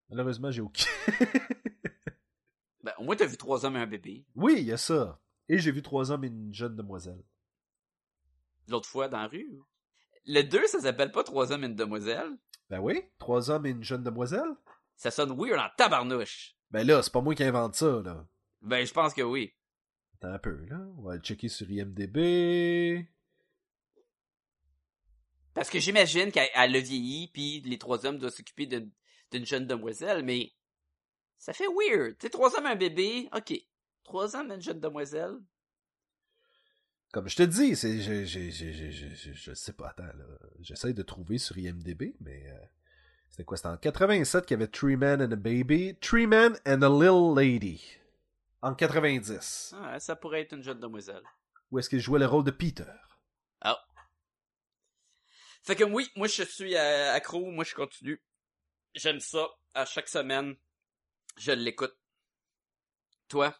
Malheureusement, 0.08 0.50
j'ai 0.50 0.62
aucune... 0.62 0.86
Ben, 2.82 2.94
au 2.98 3.02
moins, 3.04 3.16
t'as 3.16 3.26
vu 3.26 3.36
trois 3.36 3.64
hommes 3.66 3.76
et 3.76 3.80
un 3.80 3.86
bébé. 3.86 4.24
oui, 4.36 4.54
il 4.58 4.64
y 4.64 4.72
a 4.72 4.76
ça. 4.78 5.20
Et 5.48 5.58
j'ai 5.58 5.70
vu 5.72 5.82
Trois 5.82 6.10
hommes 6.10 6.24
et 6.24 6.28
une 6.28 6.54
jeune 6.54 6.76
demoiselle. 6.76 7.22
L'autre 8.68 8.88
fois, 8.88 9.08
dans 9.08 9.18
la 9.18 9.28
rue. 9.28 9.58
Le 10.26 10.42
2, 10.42 10.66
ça 10.66 10.80
s'appelle 10.80 11.10
pas 11.10 11.24
Trois 11.24 11.52
hommes 11.52 11.64
et 11.64 11.68
une 11.68 11.74
demoiselle? 11.74 12.36
Ben 12.68 12.80
oui, 12.80 13.02
Trois 13.18 13.50
hommes 13.50 13.66
et 13.66 13.70
une 13.70 13.82
jeune 13.82 14.04
demoiselle. 14.04 14.54
Ça 14.96 15.10
sonne 15.10 15.34
weird 15.38 15.58
en 15.58 15.68
tabarnouche. 15.76 16.54
Ben 16.70 16.86
là, 16.86 17.02
c'est 17.02 17.12
pas 17.12 17.22
moi 17.22 17.34
qui 17.34 17.44
invente 17.44 17.76
ça, 17.76 18.02
là. 18.04 18.26
Ben, 18.60 18.84
je 18.84 18.92
pense 18.92 19.14
que 19.14 19.22
oui. 19.22 19.54
Attends 20.16 20.34
un 20.34 20.38
peu, 20.38 20.64
là. 20.66 20.76
On 20.98 21.02
va 21.02 21.14
le 21.14 21.20
checker 21.22 21.48
sur 21.48 21.70
IMDB. 21.70 23.06
Parce 25.54 25.70
que 25.70 25.78
j'imagine 25.78 26.30
qu'elle 26.30 26.50
elle 26.54 26.76
a 26.76 26.80
vieilli, 26.80 27.28
puis 27.32 27.60
les 27.62 27.78
trois 27.78 28.04
hommes 28.04 28.18
doivent 28.18 28.34
s'occuper 28.34 28.66
d'une 28.66 29.46
jeune 29.46 29.66
demoiselle, 29.66 30.22
mais 30.24 30.52
ça 31.38 31.52
fait 31.52 31.66
weird. 31.66 32.18
Tu 32.18 32.28
trois 32.30 32.56
hommes 32.56 32.66
et 32.66 32.70
un 32.70 32.76
bébé, 32.76 33.28
ok. 33.34 33.54
Trois 34.08 34.34
et 34.34 34.38
une 34.54 34.62
jeune 34.62 34.80
demoiselle. 34.80 35.36
Comme 37.12 37.28
je 37.28 37.36
te 37.36 37.42
dis, 37.42 37.76
c'est, 37.76 38.00
je, 38.00 38.24
je, 38.24 38.48
je, 38.48 38.72
je, 38.72 38.90
je, 38.90 39.14
je- 39.14 39.32
je 39.34 39.52
sais 39.54 39.74
pas, 39.74 39.88
attends, 39.90 40.04
là. 40.04 40.24
J'essaie 40.60 40.94
de 40.94 41.02
trouver 41.02 41.36
sur 41.36 41.58
IMDB, 41.58 42.14
mais 42.20 42.48
euh, 42.50 42.58
c'était 43.28 43.44
quoi? 43.44 43.58
C'était 43.58 43.68
en 43.68 43.76
87 43.76 44.46
qu'il 44.46 44.54
y 44.54 44.62
avait 44.62 44.68
Three 44.70 44.96
Men 44.96 45.20
and 45.20 45.32
a 45.32 45.36
Baby. 45.36 45.94
Three 46.00 46.26
Men 46.26 46.54
and 46.66 46.80
a 46.80 46.88
Little 46.88 47.34
Lady. 47.36 47.82
En 48.62 48.74
90. 48.74 49.74
Ah, 49.78 50.00
ça 50.00 50.16
pourrait 50.16 50.40
être 50.40 50.54
une 50.54 50.62
jeune 50.62 50.80
demoiselle. 50.80 51.22
Où 51.70 51.78
est-ce 51.78 51.90
qu'il 51.90 52.00
jouait 52.00 52.18
le 52.18 52.26
rôle 52.26 52.44
de 52.44 52.50
Peter? 52.50 52.84
Ah. 53.60 53.78
Fait 55.62 55.76
que 55.76 55.84
oui, 55.84 56.10
moi 56.16 56.28
je 56.28 56.44
suis 56.44 56.74
euh, 56.76 57.12
accro, 57.12 57.50
moi 57.50 57.64
je 57.64 57.74
continue. 57.74 58.22
J'aime 58.94 59.20
ça. 59.20 59.48
À 59.74 59.84
chaque 59.84 60.08
semaine, 60.08 60.56
je 61.36 61.52
l'écoute. 61.52 61.94
Toi? 63.28 63.54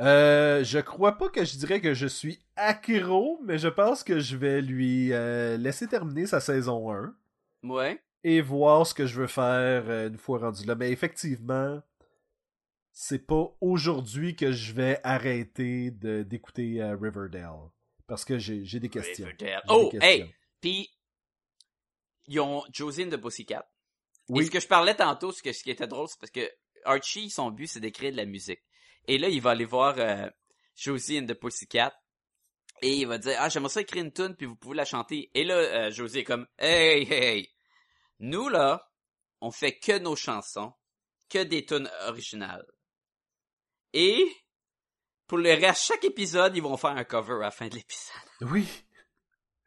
Euh, 0.00 0.64
je 0.64 0.78
crois 0.80 1.18
pas 1.18 1.28
que 1.28 1.44
je 1.44 1.56
dirais 1.56 1.80
que 1.80 1.94
je 1.94 2.06
suis 2.06 2.40
accro, 2.56 3.38
mais 3.44 3.58
je 3.58 3.68
pense 3.68 4.02
que 4.02 4.18
je 4.18 4.36
vais 4.36 4.60
lui 4.60 5.12
euh, 5.12 5.56
laisser 5.56 5.86
terminer 5.86 6.26
sa 6.26 6.40
saison 6.40 6.92
1 6.92 7.14
Ouais. 7.62 8.02
et 8.24 8.40
voir 8.40 8.86
ce 8.86 8.92
que 8.94 9.06
je 9.06 9.20
veux 9.20 9.26
faire 9.28 9.84
euh, 9.88 10.08
une 10.08 10.18
fois 10.18 10.38
rendu 10.40 10.64
là. 10.66 10.74
Mais 10.74 10.90
effectivement, 10.90 11.80
c'est 12.92 13.24
pas 13.24 13.56
aujourd'hui 13.60 14.34
que 14.34 14.50
je 14.52 14.72
vais 14.72 15.00
arrêter 15.04 15.90
de, 15.92 16.22
d'écouter 16.24 16.82
Riverdale. 17.00 17.70
Parce 18.06 18.24
que 18.24 18.38
j'ai, 18.38 18.62
des 18.80 18.88
questions. 18.90 19.26
Riverdale. 19.26 19.62
Oh, 19.68 19.88
questions. 19.90 20.08
hey! 20.08 20.34
Puis, 20.60 20.90
ils 22.26 22.40
ont 22.40 22.62
Josie 22.72 23.04
and 23.04 23.10
the 23.10 23.16
Pussycat. 23.16 23.66
Et 24.28 24.32
Oui. 24.32 24.46
ce 24.46 24.50
que 24.50 24.60
je 24.60 24.66
parlais 24.66 24.94
tantôt, 24.94 25.32
ce, 25.32 25.42
que, 25.42 25.52
ce 25.52 25.62
qui 25.62 25.70
était 25.70 25.86
drôle, 25.86 26.08
c'est 26.08 26.18
parce 26.18 26.30
que 26.30 26.48
Archie, 26.84 27.30
son 27.30 27.50
but, 27.50 27.66
c'est 27.66 27.80
d'écrire 27.80 28.12
de 28.12 28.16
la 28.16 28.24
musique. 28.26 28.60
Et 29.06 29.18
là, 29.18 29.28
il 29.28 29.40
va 29.40 29.50
aller 29.50 29.64
voir 29.64 29.94
euh, 29.98 30.28
Josie 30.76 31.18
and 31.18 31.26
the 31.26 31.34
Pussycat. 31.34 31.94
Et 32.82 32.96
il 32.96 33.06
va 33.06 33.18
dire, 33.18 33.36
ah, 33.38 33.48
j'aimerais 33.48 33.70
ça 33.70 33.80
écrire 33.80 34.04
une 34.04 34.12
tune 34.12 34.34
puis 34.36 34.46
vous 34.46 34.56
pouvez 34.56 34.76
la 34.76 34.84
chanter. 34.84 35.30
Et 35.34 35.44
là, 35.44 35.54
euh, 35.54 35.90
Josie 35.90 36.20
est 36.20 36.24
comme, 36.24 36.46
hey, 36.58 37.02
hey, 37.10 37.12
hey. 37.12 37.54
Nous, 38.18 38.48
là, 38.48 38.90
on 39.40 39.50
fait 39.50 39.78
que 39.78 39.98
nos 39.98 40.16
chansons, 40.16 40.72
que 41.28 41.42
des 41.42 41.64
tunes 41.64 41.90
originales. 42.06 42.66
Et, 43.92 44.26
pour 45.26 45.38
le 45.38 45.50
reste, 45.50 45.84
chaque 45.84 46.04
épisode, 46.04 46.56
ils 46.56 46.62
vont 46.62 46.76
faire 46.76 46.90
un 46.90 47.04
cover 47.04 47.34
à 47.36 47.44
la 47.46 47.50
fin 47.50 47.68
de 47.68 47.74
l'épisode. 47.74 48.14
Oui. 48.42 48.66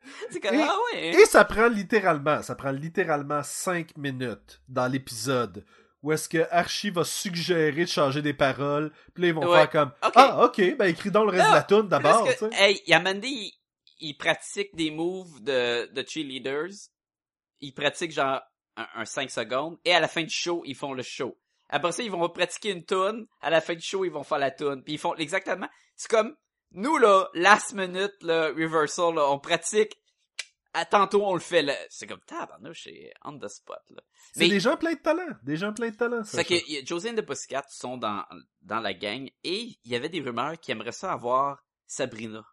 C'est 0.31 0.39
comme, 0.39 0.55
Et- 0.55 0.61
ah 0.61 0.75
ouais. 0.93 1.09
Et 1.21 1.25
ça 1.25 1.43
prend 1.45 1.67
littéralement, 1.67 2.41
ça 2.41 2.55
prend 2.55 2.71
littéralement 2.71 3.41
5 3.43 3.95
minutes 3.97 4.61
dans 4.67 4.87
l'épisode 4.91 5.65
où 6.03 6.11
est-ce 6.11 6.29
que 6.29 6.47
Archie 6.51 6.89
va 6.89 7.03
suggérer 7.03 7.83
de 7.85 7.89
changer 7.89 8.21
des 8.21 8.33
paroles, 8.33 8.91
puis 9.13 9.23
là 9.23 9.29
ils 9.29 9.33
vont 9.33 9.45
Ouais. 9.49 9.57
faire 9.59 9.69
comme. 9.69 9.91
Ah, 10.01 10.45
ok, 10.45 10.77
ben 10.77 10.85
écris 10.85 11.11
donc 11.11 11.31
le 11.31 11.37
reste 11.37 11.49
de 11.49 11.53
la 11.55 11.63
tune 11.63 11.87
d'abord, 11.87 12.27
hey, 12.53 12.81
Yamandi, 12.87 13.27
il, 13.27 13.53
il 14.09 14.13
pratique 14.17 14.75
des 14.75 14.91
moves 14.91 15.41
de, 15.43 15.91
de 15.91 16.05
cheerleaders. 16.07 16.69
Il 17.59 17.73
pratique 17.73 18.11
genre 18.11 18.41
un, 18.75 18.87
un 18.95 19.05
5 19.05 19.31
secondes. 19.31 19.79
Et 19.83 19.91
à 19.93 19.99
la 19.99 20.07
fin 20.07 20.21
du 20.21 20.29
show, 20.29 20.61
ils 20.65 20.75
font 20.75 20.93
le 20.93 21.01
show. 21.01 21.35
Après 21.69 21.91
ça, 21.91 22.03
ils 22.03 22.11
vont 22.11 22.29
pratiquer 22.29 22.69
une 22.71 22.85
tune. 22.85 23.25
À 23.41 23.49
la 23.49 23.59
fin 23.61 23.73
du 23.73 23.81
show, 23.81 24.05
ils 24.05 24.11
vont 24.11 24.23
faire 24.23 24.37
la 24.37 24.51
tune. 24.51 24.83
Puis 24.83 24.93
ils 24.93 24.99
font 24.99 25.15
exactement. 25.15 25.67
C'est 25.95 26.09
comme 26.11 26.35
nous 26.71 26.97
là, 26.97 27.27
last 27.33 27.73
minute, 27.73 28.13
là, 28.21 28.49
reversal, 28.49 29.15
là, 29.15 29.27
on 29.31 29.39
pratique. 29.39 29.97
À 30.73 30.85
tantôt, 30.85 31.25
on 31.25 31.33
le 31.33 31.39
fait. 31.39 31.61
là. 31.63 31.75
C'est 31.89 32.05
comme 32.07 32.19
tabarnouche, 32.21 32.83
c'est 32.83 33.11
on 33.23 33.37
the 33.39 33.47
spot 33.47 33.81
là. 33.89 34.01
C'est 34.33 34.41
mais- 34.41 34.49
des 34.49 34.59
gens 34.59 34.77
pleins 34.77 34.93
de 34.93 34.99
talent, 34.99 35.35
des 35.43 35.55
gens 35.57 35.73
pleins 35.73 35.89
de 35.89 35.95
talent. 35.95 36.23
C'est 36.23 36.37
ça. 36.37 36.43
que 36.43 36.53
y- 36.53 36.85
Josie 36.85 37.09
and 37.09 37.15
the 37.15 37.21
Pussycat 37.25 37.65
sont 37.69 37.97
dans, 37.97 38.23
dans 38.61 38.79
la 38.79 38.93
gang 38.93 39.27
et 39.43 39.59
il 39.83 39.91
y 39.91 39.95
avait 39.95 40.09
des 40.09 40.21
rumeurs 40.21 40.59
qui 40.59 40.71
aimeraient 40.71 40.91
ça 40.91 41.11
avoir 41.13 41.63
Sabrina. 41.87 42.45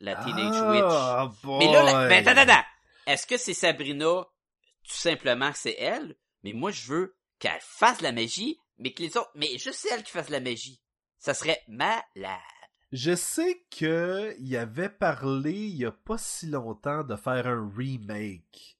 La 0.00 0.16
Teenage 0.16 0.60
Witch. 0.70 0.84
Ah, 0.86 1.30
Mais 1.44 1.72
là, 1.72 1.82
la- 1.82 2.08
ben, 2.08 2.26
attends, 2.28 2.40
attends. 2.40 2.66
Est-ce 3.06 3.26
que 3.26 3.36
c'est 3.36 3.54
Sabrina, 3.54 4.06
tout 4.06 4.26
simplement 4.94 5.50
c'est 5.54 5.76
elle? 5.78 6.16
Mais 6.42 6.52
moi, 6.52 6.70
je 6.70 6.86
veux 6.90 7.16
qu'elle 7.38 7.60
fasse 7.60 8.00
la 8.00 8.12
magie, 8.12 8.58
mais 8.78 8.92
que 8.92 9.02
les 9.02 9.16
autres, 9.16 9.30
mais 9.34 9.56
juste 9.58 9.86
elle 9.90 10.02
qui 10.02 10.10
fasse 10.12 10.30
la 10.30 10.40
magie. 10.40 10.80
Ça 11.18 11.32
serait 11.34 11.62
malade. 11.68 12.04
Je 12.96 13.16
sais 13.16 13.64
que 13.76 14.36
il 14.38 14.56
avait 14.56 14.88
parlé 14.88 15.52
il 15.52 15.76
y 15.78 15.84
a 15.84 15.90
pas 15.90 16.16
si 16.16 16.46
longtemps 16.46 17.02
de 17.02 17.16
faire 17.16 17.48
un 17.48 17.68
remake 17.76 18.78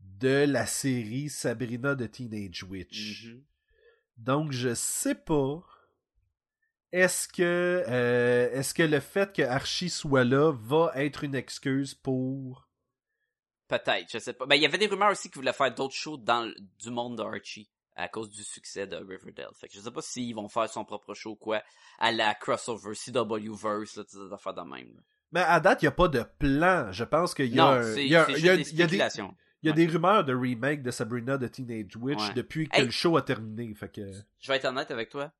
de 0.00 0.44
la 0.46 0.66
série 0.66 1.30
Sabrina 1.30 1.94
de 1.94 2.06
Teenage 2.06 2.64
Witch. 2.64 3.28
Mhm. 3.28 3.44
Donc 4.18 4.52
je 4.52 4.74
sais 4.74 5.14
pas. 5.14 5.62
Est-ce 6.92 7.28
que 7.28 7.82
euh, 7.88 8.50
est-ce 8.52 8.74
que 8.74 8.82
le 8.82 9.00
fait 9.00 9.32
que 9.34 9.40
Archie 9.42 9.88
soit 9.90 10.24
là 10.24 10.52
va 10.52 10.92
être 10.94 11.24
une 11.24 11.34
excuse 11.34 11.94
pour 11.94 12.68
Peut-être, 13.68 14.06
je 14.12 14.18
sais 14.18 14.32
pas. 14.34 14.44
Ben, 14.46 14.54
il 14.56 14.62
y 14.62 14.66
avait 14.66 14.78
des 14.78 14.86
rumeurs 14.86 15.10
aussi 15.12 15.28
qu'ils 15.28 15.40
voulaient 15.40 15.52
faire 15.52 15.74
d'autres 15.74 15.94
shows 15.94 16.18
dans 16.18 16.42
le- 16.44 16.54
du 16.78 16.90
monde 16.90 17.16
d'Archie 17.16 17.68
à 17.96 18.08
cause 18.08 18.28
du 18.30 18.44
succès 18.44 18.86
de 18.86 18.96
Riverdale. 18.96 19.48
Fait 19.58 19.68
que 19.68 19.74
je 19.74 19.80
sais 19.80 19.90
pas 19.90 20.02
s'ils 20.02 20.34
vont 20.34 20.48
faire 20.48 20.68
son 20.68 20.84
propre 20.84 21.14
show 21.14 21.30
ou 21.32 21.36
quoi 21.36 21.62
à 21.98 22.12
la 22.12 22.34
crossover 22.34 22.94
CW-verse, 22.94 23.96
là, 23.96 24.04
des 24.04 24.32
affaires 24.32 24.54
de 24.54 24.60
même. 24.62 24.92
là. 24.94 25.00
Mais 25.32 25.40
à 25.40 25.58
date, 25.60 25.82
il 25.82 25.86
n'y 25.86 25.88
a 25.88 25.92
pas 25.92 26.08
de 26.08 26.22
plan. 26.38 26.92
Je 26.92 27.04
pense 27.04 27.34
qu'il 27.34 27.46
y 27.54 27.58
a 27.58 27.82
il 27.96 28.08
y 28.08 28.14
a- 28.16 28.26
c'est 28.26 28.34
il 28.36 28.36
juste 28.36 28.44
y 28.44 28.48
a- 28.50 28.56
des 28.56 28.70
il 28.70 28.76
y 28.78 28.82
a 28.82 28.86
des 28.86 28.88
spéculations. 28.88 29.36
il 29.62 29.66
y 29.66 29.70
a 29.70 29.72
Ouais. 29.74 29.86
des 29.86 29.92
rumeurs 29.92 30.24
de 30.24 30.34
remake 30.34 30.82
de 30.82 30.90
Sabrina 30.90 31.36
de 31.38 31.48
Teenage 31.48 31.96
Witch 31.96 32.20
Ouais. 32.20 32.34
depuis 32.34 32.68
que 32.68 32.76
Hey. 32.76 32.84
le 32.84 32.90
show 32.90 33.16
a 33.16 33.22
terminé. 33.22 33.74
Fait 33.74 33.88
que 33.92 34.02
Je 34.38 34.48
vais 34.52 34.56
être 34.58 34.66
honnête 34.66 34.90
avec 34.90 35.08
toi. 35.10 35.32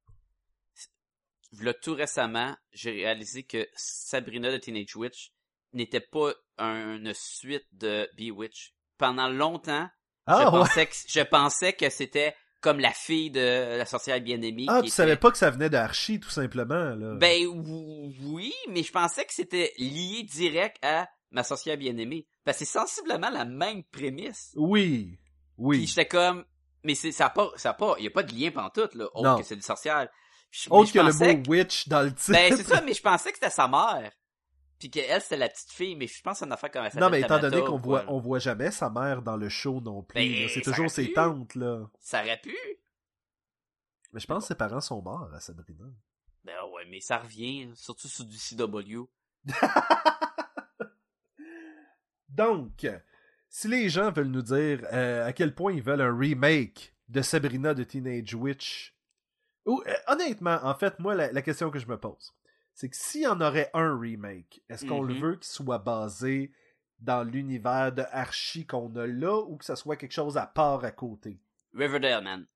Là, 1.61 1.73
tout 1.75 1.95
récemment, 1.95 2.55
j'ai 2.73 2.91
réalisé 2.91 3.45
que 3.45 3.67
Sabrina 3.77 4.51
de 4.51 4.59
Teenage 4.59 4.95
Witch 4.97 5.33
n'était 5.73 6.01
pas 6.01 6.33
un- 6.59 6.97
une 6.97 7.15
suite 7.15 7.67
de 7.73 8.09
Bewitch. 8.19 8.75
Pendant 8.99 9.29
longtemps, 9.29 9.89
ah 10.27 10.39
je, 10.41 10.45
ouais. 10.45 10.51
pensais 10.51 10.87
que, 10.87 10.95
je 11.09 11.21
pensais 11.21 11.73
que 11.75 11.89
c'était 11.91 12.35
comme 12.67 12.81
la 12.81 12.91
fille 12.91 13.31
de 13.31 13.77
la 13.79 13.87
sorcière 13.87 14.21
bien-aimée. 14.21 14.67
Ah, 14.67 14.83
tu 14.83 14.91
savais 14.91 15.15
pas 15.15 15.31
que 15.31 15.39
ça 15.39 15.51
venait 15.51 15.71
d'Archie 15.71 16.19
tout 16.19 16.31
simplement 16.31 16.97
là. 16.97 17.15
Ben 17.15 17.47
ou- 17.47 18.13
oui, 18.25 18.53
mais 18.71 18.83
je 18.83 18.91
pensais 18.91 19.25
que 19.25 19.33
c'était 19.33 19.73
lié 19.79 20.25
direct 20.25 20.77
à 20.83 21.09
ma 21.31 21.45
sorcière 21.45 21.77
bien-aimée. 21.77 22.27
Que 22.45 22.53
c'est 22.53 22.65
sensiblement 22.65 23.31
la 23.31 23.45
même 23.45 23.85
prémisse. 23.85 24.53
Oui. 24.57 25.17
Oui. 25.59 25.79
Puis 25.79 25.87
j'étais 25.87 26.09
comme, 26.09 26.45
mais 26.83 26.97
c'est 26.97 27.13
ça 27.13 27.27
a 27.27 27.31
pas, 27.31 27.53
ça 27.55 27.71
a 27.71 27.75
pas, 27.75 27.95
y 28.01 28.09
a 28.09 28.11
pas 28.11 28.25
de 28.25 28.35
lien 28.35 28.51
pantoute 28.51 28.97
là, 28.97 29.05
autre 29.15 29.23
Non. 29.23 29.37
que 29.39 29.45
c'est. 29.45 29.55
Je- 30.51 30.69
mais 30.69 30.77
Autre 30.77 30.93
que 30.93 30.99
le 30.99 31.13
mot 31.13 31.43
witch 31.49 31.87
dans 31.87 32.03
le 32.03 32.13
titre. 32.13 32.33
Ben, 32.33 32.57
c'est 32.57 32.65
ça, 32.65 32.81
mais 32.81 32.95
je 32.95 33.03
pensais 33.03 33.31
que 33.31 33.37
c'était 33.37 33.51
sa 33.51 33.69
mère. 33.69 34.11
Puis 34.79 34.91
qu'elle, 34.91 35.21
c'était 35.23 35.37
la 35.39 35.49
petite 35.49 35.73
fille, 35.73 35.97
mais 35.97 36.07
je 36.07 36.21
pense 36.23 36.43
une 36.43 36.53
affaire 36.53 36.71
comme 36.71 36.85
elle 36.85 37.01
Non, 37.01 37.09
mais 37.09 37.21
étant 37.21 37.39
donné 37.39 37.63
qu'on 37.63 37.79
voit, 37.79 38.05
on 38.09 38.19
voit 38.19 38.39
jamais 38.39 38.71
sa 38.71 38.91
mère 38.91 39.23
dans 39.23 39.37
le 39.37 39.49
show 39.49 39.81
non 39.81 40.03
plus. 40.03 40.21
Ben, 40.21 40.49
c'est 40.49 40.63
ça 40.63 40.71
toujours 40.71 40.91
ses 40.91 41.07
pu. 41.07 41.13
tantes, 41.15 41.55
là. 41.55 41.89
Ça 42.01 42.21
aurait 42.23 42.41
pu. 42.41 42.57
Mais 44.13 44.21
je 44.21 44.27
pense 44.27 44.45
que 44.45 44.49
ses 44.49 44.55
parents 44.55 44.81
sont 44.81 45.01
morts 45.01 45.33
à 45.35 45.41
Sabrina. 45.41 45.85
Ben 46.45 46.55
ouais, 46.75 46.85
mais 46.91 47.01
ça 47.01 47.19
revient, 47.19 47.71
surtout 47.75 48.09
sur 48.09 48.25
du 48.25 48.37
CW. 48.37 49.09
Donc, 52.29 52.87
si 53.49 53.69
les 53.69 53.89
gens 53.89 54.11
veulent 54.13 54.29
nous 54.29 54.43
dire 54.43 54.87
euh, 54.93 55.27
à 55.27 55.33
quel 55.33 55.55
point 55.55 55.73
ils 55.73 55.83
veulent 55.83 56.03
un 56.03 56.17
remake 56.17 56.95
de 57.09 57.23
Sabrina 57.23 57.73
de 57.75 57.83
Teenage 57.85 58.35
Witch, 58.35 58.95
ou 59.65 59.83
euh, 59.87 59.93
honnêtement, 60.09 60.59
en 60.63 60.75
fait, 60.75 60.99
moi, 60.99 61.15
la, 61.15 61.33
la 61.33 61.43
question 61.43 61.71
que 61.71 61.79
je 61.79 61.87
me 61.87 61.99
pose, 61.99 62.35
c'est 62.77 62.89
que 62.91 62.97
s'il 62.97 63.23
y 63.23 63.27
en 63.27 63.41
aurait 63.41 63.71
un 63.75 63.99
remake, 63.99 64.63
est-ce 64.69 64.85
qu'on 64.85 65.03
le 65.03 65.15
Mhm. 65.15 65.21
veut 65.21 65.37
qu'il 65.37 65.47
soit 65.51 65.79
basé 65.79 66.53
dans 67.01 67.25
l'univers 67.25 67.91
de 67.93 68.05
Archie 68.13 68.67
qu'on 68.67 68.95
a 68.97 69.07
là, 69.07 69.41
ou 69.43 69.57
que 69.57 69.65
ça 69.65 69.77
soit 69.77 69.97
quelque 69.97 70.13
chose 70.13 70.37
à 70.37 70.47
part 70.47 70.85
à 70.85 70.93
côté? 70.93 71.41
Riverdale, 71.75 72.23
man. 72.23 72.47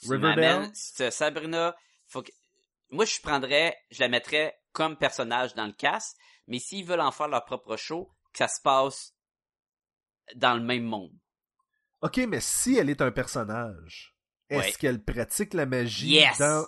Tu 0.00 0.08
Riverdale? 0.10 0.70
Sabrina, 0.74 1.74
faut 2.06 2.22
que... 2.22 2.30
Moi, 2.90 3.04
je 3.04 3.20
prendrais, 3.20 3.76
je 3.90 4.00
la 4.00 4.08
mettrais 4.08 4.56
comme 4.72 4.96
personnage 4.96 5.54
dans 5.54 5.66
le 5.66 5.72
cast, 5.72 6.16
mais 6.46 6.58
s'ils 6.58 6.84
veulent 6.86 7.00
en 7.00 7.10
faire 7.12 7.28
leur 7.28 7.44
propre 7.44 7.76
show, 7.76 8.10
que 8.32 8.38
ça 8.38 8.48
se 8.48 8.60
passe 8.60 9.14
dans 10.34 10.54
le 10.54 10.62
même 10.62 10.84
monde. 10.84 11.12
Ok, 12.02 12.18
mais 12.28 12.40
si 12.40 12.76
elle 12.76 12.90
est 12.90 13.02
un 13.02 13.10
personnage, 13.12 14.14
est-ce 14.48 14.58
Ouais. 14.68 14.72
qu'elle 14.72 15.02
pratique 15.04 15.54
la 15.54 15.66
magie 15.66 16.10
Yes! 16.12 16.38
dans... 16.38 16.66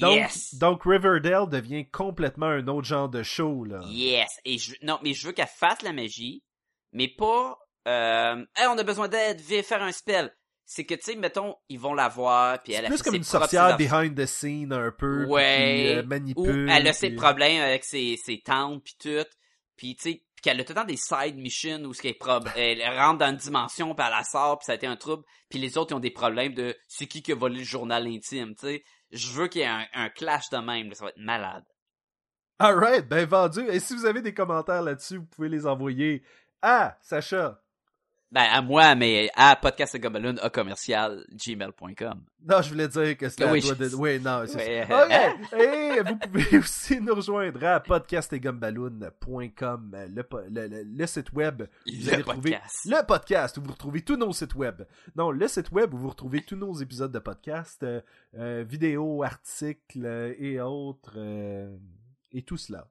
Donc, 0.00 0.16
yes! 0.16 0.54
donc 0.56 0.82
Riverdale 0.84 1.48
devient 1.48 1.88
complètement 1.90 2.46
un 2.46 2.66
autre 2.68 2.86
genre 2.86 3.08
de 3.08 3.22
show, 3.22 3.64
là. 3.64 3.80
Yes. 3.86 4.28
Et 4.44 4.58
je, 4.58 4.74
non, 4.82 4.98
mais 5.02 5.14
je 5.14 5.26
veux 5.26 5.32
qu'elle 5.32 5.46
fasse 5.46 5.82
la 5.82 5.92
magie, 5.92 6.42
mais 6.92 7.08
pas, 7.08 7.58
euh, 7.86 8.44
Hey, 8.56 8.66
on 8.68 8.76
a 8.78 8.82
besoin 8.82 9.08
d'aide, 9.08 9.40
viens 9.40 9.62
faire 9.62 9.82
un 9.82 9.92
spell. 9.92 10.34
C'est 10.66 10.84
que, 10.84 10.94
tu 10.94 11.00
sais, 11.02 11.16
mettons, 11.16 11.54
ils 11.70 11.78
vont 11.80 11.94
la 11.94 12.08
voir, 12.08 12.62
puis 12.62 12.74
elle 12.74 12.84
a 12.84 12.88
plus 12.88 13.00
comme 13.02 13.14
une 13.14 13.22
sorcière 13.24 13.78
behind 13.78 14.14
the 14.14 14.26
scene 14.26 14.70
un 14.74 14.90
peu, 14.92 15.22
puis 15.24 15.32
Ouais. 15.32 15.76
qui, 15.86 15.96
euh, 15.96 16.02
Ou 16.02 16.06
manipule. 16.06 16.68
elle 16.70 16.86
a 16.86 16.92
ses 16.92 17.08
puis- 17.08 17.16
problèmes 17.16 17.62
avec 17.62 17.84
ses, 17.84 18.18
ses 18.22 18.40
tantes 18.42 18.82
puis 18.84 18.96
tout. 19.00 19.26
Puis 19.76 19.96
tu 19.96 20.02
sais, 20.02 20.22
puis 20.34 20.42
qu'elle 20.42 20.60
a 20.60 20.64
tout 20.64 20.72
le 20.72 20.80
temps 20.80 20.84
des 20.84 20.96
side 20.98 21.36
missions 21.36 21.82
où 21.84 21.94
ce 21.94 22.02
qu'elle 22.02 22.16
elle 22.56 22.98
rentre 22.98 23.18
dans 23.20 23.30
une 23.30 23.36
dimension 23.36 23.94
puis 23.94 24.04
elle 24.06 24.12
la 24.12 24.24
sort 24.24 24.58
puis 24.58 24.66
ça 24.66 24.72
a 24.72 24.74
été 24.74 24.86
un 24.86 24.96
trouble. 24.96 25.24
Puis 25.48 25.58
les 25.58 25.78
autres 25.78 25.92
ils 25.92 25.96
ont 25.96 26.00
des 26.00 26.10
problèmes 26.10 26.52
de 26.52 26.76
c'est 26.86 27.06
qui 27.06 27.22
qui 27.22 27.32
a 27.32 27.34
volé 27.34 27.60
le 27.60 27.64
journal 27.64 28.06
intime, 28.06 28.54
tu 28.54 28.66
sais. 28.66 28.84
Je 29.10 29.32
veux 29.32 29.48
qu'il 29.48 29.62
y 29.62 29.64
ait 29.64 29.88
un, 29.94 30.08
clash 30.10 30.50
de 30.50 30.58
même, 30.58 30.92
ça 30.94 31.04
va 31.04 31.10
être 31.10 31.18
malade. 31.18 31.64
Alright, 32.58 33.08
ben 33.08 33.26
vendu. 33.26 33.60
Et 33.68 33.80
si 33.80 33.94
vous 33.94 34.04
avez 34.04 34.20
des 34.20 34.34
commentaires 34.34 34.82
là-dessus, 34.82 35.18
vous 35.18 35.26
pouvez 35.26 35.48
les 35.48 35.66
envoyer 35.66 36.22
à 36.60 36.98
Sacha. 37.00 37.62
Ben 38.30 38.42
à 38.42 38.60
moi, 38.60 38.94
mais 38.94 39.30
à 39.34 39.56
podcastgobelin 39.56 40.36
à 40.42 40.50
commercial 40.50 41.24
gmail.com. 41.32 42.20
Non, 42.46 42.60
je 42.60 42.68
voulais 42.68 42.86
dire 42.88 43.16
que 43.16 43.26
c'était 43.30 43.48
Oui, 43.50 43.60
à 43.60 43.62
toi 43.62 43.74
de... 43.88 43.94
Oui, 43.96 44.20
non, 44.20 44.42
c'est 44.46 44.56
Ouais, 44.56 44.84
ça. 44.86 45.06
Ok, 45.06 45.12
et 45.58 46.02
vous 46.02 46.16
pouvez 46.16 46.58
aussi 46.62 47.00
nous 47.00 47.14
rejoindre 47.14 47.64
à 47.64 47.80
podcastetgumballoon.com, 47.80 49.96
le, 50.14 50.22
le, 50.50 50.66
le- 50.68 50.82
le 50.84 51.06
site 51.06 51.32
web. 51.32 51.62
Vous 51.62 51.68
Le 51.86 52.12
allez 52.12 52.22
retrouver 52.22 52.58
le 52.84 53.06
podcast 53.06 53.56
où 53.56 53.62
vous 53.62 53.72
retrouvez 53.72 54.02
tous 54.02 54.16
nos 54.16 54.34
sites 54.34 54.54
web. 54.54 54.82
Non, 55.16 55.30
le 55.30 55.48
site 55.48 55.70
web 55.72 55.94
où 55.94 55.98
vous 55.98 56.10
retrouvez 56.10 56.42
tous 56.42 56.56
nos 56.56 56.74
épisodes 56.74 57.12
de 57.12 57.18
podcast, 57.18 57.82
euh, 57.82 58.02
euh, 58.36 58.62
vidéos, 58.68 59.22
articles 59.22 60.04
euh, 60.04 60.34
et 60.38 60.60
autres, 60.60 61.14
euh, 61.16 61.74
et 62.32 62.42
tout 62.42 62.58
cela. 62.58 62.86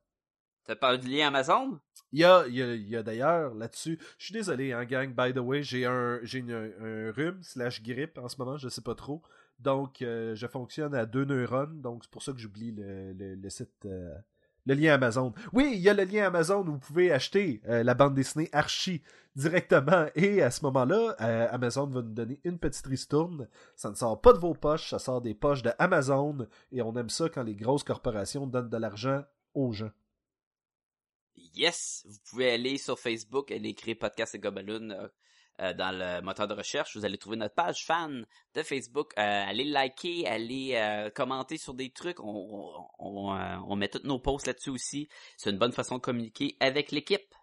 T'as 0.67 0.75
parlé 0.75 0.97
du 0.97 1.07
lien 1.07 1.27
Amazon? 1.27 1.79
Il 2.11 2.19
y 2.19 2.25
a, 2.25 2.45
y 2.47 2.95
a, 2.95 3.01
d'ailleurs 3.01 3.53
là-dessus, 3.53 3.97
je 4.17 4.25
suis 4.25 4.33
désolé, 4.33 4.73
hein, 4.73 4.83
gang, 4.83 5.13
by 5.15 5.33
the 5.33 5.39
way, 5.39 5.63
j'ai 5.63 5.85
un, 5.85 6.19
j'ai 6.23 6.41
un 6.41 7.11
rhume 7.11 7.41
slash 7.41 7.81
grippe 7.81 8.17
en 8.17 8.27
ce 8.27 8.35
moment, 8.37 8.57
je 8.57 8.67
sais 8.67 8.81
pas 8.81 8.95
trop. 8.95 9.21
Donc, 9.59 10.01
euh, 10.01 10.35
je 10.35 10.45
fonctionne 10.45 10.93
à 10.93 11.05
deux 11.05 11.23
neurones, 11.23 11.81
donc 11.81 12.03
c'est 12.03 12.11
pour 12.11 12.21
ça 12.21 12.33
que 12.33 12.39
j'oublie 12.39 12.73
le, 12.73 13.13
le, 13.13 13.35
le 13.35 13.49
site, 13.49 13.85
euh, 13.85 14.13
Le 14.65 14.73
lien 14.73 14.93
Amazon. 14.93 15.33
Oui, 15.53 15.71
il 15.73 15.79
y 15.79 15.87
a 15.87 15.93
le 15.93 16.03
lien 16.03 16.27
Amazon 16.27 16.59
où 16.67 16.73
vous 16.73 16.79
pouvez 16.79 17.13
acheter 17.13 17.61
euh, 17.69 17.83
la 17.83 17.93
bande 17.93 18.13
dessinée 18.13 18.49
Archie 18.51 19.01
directement. 19.35 20.07
Et 20.15 20.41
à 20.41 20.51
ce 20.51 20.63
moment-là, 20.65 21.11
Amazon 21.51 21.87
va 21.87 22.01
nous 22.01 22.13
donner 22.13 22.41
une 22.43 22.59
petite 22.59 22.87
ristourne. 22.87 23.47
Ça 23.75 23.89
ne 23.89 23.95
sort 23.95 24.19
pas 24.19 24.33
de 24.33 24.39
vos 24.39 24.53
poches, 24.53 24.89
ça 24.89 24.99
sort 24.99 25.21
des 25.21 25.33
poches 25.33 25.63
de 25.63 25.71
Amazon. 25.79 26.47
Et 26.73 26.81
on 26.81 26.93
aime 26.97 27.09
ça 27.09 27.29
quand 27.29 27.43
les 27.43 27.55
grosses 27.55 27.85
corporations 27.85 28.47
donnent 28.47 28.69
de 28.69 28.77
l'argent 28.77 29.23
aux 29.53 29.71
gens. 29.71 29.91
Yes, 31.55 32.03
vous 32.07 32.17
pouvez 32.29 32.51
aller 32.51 32.77
sur 32.77 32.99
Facebook, 32.99 33.51
aller 33.51 33.69
écrire 33.69 33.97
Podcast 33.97 34.35
et 34.35 34.39
Gobaloon 34.39 34.91
euh, 34.91 35.07
euh, 35.59 35.73
dans 35.73 35.89
le 35.91 36.21
moteur 36.21 36.47
de 36.47 36.53
recherche. 36.53 36.95
Vous 36.95 37.03
allez 37.03 37.17
trouver 37.17 37.35
notre 37.35 37.55
page 37.55 37.83
fan 37.83 38.27
de 38.53 38.61
Facebook. 38.61 39.11
Euh, 39.17 39.21
allez 39.47 39.63
liker, 39.63 40.27
allez 40.27 40.73
euh, 40.75 41.09
commenter 41.09 41.57
sur 41.57 41.73
des 41.73 41.89
trucs. 41.89 42.19
On, 42.19 42.85
on, 42.99 43.75
met 43.75 43.87
tous 43.87 44.03
nos 44.03 44.19
posts 44.19 44.45
là-dessus 44.45 44.69
aussi. 44.69 45.09
C'est 45.35 45.49
une 45.49 45.57
bonne 45.57 45.71
façon 45.71 45.95
de 45.95 46.01
communiquer 46.01 46.57
avec 46.59 46.91
l'équipe. 46.91 47.33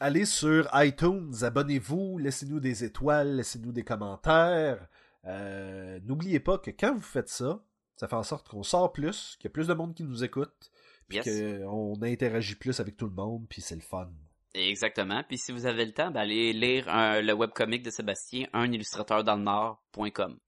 Allez 0.00 0.26
sur 0.26 0.68
iTunes, 0.74 1.32
abonnez-vous, 1.40 2.18
laissez-nous 2.18 2.60
des 2.60 2.84
étoiles, 2.84 3.36
laissez-nous 3.36 3.72
des 3.72 3.84
commentaires. 3.84 4.86
N'oubliez 5.24 6.40
pas 6.40 6.58
que 6.58 6.72
quand 6.72 6.94
vous 6.94 7.00
faites 7.00 7.30
ça, 7.30 7.64
ça 7.96 8.06
fait 8.06 8.16
en 8.16 8.22
sorte 8.22 8.48
qu'on 8.48 8.64
sort 8.64 8.92
plus, 8.92 9.36
qu'il 9.36 9.44
y 9.44 9.50
a 9.50 9.50
plus 9.50 9.68
de 9.68 9.74
monde 9.74 9.94
qui 9.94 10.04
nous 10.04 10.24
écoute, 10.24 10.70
puis 11.08 11.18
Yes. 11.18 11.62
qu'on 11.64 12.00
interagit 12.02 12.54
plus 12.54 12.78
avec 12.80 12.96
tout 12.96 13.06
le 13.06 13.12
monde, 13.14 13.46
puis 13.48 13.60
c'est 13.62 13.74
le 13.74 13.80
fun. 13.82 14.10
Exactement. 14.54 15.22
Puis 15.26 15.38
si 15.38 15.50
vous 15.52 15.64
avez 15.66 15.84
le 15.86 15.92
temps, 15.92 16.10
ben, 16.10 16.20
allez 16.20 16.52
lire 16.52 16.88
un- 16.88 17.20
le 17.22 17.32
webcomic 17.32 17.82
de 17.82 17.90
Sébastien, 17.90 18.46
un 18.52 18.70
illustrateur 18.70 19.24
dans 19.24 19.36
le 19.36 19.42
nord.com. 19.42 20.38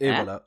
Et 0.00 0.08
Hein? 0.10 0.16
voilà. 0.16 0.46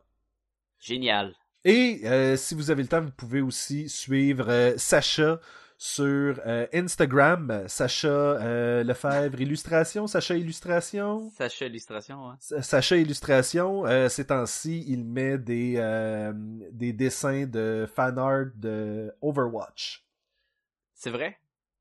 Génial. 0.80 1.36
Et 1.64 2.02
euh, 2.06 2.38
si 2.38 2.53
vous 2.53 2.70
avez 2.70 2.84
le 2.84 2.88
temps, 2.88 3.02
vous 3.02 3.12
pouvez 3.12 3.41
aussi 3.41 3.90
suivre 3.90 4.49
euh, 4.49 4.78
Sacha 4.78 5.40
sur 5.77 6.39
euh, 6.45 6.68
Instagram, 6.73 7.64
Sacha 7.68 8.07
euh, 8.07 8.84
Lefebvre 8.84 9.41
Illustration, 9.41 10.07
Sacha 10.07 10.35
Illustration. 10.35 11.30
Sacha 11.38 11.65
Illustration, 11.65 12.30
hein. 12.30 12.38
Sa- 12.39 12.61
Sacha 12.61 12.95
Illustration, 12.97 13.85
euh, 13.85 14.07
ces 14.10 14.27
temps-ci, 14.27 14.85
il 14.88 15.03
met 15.03 15.38
des, 15.38 15.76
des 16.72 16.93
dessins 16.93 17.45
de 17.45 17.88
fan 17.93 18.18
art 18.18 18.45
de 18.56 19.14
Overwatch. 19.22 20.06
C'est 20.93 21.10
vrai? 21.11 21.38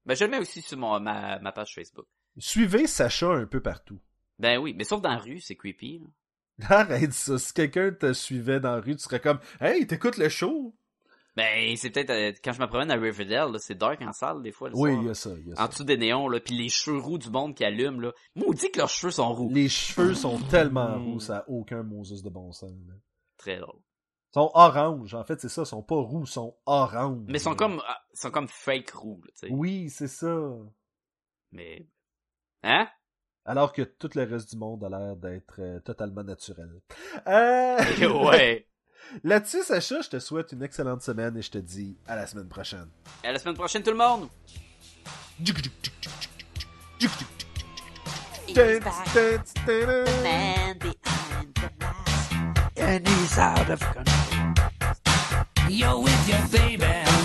Ben, 0.06 0.14
je 0.16 0.24
le 0.24 0.30
mets 0.32 0.38
aussi 0.38 0.60
sur 0.60 0.76
mon, 0.76 0.98
ma, 1.00 1.38
ma 1.38 1.52
page 1.52 1.74
Facebook. 1.74 2.06
Suivez 2.36 2.86
Sacha 2.88 3.28
un 3.28 3.46
peu 3.46 3.60
partout. 3.60 4.00
Ben 4.40 4.58
oui, 4.58 4.74
mais 4.76 4.82
sauf 4.84 5.00
dans 5.00 5.10
la 5.10 5.18
rue, 5.18 5.38
c'est 5.40 5.54
creepy. 5.54 6.00
là. 6.00 6.66
Arrête 6.80 7.12
ça. 7.12 7.38
Si 7.38 7.52
quelqu'un 7.52 7.92
te 7.92 8.12
suivait 8.12 8.58
dans 8.60 8.74
la 8.74 8.80
rue, 8.80 8.96
tu 8.96 9.02
serais 9.02 9.20
comme 9.20 9.38
Hey, 9.60 9.86
t'écoutes 9.86 10.16
le 10.18 10.28
show? 10.28 10.74
Ben, 11.36 11.76
c'est 11.76 11.90
peut-être 11.90 12.10
euh, 12.10 12.32
quand 12.44 12.52
je 12.52 12.60
me 12.60 12.66
promène 12.68 12.90
à 12.92 12.94
Riverdale, 12.94 13.50
là, 13.52 13.58
c'est 13.58 13.74
dark 13.74 14.00
en 14.02 14.12
salle 14.12 14.40
des 14.42 14.52
fois. 14.52 14.68
Le 14.68 14.76
Oui, 14.76 14.94
il 15.00 15.06
y 15.06 15.10
a 15.10 15.14
ça. 15.14 15.30
y 15.30 15.52
a 15.52 15.64
En 15.64 15.66
dessous 15.68 15.82
des 15.84 15.96
néons, 15.96 16.28
là, 16.28 16.38
puis 16.38 16.54
les 16.56 16.68
cheveux 16.68 16.98
roux 16.98 17.18
du 17.18 17.28
monde 17.30 17.54
qui 17.56 17.64
allument, 17.64 18.00
là. 18.00 18.12
Maudit 18.36 18.70
que 18.70 18.78
leurs 18.78 18.88
cheveux 18.88 19.10
sont 19.10 19.32
roux. 19.34 19.48
Les 19.52 19.68
cheveux 19.68 20.14
sont 20.14 20.38
tellement 20.50 20.96
Mm. 20.98 21.04
roux, 21.12 21.20
ça 21.20 21.38
a 21.38 21.44
aucun 21.48 21.82
Moses 21.82 22.22
de 22.22 22.30
bon 22.30 22.52
sens. 22.52 22.70
là. 22.86 22.94
Très 23.36 23.58
drôle. 23.58 23.80
Ils 23.80 24.34
sont 24.40 24.50
orange. 24.54 25.14
En 25.14 25.24
fait, 25.24 25.40
c'est 25.40 25.48
ça. 25.48 25.62
Ils 25.62 25.66
sont 25.66 25.82
pas 25.82 25.96
roux, 25.96 26.22
ils 26.24 26.30
sont 26.30 26.56
orange. 26.66 27.24
Mais 27.28 27.38
ils 27.38 27.42
sont 27.42 27.56
comme, 27.56 27.82
ah, 27.86 27.98
ils 28.12 28.18
sont 28.18 28.30
comme 28.30 28.48
fake 28.48 28.90
roux, 28.90 29.20
là, 29.24 29.30
tu 29.40 29.48
sais. 29.48 29.52
Oui, 29.52 29.90
c'est 29.90 30.08
ça. 30.08 30.36
Mais, 31.52 31.86
hein? 32.62 32.86
Alors 33.44 33.72
que 33.72 33.82
tout 33.82 34.08
le 34.14 34.22
reste 34.22 34.50
du 34.52 34.56
monde 34.56 34.82
a 34.84 34.88
l'air 34.88 35.16
d'être 35.16 35.56
euh, 35.60 35.78
totalement 35.80 36.22
naturel. 36.24 36.80
Euh... 37.26 37.76
ouais. 38.30 38.66
Là-dessus, 39.22 39.62
Sacha, 39.62 40.00
je 40.00 40.08
te 40.08 40.18
souhaite 40.18 40.52
une 40.52 40.62
excellente 40.62 41.02
semaine 41.02 41.36
et 41.36 41.42
je 41.42 41.50
te 41.50 41.58
dis 41.58 41.96
à 42.06 42.16
la 42.16 42.26
semaine 42.26 42.48
prochaine. 42.48 42.88
À 43.22 43.32
la 43.32 43.38
semaine 43.38 43.54
prochaine, 43.54 43.82
tout 43.82 43.90
le 43.90 43.96
monde! 43.96 44.28
man 50.22 50.78
behind 50.78 51.54
the 51.54 51.70
mask. 51.80 52.32
And 52.76 53.08
he's 53.08 53.38
out 53.38 53.70
of 53.70 53.80
control. 53.80 54.54
You're 55.68 56.00
with 56.00 56.28
your 56.28 56.46
baby. 56.48 57.23